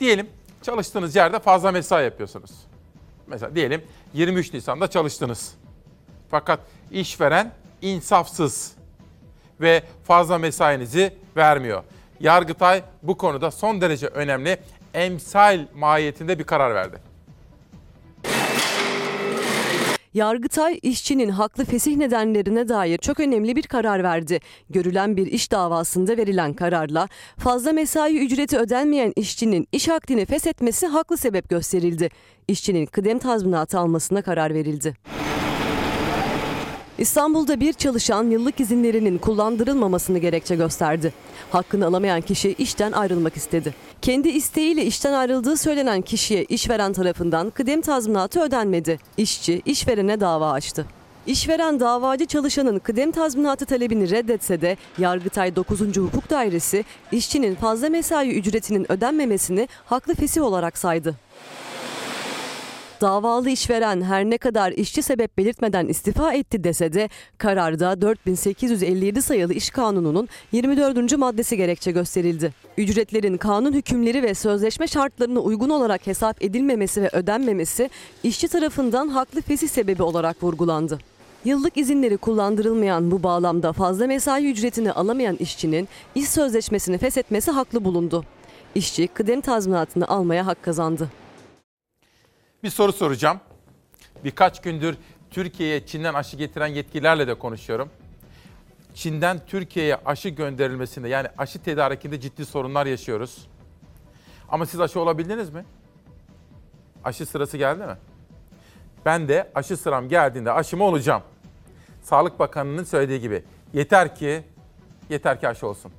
Diyelim 0.00 0.26
çalıştığınız 0.62 1.16
yerde 1.16 1.38
fazla 1.38 1.72
mesai 1.72 2.04
yapıyorsunuz. 2.04 2.50
Mesela 3.26 3.54
diyelim 3.54 3.82
23 4.14 4.52
Nisan'da 4.52 4.90
çalıştınız. 4.90 5.54
Fakat 6.30 6.60
işveren 6.90 7.52
insafsız 7.82 8.75
ve 9.60 9.82
fazla 10.04 10.38
mesainizi 10.38 11.12
vermiyor. 11.36 11.82
Yargıtay 12.20 12.82
bu 13.02 13.16
konuda 13.16 13.50
son 13.50 13.80
derece 13.80 14.06
önemli 14.06 14.58
emsal 14.94 15.66
mahiyetinde 15.74 16.38
bir 16.38 16.44
karar 16.44 16.74
verdi. 16.74 16.96
Yargıtay 20.14 20.78
işçinin 20.82 21.28
haklı 21.28 21.64
fesih 21.64 21.96
nedenlerine 21.96 22.68
dair 22.68 22.98
çok 22.98 23.20
önemli 23.20 23.56
bir 23.56 23.62
karar 23.62 24.02
verdi. 24.02 24.40
Görülen 24.70 25.16
bir 25.16 25.26
iş 25.26 25.52
davasında 25.52 26.16
verilen 26.16 26.54
kararla 26.54 27.08
fazla 27.38 27.72
mesai 27.72 28.18
ücreti 28.18 28.58
ödenmeyen 28.58 29.12
işçinin 29.16 29.68
iş 29.72 29.88
akdini 29.88 30.26
feshetmesi 30.26 30.86
haklı 30.86 31.16
sebep 31.16 31.48
gösterildi. 31.48 32.08
İşçinin 32.48 32.86
kıdem 32.86 33.18
tazminatı 33.18 33.78
almasına 33.78 34.22
karar 34.22 34.54
verildi. 34.54 34.94
İstanbul'da 36.98 37.60
bir 37.60 37.72
çalışan 37.72 38.30
yıllık 38.30 38.60
izinlerinin 38.60 39.18
kullandırılmamasını 39.18 40.18
gerekçe 40.18 40.56
gösterdi. 40.56 41.12
Hakkını 41.50 41.86
alamayan 41.86 42.20
kişi 42.20 42.52
işten 42.58 42.92
ayrılmak 42.92 43.36
istedi. 43.36 43.74
Kendi 44.02 44.28
isteğiyle 44.28 44.84
işten 44.84 45.12
ayrıldığı 45.12 45.56
söylenen 45.56 46.02
kişiye 46.02 46.44
işveren 46.44 46.92
tarafından 46.92 47.50
kıdem 47.50 47.80
tazminatı 47.80 48.40
ödenmedi. 48.40 48.98
İşçi 49.16 49.62
işverene 49.64 50.20
dava 50.20 50.52
açtı. 50.52 50.86
İşveren 51.26 51.80
davacı 51.80 52.26
çalışanın 52.26 52.78
kıdem 52.78 53.12
tazminatı 53.12 53.66
talebini 53.66 54.10
reddetse 54.10 54.60
de 54.60 54.76
Yargıtay 54.98 55.56
9. 55.56 55.80
Hukuk 55.80 56.30
Dairesi 56.30 56.84
işçinin 57.12 57.54
fazla 57.54 57.88
mesai 57.88 58.30
ücretinin 58.30 58.92
ödenmemesini 58.92 59.68
haklı 59.86 60.14
fesih 60.14 60.42
olarak 60.42 60.78
saydı. 60.78 61.25
Davalı 63.00 63.50
işveren 63.50 64.02
her 64.02 64.24
ne 64.24 64.38
kadar 64.38 64.72
işçi 64.72 65.02
sebep 65.02 65.38
belirtmeden 65.38 65.86
istifa 65.86 66.32
etti 66.32 66.64
dese 66.64 66.92
de 66.92 67.08
kararda 67.38 68.00
4857 68.00 69.22
sayılı 69.22 69.54
İş 69.54 69.70
Kanunu'nun 69.70 70.28
24. 70.52 71.18
maddesi 71.18 71.56
gerekçe 71.56 71.90
gösterildi. 71.90 72.52
Ücretlerin 72.78 73.36
kanun 73.36 73.72
hükümleri 73.72 74.22
ve 74.22 74.34
sözleşme 74.34 74.86
şartlarına 74.86 75.40
uygun 75.40 75.70
olarak 75.70 76.06
hesap 76.06 76.44
edilmemesi 76.44 77.02
ve 77.02 77.08
ödenmemesi 77.12 77.90
işçi 78.22 78.48
tarafından 78.48 79.08
haklı 79.08 79.40
fesih 79.42 79.68
sebebi 79.68 80.02
olarak 80.02 80.42
vurgulandı. 80.42 80.98
Yıllık 81.44 81.76
izinleri 81.76 82.16
kullandırılmayan 82.16 83.10
bu 83.10 83.22
bağlamda 83.22 83.72
fazla 83.72 84.06
mesai 84.06 84.50
ücretini 84.50 84.92
alamayan 84.92 85.36
işçinin 85.36 85.88
iş 86.14 86.28
sözleşmesini 86.28 86.98
feshetmesi 86.98 87.50
haklı 87.50 87.84
bulundu. 87.84 88.24
İşçi 88.74 89.08
kıdem 89.08 89.40
tazminatını 89.40 90.08
almaya 90.08 90.46
hak 90.46 90.62
kazandı. 90.62 91.08
Bir 92.66 92.70
soru 92.70 92.92
soracağım. 92.92 93.40
Birkaç 94.24 94.62
gündür 94.62 94.96
Türkiye'ye 95.30 95.86
Çin'den 95.86 96.14
aşı 96.14 96.36
getiren 96.36 96.66
yetkililerle 96.66 97.28
de 97.28 97.34
konuşuyorum. 97.34 97.90
Çin'den 98.94 99.40
Türkiye'ye 99.46 99.96
aşı 100.04 100.28
gönderilmesinde 100.28 101.08
yani 101.08 101.28
aşı 101.38 101.62
tedarikinde 101.62 102.20
ciddi 102.20 102.46
sorunlar 102.46 102.86
yaşıyoruz. 102.86 103.46
Ama 104.48 104.66
siz 104.66 104.80
aşı 104.80 105.00
olabildiniz 105.00 105.50
mi? 105.50 105.64
Aşı 107.04 107.26
sırası 107.26 107.56
geldi 107.56 107.86
mi? 107.86 107.96
Ben 109.04 109.28
de 109.28 109.50
aşı 109.54 109.76
sıram 109.76 110.08
geldiğinde 110.08 110.52
aşımı 110.52 110.84
olacağım. 110.84 111.22
Sağlık 112.02 112.38
Bakanı'nın 112.38 112.84
söylediği 112.84 113.20
gibi 113.20 113.44
yeter 113.72 114.16
ki 114.16 114.42
yeter 115.10 115.40
ki 115.40 115.48
aşı 115.48 115.66
olsun. 115.66 115.92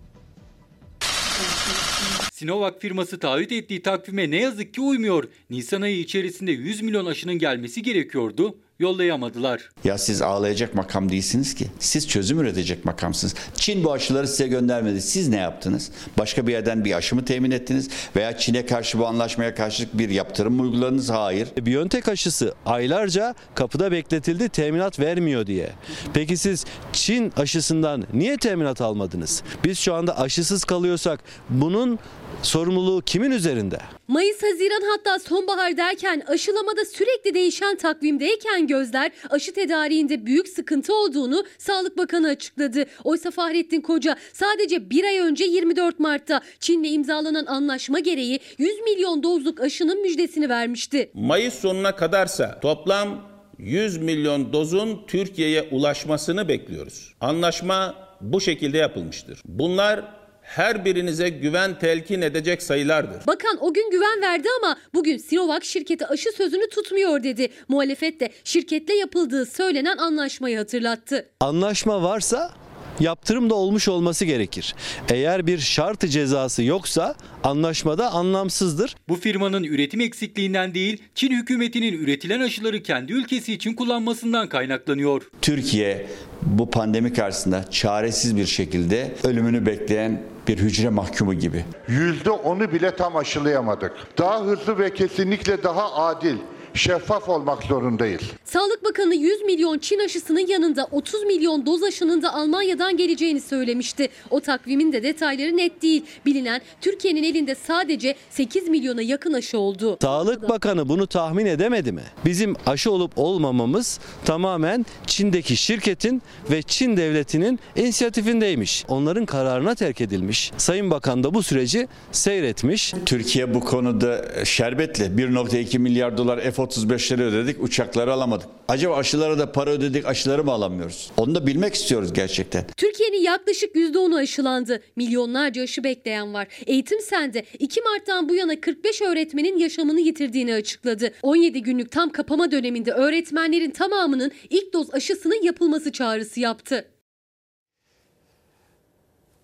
Sinovac 2.37 2.79
firması 2.79 3.19
taahhüt 3.19 3.51
ettiği 3.51 3.81
takvime 3.81 4.31
ne 4.31 4.41
yazık 4.41 4.73
ki 4.73 4.81
uymuyor. 4.81 5.23
Nisan 5.49 5.81
ayı 5.81 5.99
içerisinde 5.99 6.51
100 6.51 6.81
milyon 6.81 7.05
aşının 7.05 7.39
gelmesi 7.39 7.81
gerekiyordu. 7.81 8.55
Yollayamadılar. 8.79 9.69
Ya 9.83 9.97
siz 9.97 10.21
ağlayacak 10.21 10.75
makam 10.75 11.09
değilsiniz 11.09 11.55
ki. 11.55 11.67
Siz 11.79 12.07
çözüm 12.07 12.39
üretecek 12.39 12.85
makamsınız. 12.85 13.35
Çin 13.55 13.83
bu 13.83 13.93
aşıları 13.93 14.27
size 14.27 14.47
göndermedi. 14.47 15.01
Siz 15.01 15.27
ne 15.27 15.35
yaptınız? 15.35 15.91
Başka 16.17 16.47
bir 16.47 16.51
yerden 16.51 16.85
bir 16.85 16.93
aşı 16.93 17.15
mı 17.15 17.25
temin 17.25 17.51
ettiniz? 17.51 17.89
Veya 18.15 18.37
Çin'e 18.37 18.65
karşı 18.65 18.99
bu 18.99 19.07
anlaşmaya 19.07 19.55
karşılık 19.55 19.97
bir 19.97 20.09
yaptırım 20.09 20.53
mı 20.53 20.61
uyguladınız? 20.61 21.09
Hayır. 21.09 21.47
Biontech 21.61 22.09
aşısı 22.09 22.53
aylarca 22.65 23.35
kapıda 23.55 23.91
bekletildi 23.91 24.49
teminat 24.49 24.99
vermiyor 24.99 25.47
diye. 25.47 25.69
Peki 26.13 26.37
siz 26.37 26.65
Çin 26.93 27.33
aşısından 27.37 28.03
niye 28.13 28.37
teminat 28.37 28.81
almadınız? 28.81 29.43
Biz 29.63 29.79
şu 29.79 29.93
anda 29.93 30.19
aşısız 30.19 30.63
kalıyorsak 30.63 31.19
bunun 31.49 31.99
sorumluluğu 32.43 33.01
kimin 33.01 33.31
üzerinde? 33.31 33.77
Mayıs, 34.07 34.43
Haziran 34.43 34.81
hatta 34.91 35.19
sonbahar 35.19 35.77
derken 35.77 36.23
aşılamada 36.27 36.85
sürekli 36.85 37.33
değişen 37.33 37.75
takvimdeyken 37.75 38.67
gözler 38.67 39.11
aşı 39.29 39.53
tedariğinde 39.53 40.25
büyük 40.25 40.47
sıkıntı 40.47 40.95
olduğunu 40.95 41.43
Sağlık 41.57 41.97
Bakanı 41.97 42.27
açıkladı. 42.27 42.85
Oysa 43.03 43.31
Fahrettin 43.31 43.81
Koca 43.81 44.15
sadece 44.33 44.89
bir 44.89 45.03
ay 45.03 45.19
önce 45.19 45.45
24 45.45 45.99
Mart'ta 45.99 46.41
Çin'le 46.59 46.93
imzalanan 46.93 47.45
anlaşma 47.45 47.99
gereği 47.99 48.39
100 48.57 48.81
milyon 48.81 49.23
dozluk 49.23 49.61
aşının 49.61 50.01
müjdesini 50.01 50.49
vermişti. 50.49 51.11
Mayıs 51.13 51.53
sonuna 51.53 51.95
kadarsa 51.95 52.59
toplam 52.59 53.27
100 53.57 53.97
milyon 53.97 54.53
dozun 54.53 55.01
Türkiye'ye 55.07 55.67
ulaşmasını 55.71 56.47
bekliyoruz. 56.47 57.13
Anlaşma 57.21 57.95
bu 58.21 58.41
şekilde 58.41 58.77
yapılmıştır. 58.77 59.41
Bunlar 59.45 60.16
her 60.47 60.85
birinize 60.85 61.29
güven 61.29 61.79
telkin 61.79 62.21
edecek 62.21 62.63
sayılardır. 62.63 63.27
Bakan 63.27 63.57
o 63.61 63.73
gün 63.73 63.91
güven 63.91 64.21
verdi 64.21 64.47
ama 64.61 64.77
bugün 64.93 65.17
Sinovac 65.17 65.63
şirketi 65.63 66.07
aşı 66.07 66.31
sözünü 66.31 66.69
tutmuyor 66.69 67.23
dedi. 67.23 67.49
Muhalefet 67.67 68.19
de 68.19 68.29
şirketle 68.43 68.93
yapıldığı 68.93 69.45
söylenen 69.45 69.97
anlaşmayı 69.97 70.57
hatırlattı. 70.57 71.29
Anlaşma 71.39 72.03
varsa 72.03 72.51
yaptırım 72.99 73.49
da 73.49 73.55
olmuş 73.55 73.87
olması 73.87 74.25
gerekir. 74.25 74.75
Eğer 75.09 75.47
bir 75.47 75.57
şartı 75.57 76.07
cezası 76.07 76.63
yoksa 76.63 77.15
anlaşmada 77.43 78.11
anlamsızdır. 78.11 78.95
Bu 79.09 79.15
firmanın 79.15 79.63
üretim 79.63 80.01
eksikliğinden 80.01 80.73
değil, 80.73 81.03
Çin 81.15 81.31
hükümetinin 81.31 81.93
üretilen 81.93 82.39
aşıları 82.39 82.83
kendi 82.83 83.13
ülkesi 83.13 83.53
için 83.53 83.73
kullanmasından 83.73 84.49
kaynaklanıyor. 84.49 85.29
Türkiye 85.41 86.07
bu 86.41 86.69
pandemi 86.69 87.13
karşısında 87.13 87.71
çaresiz 87.71 88.37
bir 88.37 88.45
şekilde 88.45 89.15
ölümünü 89.23 89.65
bekleyen 89.65 90.21
bir 90.47 90.57
hücre 90.57 90.89
mahkumu 90.89 91.33
gibi. 91.33 91.65
Yüzde 91.87 92.31
onu 92.31 92.71
bile 92.71 92.95
tam 92.95 93.15
aşılayamadık. 93.15 93.91
Daha 94.17 94.41
hızlı 94.41 94.79
ve 94.79 94.93
kesinlikle 94.93 95.63
daha 95.63 95.93
adil, 95.93 96.37
şeffaf 96.77 97.29
olmak 97.29 97.63
zorundayız. 97.63 98.21
Sağlık 98.45 98.83
Bakanı 98.83 99.15
100 99.15 99.41
milyon 99.41 99.79
Çin 99.79 99.99
aşısının 99.99 100.47
yanında 100.47 100.87
30 100.91 101.23
milyon 101.23 101.65
doz 101.65 101.83
aşının 101.83 102.21
da 102.21 102.33
Almanya'dan 102.33 102.97
geleceğini 102.97 103.41
söylemişti. 103.41 104.09
O 104.29 104.39
takvimin 104.39 104.93
de 104.93 105.03
detayları 105.03 105.57
net 105.57 105.81
değil. 105.81 106.03
Bilinen 106.25 106.61
Türkiye'nin 106.81 107.23
elinde 107.23 107.55
sadece 107.55 108.15
8 108.29 108.67
milyona 108.67 109.01
yakın 109.01 109.33
aşı 109.33 109.59
oldu. 109.59 109.97
Sağlık 110.01 110.49
Bakanı 110.49 110.89
bunu 110.89 111.07
tahmin 111.07 111.45
edemedi 111.45 111.91
mi? 111.91 112.03
Bizim 112.25 112.55
aşı 112.65 112.91
olup 112.91 113.11
olmamamız 113.15 113.99
tamamen 114.25 114.85
Çin'deki 115.05 115.57
şirketin 115.57 116.21
ve 116.51 116.61
Çin 116.61 116.97
devletinin 116.97 117.59
inisiyatifindeymiş. 117.75 118.85
Onların 118.87 119.25
kararına 119.25 119.75
terk 119.75 120.01
edilmiş. 120.01 120.51
Sayın 120.57 120.91
Bakan 120.91 121.23
da 121.23 121.33
bu 121.33 121.43
süreci 121.43 121.87
seyretmiş. 122.11 122.93
Türkiye 123.05 123.53
bu 123.53 123.59
konuda 123.59 124.25
şerbetli 124.45 125.03
1.2 125.03 125.79
milyar 125.79 126.17
dolar 126.17 126.37
F-35'leri 126.67 127.23
ödedik, 127.23 127.63
uçakları 127.63 128.13
alamadık. 128.13 128.47
Acaba 128.67 128.95
aşılara 128.95 129.39
da 129.39 129.51
para 129.51 129.69
ödedik, 129.69 130.05
aşıları 130.05 130.43
mı 130.43 130.51
alamıyoruz? 130.51 131.11
Onu 131.17 131.35
da 131.35 131.47
bilmek 131.47 131.73
istiyoruz 131.73 132.13
gerçekten. 132.13 132.65
Türkiye'nin 132.77 133.21
yaklaşık 133.21 133.75
%10'u 133.75 134.15
aşılandı. 134.15 134.81
Milyonlarca 134.95 135.63
aşı 135.63 135.83
bekleyen 135.83 136.33
var. 136.33 136.47
Eğitim 136.67 137.01
Sen'de 137.01 137.45
2 137.59 137.81
Mart'tan 137.81 138.29
bu 138.29 138.35
yana 138.35 138.61
45 138.61 139.01
öğretmenin 139.01 139.57
yaşamını 139.57 139.99
yitirdiğini 139.99 140.53
açıkladı. 140.53 141.13
17 141.21 141.61
günlük 141.61 141.91
tam 141.91 142.09
kapama 142.09 142.51
döneminde 142.51 142.91
öğretmenlerin 142.91 143.71
tamamının 143.71 144.31
ilk 144.49 144.73
doz 144.73 144.93
aşısının 144.93 145.43
yapılması 145.43 145.91
çağrısı 145.91 146.39
yaptı. 146.39 146.85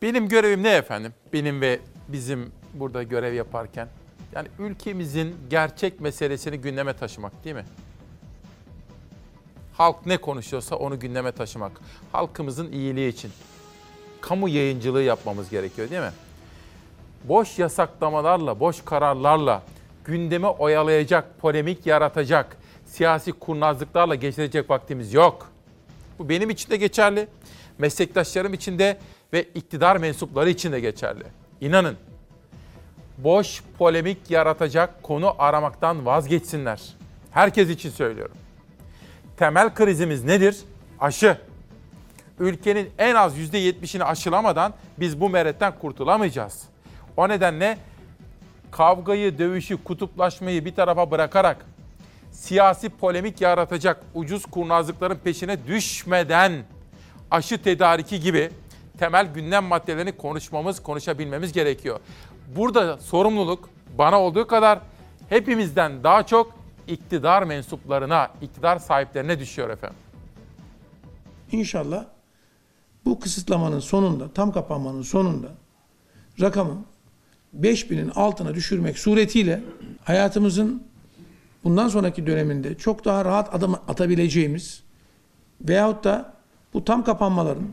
Benim 0.02 0.28
görevim 0.28 0.64
ne 0.64 0.76
efendim? 0.76 1.14
Benim 1.34 1.62
ve 1.62 1.80
bizim 2.08 2.52
burada 2.74 3.04
görev 3.04 3.34
yaparken. 3.34 3.88
Yani 4.36 4.48
ülkemizin 4.60 5.36
gerçek 5.50 6.02
meselesini 6.02 6.58
gündeme 6.58 6.94
taşımak 6.94 7.44
değil 7.44 7.56
mi? 7.56 7.66
Halk 9.74 10.06
ne 10.06 10.18
konuşuyorsa 10.18 10.76
onu 10.76 11.00
gündeme 11.00 11.32
taşımak. 11.32 11.72
Halkımızın 12.12 12.72
iyiliği 12.72 13.10
için. 13.10 13.32
Kamu 14.22 14.50
yayıncılığı 14.50 15.04
yapmamız 15.04 15.50
gerekiyor 15.50 15.90
değil 15.90 16.02
mi? 16.02 16.12
Boş 17.24 17.60
yasaklamalarla, 17.60 18.60
boş 18.60 18.82
kararlarla 18.86 19.64
gündeme 20.06 20.48
oyalayacak, 20.48 21.40
polemik 21.40 21.86
yaratacak, 21.86 22.58
siyasi 22.86 23.32
kurnazlıklarla 23.32 24.16
geçirecek 24.16 24.70
vaktimiz 24.70 25.14
yok. 25.14 25.52
Bu 26.20 26.30
benim 26.30 26.50
için 26.50 26.70
de 26.70 26.78
geçerli, 26.78 27.28
meslektaşlarım 27.78 28.54
için 28.54 28.80
de 28.80 28.98
ve 29.34 29.44
iktidar 29.44 29.98
mensupları 29.98 30.50
için 30.50 30.72
de 30.72 30.80
geçerli. 30.80 31.24
İnanın 31.62 31.98
boş 33.18 33.64
polemik 33.78 34.32
yaratacak 34.32 35.04
konu 35.04 35.36
aramaktan 35.38 36.06
vazgeçsinler. 36.06 36.82
Herkes 37.32 37.70
için 37.70 37.90
söylüyorum. 37.90 38.36
Temel 39.38 39.74
krizimiz 39.74 40.24
nedir? 40.24 40.58
Aşı. 41.00 41.38
Ülkenin 42.40 42.90
en 42.98 43.16
az 43.16 43.38
%70'ini 43.38 44.04
aşılamadan 44.04 44.74
biz 44.98 45.22
bu 45.22 45.30
meretten 45.30 45.80
kurtulamayacağız. 45.80 46.64
O 47.18 47.30
nedenle 47.30 47.78
kavgayı, 48.72 49.38
dövüşü, 49.38 49.84
kutuplaşmayı 49.84 50.66
bir 50.66 50.76
tarafa 50.76 51.12
bırakarak 51.12 51.66
siyasi 52.32 52.90
polemik 52.90 53.42
yaratacak 53.42 54.04
ucuz 54.14 54.46
kurnazlıkların 54.46 55.16
peşine 55.16 55.68
düşmeden 55.68 56.52
aşı 57.32 57.64
tedariki 57.64 58.20
gibi 58.20 58.52
temel 59.00 59.34
gündem 59.34 59.64
maddelerini 59.64 60.12
konuşmamız, 60.12 60.84
konuşabilmemiz 60.84 61.54
gerekiyor. 61.54 62.00
Burada 62.56 62.98
sorumluluk 62.98 63.70
bana 63.98 64.22
olduğu 64.22 64.48
kadar 64.48 64.80
hepimizden 65.30 66.04
daha 66.04 66.26
çok 66.26 66.54
iktidar 66.88 67.44
mensuplarına, 67.44 68.30
iktidar 68.42 68.80
sahiplerine 68.80 69.40
düşüyor 69.40 69.70
efendim. 69.70 69.98
İnşallah 71.52 72.06
bu 73.06 73.20
kısıtlamanın 73.20 73.80
sonunda, 73.80 74.34
tam 74.34 74.52
kapanmanın 74.52 75.02
sonunda 75.02 75.48
rakamı 76.42 76.86
5000'in 77.60 78.10
altına 78.10 78.56
düşürmek 78.56 79.00
suretiyle 79.00 79.62
hayatımızın 80.04 80.84
bundan 81.64 81.88
sonraki 81.88 82.28
döneminde 82.28 82.78
çok 82.78 83.06
daha 83.06 83.26
rahat 83.26 83.56
adım 83.56 83.74
atabileceğimiz 83.88 84.84
veyahut 85.62 86.04
da 86.04 86.34
bu 86.74 86.86
tam 86.86 87.04
kapanmaların, 87.04 87.68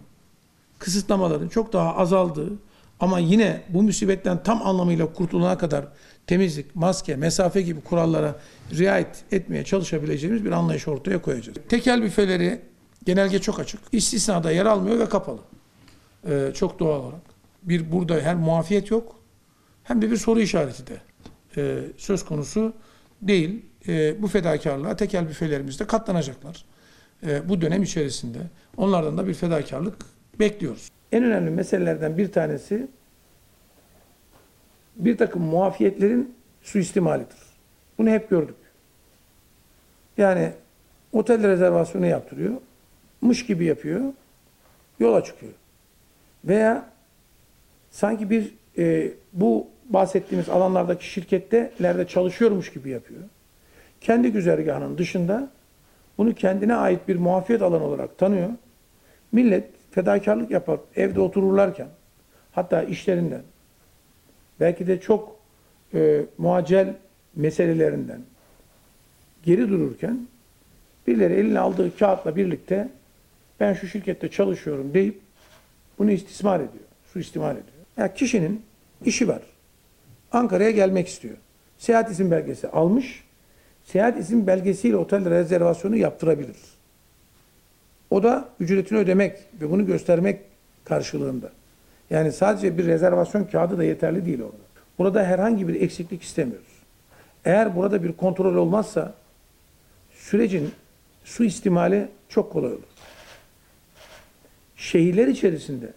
kısıtlamaların 0.78 1.48
çok 1.48 1.73
daha 1.73 1.97
azaldığı 1.97 2.52
ama 3.01 3.19
yine 3.19 3.63
bu 3.69 3.83
musibetten 3.83 4.43
tam 4.43 4.67
anlamıyla 4.67 5.13
kurtulana 5.13 5.59
kadar 5.59 5.85
temizlik, 6.27 6.77
maske, 6.77 7.17
mesafe 7.17 7.63
gibi 7.63 7.81
kurallara 7.81 8.37
riayet 8.79 9.25
etmeye 9.33 9.65
çalışabileceğimiz 9.65 10.45
bir 10.45 10.53
anlayış 10.53 10.89
ortaya 10.89 11.23
koyacağız. 11.23 11.59
Tekel 11.69 12.03
büfeleri 12.03 12.61
genelge 13.05 13.39
çok 13.39 13.61
açık. 13.61 13.81
İstisnada 13.93 14.53
yer 14.53 14.67
almıyor 14.67 14.99
ve 14.99 15.09
kapalı. 15.09 15.41
Ee, 16.29 16.51
çok 16.55 16.79
doğal 16.79 17.01
olarak. 17.01 17.21
Bir 17.63 17.93
burada 17.93 18.21
hem 18.21 18.39
muafiyet 18.39 18.91
yok 18.91 19.17
hem 19.85 20.03
de 20.03 20.11
bir 20.11 20.17
soru 20.17 20.41
işareti 20.41 20.83
de 20.87 21.01
e, 21.57 21.79
söz 21.97 22.25
konusu 22.25 22.73
değil. 23.23 23.63
E, 23.89 24.23
bu 24.23 24.29
fedakarlığa 24.29 24.97
tekel 24.97 25.29
büfelerimiz 25.29 25.81
de 25.81 25.87
katlanacaklar. 25.87 26.65
E, 27.27 27.49
bu 27.49 27.61
dönem 27.61 27.83
içerisinde 27.83 28.39
onlardan 28.77 29.19
da 29.19 29.27
bir 29.27 29.35
fedakarlık 29.35 29.95
bekliyoruz. 30.39 30.91
En 31.12 31.24
önemli 31.24 31.51
meselelerden 31.51 32.19
bir 32.19 32.32
tanesi 32.32 32.87
bir 34.97 35.19
takım 35.19 35.43
muafiyetlerin 35.43 36.35
suistimalidir. 36.62 37.39
Bunu 37.99 38.11
hep 38.11 38.31
gördük. 38.31 38.57
Yani 40.16 40.53
otel 41.12 41.49
rezervasyonu 41.49 42.07
yaptırıyor, 42.07 42.55
mış 43.20 43.47
gibi 43.47 43.65
yapıyor, 43.65 44.12
yola 44.99 45.24
çıkıyor. 45.24 45.53
Veya 46.45 46.87
sanki 47.91 48.31
bir 48.31 48.55
e, 48.78 49.12
bu 49.32 49.66
bahsettiğimiz 49.89 50.49
alanlardaki 50.49 51.07
şirketlerde 51.07 52.07
çalışıyormuş 52.07 52.73
gibi 52.73 52.91
yapıyor. 52.91 53.20
Kendi 54.01 54.32
güzergahının 54.32 54.99
dışında 54.99 55.51
bunu 56.19 56.35
kendine 56.35 56.74
ait 56.74 57.09
bir 57.09 57.16
muafiyet 57.16 57.62
alanı 57.62 57.85
olarak 57.85 58.19
tanıyor. 58.19 58.49
Millet 59.32 59.80
fedakarlık 59.91 60.51
yapar 60.51 60.81
evde 60.97 61.21
otururlarken 61.21 61.89
hatta 62.53 62.83
işlerinden 62.83 63.43
belki 64.61 64.87
de 64.87 65.01
çok 65.01 65.37
e, 65.95 66.21
muacel 66.39 66.95
meselelerinden 67.37 68.21
geri 69.43 69.69
dururken 69.69 70.27
birileri 71.07 71.35
eline 71.35 71.59
aldığı 71.59 71.99
kağıtla 71.99 72.37
birlikte 72.37 72.89
ben 73.61 73.75
şu 73.75 73.87
şirkette 73.87 74.29
çalışıyorum 74.29 74.95
deyip 74.95 75.21
bunu 75.99 76.11
istismar 76.11 76.57
ediyor, 76.57 76.85
suistimal 77.12 77.53
ediyor. 77.53 77.67
Yani 77.97 78.15
kişinin 78.15 78.62
işi 79.05 79.29
var. 79.29 79.43
Ankara'ya 80.33 80.71
gelmek 80.71 81.09
istiyor. 81.09 81.37
Seyahat 81.79 82.11
izin 82.11 82.31
belgesi 82.31 82.69
almış. 82.69 83.25
Seyahat 83.85 84.19
izin 84.19 84.47
belgesiyle 84.47 84.97
otel 84.97 85.31
rezervasyonu 85.31 85.97
yaptırabilir. 85.97 86.57
O 88.11 88.23
da 88.23 88.49
ücretini 88.61 88.99
ödemek 88.99 89.39
ve 89.61 89.70
bunu 89.70 89.87
göstermek 89.87 90.41
karşılığında. 90.85 91.51
Yani 92.11 92.32
sadece 92.32 92.78
bir 92.78 92.87
rezervasyon 92.87 93.45
kağıdı 93.45 93.78
da 93.78 93.85
yeterli 93.85 94.27
değil 94.27 94.41
orada. 94.41 94.57
Burada 94.99 95.24
herhangi 95.24 95.69
bir 95.69 95.81
eksiklik 95.81 96.23
istemiyoruz. 96.23 96.66
Eğer 97.45 97.77
burada 97.77 98.03
bir 98.03 98.12
kontrol 98.12 98.55
olmazsa 98.55 99.15
sürecin 100.12 100.70
suistimali 101.24 102.09
çok 102.28 102.53
kolay 102.53 102.73
olur. 102.73 102.82
Şehirler 104.77 105.27
içerisinde 105.27 105.93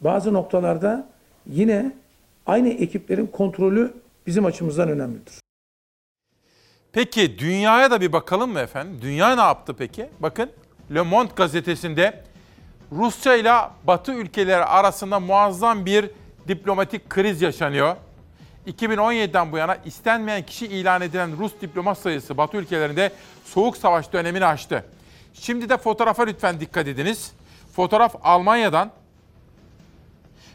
bazı 0.00 0.32
noktalarda 0.32 1.08
yine 1.46 1.92
aynı 2.46 2.68
ekiplerin 2.68 3.26
kontrolü 3.26 3.92
bizim 4.26 4.44
açımızdan 4.44 4.88
önemlidir. 4.88 5.34
Peki 6.92 7.38
dünyaya 7.38 7.90
da 7.90 8.00
bir 8.00 8.12
bakalım 8.12 8.52
mı 8.52 8.60
efendim? 8.60 8.98
Dünya 9.02 9.34
ne 9.34 9.40
yaptı 9.40 9.74
peki? 9.78 10.08
Bakın 10.20 10.50
Le 10.94 11.02
Monde 11.02 11.32
gazetesinde 11.36 12.22
Rusya 12.92 13.36
ile 13.36 13.54
Batı 13.84 14.12
ülkeleri 14.12 14.64
arasında 14.64 15.20
muazzam 15.20 15.86
bir 15.86 16.10
diplomatik 16.48 17.10
kriz 17.10 17.42
yaşanıyor. 17.42 17.96
2017'den 18.66 19.52
bu 19.52 19.56
yana 19.56 19.76
istenmeyen 19.84 20.42
kişi 20.42 20.66
ilan 20.66 21.02
edilen 21.02 21.38
Rus 21.38 21.52
diplomat 21.60 21.98
sayısı 21.98 22.36
Batı 22.36 22.56
ülkelerinde 22.56 23.12
Soğuk 23.44 23.76
Savaş 23.76 24.12
dönemini 24.12 24.46
aştı. 24.46 24.84
Şimdi 25.34 25.68
de 25.68 25.76
fotoğrafa 25.76 26.22
lütfen 26.22 26.60
dikkat 26.60 26.88
ediniz. 26.88 27.32
Fotoğraf 27.76 28.14
Almanya'dan 28.22 28.90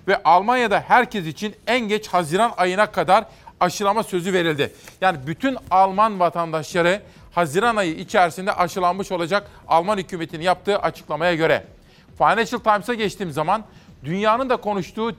ve 0.08 0.24
Almanya'da 0.24 0.84
herkes 0.88 1.26
için 1.26 1.56
en 1.68 1.80
geç 1.80 2.08
Haziran 2.08 2.54
ayına 2.58 2.92
kadar 2.92 3.26
aşılama 3.60 4.04
sözü 4.04 4.34
verildi. 4.34 4.74
Yani 5.02 5.18
bütün 5.28 5.58
Alman 5.72 6.20
vatandaşları 6.20 7.02
Haziran 7.34 7.76
ayı 7.76 7.96
içerisinde 7.96 8.54
aşılanmış 8.54 9.12
olacak 9.12 9.52
Alman 9.68 9.98
hükümetinin 9.98 10.44
yaptığı 10.44 10.80
açıklamaya 10.80 11.36
göre. 11.36 11.68
Financial 12.18 12.60
Times'a 12.60 12.94
geçtiğim 12.94 13.32
zaman 13.32 13.64
dünyanın 14.04 14.50
da 14.50 14.58
konuştuğu 14.58 15.16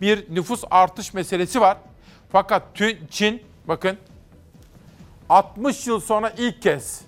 bir 0.00 0.34
nüfus 0.34 0.64
artış 0.70 1.14
meselesi 1.14 1.60
var. 1.60 1.76
Fakat 2.32 2.62
Çin 3.10 3.42
bakın 3.68 3.96
60 5.28 5.86
yıl 5.86 6.00
sonra 6.00 6.32
ilk 6.38 6.62
kez 6.62 7.00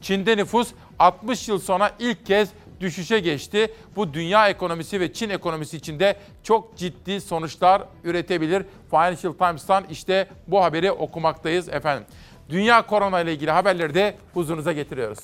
Çin'de 0.00 0.36
nüfus 0.36 0.72
60 0.98 1.48
yıl 1.48 1.58
sonra 1.58 1.92
ilk 1.98 2.26
kez 2.26 2.48
düşüşe 2.80 3.20
geçti. 3.20 3.74
Bu 3.96 4.14
dünya 4.14 4.48
ekonomisi 4.48 5.00
ve 5.00 5.12
Çin 5.12 5.30
ekonomisi 5.30 5.76
için 5.76 6.00
de 6.00 6.16
çok 6.42 6.76
ciddi 6.76 7.20
sonuçlar 7.20 7.82
üretebilir. 8.04 8.62
Financial 8.90 9.32
Times'tan 9.32 9.84
işte 9.90 10.28
bu 10.46 10.64
haberi 10.64 10.92
okumaktayız 10.92 11.68
efendim. 11.68 12.06
Dünya 12.50 12.86
korona 12.86 13.20
ile 13.20 13.32
ilgili 13.32 13.50
haberleri 13.50 13.94
de 13.94 14.16
huzurunuza 14.34 14.72
getiriyoruz. 14.72 15.18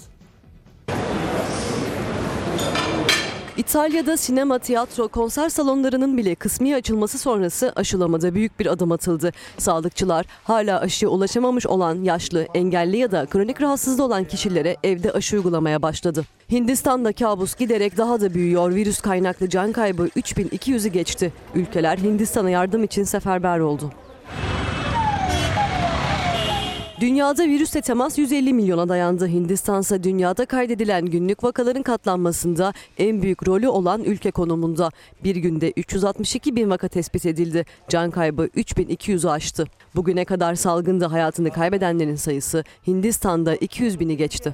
İtalya'da 3.57 4.17
sinema, 4.17 4.59
tiyatro, 4.59 5.09
konser 5.09 5.49
salonlarının 5.49 6.17
bile 6.17 6.35
kısmi 6.35 6.75
açılması 6.75 7.19
sonrası 7.19 7.73
aşılamada 7.77 8.35
büyük 8.35 8.61
bir 8.61 8.67
adım 8.67 8.93
atıldı. 8.93 9.33
Sağlıkçılar 9.59 10.27
hala 10.45 10.81
aşıya 10.81 11.11
ulaşamamış 11.11 11.67
olan 11.67 12.03
yaşlı, 12.03 12.47
engelli 12.55 12.97
ya 12.97 13.11
da 13.11 13.27
kronik 13.27 13.61
rahatsızlığı 13.63 14.05
olan 14.05 14.25
kişilere 14.25 14.77
evde 14.85 15.13
aşı 15.13 15.37
uygulamaya 15.37 15.83
başladı. 15.83 16.25
Hindistan'da 16.51 17.13
kabus 17.13 17.55
giderek 17.57 17.97
daha 17.97 18.21
da 18.21 18.35
büyüyor. 18.35 18.75
Virüs 18.75 19.01
kaynaklı 19.01 19.49
can 19.49 19.73
kaybı 19.73 20.07
3200'ü 20.07 20.89
geçti. 20.89 21.33
Ülkeler 21.55 21.99
Hindistan'a 21.99 22.51
yardım 22.51 22.85
için 22.85 23.05
seferber 23.05 23.59
oldu. 23.59 23.93
Dünyada 27.03 27.45
virüsle 27.45 27.81
temas 27.81 28.19
150 28.19 28.53
milyona 28.53 28.89
dayandı. 28.89 29.29
Hindistan 29.29 29.85
dünyada 30.03 30.47
kaydedilen 30.47 31.07
günlük 31.07 31.45
vakaların 31.45 31.83
katlanmasında 31.83 32.73
en 32.99 33.23
büyük 33.23 33.49
rolü 33.49 33.69
olan 33.69 34.05
ülke 34.05 34.31
konumunda. 34.31 34.91
Bir 35.25 35.37
günde 35.37 35.73
362 35.77 36.57
bin 36.57 36.71
vaka 36.71 36.89
tespit 36.89 37.27
edildi. 37.27 37.65
Can 37.89 38.11
kaybı 38.11 38.47
3200'ü 38.47 39.31
aştı. 39.31 39.67
Bugüne 39.97 40.25
kadar 40.25 40.55
salgında 40.55 41.13
hayatını 41.13 41.51
kaybedenlerin 41.51 42.17
sayısı 42.17 42.65
Hindistan'da 42.87 43.57
200 43.57 44.01
bini 44.01 44.17
geçti. 44.17 44.53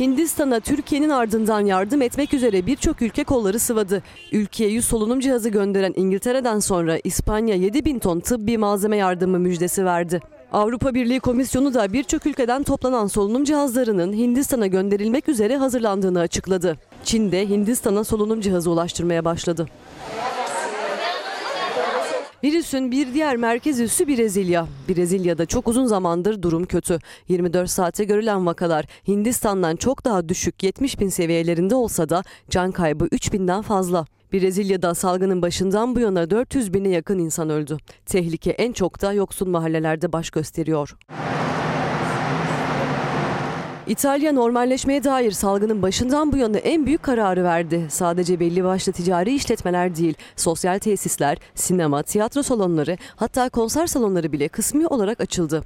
Hindistan'a 0.00 0.60
Türkiye'nin 0.60 1.08
ardından 1.08 1.60
yardım 1.60 2.02
etmek 2.02 2.34
üzere 2.34 2.66
birçok 2.66 3.02
ülke 3.02 3.24
kolları 3.24 3.58
sıvadı. 3.58 4.02
Ülkeye 4.32 4.70
100 4.70 4.84
solunum 4.84 5.20
cihazı 5.20 5.48
gönderen 5.48 5.92
İngiltere'den 5.96 6.58
sonra 6.58 6.98
İspanya 7.04 7.54
7 7.54 7.84
bin 7.84 7.98
ton 7.98 8.20
tıbbi 8.20 8.58
malzeme 8.58 8.96
yardımı 8.96 9.38
müjdesi 9.38 9.84
verdi. 9.84 10.20
Avrupa 10.52 10.94
Birliği 10.94 11.20
Komisyonu 11.20 11.74
da 11.74 11.92
birçok 11.92 12.26
ülkeden 12.26 12.62
toplanan 12.62 13.06
solunum 13.06 13.44
cihazlarının 13.44 14.12
Hindistan'a 14.12 14.66
gönderilmek 14.66 15.28
üzere 15.28 15.56
hazırlandığını 15.56 16.20
açıkladı. 16.20 16.76
Çin 17.04 17.32
de 17.32 17.48
Hindistan'a 17.48 18.04
solunum 18.04 18.40
cihazı 18.40 18.70
ulaştırmaya 18.70 19.24
başladı. 19.24 19.66
Virüsün 22.44 22.90
bir 22.90 23.14
diğer 23.14 23.36
merkez 23.36 23.80
üssü 23.80 24.08
Brezilya. 24.08 24.66
Brezilya'da 24.88 25.46
çok 25.46 25.68
uzun 25.68 25.86
zamandır 25.86 26.42
durum 26.42 26.64
kötü. 26.64 26.98
24 27.28 27.70
saate 27.70 28.04
görülen 28.04 28.46
vakalar 28.46 28.86
Hindistan'dan 29.08 29.76
çok 29.76 30.04
daha 30.04 30.28
düşük 30.28 30.62
70 30.62 31.00
bin 31.00 31.08
seviyelerinde 31.08 31.74
olsa 31.74 32.08
da 32.08 32.22
can 32.50 32.72
kaybı 32.72 33.08
3 33.12 33.32
binden 33.32 33.62
fazla. 33.62 34.06
Brezilya'da 34.32 34.94
salgının 34.94 35.42
başından 35.42 35.96
bu 35.96 36.00
yana 36.00 36.30
400 36.30 36.74
bine 36.74 36.88
yakın 36.88 37.18
insan 37.18 37.50
öldü. 37.50 37.76
Tehlike 38.06 38.50
en 38.50 38.72
çok 38.72 39.02
da 39.02 39.12
yoksul 39.12 39.46
mahallelerde 39.46 40.12
baş 40.12 40.30
gösteriyor. 40.30 40.96
İtalya 43.90 44.32
normalleşmeye 44.32 45.04
dair 45.04 45.30
salgının 45.30 45.82
başından 45.82 46.32
bu 46.32 46.36
yana 46.36 46.58
en 46.58 46.86
büyük 46.86 47.02
kararı 47.02 47.44
verdi. 47.44 47.86
Sadece 47.90 48.40
belli 48.40 48.64
başlı 48.64 48.92
ticari 48.92 49.34
işletmeler 49.34 49.96
değil, 49.96 50.14
sosyal 50.36 50.78
tesisler, 50.78 51.38
sinema, 51.54 52.02
tiyatro 52.02 52.42
salonları 52.42 52.96
hatta 53.16 53.48
konser 53.48 53.86
salonları 53.86 54.32
bile 54.32 54.48
kısmi 54.48 54.86
olarak 54.86 55.20
açıldı. 55.20 55.62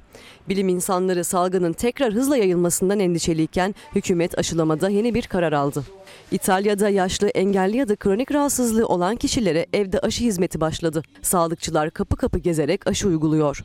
Bilim 0.49 0.69
insanları 0.69 1.23
salgının 1.23 1.73
tekrar 1.73 2.13
hızla 2.13 2.37
yayılmasından 2.37 2.99
endişeliyken 2.99 3.75
hükümet 3.95 4.37
aşılamada 4.37 4.89
yeni 4.89 5.13
bir 5.13 5.27
karar 5.27 5.53
aldı. 5.53 5.83
İtalya'da 6.31 6.89
yaşlı, 6.89 7.27
engelli 7.27 7.77
ya 7.77 7.89
da 7.89 7.95
kronik 7.95 8.31
rahatsızlığı 8.31 8.87
olan 8.87 9.15
kişilere 9.15 9.65
evde 9.73 9.99
aşı 9.99 10.23
hizmeti 10.23 10.61
başladı. 10.61 11.01
Sağlıkçılar 11.21 11.91
kapı 11.91 12.15
kapı 12.15 12.39
gezerek 12.39 12.87
aşı 12.87 13.07
uyguluyor. 13.07 13.63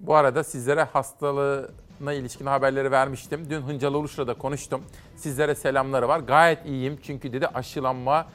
Bu 0.00 0.14
arada 0.14 0.44
sizlere 0.44 0.82
hastalığına 2.00 2.12
ilişkin 2.12 2.46
haberleri 2.46 2.90
vermiştim. 2.90 3.46
Dün 3.50 3.60
Hıncalı 3.60 3.98
Uluş'la 3.98 4.26
da 4.26 4.34
konuştum. 4.34 4.82
Sizlere 5.16 5.54
selamları 5.54 6.08
var. 6.08 6.20
Gayet 6.20 6.66
iyiyim 6.66 6.98
çünkü 7.02 7.32
dedi 7.32 7.46
aşılanma 7.46 8.26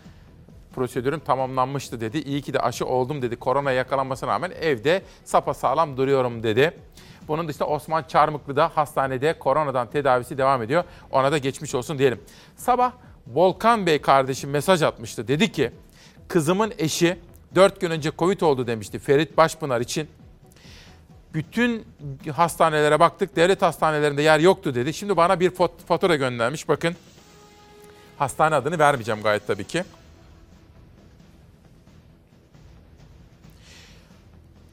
prosedürüm 0.76 1.20
tamamlanmıştı 1.20 2.02
dedi. 2.02 2.18
İyi 2.18 2.42
ki 2.42 2.54
de 2.54 2.60
aşı 2.60 2.86
oldum 2.86 3.22
dedi. 3.22 3.36
Korona 3.36 3.72
yakalanmasına 3.72 4.30
rağmen 4.30 4.52
evde 4.62 5.02
sapasağlam 5.24 5.98
duruyorum 5.98 6.44
dedi. 6.44 6.72
Bunun 7.28 7.48
dışında 7.48 7.68
Osman 7.68 8.04
Çarmıklı 8.04 8.56
da 8.56 8.72
hastanede 8.76 9.40
koronadan 9.40 9.90
tedavisi 9.90 10.38
devam 10.38 10.62
ediyor. 10.62 10.84
Ona 11.12 11.32
da 11.32 11.38
geçmiş 11.38 11.76
olsun 11.76 11.98
diyelim. 11.98 12.20
Sabah 12.56 12.92
Volkan 13.28 13.86
Bey 13.86 14.02
kardeşim 14.02 14.50
mesaj 14.50 14.82
atmıştı. 14.82 15.28
Dedi 15.28 15.52
ki 15.52 15.72
kızımın 16.28 16.74
eşi 16.78 17.18
4 17.56 17.82
gün 17.82 17.92
önce 17.92 18.12
Covid 18.18 18.42
oldu 18.42 18.68
demişti 18.68 19.00
Ferit 19.00 19.38
Başpınar 19.38 19.82
için. 19.82 20.08
Bütün 21.36 21.88
hastanelere 22.36 23.00
baktık. 23.00 23.36
Devlet 23.36 23.62
hastanelerinde 23.62 24.22
yer 24.22 24.40
yoktu 24.40 24.76
dedi. 24.76 24.94
Şimdi 24.94 25.18
bana 25.18 25.40
bir 25.40 25.52
fatura 25.88 26.16
göndermiş. 26.16 26.68
Bakın 26.68 26.96
hastane 28.18 28.56
adını 28.56 28.80
vermeyeceğim 28.80 29.24
gayet 29.24 29.48
tabii 29.48 29.64
ki. 29.64 29.84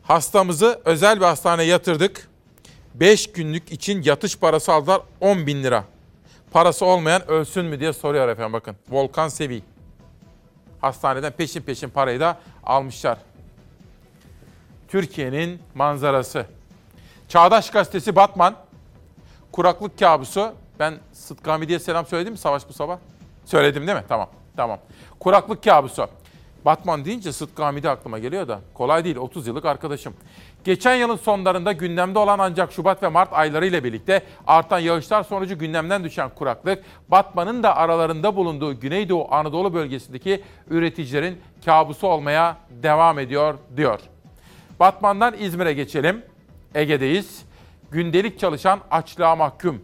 Hastamızı 0.02 0.80
özel 0.84 1.20
bir 1.20 1.24
hastaneye 1.24 1.68
yatırdık. 1.68 2.28
5 2.94 3.32
günlük 3.32 3.72
için 3.72 4.02
yatış 4.02 4.39
parası 4.39 4.72
aldılar 4.72 5.01
10 5.20 5.47
bin 5.47 5.62
lira. 5.62 5.84
Parası 6.52 6.84
olmayan 6.84 7.30
ölsün 7.30 7.64
mü 7.64 7.80
diye 7.80 7.93
soruyor 7.93 8.28
efendim 8.28 8.52
bakın. 8.52 8.76
Volkan 8.90 9.28
Sevi. 9.28 9.62
Hastaneden 10.80 11.32
peşin 11.32 11.62
peşin 11.62 11.89
parayı 11.89 12.20
da 12.20 12.39
almışlar. 12.64 13.18
Türkiye'nin 14.93 15.62
manzarası. 15.74 16.47
Çağdaş 17.28 17.70
Gazetesi 17.70 18.16
Batman. 18.16 18.55
Kuraklık 19.52 19.98
kabusu. 19.98 20.52
Ben 20.78 20.94
Sıtkı 21.12 21.51
Hamidi'ye 21.51 21.78
selam 21.78 22.06
söyledim 22.06 22.32
mi 22.32 22.39
Savaş 22.39 22.69
bu 22.69 22.73
sabah? 22.73 22.98
Söyledim 23.44 23.86
değil 23.86 23.98
mi? 23.98 24.05
Tamam. 24.09 24.28
Tamam. 24.56 24.78
Kuraklık 25.20 25.64
kabusu. 25.64 26.09
Batman 26.64 27.05
deyince 27.05 27.32
Sıtkı 27.32 27.62
Hamidi 27.62 27.89
aklıma 27.89 28.19
geliyor 28.19 28.48
da 28.48 28.60
kolay 28.74 29.05
değil 29.05 29.16
30 29.16 29.47
yıllık 29.47 29.64
arkadaşım. 29.64 30.14
Geçen 30.64 30.94
yılın 30.94 31.16
sonlarında 31.16 31.73
gündemde 31.73 32.19
olan 32.19 32.39
ancak 32.39 32.73
Şubat 32.73 33.02
ve 33.02 33.09
Mart 33.09 33.32
ayları 33.32 33.66
ile 33.66 33.85
birlikte 33.85 34.23
artan 34.47 34.78
yağışlar 34.78 35.23
sonucu 35.23 35.59
gündemden 35.59 36.05
düşen 36.05 36.31
kuraklık 36.35 36.85
Batman'ın 37.09 37.62
da 37.62 37.77
aralarında 37.77 38.36
bulunduğu 38.36 38.81
Güneydoğu 38.81 39.35
Anadolu 39.35 39.74
bölgesindeki 39.74 40.43
üreticilerin 40.70 41.40
kabusu 41.64 42.06
olmaya 42.06 42.56
devam 42.70 43.19
ediyor 43.19 43.55
diyor. 43.77 44.01
Batman'dan 44.80 45.34
İzmir'e 45.38 45.72
geçelim. 45.72 46.22
Ege'deyiz. 46.74 47.42
Gündelik 47.90 48.38
çalışan 48.38 48.80
açlığa 48.90 49.36
mahkum. 49.36 49.82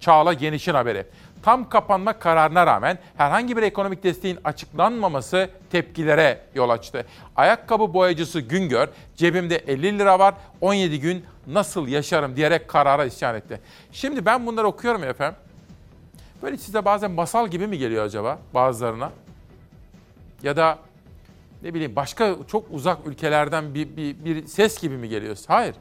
Çağla 0.00 0.32
Geniş'in 0.32 0.74
haberi. 0.74 1.06
Tam 1.42 1.68
kapanma 1.68 2.18
kararına 2.18 2.66
rağmen 2.66 2.98
herhangi 3.16 3.56
bir 3.56 3.62
ekonomik 3.62 4.02
desteğin 4.02 4.38
açıklanmaması 4.44 5.50
tepkilere 5.70 6.40
yol 6.54 6.70
açtı. 6.70 7.06
Ayakkabı 7.36 7.94
boyacısı 7.94 8.40
Güngör, 8.40 8.88
cebimde 9.16 9.56
50 9.56 9.98
lira 9.98 10.18
var, 10.18 10.34
17 10.60 11.00
gün 11.00 11.24
nasıl 11.46 11.88
yaşarım 11.88 12.36
diyerek 12.36 12.68
karara 12.68 13.04
isyan 13.04 13.34
etti. 13.34 13.60
Şimdi 13.92 14.26
ben 14.26 14.46
bunları 14.46 14.66
okuyorum 14.66 15.04
efendim. 15.04 15.38
Böyle 16.42 16.56
size 16.56 16.84
bazen 16.84 17.10
masal 17.10 17.48
gibi 17.48 17.66
mi 17.66 17.78
geliyor 17.78 18.04
acaba 18.04 18.38
bazılarına? 18.54 19.10
Ya 20.42 20.56
da 20.56 20.78
ne 21.62 21.74
bileyim 21.74 21.96
başka 21.96 22.36
çok 22.48 22.64
uzak 22.70 22.98
ülkelerden 23.06 23.74
bir, 23.74 23.96
bir, 23.96 24.24
bir 24.24 24.46
ses 24.46 24.80
gibi 24.80 24.96
mi 24.96 25.08
geliyor? 25.08 25.36
Hayır. 25.46 25.74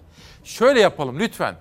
Şöyle 0.44 0.80
yapalım 0.80 1.20
lütfen. 1.20 1.56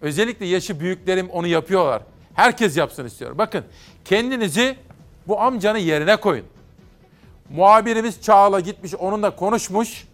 Özellikle 0.00 0.46
yaşı 0.46 0.80
büyüklerim 0.80 1.30
onu 1.30 1.46
yapıyorlar. 1.46 2.02
Herkes 2.34 2.76
yapsın 2.76 3.04
istiyorum. 3.04 3.38
Bakın 3.38 3.64
kendinizi 4.04 4.76
bu 5.28 5.40
amcanın 5.40 5.78
yerine 5.78 6.16
koyun. 6.16 6.44
Muhabirimiz 7.50 8.22
Çağla 8.22 8.60
gitmiş 8.60 8.94
onunla 8.94 9.36
konuşmuş. 9.36 10.06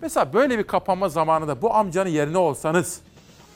Mesela 0.00 0.32
böyle 0.32 0.58
bir 0.58 0.64
kapanma 0.64 1.08
zamanında 1.08 1.62
bu 1.62 1.74
amcanın 1.74 2.10
yerine 2.10 2.38
olsanız 2.38 3.00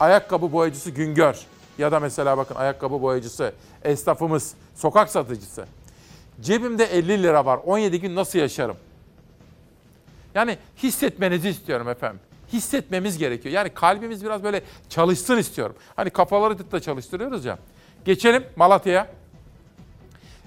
ayakkabı 0.00 0.52
boyacısı 0.52 0.90
Güngör 0.90 1.46
ya 1.78 1.92
da 1.92 2.00
mesela 2.00 2.38
bakın 2.38 2.54
ayakkabı 2.54 3.02
boyacısı, 3.02 3.52
esnafımız, 3.82 4.54
sokak 4.74 5.10
satıcısı. 5.10 5.66
Cebimde 6.40 6.84
50 6.84 7.22
lira 7.22 7.44
var. 7.46 7.60
17 7.64 8.00
gün 8.00 8.14
nasıl 8.14 8.38
yaşarım? 8.38 8.76
Yani 10.34 10.58
hissetmenizi 10.82 11.48
istiyorum 11.48 11.88
efendim. 11.88 12.20
Hissetmemiz 12.52 13.18
gerekiyor. 13.18 13.54
Yani 13.54 13.70
kalbimiz 13.70 14.24
biraz 14.24 14.42
böyle 14.42 14.62
çalışsın 14.88 15.38
istiyorum. 15.38 15.76
Hani 15.96 16.10
kafaları 16.10 16.72
da 16.72 16.80
çalıştırıyoruz 16.80 17.44
ya. 17.44 17.58
Geçelim 18.04 18.44
Malatya'ya. 18.56 19.08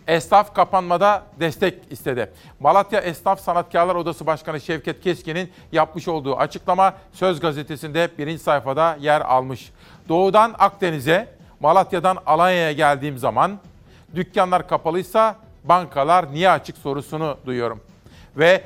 Esnaf 0.07 0.55
kapanmada 0.55 1.23
destek 1.39 1.91
istedi. 1.91 2.31
Malatya 2.59 3.01
Esnaf 3.01 3.41
Sanatkarlar 3.41 3.95
Odası 3.95 4.25
Başkanı 4.25 4.61
Şevket 4.61 5.01
Keskin'in 5.01 5.51
yapmış 5.71 6.07
olduğu 6.07 6.37
açıklama 6.37 6.93
Söz 7.13 7.39
Gazetesi'nde 7.39 8.09
birinci 8.17 8.43
sayfada 8.43 8.97
yer 8.99 9.21
almış. 9.21 9.71
Doğudan 10.09 10.55
Akdeniz'e, 10.59 11.27
Malatya'dan 11.59 12.17
Alanya'ya 12.25 12.71
geldiğim 12.71 13.17
zaman 13.17 13.59
dükkanlar 14.15 14.67
kapalıysa 14.67 15.35
bankalar 15.69 16.33
niye 16.33 16.49
açık 16.49 16.77
sorusunu 16.77 17.37
duyuyorum. 17.45 17.81
Ve 18.37 18.63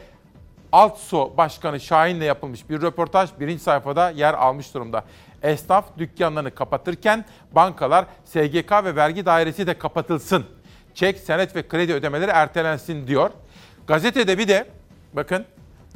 Altso 0.72 1.38
Başkanı 1.38 1.80
Şahin'le 1.80 2.22
yapılmış 2.22 2.70
bir 2.70 2.82
röportaj 2.82 3.30
birinci 3.40 3.64
sayfada 3.64 4.10
yer 4.10 4.34
almış 4.34 4.74
durumda. 4.74 5.04
Esnaf 5.44 5.98
dükkanlarını 5.98 6.56
kapatırken 6.56 7.26
bankalar 7.52 8.06
SGK 8.26 8.72
ve 8.72 8.96
vergi 8.96 9.26
dairesi 9.26 9.68
de 9.68 9.78
kapatılsın. 9.78 10.46
Çek, 10.94 11.20
senet 11.20 11.56
ve 11.56 11.68
kredi 11.68 11.94
ödemeleri 11.94 12.32
ertelensin 12.32 13.08
diyor. 13.08 13.30
Gazetede 13.88 14.38
bir 14.38 14.48
de 14.48 14.68
bakın 15.14 15.46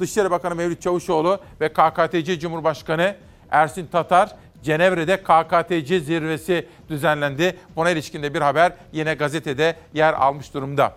Dışişleri 0.00 0.30
Bakanı 0.30 0.54
Mevlüt 0.54 0.82
Çavuşoğlu 0.82 1.40
ve 1.60 1.68
KKTC 1.68 2.38
Cumhurbaşkanı 2.38 3.16
Ersin 3.50 3.86
Tatar 3.86 4.36
Cenevre'de 4.66 5.16
KKTC 5.22 6.00
zirvesi 6.00 6.66
düzenlendi. 6.88 7.56
Buna 7.76 7.90
ilişkin 7.90 8.22
de 8.22 8.34
bir 8.34 8.40
haber 8.40 8.72
yine 8.92 9.14
gazetede 9.14 9.76
yer 9.94 10.12
almış 10.12 10.54
durumda. 10.54 10.94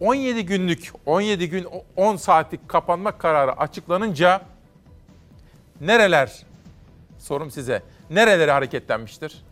17 0.00 0.46
günlük, 0.46 0.92
17 1.06 1.48
gün 1.48 1.66
10 1.96 2.16
saatlik 2.16 2.68
kapanma 2.68 3.18
kararı 3.18 3.52
açıklanınca 3.52 4.40
nereler, 5.80 6.42
sorum 7.18 7.50
size, 7.50 7.82
nerelere 8.10 8.50
hareketlenmiştir? 8.52 9.44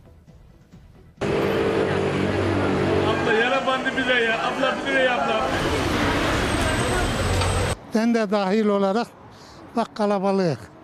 Abla 3.07 3.33
yara 3.33 3.67
bandı 3.67 3.89
bize 3.97 4.13
ya. 4.13 4.39
Abla 4.47 4.75
bir 4.85 4.91
lira 4.91 4.99
ya 4.99 5.23
abla. 5.23 5.47
Ben 7.95 8.13
de 8.13 8.31
dahil 8.31 8.65
olarak 8.65 9.07
bak 9.75 9.95
kalabalık. 9.95 10.76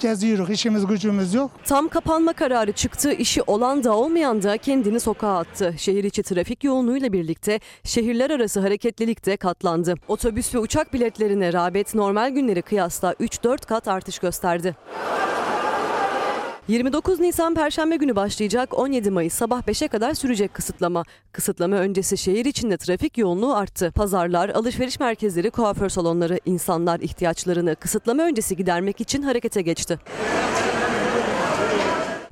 Geziyoruz, 0.00 0.50
işimiz 0.50 0.86
gücümüz 0.86 1.34
yok. 1.34 1.50
Tam 1.64 1.88
kapanma 1.88 2.32
kararı 2.32 2.72
çıktı, 2.72 3.12
işi 3.12 3.42
olan 3.42 3.84
da 3.84 3.96
olmayan 3.96 4.42
da 4.42 4.58
kendini 4.58 5.00
sokağa 5.00 5.38
attı. 5.38 5.74
Şehir 5.78 6.04
içi 6.04 6.22
trafik 6.22 6.64
yoğunluğuyla 6.64 7.12
birlikte 7.12 7.60
şehirler 7.84 8.30
arası 8.30 8.60
hareketlilik 8.60 9.26
de 9.26 9.36
katlandı. 9.36 9.94
Otobüs 10.08 10.54
ve 10.54 10.58
uçak 10.58 10.92
biletlerine 10.92 11.52
rağbet 11.52 11.94
normal 11.94 12.30
günleri 12.30 12.62
kıyasla 12.62 13.12
3-4 13.12 13.66
kat 13.66 13.88
artış 13.88 14.18
gösterdi. 14.18 14.76
29 16.68 17.20
Nisan 17.20 17.54
Perşembe 17.54 17.96
günü 17.96 18.16
başlayacak 18.16 18.78
17 18.78 19.10
Mayıs 19.10 19.34
sabah 19.34 19.62
5'e 19.62 19.88
kadar 19.88 20.14
sürecek 20.14 20.54
kısıtlama. 20.54 21.04
Kısıtlama 21.32 21.76
öncesi 21.76 22.18
şehir 22.18 22.44
içinde 22.44 22.76
trafik 22.76 23.18
yoğunluğu 23.18 23.54
arttı. 23.56 23.92
Pazarlar, 23.94 24.48
alışveriş 24.48 25.00
merkezleri, 25.00 25.50
kuaför 25.50 25.88
salonları 25.88 26.40
insanlar 26.44 27.00
ihtiyaçlarını 27.00 27.76
kısıtlama 27.76 28.22
öncesi 28.22 28.56
gidermek 28.56 29.00
için 29.00 29.22
harekete 29.22 29.62
geçti. 29.62 29.98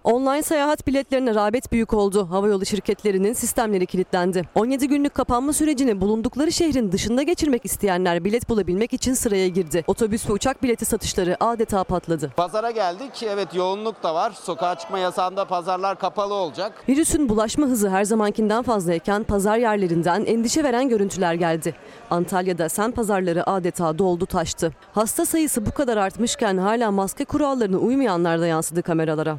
Online 0.04 0.42
seyahat 0.42 0.86
biletlerine 0.86 1.34
rağbet 1.34 1.72
büyük 1.72 1.94
oldu. 1.94 2.30
Havayolu 2.30 2.66
şirketlerinin 2.66 3.32
sistemleri 3.32 3.86
kilitlendi. 3.86 4.48
17 4.54 4.88
günlük 4.88 5.14
kapanma 5.14 5.52
sürecini 5.52 6.00
bulundukları 6.00 6.52
şehrin 6.52 6.92
dışında 6.92 7.22
geçirmek 7.22 7.64
isteyenler 7.64 8.24
bilet 8.24 8.48
bulabilmek 8.48 8.92
için 8.92 9.14
sıraya 9.14 9.48
girdi. 9.48 9.84
Otobüs 9.86 10.28
ve 10.28 10.32
uçak 10.32 10.62
bileti 10.62 10.84
satışları 10.84 11.36
adeta 11.44 11.84
patladı. 11.84 12.30
Pazara 12.36 12.70
geldik. 12.70 13.22
Evet 13.22 13.54
yoğunluk 13.54 14.02
da 14.02 14.14
var. 14.14 14.32
Sokağa 14.42 14.74
çıkma 14.74 14.98
yasağında 14.98 15.44
pazarlar 15.44 15.98
kapalı 15.98 16.34
olacak. 16.34 16.72
Virüsün 16.88 17.28
bulaşma 17.28 17.66
hızı 17.66 17.90
her 17.90 18.04
zamankinden 18.04 18.62
fazlayken 18.62 19.22
pazar 19.22 19.56
yerlerinden 19.56 20.24
endişe 20.24 20.64
veren 20.64 20.88
görüntüler 20.88 21.34
geldi. 21.34 21.74
Antalya'da 22.10 22.68
sen 22.68 22.90
pazarları 22.90 23.50
adeta 23.50 23.98
doldu 23.98 24.26
taştı. 24.26 24.72
Hasta 24.92 25.26
sayısı 25.26 25.66
bu 25.66 25.70
kadar 25.70 25.96
artmışken 25.96 26.58
hala 26.58 26.90
maske 26.90 27.24
kurallarına 27.24 27.76
uymayanlar 27.76 28.40
da 28.40 28.46
yansıdı 28.46 28.82
kameralara. 28.82 29.36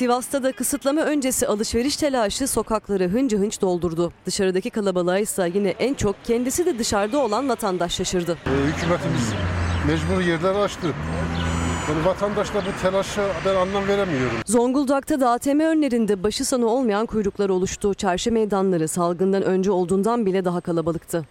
Sivas'ta 0.00 0.42
da 0.42 0.52
kısıtlama 0.52 1.00
öncesi 1.00 1.46
alışveriş 1.46 1.96
telaşı 1.96 2.48
sokakları 2.48 3.08
hınca 3.08 3.38
hınç 3.38 3.60
doldurdu. 3.60 4.12
Dışarıdaki 4.26 4.70
kalabalığa 4.70 5.18
ise 5.18 5.50
yine 5.54 5.68
en 5.68 5.94
çok 5.94 6.24
kendisi 6.24 6.66
de 6.66 6.78
dışarıda 6.78 7.18
olan 7.18 7.48
vatandaş 7.48 7.94
şaşırdı. 7.94 8.38
Hükümetimiz 8.44 9.32
Mecbur 9.86 10.20
yerler 10.20 10.54
açtı. 10.54 10.86
Yani 11.88 12.04
vatandaşla 12.04 12.60
bu 12.60 12.82
telaşa 12.82 13.22
ben 13.46 13.54
anlam 13.54 13.88
veremiyorum. 13.88 14.36
Zonguldak'ta 14.46 15.20
da 15.20 15.30
ATM 15.30 15.60
önlerinde 15.60 16.22
başı 16.22 16.44
sonu 16.44 16.66
olmayan 16.66 17.06
kuyruklar 17.06 17.48
oluştu. 17.48 17.94
Çarşı 17.94 18.32
meydanları 18.32 18.88
salgından 18.88 19.42
önce 19.42 19.70
olduğundan 19.70 20.26
bile 20.26 20.44
daha 20.44 20.60
kalabalıktı. 20.60 21.24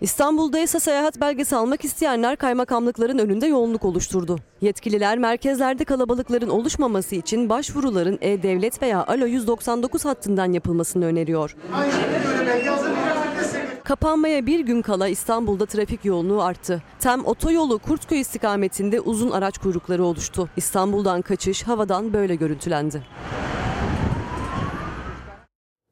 İstanbul'da 0.00 0.58
ise 0.58 0.80
seyahat 0.80 1.20
belgesi 1.20 1.56
almak 1.56 1.84
isteyenler 1.84 2.36
kaymakamlıkların 2.36 3.18
önünde 3.18 3.46
yoğunluk 3.46 3.84
oluşturdu. 3.84 4.38
Yetkililer 4.60 5.18
merkezlerde 5.18 5.84
kalabalıkların 5.84 6.48
oluşmaması 6.48 7.14
için 7.14 7.48
başvuruların 7.48 8.18
E-Devlet 8.20 8.82
veya 8.82 9.06
Alo 9.06 9.26
199 9.26 10.04
hattından 10.04 10.52
yapılmasını 10.52 11.04
öneriyor. 11.04 11.56
Kapanmaya 13.84 14.46
bir 14.46 14.60
gün 14.60 14.82
kala 14.82 15.08
İstanbul'da 15.08 15.66
trafik 15.66 16.04
yoğunluğu 16.04 16.42
arttı. 16.42 16.82
Tem 17.00 17.26
otoyolu 17.26 17.78
Kurtköy 17.78 18.20
istikametinde 18.20 19.00
uzun 19.00 19.30
araç 19.30 19.58
kuyrukları 19.58 20.04
oluştu. 20.04 20.48
İstanbul'dan 20.56 21.22
kaçış 21.22 21.62
havadan 21.62 22.12
böyle 22.12 22.34
görüntülendi. 22.34 23.02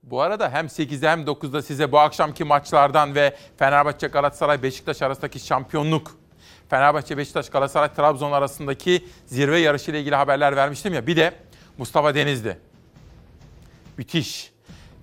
Bu 0.06 0.20
arada 0.20 0.52
hem 0.52 0.66
8'de 0.66 1.08
hem 1.08 1.24
9'da 1.24 1.62
size 1.62 1.92
bu 1.92 1.98
akşamki 1.98 2.44
maçlardan 2.44 3.14
ve 3.14 3.36
Fenerbahçe 3.58 4.06
Galatasaray 4.06 4.62
Beşiktaş 4.62 5.02
arasındaki 5.02 5.38
şampiyonluk, 5.38 6.16
Fenerbahçe 6.70 7.18
Beşiktaş 7.18 7.50
Galatasaray 7.50 7.94
Trabzon 7.94 8.32
arasındaki 8.32 9.04
zirve 9.26 9.58
yarışı 9.58 9.90
ile 9.90 10.00
ilgili 10.00 10.14
haberler 10.14 10.56
vermiştim 10.56 10.94
ya. 10.94 11.06
Bir 11.06 11.16
de 11.16 11.32
Mustafa 11.78 12.14
Denizli. 12.14 12.58
Müthiş. 13.96 14.52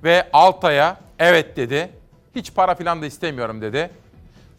Ve 0.03 0.29
Altay'a 0.33 0.97
evet 1.19 1.57
dedi. 1.57 1.89
Hiç 2.35 2.53
para 2.53 2.75
falan 2.75 3.01
da 3.01 3.05
istemiyorum 3.05 3.61
dedi. 3.61 3.89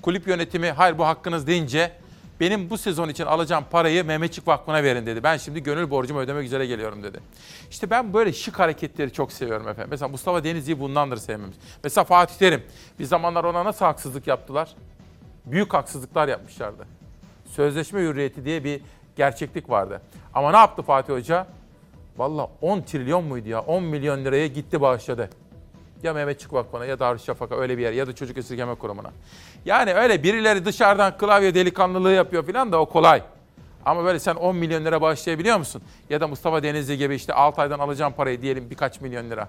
Kulüp 0.02 0.28
yönetimi 0.28 0.70
hayır 0.70 0.98
bu 0.98 1.06
hakkınız 1.06 1.46
deyince 1.46 1.92
benim 2.40 2.70
bu 2.70 2.78
sezon 2.78 3.08
için 3.08 3.24
alacağım 3.24 3.64
parayı 3.70 4.04
Mehmetçik 4.04 4.48
Vakfı'na 4.48 4.82
verin 4.82 5.06
dedi. 5.06 5.22
Ben 5.22 5.36
şimdi 5.36 5.62
gönül 5.62 5.90
borcumu 5.90 6.20
ödemek 6.20 6.44
üzere 6.44 6.66
geliyorum 6.66 7.02
dedi. 7.02 7.20
İşte 7.70 7.90
ben 7.90 8.14
böyle 8.14 8.32
şık 8.32 8.58
hareketleri 8.58 9.12
çok 9.12 9.32
seviyorum 9.32 9.68
efendim. 9.68 9.88
Mesela 9.90 10.08
Mustafa 10.08 10.44
Denizli'yi 10.44 10.80
bundandır 10.80 11.16
sevmemiz. 11.16 11.56
Mesela 11.84 12.04
Fatih 12.04 12.34
Terim. 12.34 12.62
Bir 12.98 13.04
zamanlar 13.04 13.44
ona 13.44 13.64
nasıl 13.64 13.84
haksızlık 13.84 14.26
yaptılar? 14.26 14.68
Büyük 15.46 15.74
haksızlıklar 15.74 16.28
yapmışlardı. 16.28 16.86
Sözleşme 17.46 18.00
hürriyeti 18.00 18.44
diye 18.44 18.64
bir 18.64 18.80
gerçeklik 19.16 19.70
vardı. 19.70 20.00
Ama 20.34 20.50
ne 20.50 20.56
yaptı 20.56 20.82
Fatih 20.82 21.14
Hoca? 21.14 21.46
Valla 22.16 22.50
10 22.60 22.80
trilyon 22.80 23.24
muydu 23.24 23.48
ya? 23.48 23.60
10 23.60 23.82
milyon 23.82 24.24
liraya 24.24 24.46
gitti 24.46 24.80
bağışladı. 24.80 25.30
Ya 26.02 26.12
Mehmetçik 26.12 26.52
Vakfı'na 26.52 26.84
ya 26.84 26.98
Darüşşafaka 26.98 27.56
öyle 27.56 27.78
bir 27.78 27.82
yer 27.82 27.92
ya 27.92 28.06
da 28.06 28.14
Çocuk 28.14 28.38
Esirgeme 28.38 28.74
Kurumu'na. 28.74 29.10
Yani 29.64 29.94
öyle 29.94 30.22
birileri 30.22 30.64
dışarıdan 30.64 31.18
klavye 31.18 31.54
delikanlılığı 31.54 32.12
yapıyor 32.12 32.46
falan 32.46 32.72
da 32.72 32.80
o 32.80 32.86
kolay. 32.86 33.22
Ama 33.86 34.04
böyle 34.04 34.18
sen 34.18 34.34
10 34.34 34.56
milyon 34.56 34.84
lira 34.84 35.00
bağışlayabiliyor 35.00 35.58
musun? 35.58 35.82
Ya 36.10 36.20
da 36.20 36.28
Mustafa 36.28 36.62
Denizli 36.62 36.98
gibi 36.98 37.14
işte 37.14 37.34
6 37.34 37.62
aydan 37.62 37.78
alacağım 37.78 38.12
parayı 38.12 38.42
diyelim 38.42 38.70
birkaç 38.70 39.00
milyon 39.00 39.30
lira. 39.30 39.48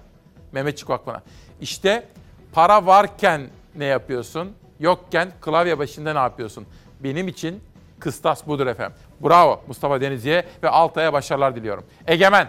Mehmetçik 0.52 0.90
Vakfı'na. 0.90 1.22
İşte 1.60 2.08
para 2.52 2.86
varken 2.86 3.48
ne 3.74 3.84
yapıyorsun? 3.84 4.52
Yokken 4.80 5.28
klavye 5.40 5.78
başında 5.78 6.12
ne 6.12 6.18
yapıyorsun? 6.18 6.66
Benim 7.00 7.28
için 7.28 7.62
kıstas 8.00 8.46
budur 8.46 8.66
efendim. 8.66 8.96
Bravo 9.20 9.60
Mustafa 9.66 10.00
Denizli'ye 10.00 10.44
ve 10.62 10.68
Altay'a 10.68 11.12
başarılar 11.12 11.56
diliyorum. 11.56 11.84
Egemen. 12.06 12.48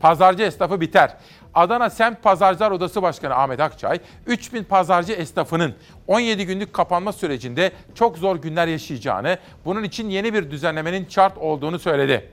Pazarcı 0.00 0.42
esnafı 0.42 0.80
biter. 0.80 1.16
Adana 1.54 1.90
Semt 1.90 2.22
Pazarcılar 2.22 2.70
Odası 2.70 3.02
Başkanı 3.02 3.34
Ahmet 3.34 3.60
Akçay, 3.60 4.00
3000 4.26 4.64
pazarcı 4.64 5.12
esnafının 5.12 5.74
17 6.06 6.46
günlük 6.46 6.72
kapanma 6.72 7.12
sürecinde 7.12 7.72
çok 7.94 8.18
zor 8.18 8.36
günler 8.36 8.66
yaşayacağını, 8.66 9.38
bunun 9.64 9.82
için 9.82 10.10
yeni 10.10 10.34
bir 10.34 10.50
düzenlemenin 10.50 11.06
şart 11.08 11.38
olduğunu 11.38 11.78
söyledi. 11.78 12.30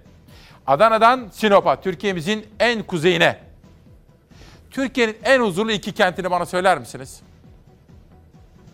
Adana'dan 0.67 1.27
Sinop'a, 1.31 1.81
Türkiye'mizin 1.81 2.45
en 2.59 2.83
kuzeyine. 2.83 3.39
Türkiye'nin 4.71 5.17
en 5.23 5.39
huzurlu 5.39 5.71
iki 5.71 5.91
kentini 5.91 6.31
bana 6.31 6.45
söyler 6.45 6.77
misiniz? 6.77 7.21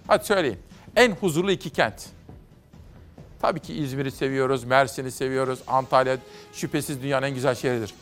Hadi 0.07 0.25
söyleyin. 0.25 0.59
En 0.95 1.11
huzurlu 1.11 1.51
iki 1.51 1.69
kent. 1.69 2.05
Tabii 3.41 3.59
ki 3.59 3.73
İzmir'i 3.73 4.11
seviyoruz, 4.11 4.63
Mersin'i 4.63 5.11
seviyoruz, 5.11 5.59
Antalya 5.67 6.17
şüphesiz 6.53 7.03
dünyanın 7.03 7.25
en 7.27 7.33
güzel 7.33 7.55
şehridir. 7.55 7.93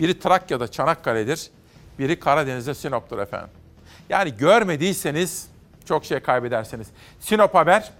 Biri 0.00 0.18
Trakya'da 0.18 0.68
Çanakkale'dir, 0.68 1.50
biri 1.98 2.20
Karadeniz'de 2.20 2.74
Sinop'tur 2.74 3.18
efendim. 3.18 3.50
Yani 4.08 4.36
görmediyseniz 4.36 5.48
çok 5.84 6.04
şey 6.04 6.20
kaybedersiniz. 6.20 6.86
Sinop 7.20 7.54
Haber, 7.54 7.90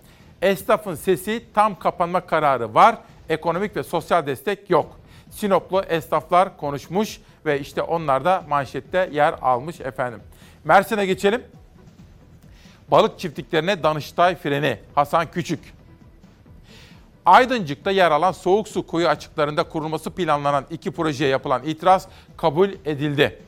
esnafın 0.43 0.95
sesi 0.95 1.45
tam 1.55 1.79
kapanma 1.79 2.27
kararı 2.27 2.75
var, 2.75 2.99
ekonomik 3.29 3.77
ve 3.77 3.83
sosyal 3.83 4.27
destek 4.27 4.71
yok. 4.71 5.01
Sinoplu 5.31 5.83
esnaflar 5.83 6.57
konuşmuş 6.57 7.21
ve 7.47 7.61
işte 7.61 7.83
onlar 7.83 8.25
da 8.25 8.45
manşette 8.49 9.11
yer 9.13 9.35
almış 9.43 9.81
efendim. 9.81 10.21
Mersin'e 10.65 11.07
geçelim. 11.07 11.43
Balık 12.89 13.19
çiftliklerine 13.19 13.83
Danıştay 13.83 14.37
freni 14.37 14.79
Hasan 14.95 15.31
Küçük. 15.31 15.75
Aydıncık'ta 17.27 17.91
yer 17.91 18.11
alan 18.11 18.33
soğuk 18.33 18.69
su 18.69 18.87
kuyu 18.87 19.09
açıklarında 19.09 19.63
kurulması 19.63 20.11
planlanan 20.11 20.65
iki 20.71 20.91
projeye 20.91 21.31
yapılan 21.31 21.63
itiraz 21.65 22.09
kabul 22.37 22.69
edildi. 22.85 23.39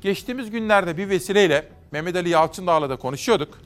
Geçtiğimiz 0.00 0.50
günlerde 0.50 0.96
bir 0.96 1.08
vesileyle 1.08 1.68
Mehmet 1.90 2.16
Ali 2.16 2.28
Yalçındağ'la 2.28 2.90
da 2.90 2.96
konuşuyorduk. 2.96 3.58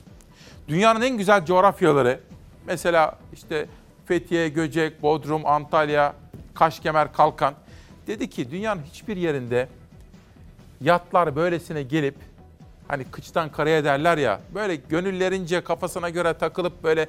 Dünyanın 0.67 1.01
en 1.01 1.17
güzel 1.17 1.45
coğrafyaları, 1.45 2.19
mesela 2.67 3.19
işte 3.33 3.67
Fethiye, 4.05 4.49
Göcek, 4.49 5.01
Bodrum, 5.01 5.45
Antalya, 5.45 6.13
Kaşkemer, 6.53 7.13
Kalkan. 7.13 7.53
Dedi 8.07 8.29
ki 8.29 8.51
dünyanın 8.51 8.81
hiçbir 8.81 9.17
yerinde 9.17 9.69
yatlar 10.81 11.35
böylesine 11.35 11.83
gelip 11.83 12.15
hani 12.87 13.03
kıçtan 13.03 13.51
karaya 13.51 13.83
derler 13.83 14.17
ya 14.17 14.39
böyle 14.53 14.75
gönüllerince 14.75 15.61
kafasına 15.61 16.09
göre 16.09 16.33
takılıp 16.33 16.83
böyle 16.83 17.07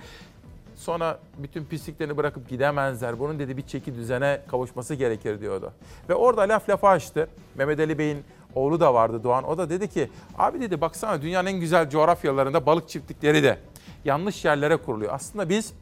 sonra 0.77 1.19
bütün 1.39 1.65
pisliklerini 1.65 2.17
bırakıp 2.17 2.49
gidemezler. 2.49 3.19
Bunun 3.19 3.39
dedi 3.39 3.57
bir 3.57 3.63
çeki 3.63 3.95
düzene 3.95 4.41
kavuşması 4.51 4.95
gerekir 4.95 5.41
diyordu. 5.41 5.73
Ve 6.09 6.15
orada 6.15 6.43
laf 6.43 6.69
lafa 6.69 6.89
açtı. 6.89 7.29
Mehmet 7.55 7.81
Ali 7.81 7.99
Bey'in 7.99 8.25
oğlu 8.55 8.81
da 8.81 8.95
vardı 8.95 9.25
Doğan. 9.25 9.45
O 9.45 9.59
da 9.59 9.71
dedi 9.71 9.89
ki 9.89 10.11
abi 10.39 10.61
dedi 10.61 10.81
baksana 10.81 11.23
dünyanın 11.23 11.47
en 11.47 11.61
güzel 11.61 11.91
coğrafyalarında 11.91 12.67
balık 12.67 12.89
çiftlikleri 12.89 13.43
de 13.43 13.59
yanlış 14.05 14.45
yerlere 14.45 14.77
kuruluyor. 14.77 15.13
Aslında 15.15 15.49
biz 15.49 15.73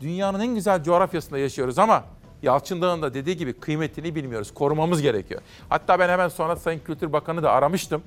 dünyanın 0.00 0.40
en 0.40 0.54
güzel 0.54 0.82
coğrafyasında 0.82 1.38
yaşıyoruz 1.38 1.78
ama 1.78 2.04
Yalçın 2.42 2.82
Dağı'nın 2.82 3.02
da 3.02 3.14
dediği 3.14 3.36
gibi 3.36 3.52
kıymetini 3.52 4.14
bilmiyoruz. 4.14 4.54
Korumamız 4.54 5.02
gerekiyor. 5.02 5.40
Hatta 5.68 5.98
ben 5.98 6.08
hemen 6.08 6.28
sonra 6.28 6.56
Sayın 6.56 6.80
Kültür 6.80 7.12
Bakanı 7.12 7.42
da 7.42 7.52
aramıştım. 7.52 8.02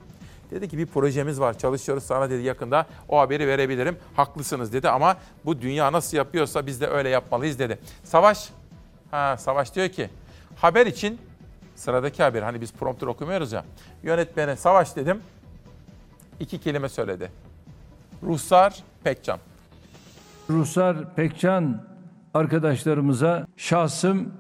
Dedi 0.54 0.68
ki 0.68 0.78
bir 0.78 0.86
projemiz 0.86 1.40
var 1.40 1.58
çalışıyoruz 1.58 2.04
sana 2.04 2.30
dedi 2.30 2.44
yakında 2.44 2.86
o 3.10 3.20
haberi 3.20 3.48
verebilirim. 3.48 3.98
Haklısınız 4.16 4.74
dedi 4.74 4.90
ama 4.90 5.18
bu 5.46 5.62
dünya 5.62 5.92
nasıl 5.92 6.18
yapıyorsa 6.18 6.66
biz 6.66 6.82
de 6.82 6.88
öyle 6.88 7.10
yapmalıyız 7.10 7.60
dedi. 7.60 7.80
Savaş, 8.04 8.50
ha 9.12 9.38
Savaş 9.38 9.76
diyor 9.76 9.90
ki 9.90 10.10
haber 10.56 10.86
için 10.86 11.20
sıradaki 11.76 12.24
haber 12.24 12.42
hani 12.42 12.62
biz 12.62 12.74
prompter 12.74 13.08
okumuyoruz 13.08 13.52
ya. 13.52 13.66
Yönetmene 14.04 14.56
Savaş 14.56 14.96
dedim 14.96 15.22
iki 16.40 16.58
kelime 16.58 16.90
söyledi. 16.90 17.32
Ruhsar 18.24 18.84
Pekcan. 19.04 19.40
Ruhsar 20.50 21.16
Pekcan 21.16 21.84
arkadaşlarımıza 22.34 23.48
şahsım, 23.58 24.34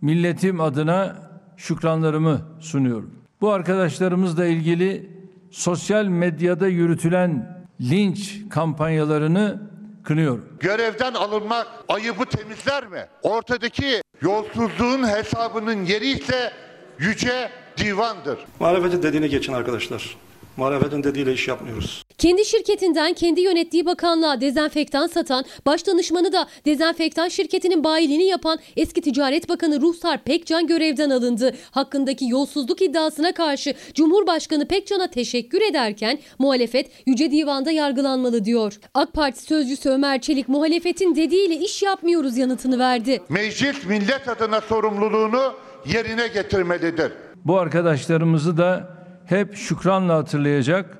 milletim 0.00 0.60
adına 0.60 1.16
şükranlarımı 1.56 2.40
sunuyorum. 2.60 3.10
Bu 3.40 3.50
arkadaşlarımızla 3.50 4.46
ilgili 4.46 5.19
sosyal 5.50 6.04
medyada 6.04 6.68
yürütülen 6.68 7.60
linç 7.80 8.38
kampanyalarını 8.50 9.62
kınıyorum. 10.04 10.48
Görevden 10.60 11.14
alınmak 11.14 11.66
ayıbı 11.88 12.24
temizler 12.24 12.86
mi? 12.86 13.06
Ortadaki 13.22 14.02
yolsuzluğun 14.22 15.08
hesabının 15.08 15.84
yeri 15.84 16.06
ise 16.10 16.52
yüce 16.98 17.50
divandır. 17.76 18.38
Muhalefetin 18.60 19.02
dediğine 19.02 19.26
geçin 19.26 19.52
arkadaşlar. 19.52 20.16
Muhalefetin 20.56 21.04
dediğiyle 21.04 21.32
iş 21.32 21.48
yapmıyoruz. 21.48 22.02
Kendi 22.18 22.44
şirketinden 22.44 23.12
kendi 23.12 23.40
yönettiği 23.40 23.86
bakanlığa 23.86 24.40
dezenfektan 24.40 25.06
satan, 25.06 25.44
baş 25.66 25.86
danışmanı 25.86 26.32
da 26.32 26.46
dezenfektan 26.66 27.28
şirketinin 27.28 27.84
bayiliğini 27.84 28.24
yapan 28.24 28.58
eski 28.76 29.00
Ticaret 29.00 29.48
Bakanı 29.48 29.80
Ruhsar 29.80 30.24
Pekcan 30.24 30.66
görevden 30.66 31.10
alındı. 31.10 31.54
Hakkındaki 31.70 32.28
yolsuzluk 32.28 32.82
iddiasına 32.82 33.32
karşı 33.32 33.74
Cumhurbaşkanı 33.94 34.68
Pekcan'a 34.68 35.10
teşekkür 35.10 35.60
ederken 35.60 36.18
muhalefet 36.38 36.90
Yüce 37.06 37.30
Divan'da 37.30 37.70
yargılanmalı 37.70 38.44
diyor. 38.44 38.80
AK 38.94 39.12
Parti 39.12 39.42
sözcüsü 39.42 39.88
Ömer 39.88 40.20
Çelik 40.20 40.48
muhalefetin 40.48 41.16
dediğiyle 41.16 41.56
iş 41.56 41.82
yapmıyoruz 41.82 42.36
yanıtını 42.36 42.78
verdi. 42.78 43.22
Meclis 43.28 43.86
millet 43.86 44.28
adına 44.28 44.60
sorumluluğunu 44.60 45.52
yerine 45.86 46.28
getirmelidir. 46.28 47.12
Bu 47.44 47.58
arkadaşlarımızı 47.58 48.56
da 48.56 48.99
hep 49.30 49.56
şükranla 49.56 50.14
hatırlayacak, 50.14 50.98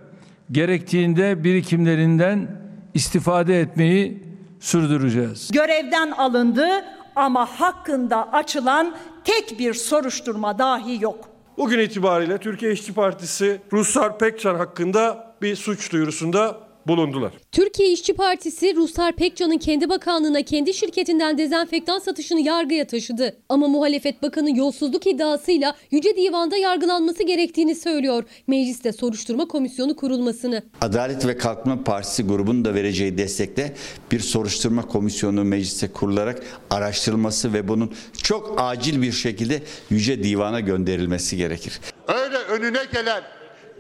gerektiğinde 0.52 1.44
birikimlerinden 1.44 2.61
istifade 2.94 3.61
etmeyi 3.61 4.23
sürdüreceğiz. 4.61 5.51
Görevden 5.52 6.11
alındı 6.11 6.69
ama 7.16 7.47
hakkında 7.47 8.32
açılan 8.32 8.94
tek 9.24 9.59
bir 9.59 9.74
soruşturma 9.74 10.59
dahi 10.59 11.02
yok. 11.02 11.28
Bugün 11.59 11.78
itibariyle 11.78 12.39
Türkiye 12.39 12.73
İşçi 12.73 12.94
Partisi 12.94 13.61
Ruslar 13.73 14.19
Pekcan 14.19 14.55
hakkında 14.55 15.35
bir 15.43 15.57
suç 15.57 15.93
duyurusunda 15.93 16.69
bulundular. 16.86 17.32
Türkiye 17.52 17.93
İşçi 17.93 18.15
Partisi 18.15 18.77
Ruslar 18.77 19.12
Pekcan'ın 19.12 19.59
kendi 19.59 19.89
bakanlığına 19.89 20.43
kendi 20.43 20.74
şirketinden 20.74 21.39
dezenfektan 21.39 21.98
satışını 21.98 22.40
yargıya 22.40 22.86
taşıdı. 22.86 23.36
Ama 23.48 23.69
muhalefet 23.69 24.23
bakanı 24.23 24.59
yolsuzluk 24.59 25.07
iddiasıyla 25.07 25.77
Yüce 25.90 26.16
Divan'da 26.16 26.57
yargılanması 26.57 27.23
gerektiğini 27.23 27.74
söylüyor. 27.74 28.24
Mecliste 28.47 28.93
soruşturma 28.93 29.48
komisyonu 29.48 29.97
kurulmasını. 29.97 30.62
Adalet 30.81 31.27
ve 31.27 31.39
Kalkınma 31.39 31.85
Partisi 31.85 32.23
grubunun 32.23 32.65
da 32.65 32.74
vereceği 32.74 33.19
destekle 33.19 33.74
bir 34.12 34.20
soruşturma 34.20 34.86
komisyonu 34.86 35.44
mecliste 35.44 35.93
kurularak 35.93 36.43
araştırılması 36.70 37.52
ve 37.52 37.69
bunun 37.69 37.94
çok 38.23 38.55
acil 38.59 39.02
bir 39.02 39.12
şekilde 39.12 39.62
Yüce 39.90 40.24
Divan'a 40.24 40.61
gönderilmesi 40.61 41.36
gerekir. 41.36 41.81
Öyle 42.09 42.36
önüne 42.36 42.81
gelen 42.93 43.23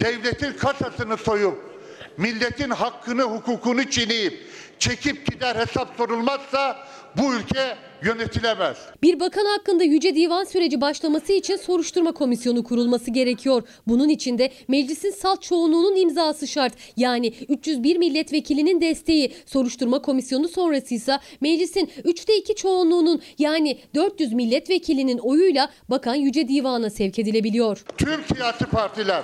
devletin 0.00 0.52
kasasını 0.52 1.16
soyup 1.16 1.69
milletin 2.18 2.70
hakkını 2.70 3.22
hukukunu 3.22 3.90
çiğneyip 3.90 4.50
çekip 4.78 5.26
gider 5.26 5.56
hesap 5.56 5.96
sorulmazsa 5.96 6.76
bu 7.16 7.34
ülke 7.34 7.76
yönetilemez. 8.04 8.76
Bir 9.02 9.20
bakan 9.20 9.44
hakkında 9.44 9.84
Yüce 9.84 10.14
Divan 10.14 10.44
süreci 10.44 10.80
başlaması 10.80 11.32
için 11.32 11.56
soruşturma 11.56 12.12
komisyonu 12.12 12.64
kurulması 12.64 13.10
gerekiyor. 13.10 13.62
Bunun 13.86 14.08
için 14.08 14.38
de 14.38 14.52
meclisin 14.68 15.10
salt 15.10 15.42
çoğunluğunun 15.42 15.96
imzası 15.96 16.46
şart. 16.46 16.72
Yani 16.96 17.34
301 17.48 17.96
milletvekilinin 17.96 18.80
desteği. 18.80 19.32
Soruşturma 19.46 20.02
komisyonu 20.02 20.48
sonrası 20.48 20.94
ise 20.94 21.18
meclisin 21.40 21.90
3'te 22.04 22.36
2 22.36 22.54
çoğunluğunun 22.54 23.22
yani 23.38 23.78
400 23.94 24.32
milletvekilinin 24.32 25.18
oyuyla 25.18 25.70
bakan 25.90 26.14
Yüce 26.14 26.48
Divan'a 26.48 26.90
sevk 26.90 27.18
edilebiliyor. 27.18 27.84
Tüm 27.98 28.24
siyasi 28.34 28.64
partiler 28.64 29.22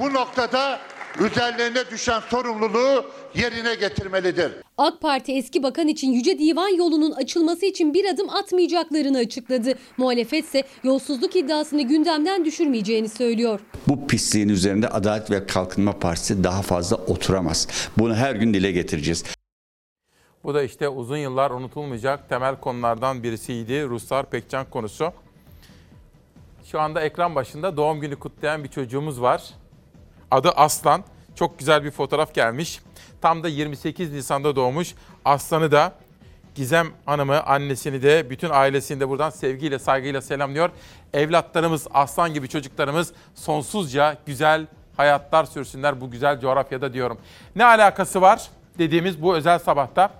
bu 0.00 0.12
noktada 0.12 0.80
üzerlerine 1.20 1.90
düşen 1.90 2.20
sorumluluğu 2.20 3.04
yerine 3.34 3.74
getirmelidir. 3.74 4.52
AK 4.78 5.00
Parti 5.00 5.32
eski 5.32 5.62
bakan 5.62 5.88
için 5.88 6.12
Yüce 6.12 6.38
Divan 6.38 6.76
yolunun 6.76 7.12
açılması 7.12 7.66
için 7.66 7.94
bir 7.94 8.04
adım 8.04 8.30
atmayacaklarını 8.30 9.18
açıkladı. 9.18 9.74
Muhalefet 9.96 10.44
ise 10.44 10.62
yolsuzluk 10.84 11.36
iddiasını 11.36 11.82
gündemden 11.82 12.44
düşürmeyeceğini 12.44 13.08
söylüyor. 13.08 13.60
Bu 13.88 14.06
pisliğin 14.06 14.48
üzerinde 14.48 14.88
Adalet 14.88 15.30
ve 15.30 15.46
Kalkınma 15.46 15.98
Partisi 15.98 16.44
daha 16.44 16.62
fazla 16.62 16.96
oturamaz. 16.96 17.68
Bunu 17.98 18.14
her 18.14 18.34
gün 18.34 18.54
dile 18.54 18.72
getireceğiz. 18.72 19.24
Bu 20.44 20.54
da 20.54 20.62
işte 20.62 20.88
uzun 20.88 21.16
yıllar 21.16 21.50
unutulmayacak 21.50 22.28
temel 22.28 22.60
konulardan 22.60 23.22
birisiydi. 23.22 23.84
Ruslar 23.88 24.30
Pekcan 24.30 24.70
konusu. 24.70 25.12
Şu 26.64 26.80
anda 26.80 27.00
ekran 27.00 27.34
başında 27.34 27.76
doğum 27.76 28.00
günü 28.00 28.16
kutlayan 28.16 28.64
bir 28.64 28.68
çocuğumuz 28.68 29.20
var. 29.20 29.42
Adı 30.30 30.50
Aslan. 30.50 31.04
Çok 31.34 31.58
güzel 31.58 31.84
bir 31.84 31.90
fotoğraf 31.90 32.34
gelmiş. 32.34 32.80
Tam 33.20 33.42
da 33.42 33.48
28 33.48 34.12
Nisan'da 34.12 34.56
doğmuş. 34.56 34.94
Aslan'ı 35.24 35.72
da 35.72 35.92
Gizem 36.54 36.88
Hanım'ı, 37.06 37.42
annesini 37.42 38.02
de, 38.02 38.30
bütün 38.30 38.50
ailesini 38.50 39.00
de 39.00 39.08
buradan 39.08 39.30
sevgiyle, 39.30 39.78
saygıyla 39.78 40.20
selamlıyor. 40.20 40.70
Evlatlarımız, 41.14 41.86
aslan 41.94 42.34
gibi 42.34 42.48
çocuklarımız 42.48 43.12
sonsuzca 43.34 44.16
güzel 44.26 44.66
hayatlar 44.96 45.44
sürsünler 45.44 46.00
bu 46.00 46.10
güzel 46.10 46.40
coğrafyada 46.40 46.92
diyorum. 46.92 47.18
Ne 47.56 47.64
alakası 47.64 48.20
var 48.20 48.48
dediğimiz 48.78 49.22
bu 49.22 49.36
özel 49.36 49.58
sabahta? 49.58 50.10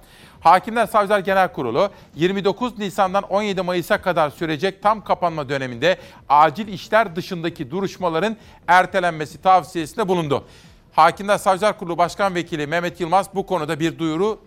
Hakimler 0.49 0.87
Savcılar 0.87 1.19
Genel 1.19 1.53
Kurulu 1.53 1.91
29 2.15 2.79
Nisan'dan 2.79 3.23
17 3.23 3.63
Mayıs'a 3.63 4.03
kadar 4.03 4.31
sürecek 4.31 4.83
tam 4.83 5.05
kapanma 5.05 5.49
döneminde 5.49 5.99
acil 6.29 6.69
işler 6.69 7.17
dışındaki 7.17 7.71
duruşmaların 7.71 8.37
ertelenmesi 8.69 9.43
tavsiyesinde 9.43 10.09
bulundu. 10.09 10.45
Hakimler 10.93 11.39
Savcılar 11.39 11.79
Kurulu 11.79 11.99
Başkan 11.99 12.35
Vekili 12.35 12.67
Mehmet 12.67 13.01
Yılmaz 13.01 13.35
bu 13.35 13.47
konuda 13.47 13.81
bir 13.81 13.99
duyuru 13.99 14.41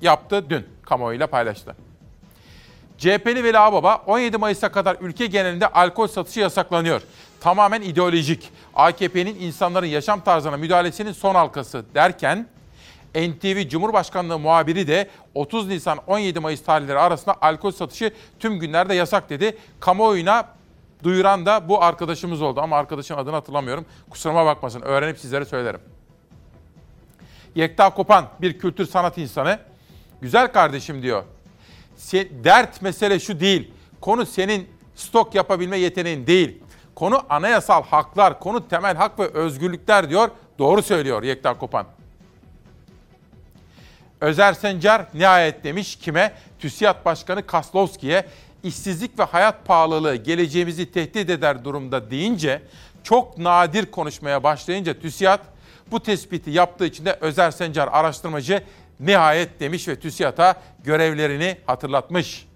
yaptı 0.00 0.50
dün 0.50 0.66
kamuoyuyla 0.82 1.26
paylaştı. 1.26 1.76
CHP'li 2.98 3.44
Veli 3.44 3.58
Ağbaba 3.58 4.02
17 4.06 4.36
Mayıs'a 4.36 4.72
kadar 4.72 4.96
ülke 5.00 5.26
genelinde 5.26 5.66
alkol 5.66 6.06
satışı 6.06 6.40
yasaklanıyor. 6.40 7.02
Tamamen 7.40 7.82
ideolojik. 7.82 8.50
AKP'nin 8.74 9.40
insanların 9.40 9.86
yaşam 9.86 10.20
tarzına 10.20 10.56
müdahalesinin 10.56 11.12
son 11.12 11.34
halkası 11.34 11.84
derken 11.94 12.46
NTV 13.14 13.68
Cumhurbaşkanlığı 13.68 14.38
muhabiri 14.38 14.86
de 14.86 15.08
30 15.34 15.68
Nisan 15.68 15.98
17 16.06 16.40
Mayıs 16.40 16.62
tarihleri 16.62 16.98
arasında 16.98 17.36
alkol 17.40 17.70
satışı 17.70 18.12
tüm 18.38 18.58
günlerde 18.58 18.94
yasak 18.94 19.30
dedi. 19.30 19.58
Kamuoyuna 19.80 20.48
duyuran 21.04 21.46
da 21.46 21.68
bu 21.68 21.82
arkadaşımız 21.82 22.42
oldu 22.42 22.60
ama 22.60 22.76
arkadaşın 22.76 23.14
adını 23.14 23.34
hatırlamıyorum. 23.34 23.86
Kusuruma 24.10 24.46
bakmasın 24.46 24.82
öğrenip 24.82 25.18
sizlere 25.18 25.44
söylerim. 25.44 25.80
Yekta 27.54 27.94
Kopan 27.94 28.28
bir 28.40 28.58
kültür 28.58 28.86
sanat 28.86 29.18
insanı. 29.18 29.58
Güzel 30.20 30.52
kardeşim 30.52 31.02
diyor. 31.02 31.24
Dert 32.44 32.82
mesele 32.82 33.20
şu 33.20 33.40
değil. 33.40 33.70
Konu 34.00 34.26
senin 34.26 34.68
stok 34.94 35.34
yapabilme 35.34 35.78
yeteneğin 35.78 36.26
değil. 36.26 36.58
Konu 36.94 37.22
anayasal 37.28 37.82
haklar, 37.82 38.40
konu 38.40 38.68
temel 38.68 38.96
hak 38.96 39.18
ve 39.18 39.28
özgürlükler 39.28 40.10
diyor. 40.10 40.30
Doğru 40.58 40.82
söylüyor 40.82 41.22
Yekta 41.22 41.58
Kopan. 41.58 41.86
Özer 44.20 44.52
Sencar 44.52 45.06
nihayet 45.14 45.64
demiş 45.64 45.96
kime? 45.96 46.32
TÜSİAD 46.58 47.04
Başkanı 47.04 47.46
Kaslovski'ye 47.46 48.26
işsizlik 48.62 49.18
ve 49.18 49.22
hayat 49.22 49.66
pahalılığı 49.66 50.16
geleceğimizi 50.16 50.92
tehdit 50.92 51.30
eder 51.30 51.64
durumda 51.64 52.10
deyince 52.10 52.62
çok 53.02 53.38
nadir 53.38 53.86
konuşmaya 53.86 54.42
başlayınca 54.42 55.00
TÜSİAD 55.00 55.40
bu 55.90 56.02
tespiti 56.02 56.50
yaptığı 56.50 56.86
için 56.86 57.04
de 57.04 57.18
Özer 57.20 57.50
Sencar 57.50 57.88
araştırmacı 57.92 58.62
nihayet 59.00 59.60
demiş 59.60 59.88
ve 59.88 60.00
TÜSİAD'a 60.00 60.54
görevlerini 60.84 61.56
hatırlatmış. 61.66 62.48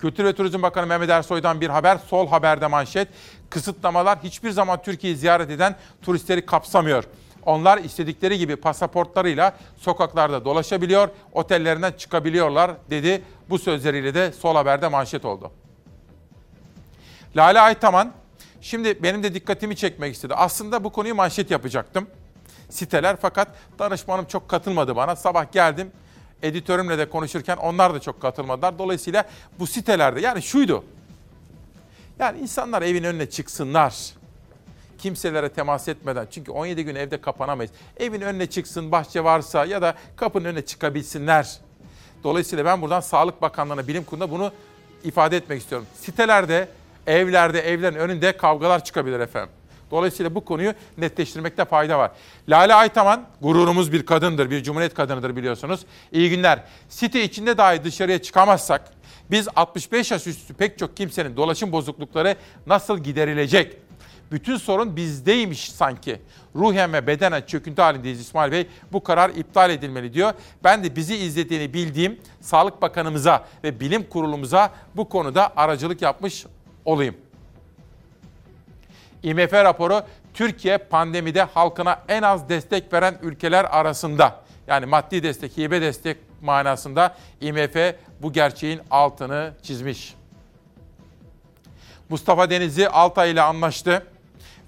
Kültür 0.00 0.24
ve 0.24 0.34
Turizm 0.34 0.62
Bakanı 0.62 0.86
Mehmet 0.86 1.10
Ersoy'dan 1.10 1.60
bir 1.60 1.68
haber, 1.68 1.98
sol 1.98 2.28
haberde 2.28 2.66
manşet. 2.66 3.08
Kısıtlamalar 3.50 4.18
hiçbir 4.22 4.50
zaman 4.50 4.82
Türkiye'yi 4.82 5.16
ziyaret 5.16 5.50
eden 5.50 5.76
turistleri 6.02 6.46
kapsamıyor. 6.46 7.04
Onlar 7.46 7.78
istedikleri 7.78 8.38
gibi 8.38 8.56
pasaportlarıyla 8.56 9.56
sokaklarda 9.76 10.44
dolaşabiliyor, 10.44 11.08
otellerinden 11.32 11.92
çıkabiliyorlar 11.92 12.70
dedi. 12.90 13.22
Bu 13.50 13.58
sözleriyle 13.58 14.14
de 14.14 14.32
Sol 14.32 14.56
Haber'de 14.56 14.88
manşet 14.88 15.24
oldu. 15.24 15.50
Lale 17.36 17.60
Aytaman, 17.60 18.12
şimdi 18.60 19.02
benim 19.02 19.22
de 19.22 19.34
dikkatimi 19.34 19.76
çekmek 19.76 20.14
istedi. 20.14 20.34
Aslında 20.34 20.84
bu 20.84 20.92
konuyu 20.92 21.14
manşet 21.14 21.50
yapacaktım. 21.50 22.06
Siteler 22.70 23.16
fakat 23.16 23.48
danışmanım 23.78 24.24
çok 24.24 24.48
katılmadı 24.48 24.96
bana. 24.96 25.16
Sabah 25.16 25.52
geldim, 25.52 25.92
editörümle 26.42 26.98
de 26.98 27.08
konuşurken 27.08 27.56
onlar 27.56 27.94
da 27.94 28.00
çok 28.00 28.22
katılmadılar. 28.22 28.78
Dolayısıyla 28.78 29.24
bu 29.58 29.66
sitelerde 29.66 30.20
yani 30.20 30.42
şuydu. 30.42 30.84
Yani 32.18 32.38
insanlar 32.38 32.82
evin 32.82 33.04
önüne 33.04 33.30
çıksınlar 33.30 34.19
kimselere 35.02 35.48
temas 35.48 35.88
etmeden 35.88 36.26
çünkü 36.30 36.52
17 36.52 36.84
gün 36.84 36.94
evde 36.94 37.20
kapanamayız. 37.20 37.72
Evin 37.96 38.20
önüne 38.20 38.46
çıksın 38.46 38.92
bahçe 38.92 39.24
varsa 39.24 39.64
ya 39.64 39.82
da 39.82 39.94
kapının 40.16 40.44
önüne 40.44 40.62
çıkabilsinler. 40.62 41.58
Dolayısıyla 42.24 42.64
ben 42.64 42.82
buradan 42.82 43.00
Sağlık 43.00 43.42
Bakanlığı'na 43.42 43.88
bilim 43.88 44.04
kuruluna 44.04 44.30
bunu 44.30 44.52
ifade 45.04 45.36
etmek 45.36 45.60
istiyorum. 45.60 45.86
Sitelerde, 45.94 46.68
evlerde, 47.06 47.60
evlerin 47.60 47.96
önünde 47.96 48.36
kavgalar 48.36 48.84
çıkabilir 48.84 49.20
efendim. 49.20 49.50
Dolayısıyla 49.90 50.34
bu 50.34 50.44
konuyu 50.44 50.74
netleştirmekte 50.98 51.64
fayda 51.64 51.98
var. 51.98 52.10
Lale 52.48 52.74
Aytaman 52.74 53.26
gururumuz 53.40 53.92
bir 53.92 54.06
kadındır, 54.06 54.50
bir 54.50 54.62
cumhuriyet 54.62 54.94
kadınıdır 54.94 55.36
biliyorsunuz. 55.36 55.80
İyi 56.12 56.30
günler. 56.30 56.64
Site 56.88 57.24
içinde 57.24 57.58
dahi 57.58 57.84
dışarıya 57.84 58.22
çıkamazsak 58.22 58.92
biz 59.30 59.48
65 59.56 60.10
yaş 60.10 60.26
üstü 60.26 60.54
pek 60.54 60.78
çok 60.78 60.96
kimsenin 60.96 61.36
dolaşım 61.36 61.72
bozuklukları 61.72 62.36
nasıl 62.66 62.98
giderilecek? 62.98 63.76
Bütün 64.30 64.56
sorun 64.56 64.96
bizdeymiş 64.96 65.72
sanki. 65.72 66.22
Ruhen 66.56 66.92
ve 66.92 67.06
bedenen 67.06 67.42
çöküntü 67.42 67.82
halindeyiz 67.82 68.20
İsmail 68.20 68.52
Bey. 68.52 68.66
Bu 68.92 69.02
karar 69.02 69.30
iptal 69.30 69.70
edilmeli 69.70 70.14
diyor. 70.14 70.32
Ben 70.64 70.84
de 70.84 70.96
bizi 70.96 71.16
izlediğini 71.16 71.74
bildiğim 71.74 72.20
Sağlık 72.40 72.82
Bakanımıza 72.82 73.44
ve 73.64 73.80
Bilim 73.80 74.08
Kurulumuza 74.08 74.70
bu 74.96 75.08
konuda 75.08 75.52
aracılık 75.56 76.02
yapmış 76.02 76.46
olayım. 76.84 77.16
IMF 79.22 79.52
raporu 79.52 80.02
Türkiye 80.34 80.78
pandemide 80.78 81.42
halkına 81.42 82.02
en 82.08 82.22
az 82.22 82.48
destek 82.48 82.92
veren 82.92 83.18
ülkeler 83.22 83.64
arasında. 83.64 84.40
Yani 84.66 84.86
maddi 84.86 85.22
destek, 85.22 85.58
hibe 85.58 85.80
destek 85.80 86.16
manasında 86.42 87.16
IMF 87.40 87.76
bu 88.22 88.32
gerçeğin 88.32 88.80
altını 88.90 89.52
çizmiş. 89.62 90.14
Mustafa 92.08 92.50
Denizli 92.50 92.88
Altay 92.88 93.30
ile 93.30 93.42
anlaştı 93.42 94.06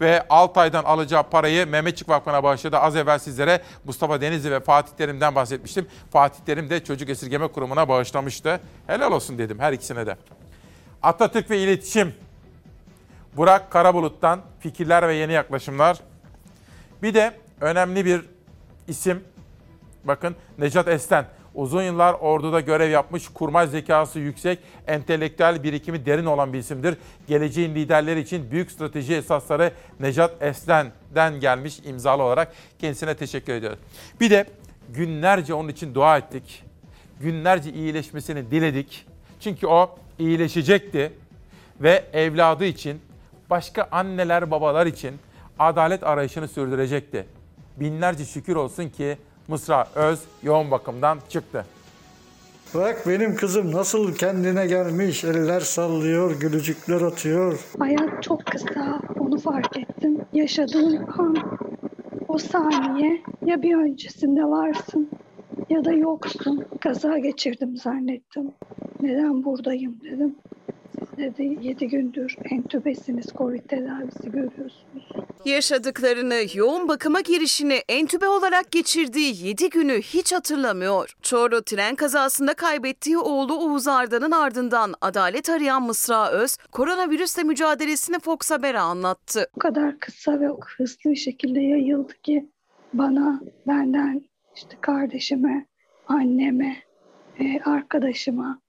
ve 0.03 0.27
Altay'dan 0.31 0.85
alacağı 0.85 1.23
parayı 1.23 1.67
Mehmetçik 1.67 2.09
Vakfı'na 2.09 2.43
bağışladı. 2.43 2.79
Az 2.79 2.97
evvel 2.97 3.19
sizlere 3.19 3.63
Mustafa 3.85 4.21
Denizli 4.21 4.51
ve 4.51 4.61
Fatih 4.61 4.93
Terim'den 4.93 5.35
bahsetmiştim. 5.35 5.87
Fatih 6.11 6.41
Terim 6.47 6.71
de 6.71 6.85
Çocuk 6.85 7.09
Esirgeme 7.09 7.49
Kurumu'na 7.49 7.89
bağışlamıştı. 7.89 8.61
Helal 8.87 9.13
olsun 9.13 9.39
dedim 9.39 9.59
her 9.59 9.73
ikisine 9.73 10.07
de. 10.07 10.17
Atatürk 11.03 11.51
ve 11.51 11.59
İletişim. 11.59 12.15
Burak 13.37 13.71
Karabulut'tan 13.71 14.41
fikirler 14.61 15.09
ve 15.09 15.15
yeni 15.15 15.33
yaklaşımlar. 15.33 16.01
Bir 17.03 17.15
de 17.15 17.35
önemli 17.61 18.05
bir 18.05 18.25
isim. 18.89 19.25
Bakın 20.05 20.37
Necat 20.59 20.89
Esten. 20.89 21.27
Uzun 21.55 21.83
yıllar 21.83 22.15
orduda 22.15 22.61
görev 22.61 22.91
yapmış, 22.91 23.29
kurmay 23.29 23.67
zekası 23.67 24.19
yüksek, 24.19 24.59
entelektüel 24.87 25.63
birikimi 25.63 26.07
derin 26.07 26.27
olan 26.27 26.53
bir 26.53 26.59
isimdir. 26.59 26.97
Geleceğin 27.27 27.75
liderleri 27.75 28.21
için 28.21 28.51
büyük 28.51 28.71
strateji 28.71 29.15
esasları 29.15 29.73
Necat 30.01 30.43
Esten'den 30.43 31.41
gelmiş 31.41 31.81
imzalı 31.85 32.23
olarak 32.23 32.53
kendisine 32.79 33.15
teşekkür 33.15 33.53
ediyoruz. 33.53 33.79
Bir 34.21 34.31
de 34.31 34.47
günlerce 34.89 35.55
onun 35.55 35.69
için 35.69 35.95
dua 35.95 36.19
ettik. 36.19 36.65
Günlerce 37.21 37.73
iyileşmesini 37.73 38.51
diledik. 38.51 39.07
Çünkü 39.41 39.67
o 39.67 39.97
iyileşecekti 40.19 41.13
ve 41.81 42.05
evladı 42.13 42.65
için, 42.65 43.01
başka 43.51 43.89
anneler 43.91 44.51
babalar 44.51 44.87
için 44.87 45.15
adalet 45.59 46.03
arayışını 46.03 46.49
sürdürecekti. 46.49 47.27
Binlerce 47.77 48.25
şükür 48.25 48.57
olsun 48.57 48.89
ki 48.89 49.19
Mısra 49.49 49.87
Öz 49.95 50.21
yoğun 50.43 50.71
bakımdan 50.71 51.19
çıktı. 51.29 51.65
Bak 52.75 53.03
benim 53.07 53.37
kızım 53.37 53.73
nasıl 53.73 54.15
kendine 54.15 54.67
gelmiş, 54.67 55.25
eller 55.25 55.61
sallıyor, 55.61 56.41
gülücükler 56.41 57.01
atıyor. 57.01 57.61
Hayat 57.79 58.23
çok 58.23 58.47
kısa, 58.47 59.01
onu 59.19 59.39
fark 59.39 59.77
ettim. 59.77 60.19
Yaşadığın 60.33 61.07
an, 61.19 61.59
o 62.29 62.39
saniye 62.39 63.23
ya 63.47 63.63
bir 63.63 63.77
öncesinde 63.77 64.45
varsın 64.45 65.11
ya 65.71 65.85
da 65.85 65.93
yoksun. 65.93 66.65
Kaza 66.81 67.19
geçirdim 67.19 67.77
zannettim. 67.77 68.53
Neden 69.01 69.45
buradayım 69.45 70.01
dedim. 70.05 70.35
Dedi 71.17 71.59
7 71.63 71.89
gündür 71.89 72.37
entübesiniz, 72.51 73.27
Covid 73.27 73.61
tedavisi 73.69 74.31
görüyorsunuz. 74.31 75.11
Yaşadıklarını, 75.45 76.45
yoğun 76.55 76.89
bakıma 76.89 77.21
girişini, 77.21 77.81
entübe 77.89 78.29
olarak 78.29 78.71
geçirdiği 78.71 79.47
7 79.47 79.71
günü 79.71 80.03
hiç 80.03 80.33
hatırlamıyor. 80.33 81.15
Çorlu 81.23 81.63
tren 81.63 81.95
kazasında 81.95 82.55
kaybettiği 82.55 83.19
oğlu 83.19 83.55
Oğuz 83.55 83.89
Arda'nın 83.89 84.31
ardından 84.31 84.95
adalet 85.01 85.51
arayan 85.51 85.83
Mısra 85.83 86.31
Öz, 86.31 86.57
koronavirüsle 86.57 87.43
mücadelesini 87.43 88.19
Fox 88.19 88.51
Haber'e 88.51 88.79
anlattı. 88.79 89.47
O 89.57 89.59
kadar 89.61 89.99
kısa 89.99 90.41
ve 90.41 90.49
hızlı 90.77 91.11
bir 91.11 91.17
şekilde 91.17 91.61
yayıldı 91.61 92.13
ki 92.23 92.49
bana, 92.95 93.41
benden, 93.67 94.23
işte 94.57 94.77
kardeşime, 94.81 95.67
anneme, 96.09 96.77
e, 97.39 97.61
arkadaşıma 97.61 98.62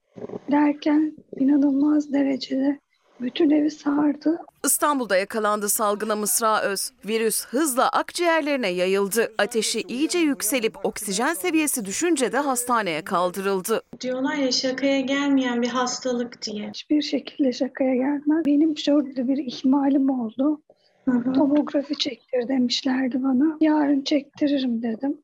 derken 0.51 1.13
inanılmaz 1.39 2.13
derecede 2.13 2.79
bütün 3.21 3.49
evi 3.49 3.71
sardı. 3.71 4.37
İstanbul'da 4.65 5.17
yakalandı 5.17 5.69
salgına 5.69 6.15
Mısra 6.15 6.61
Öz. 6.61 6.91
Virüs 7.05 7.45
hızla 7.45 7.89
akciğerlerine 7.89 8.69
yayıldı. 8.69 9.31
Ateşi 9.37 9.81
iyice 9.81 10.19
yükselip 10.19 10.85
oksijen 10.85 11.33
seviyesi 11.33 11.85
düşünce 11.85 12.31
de 12.31 12.37
hastaneye 12.37 13.01
kaldırıldı. 13.03 13.81
Diyorlar 14.01 14.35
ya 14.35 14.51
şakaya 14.51 15.01
gelmeyen 15.01 15.61
bir 15.61 15.67
hastalık 15.67 16.41
diye. 16.41 16.69
Hiçbir 16.69 17.01
şekilde 17.01 17.53
şakaya 17.53 17.95
gelmez. 17.95 18.45
Benim 18.45 18.77
şöyle 18.77 19.27
bir 19.27 19.37
ihmalim 19.37 20.09
oldu. 20.09 20.61
Tomografi 21.35 21.95
çektir 21.97 22.47
demişlerdi 22.47 23.23
bana. 23.23 23.57
Yarın 23.61 24.01
çektiririm 24.01 24.81
dedim. 24.83 25.17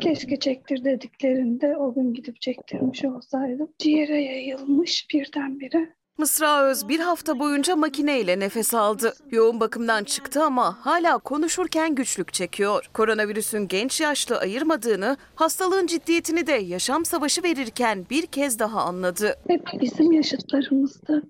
Keşke 0.00 0.36
çektir 0.36 0.84
dediklerinde 0.84 1.76
o 1.76 1.94
gün 1.94 2.14
gidip 2.14 2.40
çektirmiş 2.40 3.04
olsaydım. 3.04 3.68
Ciğere 3.78 4.22
yayılmış 4.22 5.06
birdenbire. 5.14 5.98
Mısra 6.18 6.64
Öz 6.70 6.88
bir 6.88 7.00
hafta 7.00 7.38
boyunca 7.38 7.76
makineyle 7.76 8.40
nefes 8.40 8.74
aldı. 8.74 9.12
Yoğun 9.30 9.60
bakımdan 9.60 10.04
çıktı 10.04 10.42
ama 10.44 10.86
hala 10.86 11.18
konuşurken 11.18 11.94
güçlük 11.94 12.32
çekiyor. 12.32 12.90
Koronavirüsün 12.94 13.68
genç 13.68 14.00
yaşlı 14.00 14.38
ayırmadığını, 14.38 15.16
hastalığın 15.34 15.86
ciddiyetini 15.86 16.46
de 16.46 16.52
yaşam 16.52 17.04
savaşı 17.04 17.42
verirken 17.42 18.06
bir 18.10 18.26
kez 18.26 18.58
daha 18.58 18.80
anladı. 18.80 19.34
Hep 19.48 19.66
bizim 19.80 20.12
yaşıtlarımızda 20.12 21.22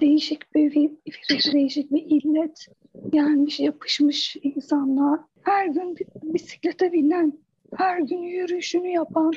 değişik 0.00 0.54
bir 0.54 0.74
virüs, 0.74 1.52
değişik 1.54 1.90
bir 1.92 2.02
illet 2.02 2.66
gelmiş, 3.12 3.60
yapışmış 3.60 4.36
insanlar. 4.42 5.20
Her 5.42 5.66
gün 5.66 5.96
bisiklete 6.22 6.92
binen, 6.92 7.32
her 7.76 7.98
gün 7.98 8.22
yürüyüşünü 8.22 8.88
yapan, 8.88 9.32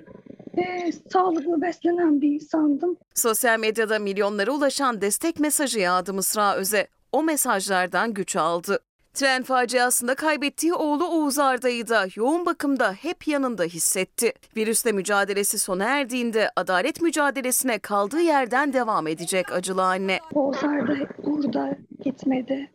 e, 0.57 0.91
sağlıklı 0.91 1.61
beslenen 1.61 2.21
bir 2.21 2.31
insandım. 2.31 2.97
Sosyal 3.15 3.59
medyada 3.59 3.99
milyonlara 3.99 4.51
ulaşan 4.51 5.01
destek 5.01 5.39
mesajı 5.39 5.80
yağdı 5.80 6.13
Mısra 6.13 6.55
Öz'e. 6.55 6.88
O 7.11 7.23
mesajlardan 7.23 8.13
güç 8.13 8.35
aldı. 8.35 8.80
Tren 9.13 9.43
faciasında 9.43 10.15
kaybettiği 10.15 10.73
oğlu 10.73 11.07
Oğuz 11.07 11.39
Arda'yı 11.39 11.88
da 11.88 12.07
yoğun 12.15 12.45
bakımda 12.45 12.93
hep 12.93 13.27
yanında 13.27 13.63
hissetti. 13.63 14.34
Virüsle 14.57 14.91
mücadelesi 14.91 15.59
sona 15.59 15.84
erdiğinde 15.84 16.49
adalet 16.55 17.01
mücadelesine 17.01 17.80
kaldığı 17.80 18.21
yerden 18.21 18.73
devam 18.73 19.07
edecek 19.07 19.51
acılı 19.51 19.84
anne. 19.84 20.19
Oğuz 20.34 20.63
Arda 20.63 20.95
burada 21.25 21.77
gitmedi. 22.03 22.69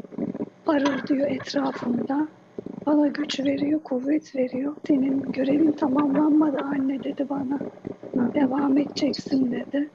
Parıldıyor 0.69 1.31
etrafımda. 1.31 2.29
Bana 2.87 3.07
güç 3.07 3.41
veriyor, 3.41 3.83
kuvvet 3.83 4.37
veriyor. 4.37 4.73
Senin 4.87 5.33
görevin 5.33 5.73
tamamlanmadı 5.73 6.59
anne 6.65 7.05
dedi 7.05 7.27
bana. 7.31 7.59
Devam 8.35 8.79
edeceksin 8.79 9.53
dedi. 9.53 9.89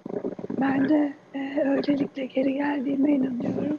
Ben 0.61 0.89
de 0.89 1.13
e, 1.35 1.39
öylelikle 1.65 2.25
geri 2.25 2.53
geldiğime 2.53 3.11
inanıyorum. 3.11 3.77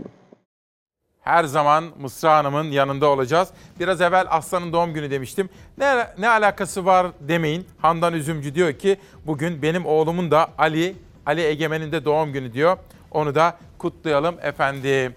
Her 1.21 1.45
zaman 1.45 1.85
Mısra 2.01 2.37
Hanım'ın 2.37 2.71
yanında 2.71 3.09
olacağız. 3.09 3.49
Biraz 3.81 4.01
evvel 4.01 4.27
Aslan'ın 4.31 4.73
doğum 4.73 4.95
günü 4.95 5.11
demiştim. 5.11 5.49
Ne, 5.79 6.07
ne 6.19 6.29
alakası 6.29 6.87
var 6.87 7.07
demeyin. 7.21 7.67
Handan 7.79 8.15
Üzümcü 8.15 8.55
diyor 8.55 8.73
ki 8.73 8.97
bugün 9.27 9.63
benim 9.63 9.87
oğlumun 9.87 10.31
da 10.31 10.49
Ali, 10.59 10.95
Ali 11.27 11.41
Egemen'in 11.41 11.93
de 11.93 12.05
doğum 12.05 12.33
günü 12.33 12.53
diyor. 12.53 12.79
Onu 13.11 13.35
da 13.35 13.57
kutlayalım 13.79 14.35
efendim. 14.43 15.15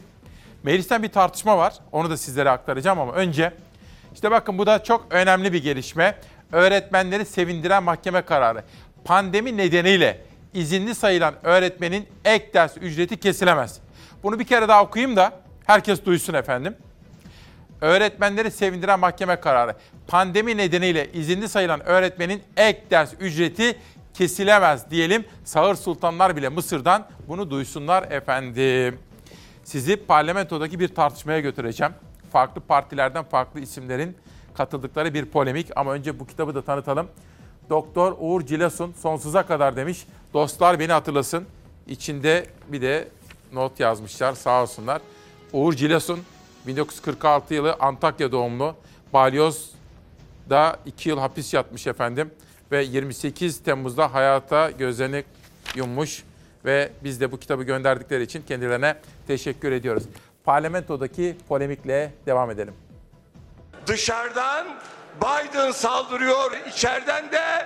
Meclisten 0.68 1.03
bir 1.03 1.10
tartışma 1.10 1.57
var. 1.57 1.73
Onu 1.91 2.10
da 2.10 2.18
sizlere 2.18 2.49
aktaracağım 2.49 2.99
ama 2.99 3.14
önce 3.14 3.53
işte 4.14 4.31
bakın 4.31 4.57
bu 4.57 4.65
da 4.65 4.84
çok 4.84 5.06
önemli 5.10 5.53
bir 5.53 5.64
gelişme. 5.64 6.15
Öğretmenleri 6.52 7.26
sevindiren 7.26 7.84
mahkeme 7.84 8.22
kararı. 8.22 8.64
Pandemi 9.06 9.57
nedeniyle 9.57 10.22
izinli 10.53 10.95
sayılan 10.95 11.34
öğretmenin 11.44 12.07
ek 12.26 12.53
ders 12.53 12.77
ücreti 12.77 13.18
kesilemez. 13.18 13.80
Bunu 14.23 14.39
bir 14.39 14.44
kere 14.44 14.68
daha 14.68 14.84
okuyayım 14.84 15.15
da 15.15 15.31
herkes 15.65 16.06
duysun 16.06 16.34
efendim. 16.34 16.76
Öğretmenleri 17.81 18.52
sevindiren 18.52 18.99
mahkeme 18.99 19.35
kararı. 19.35 19.76
Pandemi 20.07 20.57
nedeniyle 20.57 21.11
izinli 21.11 21.49
sayılan 21.49 21.88
öğretmenin 21.88 22.44
ek 22.57 22.84
ders 22.91 23.14
ücreti 23.19 23.80
kesilemez 24.14 24.91
diyelim. 24.91 25.26
Sağır 25.45 25.76
sultanlar 25.76 26.35
bile 26.35 26.49
Mısır'dan 26.49 27.07
bunu 27.27 27.52
duysunlar 27.52 28.11
efendim. 28.11 28.99
Sizi 29.68 29.98
parlamentodaki 29.98 30.80
bir 30.80 30.88
tartışmaya 30.88 31.39
götüreceğim 31.39 31.94
farklı 32.31 32.61
partilerden 32.61 33.23
farklı 33.23 33.60
isimlerin 33.60 34.18
katıldıkları 34.53 35.14
bir 35.14 35.26
polemik. 35.26 35.68
Ama 35.76 35.94
önce 35.94 36.19
bu 36.19 36.27
kitabı 36.27 36.56
da 36.56 36.61
tanıtalım. 36.61 37.07
Doktor 37.69 38.15
Uğur 38.19 38.45
Cilasun 38.45 38.94
sonsuza 39.02 39.45
kadar 39.45 39.76
demiş. 39.76 40.07
Dostlar 40.34 40.80
beni 40.80 40.91
hatırlasın. 40.91 41.45
İçinde 41.88 42.45
bir 42.68 42.81
de 42.81 43.07
not 43.53 43.80
yazmışlar 43.80 44.34
sağ 44.34 44.61
olsunlar. 44.61 45.02
Uğur 45.53 45.73
Cilasun 45.73 46.19
1946 46.68 47.53
yılı 47.53 47.76
Antakya 47.80 48.31
doğumlu. 48.31 48.76
Balyoz'da 49.14 50.80
2 50.85 51.10
yıl 51.10 51.19
hapis 51.19 51.53
yatmış 51.53 51.88
efendim. 51.88 52.31
Ve 52.72 52.84
28 52.84 53.64
Temmuz'da 53.64 54.14
hayata 54.14 54.72
gözlerini 54.72 55.23
yummuş. 55.76 56.23
Ve 56.68 56.89
biz 57.03 57.22
de 57.22 57.31
bu 57.31 57.39
kitabı 57.39 57.64
gönderdikleri 57.64 58.23
için 58.23 58.41
kendilerine 58.48 58.95
teşekkür 59.27 59.72
ediyoruz 59.72 60.03
parlamentodaki 60.45 61.38
polemikle 61.48 62.14
devam 62.26 62.52
edelim. 62.52 62.73
Dışarıdan 63.88 64.68
Biden 65.22 65.72
saldırıyor, 65.72 66.52
içeriden 66.69 67.31
de 67.31 67.65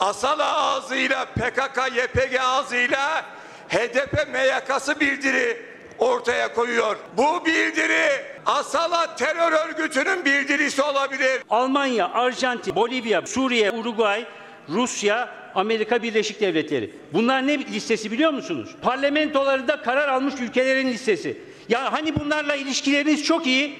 Asala 0.00 0.56
ağzıyla, 0.56 1.24
PKK, 1.24 1.78
YPG 1.96 2.40
ağzıyla 2.40 3.24
HDP 3.68 4.28
MYK'sı 4.32 5.00
bildiri 5.00 5.66
ortaya 5.98 6.54
koyuyor. 6.54 6.96
Bu 7.16 7.46
bildiri 7.46 8.24
Asala 8.46 9.16
terör 9.16 9.52
örgütünün 9.52 10.24
bildirisi 10.24 10.82
olabilir. 10.82 11.42
Almanya, 11.50 12.12
Arjantin, 12.12 12.74
Bolivya, 12.74 13.26
Suriye, 13.26 13.70
Uruguay, 13.72 14.26
Rusya, 14.68 15.43
Amerika 15.54 16.02
Birleşik 16.02 16.40
Devletleri. 16.40 16.90
Bunlar 17.12 17.46
ne 17.46 17.58
listesi 17.58 18.12
biliyor 18.12 18.30
musunuz? 18.30 18.70
Parlamentolarında 18.82 19.82
karar 19.82 20.08
almış 20.08 20.34
ülkelerin 20.40 20.88
listesi. 20.88 21.36
Ya 21.68 21.92
hani 21.92 22.16
bunlarla 22.16 22.56
ilişkileriniz 22.56 23.24
çok 23.24 23.46
iyi. 23.46 23.72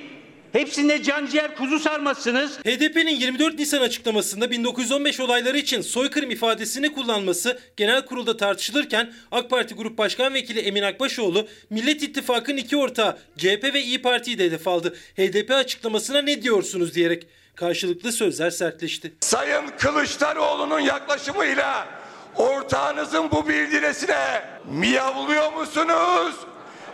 Hepsinde 0.54 1.02
can 1.02 1.26
ciğer 1.26 1.56
kuzu 1.56 1.78
sarmasınız. 1.78 2.58
HDP'nin 2.58 3.16
24 3.16 3.58
Nisan 3.58 3.80
açıklamasında 3.80 4.50
1915 4.50 5.20
olayları 5.20 5.58
için 5.58 5.80
soykırım 5.80 6.30
ifadesini 6.30 6.92
kullanması 6.92 7.58
genel 7.76 8.06
kurulda 8.06 8.36
tartışılırken 8.36 9.12
AK 9.32 9.50
Parti 9.50 9.74
Grup 9.74 9.98
Başkan 9.98 10.34
Vekili 10.34 10.60
Emin 10.60 10.82
Akbaşoğlu 10.82 11.48
Millet 11.70 12.02
İttifakı'nın 12.02 12.56
iki 12.56 12.76
ortağı 12.76 13.18
CHP 13.36 13.74
ve 13.74 13.82
İyi 13.82 14.02
Parti'yi 14.02 14.38
de 14.38 14.44
hedef 14.44 14.68
aldı. 14.68 14.96
HDP 15.16 15.50
açıklamasına 15.50 16.22
ne 16.22 16.42
diyorsunuz 16.42 16.94
diyerek 16.94 17.26
karşılıklı 17.54 18.12
sözler 18.12 18.50
sertleşti. 18.50 19.12
Sayın 19.20 19.64
Kılıçdaroğlu'nun 19.78 20.80
yaklaşımıyla 20.80 21.88
ortağınızın 22.36 23.30
bu 23.30 23.48
bildiresine 23.48 24.44
miyavlıyor 24.64 25.52
musunuz? 25.52 26.34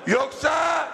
Yoksa 0.07 0.89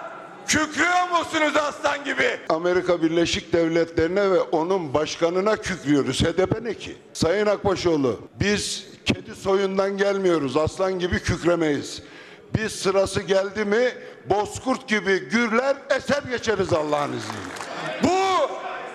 kükrüyor 0.47 1.09
musunuz 1.09 1.53
aslan 1.55 2.03
gibi? 2.03 2.39
Amerika 2.49 3.01
Birleşik 3.01 3.53
Devletleri'ne 3.53 4.31
ve 4.31 4.41
onun 4.41 4.93
başkanına 4.93 5.55
kükrüyoruz. 5.55 6.23
HDP 6.23 6.61
ne 6.61 6.73
ki? 6.73 6.95
Sayın 7.13 7.45
Akbaşoğlu 7.45 8.19
biz 8.39 8.85
kedi 9.05 9.35
soyundan 9.35 9.97
gelmiyoruz. 9.97 10.57
Aslan 10.57 10.99
gibi 10.99 11.19
kükremeyiz. 11.19 12.01
Biz 12.55 12.71
sırası 12.71 13.21
geldi 13.21 13.65
mi 13.65 13.93
bozkurt 14.29 14.87
gibi 14.87 15.29
gürler 15.29 15.77
eser 15.89 16.23
geçeriz 16.29 16.73
Allah'ın 16.73 17.13
izniyle. 17.13 17.49
Bu 18.03 18.49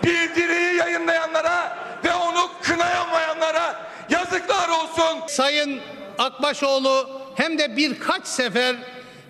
bildiriyi 0.06 0.76
yayınlayanlara 0.76 1.78
ve 2.04 2.14
onu 2.14 2.50
kınayamayanlara 2.62 3.90
yazıklar 4.10 4.68
olsun. 4.68 5.26
Sayın 5.28 5.80
Akbaşoğlu 6.18 7.10
hem 7.34 7.58
de 7.58 7.76
birkaç 7.76 8.26
sefer 8.26 8.76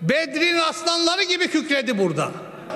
Bedrin 0.03 0.59
aslanları 0.59 1.23
gibi 1.23 1.49
kükredi 1.49 1.99
burada. 1.99 2.31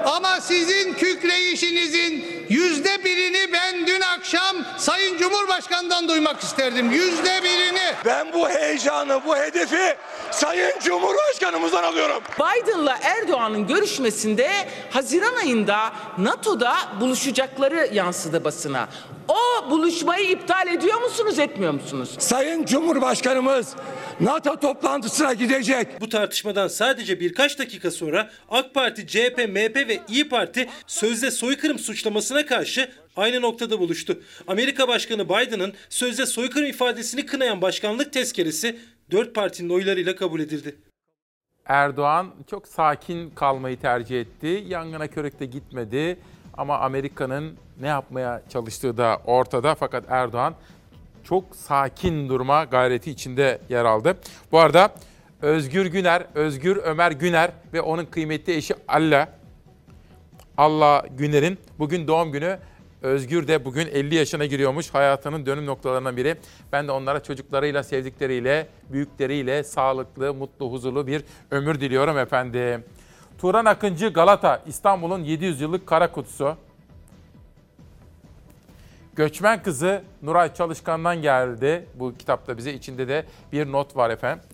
Ama 0.04 0.40
sizin 0.40 0.94
kükreyişinizin 0.94 2.24
yüzde 2.48 3.04
birini 3.04 3.52
ben 3.52 3.86
dün 3.86 4.00
akşam 4.00 4.56
Sayın 4.78 5.18
Cumhurbaşkanı'ndan 5.18 6.08
duymak 6.08 6.40
isterdim. 6.40 6.90
Yüzde 6.90 7.42
birini. 7.42 7.94
Ben 8.04 8.32
bu 8.32 8.48
heyecanı, 8.48 9.20
bu 9.26 9.36
hedefi 9.36 9.96
Sayın 10.30 10.72
Cumhurbaşkanımızdan 10.80 11.82
alıyorum. 11.82 12.22
Biden'la 12.38 12.98
Erdoğan'ın 13.02 13.66
görüşmesinde 13.66 14.50
Haziran 14.90 15.34
ayında 15.34 15.92
NATO'da 16.18 16.74
buluşacakları 17.00 17.88
yansıdı 17.92 18.44
basına. 18.44 18.88
O 19.28 19.70
buluşmayı 19.70 20.30
iptal 20.30 20.68
ediyor 20.68 21.00
musunuz, 21.00 21.38
etmiyor 21.38 21.72
musunuz? 21.72 22.10
Sayın 22.18 22.64
Cumhurbaşkanımız 22.64 23.68
NATO 24.20 24.60
toplantısına 24.60 25.32
gidecek. 25.32 26.00
Bu 26.00 26.08
tartışmadan 26.08 26.68
sadece 26.68 27.20
birkaç 27.20 27.58
dakika 27.58 27.90
sonra 27.90 28.30
AK 28.50 28.74
Parti, 28.74 29.06
CHP, 29.06 29.38
MHP 29.48 29.76
ve 29.76 30.00
İyi 30.08 30.28
Parti 30.28 30.68
sözde 30.86 31.30
soykırım 31.30 31.78
suçlamasına 31.78 32.46
karşı 32.46 32.90
aynı 33.16 33.42
noktada 33.42 33.80
buluştu. 33.80 34.20
Amerika 34.46 34.88
Başkanı 34.88 35.28
Biden'ın 35.28 35.74
sözde 35.88 36.26
soykırım 36.26 36.66
ifadesini 36.66 37.26
kınayan 37.26 37.62
başkanlık 37.62 38.12
tezkeresi 38.12 38.78
dört 39.10 39.34
partinin 39.34 39.70
oylarıyla 39.70 40.16
kabul 40.16 40.40
edildi. 40.40 40.76
Erdoğan 41.66 42.34
çok 42.50 42.68
sakin 42.68 43.30
kalmayı 43.30 43.80
tercih 43.80 44.20
etti. 44.20 44.64
Yangına 44.68 45.08
körükte 45.08 45.46
gitmedi. 45.46 46.18
Ama 46.56 46.78
Amerika'nın 46.78 47.56
ne 47.80 47.86
yapmaya 47.86 48.42
çalıştığı 48.48 48.96
da 48.96 49.20
ortada. 49.24 49.74
Fakat 49.74 50.04
Erdoğan 50.08 50.54
çok 51.28 51.56
sakin 51.56 52.28
durma 52.28 52.64
gayreti 52.64 53.10
içinde 53.10 53.58
yer 53.68 53.84
aldı. 53.84 54.18
Bu 54.52 54.58
arada 54.58 54.94
Özgür 55.42 55.86
Güner, 55.86 56.26
Özgür 56.34 56.76
Ömer 56.76 57.10
Güner 57.10 57.50
ve 57.72 57.80
onun 57.80 58.04
kıymetli 58.04 58.54
eşi 58.54 58.74
Allah, 58.88 59.28
Allah 60.56 61.04
Güner'in 61.18 61.58
bugün 61.78 62.08
doğum 62.08 62.32
günü. 62.32 62.58
Özgür 63.02 63.48
de 63.48 63.64
bugün 63.64 63.86
50 63.86 64.14
yaşına 64.14 64.46
giriyormuş. 64.46 64.94
Hayatının 64.94 65.46
dönüm 65.46 65.66
noktalarından 65.66 66.16
biri. 66.16 66.36
Ben 66.72 66.88
de 66.88 66.92
onlara 66.92 67.22
çocuklarıyla, 67.22 67.82
sevdikleriyle, 67.82 68.66
büyükleriyle 68.92 69.64
sağlıklı, 69.64 70.34
mutlu, 70.34 70.72
huzurlu 70.72 71.06
bir 71.06 71.24
ömür 71.50 71.80
diliyorum 71.80 72.18
efendim. 72.18 72.84
Turan 73.38 73.64
Akıncı 73.64 74.08
Galata, 74.08 74.62
İstanbul'un 74.66 75.24
700 75.24 75.60
yıllık 75.60 75.86
kara 75.86 76.12
kutusu. 76.12 76.56
Göçmen 79.16 79.62
Kızı 79.62 80.02
Nuray 80.22 80.54
Çalışkan'dan 80.54 81.22
geldi. 81.22 81.86
Bu 81.94 82.14
kitapta 82.18 82.56
bize 82.58 82.72
içinde 82.72 83.08
de 83.08 83.26
bir 83.52 83.72
not 83.72 83.96
var 83.96 84.10
efendim. 84.10 84.44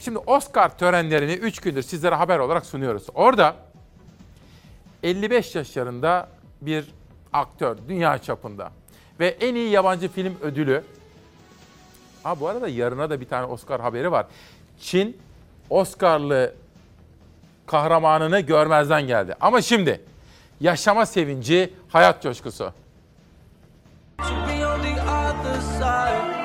Şimdi 0.00 0.18
Oscar 0.18 0.78
törenlerini 0.78 1.32
3 1.32 1.60
gündür 1.60 1.82
sizlere 1.82 2.14
haber 2.14 2.38
olarak 2.38 2.66
sunuyoruz. 2.66 3.06
Orada 3.14 3.56
55 5.02 5.54
yaşlarında 5.54 6.28
bir 6.60 6.84
aktör 7.32 7.76
dünya 7.88 8.18
çapında 8.18 8.70
ve 9.20 9.28
en 9.28 9.54
iyi 9.54 9.70
yabancı 9.70 10.08
film 10.08 10.36
ödülü. 10.42 10.84
Ha 12.22 12.40
bu 12.40 12.48
arada 12.48 12.68
yarına 12.68 13.10
da 13.10 13.20
bir 13.20 13.28
tane 13.28 13.46
Oscar 13.46 13.80
haberi 13.80 14.12
var. 14.12 14.26
Çin 14.80 15.16
Oscar'lı 15.70 16.54
kahramanını 17.66 18.40
görmezden 18.40 19.06
geldi. 19.06 19.34
Ama 19.40 19.62
şimdi 19.62 20.00
yaşama 20.60 21.06
sevinci, 21.06 21.74
hayat 21.88 22.22
coşkusu. 22.22 22.72
The 25.42 25.60
side 25.60 26.41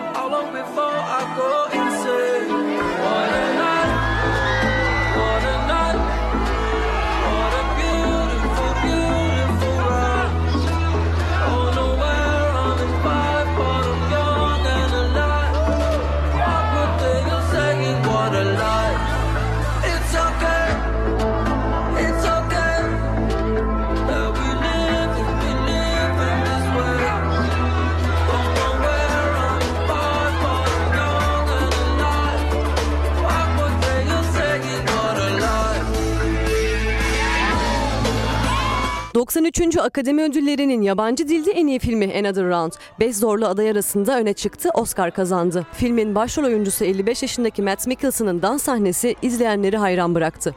...93. 39.27 39.77
Akademi 39.77 40.23
Ödülleri'nin 40.23 40.81
yabancı 40.81 41.27
dilde 41.27 41.51
en 41.51 41.67
iyi 41.67 41.79
filmi 41.79 42.13
Another 42.19 42.49
Round... 42.49 42.71
...5 42.99 43.13
zorlu 43.13 43.45
aday 43.45 43.69
arasında 43.69 44.19
öne 44.19 44.33
çıktı, 44.33 44.69
Oscar 44.73 45.11
kazandı. 45.11 45.65
Filmin 45.73 46.15
başrol 46.15 46.43
oyuncusu 46.43 46.85
55 46.85 47.21
yaşındaki 47.21 47.61
Matt 47.61 47.87
Mikkelsen'ın 47.87 48.41
dans 48.41 48.63
sahnesi 48.63 49.15
izleyenleri 49.21 49.77
hayran 49.77 50.15
bıraktı. 50.15 50.55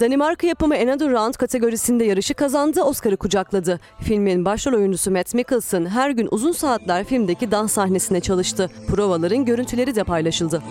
Danimarka 0.00 0.46
yapımı 0.46 0.74
Another 0.74 1.10
Round 1.10 1.34
kategorisinde 1.34 2.04
yarışı 2.04 2.34
kazandı, 2.34 2.82
Oscar'ı 2.82 3.16
kucakladı. 3.16 3.80
Filmin 4.00 4.44
başrol 4.44 4.72
oyuncusu 4.72 5.10
Matt 5.10 5.34
Mikkelsen 5.34 5.86
her 5.86 6.10
gün 6.10 6.28
uzun 6.30 6.52
saatler 6.52 7.04
filmdeki 7.04 7.50
dans 7.50 7.72
sahnesine 7.72 8.20
çalıştı. 8.20 8.70
Provaların 8.88 9.44
görüntüleri 9.44 9.94
de 9.94 10.04
paylaşıldı. 10.04 10.62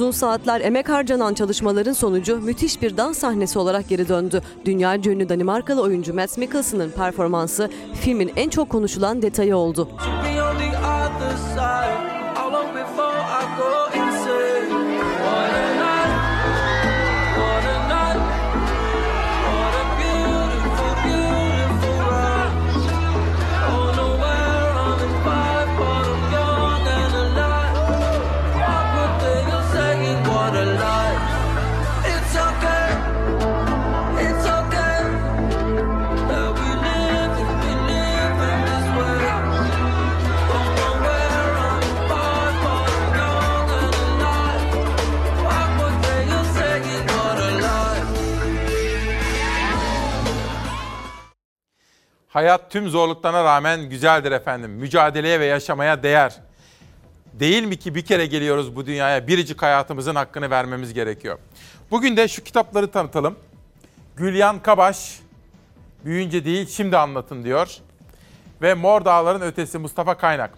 Uzun 0.00 0.10
saatler 0.10 0.60
emek 0.60 0.88
harcanan 0.88 1.34
çalışmaların 1.34 1.92
sonucu 1.92 2.36
müthiş 2.36 2.82
bir 2.82 2.96
dans 2.96 3.18
sahnesi 3.18 3.58
olarak 3.58 3.88
geri 3.88 4.08
döndü. 4.08 4.42
Dünya 4.64 4.96
ünlü 4.96 5.28
Danimarkalı 5.28 5.82
oyuncu 5.82 6.14
Mads 6.14 6.38
Mikkelsen'ın 6.38 6.90
performansı 6.90 7.70
filmin 7.94 8.32
en 8.36 8.48
çok 8.48 8.70
konuşulan 8.70 9.22
detayı 9.22 9.56
oldu. 9.56 9.88
Hayat 52.30 52.70
tüm 52.70 52.88
zorluklarına 52.88 53.44
rağmen 53.44 53.88
güzeldir 53.88 54.32
efendim. 54.32 54.70
Mücadeleye 54.70 55.40
ve 55.40 55.44
yaşamaya 55.44 56.02
değer. 56.02 56.40
Değil 57.32 57.62
mi 57.62 57.76
ki 57.76 57.94
bir 57.94 58.04
kere 58.04 58.26
geliyoruz 58.26 58.76
bu 58.76 58.86
dünyaya 58.86 59.26
biricik 59.26 59.62
hayatımızın 59.62 60.14
hakkını 60.14 60.50
vermemiz 60.50 60.94
gerekiyor. 60.94 61.38
Bugün 61.90 62.16
de 62.16 62.28
şu 62.28 62.44
kitapları 62.44 62.90
tanıtalım. 62.90 63.36
Gülyan 64.16 64.62
Kabaş, 64.62 65.20
Büyüyünce 66.04 66.44
değil 66.44 66.66
şimdi 66.66 66.96
anlatın 66.96 67.44
diyor. 67.44 67.76
Ve 68.62 68.74
Mor 68.74 69.04
Dağların 69.04 69.40
Ötesi 69.40 69.78
Mustafa 69.78 70.16
Kaynak. 70.16 70.50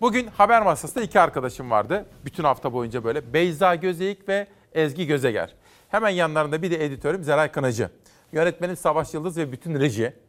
Bugün 0.00 0.26
haber 0.26 0.62
masasında 0.62 1.04
iki 1.04 1.20
arkadaşım 1.20 1.70
vardı. 1.70 2.06
Bütün 2.24 2.44
hafta 2.44 2.72
boyunca 2.72 3.04
böyle. 3.04 3.32
Beyza 3.32 3.74
Gözeyik 3.74 4.28
ve 4.28 4.46
Ezgi 4.72 5.06
Gözeger. 5.06 5.54
Hemen 5.88 6.10
yanlarında 6.10 6.62
bir 6.62 6.70
de 6.70 6.84
editörüm 6.84 7.24
Zeray 7.24 7.52
Kınacı. 7.52 7.90
Yönetmenim 8.32 8.76
Savaş 8.76 9.14
Yıldız 9.14 9.36
ve 9.36 9.52
bütün 9.52 9.80
reji. 9.80 10.25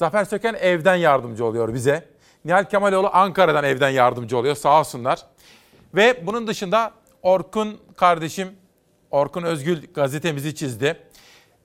Zafer 0.00 0.24
Söken 0.24 0.54
evden 0.54 0.96
yardımcı 0.96 1.44
oluyor 1.44 1.74
bize. 1.74 2.04
Nihal 2.44 2.64
Kemaloğlu 2.64 3.10
Ankara'dan 3.12 3.64
evden 3.64 3.88
yardımcı 3.88 4.38
oluyor 4.38 4.54
sağ 4.54 4.80
olsunlar. 4.80 5.26
Ve 5.94 6.26
bunun 6.26 6.46
dışında 6.46 6.92
Orkun 7.22 7.80
kardeşim, 7.96 8.48
Orkun 9.10 9.42
Özgül 9.42 9.82
gazetemizi 9.94 10.54
çizdi. 10.54 10.96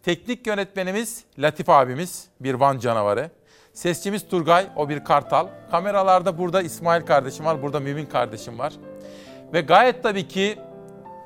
Teknik 0.04 0.48
yönetmenimiz 0.48 1.24
Latif 1.40 1.70
abimiz, 1.70 2.28
bir 2.40 2.54
Van 2.54 2.80
canavarı. 2.80 3.32
Sesçimiz 3.74 4.28
Turgay, 4.28 4.68
o 4.76 4.90
bir 4.90 5.04
kartal. 5.04 5.48
Kameralarda 5.72 6.38
burada 6.38 6.62
İsmail 6.62 7.06
kardeşim 7.06 7.46
var, 7.46 7.62
burada 7.62 7.80
Mümin 7.80 8.06
kardeşim 8.06 8.60
var. 8.60 8.74
Ve 9.54 9.62
gayet 9.62 10.04
tabii 10.04 10.28
ki 10.28 10.58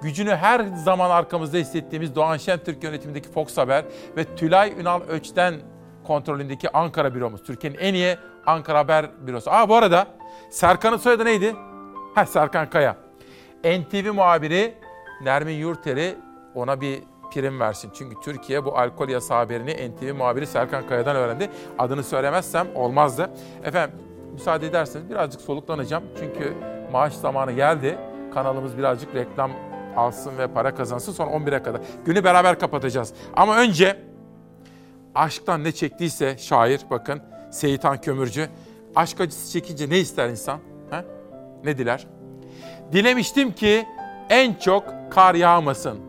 gücünü 0.01 0.35
her 0.35 0.65
zaman 0.85 1.09
arkamızda 1.09 1.57
hissettiğimiz 1.57 2.15
Doğan 2.15 2.37
Şentürk 2.37 2.83
yönetimindeki 2.83 3.31
Fox 3.31 3.57
Haber 3.57 3.85
ve 4.17 4.35
Tülay 4.35 4.73
Ünal 4.79 5.01
Öç'ten 5.01 5.61
kontrolündeki 6.09 6.77
Ankara 6.77 7.15
büromuz. 7.15 7.43
Türkiye'nin 7.43 7.77
en 7.77 7.93
iyi 7.93 8.17
Ankara 8.45 8.79
Haber 8.79 9.05
bürosu. 9.27 9.51
Aa 9.51 9.69
bu 9.69 9.75
arada 9.75 10.07
Serkan'ın 10.49 10.97
soyadı 10.97 11.25
neydi? 11.25 11.55
Heh 12.15 12.25
Serkan 12.25 12.69
Kaya. 12.69 12.95
NTV 13.63 14.13
muhabiri 14.13 14.73
Nermin 15.21 15.53
Yurteri 15.53 16.15
ona 16.55 16.81
bir 16.81 16.99
prim 17.33 17.59
versin. 17.59 17.91
Çünkü 17.93 18.15
Türkiye 18.23 18.65
bu 18.65 18.77
alkol 18.77 19.09
yasağı 19.09 19.37
haberini 19.37 19.91
NTV 19.91 20.13
muhabiri 20.13 20.47
Serkan 20.47 20.87
Kaya'dan 20.87 21.15
öğrendi. 21.15 21.49
Adını 21.79 22.03
söylemezsem 22.03 22.67
olmazdı. 22.75 23.29
Efendim 23.63 23.99
müsaade 24.33 24.67
ederseniz 24.67 25.09
birazcık 25.09 25.41
soluklanacağım. 25.41 26.03
Çünkü 26.19 26.53
maaş 26.91 27.13
zamanı 27.13 27.51
geldi. 27.51 27.97
Kanalımız 28.33 28.77
birazcık 28.77 29.15
reklam 29.15 29.51
alsın 29.97 30.37
ve 30.37 30.47
para 30.47 30.75
kazansın. 30.75 31.11
Sonra 31.11 31.31
11'e 31.31 31.63
kadar. 31.63 31.81
Günü 32.05 32.23
beraber 32.23 32.59
kapatacağız. 32.59 33.13
Ama 33.35 33.57
önce 33.57 34.08
aşktan 35.15 35.63
ne 35.63 35.71
çektiyse 35.71 36.37
şair 36.37 36.81
bakın 36.89 37.21
Seyitan 37.51 38.01
Kömürcü. 38.01 38.49
Aşk 38.95 39.21
acısı 39.21 39.51
çekince 39.51 39.89
ne 39.89 39.99
ister 39.99 40.29
insan? 40.29 40.59
He? 40.91 41.05
Ne 41.63 41.77
diler? 41.77 42.07
Dilemiştim 42.91 43.51
ki 43.51 43.85
en 44.29 44.53
çok 44.53 44.83
kar 45.11 45.35
yağmasın. 45.35 45.99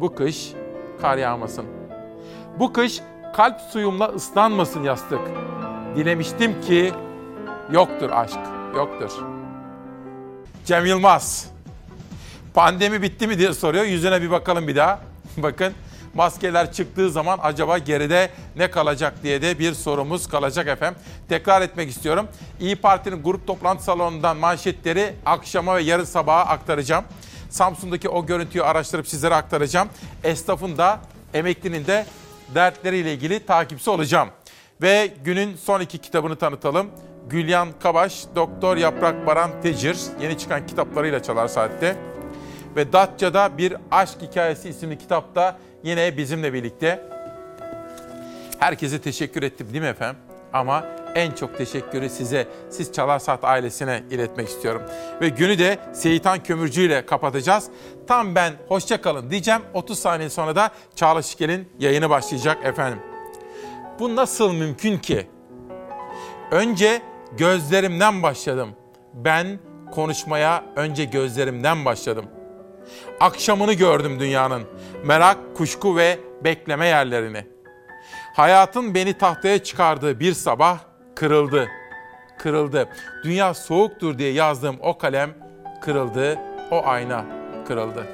Bu 0.00 0.14
kış 0.14 0.52
kar 1.00 1.16
yağmasın. 1.16 1.66
Bu 2.58 2.72
kış 2.72 3.00
kalp 3.36 3.60
suyumla 3.60 4.08
ıslanmasın 4.08 4.82
yastık. 4.82 5.20
Dilemiştim 5.96 6.60
ki 6.60 6.92
yoktur 7.72 8.10
aşk, 8.10 8.38
yoktur. 8.76 9.10
Cem 10.64 10.86
Yılmaz. 10.86 11.50
Pandemi 12.54 13.02
bitti 13.02 13.26
mi 13.26 13.38
diye 13.38 13.52
soruyor. 13.52 13.84
Yüzüne 13.84 14.22
bir 14.22 14.30
bakalım 14.30 14.68
bir 14.68 14.76
daha. 14.76 15.00
Bakın 15.36 15.72
maskeler 16.14 16.72
çıktığı 16.72 17.10
zaman 17.10 17.38
acaba 17.42 17.78
geride 17.78 18.30
ne 18.56 18.70
kalacak 18.70 19.14
diye 19.22 19.42
de 19.42 19.58
bir 19.58 19.74
sorumuz 19.74 20.28
kalacak 20.28 20.68
efendim. 20.68 21.00
Tekrar 21.28 21.62
etmek 21.62 21.90
istiyorum. 21.90 22.28
İyi 22.60 22.76
Parti'nin 22.76 23.22
grup 23.22 23.46
toplantı 23.46 23.84
salonundan 23.84 24.36
manşetleri 24.36 25.14
akşama 25.26 25.76
ve 25.76 25.82
yarın 25.82 26.04
sabaha 26.04 26.40
aktaracağım. 26.40 27.04
Samsun'daki 27.50 28.08
o 28.08 28.26
görüntüyü 28.26 28.64
araştırıp 28.64 29.08
sizlere 29.08 29.34
aktaracağım. 29.34 29.88
Esnafın 30.24 30.78
da 30.78 31.00
emeklinin 31.34 31.86
de 31.86 32.06
dertleriyle 32.54 33.14
ilgili 33.14 33.46
takipçisi 33.46 33.90
olacağım. 33.90 34.28
Ve 34.82 35.14
günün 35.24 35.56
son 35.56 35.80
iki 35.80 35.98
kitabını 35.98 36.36
tanıtalım. 36.36 36.90
Gülyan 37.28 37.68
Kabaş, 37.82 38.24
Doktor 38.36 38.76
Yaprak 38.76 39.26
Baran 39.26 39.50
Tecir 39.62 39.96
yeni 40.20 40.38
çıkan 40.38 40.66
kitaplarıyla 40.66 41.22
Çalar 41.22 41.48
Saat'te. 41.48 41.96
Ve 42.76 42.92
Datça'da 42.92 43.58
bir 43.58 43.76
aşk 43.90 44.22
hikayesi 44.22 44.68
isimli 44.68 44.98
kitapta 44.98 45.58
yine 45.84 46.16
bizimle 46.16 46.52
birlikte. 46.52 47.04
Herkese 48.58 49.00
teşekkür 49.00 49.42
ettim 49.42 49.68
değil 49.72 49.82
mi 49.82 49.88
efendim? 49.88 50.22
Ama 50.52 50.84
en 51.14 51.30
çok 51.32 51.58
teşekkürü 51.58 52.08
size, 52.08 52.48
siz 52.70 52.92
Çalar 52.92 53.18
Saat 53.18 53.44
ailesine 53.44 54.02
iletmek 54.10 54.48
istiyorum. 54.48 54.82
Ve 55.20 55.28
günü 55.28 55.58
de 55.58 55.78
Seyitan 55.92 56.42
Kömürcü 56.42 56.82
ile 56.82 57.06
kapatacağız. 57.06 57.68
Tam 58.06 58.34
ben 58.34 58.52
hoşça 58.68 59.00
kalın 59.02 59.30
diyeceğim. 59.30 59.62
30 59.74 59.98
saniye 59.98 60.30
sonra 60.30 60.56
da 60.56 60.70
Çağla 60.94 61.22
Şikel'in 61.22 61.68
yayını 61.78 62.10
başlayacak 62.10 62.64
efendim. 62.64 62.98
Bu 63.98 64.16
nasıl 64.16 64.52
mümkün 64.52 64.98
ki? 64.98 65.26
Önce 66.50 67.02
gözlerimden 67.38 68.22
başladım. 68.22 68.70
Ben 69.14 69.58
konuşmaya 69.92 70.64
önce 70.76 71.04
gözlerimden 71.04 71.84
başladım. 71.84 72.24
Akşamını 73.20 73.72
gördüm 73.72 74.20
dünyanın. 74.20 74.62
Merak, 75.04 75.38
kuşku 75.56 75.96
ve 75.96 76.18
bekleme 76.44 76.86
yerlerini. 76.86 77.46
Hayatın 78.34 78.94
beni 78.94 79.18
tahtaya 79.18 79.64
çıkardığı 79.64 80.20
bir 80.20 80.32
sabah 80.32 80.78
kırıldı. 81.16 81.68
Kırıldı. 82.38 82.88
Dünya 83.24 83.54
soğuktur 83.54 84.18
diye 84.18 84.32
yazdığım 84.32 84.76
o 84.80 84.98
kalem 84.98 85.30
kırıldı. 85.82 86.38
O 86.70 86.86
ayna 86.86 87.24
kırıldı. 87.68 88.06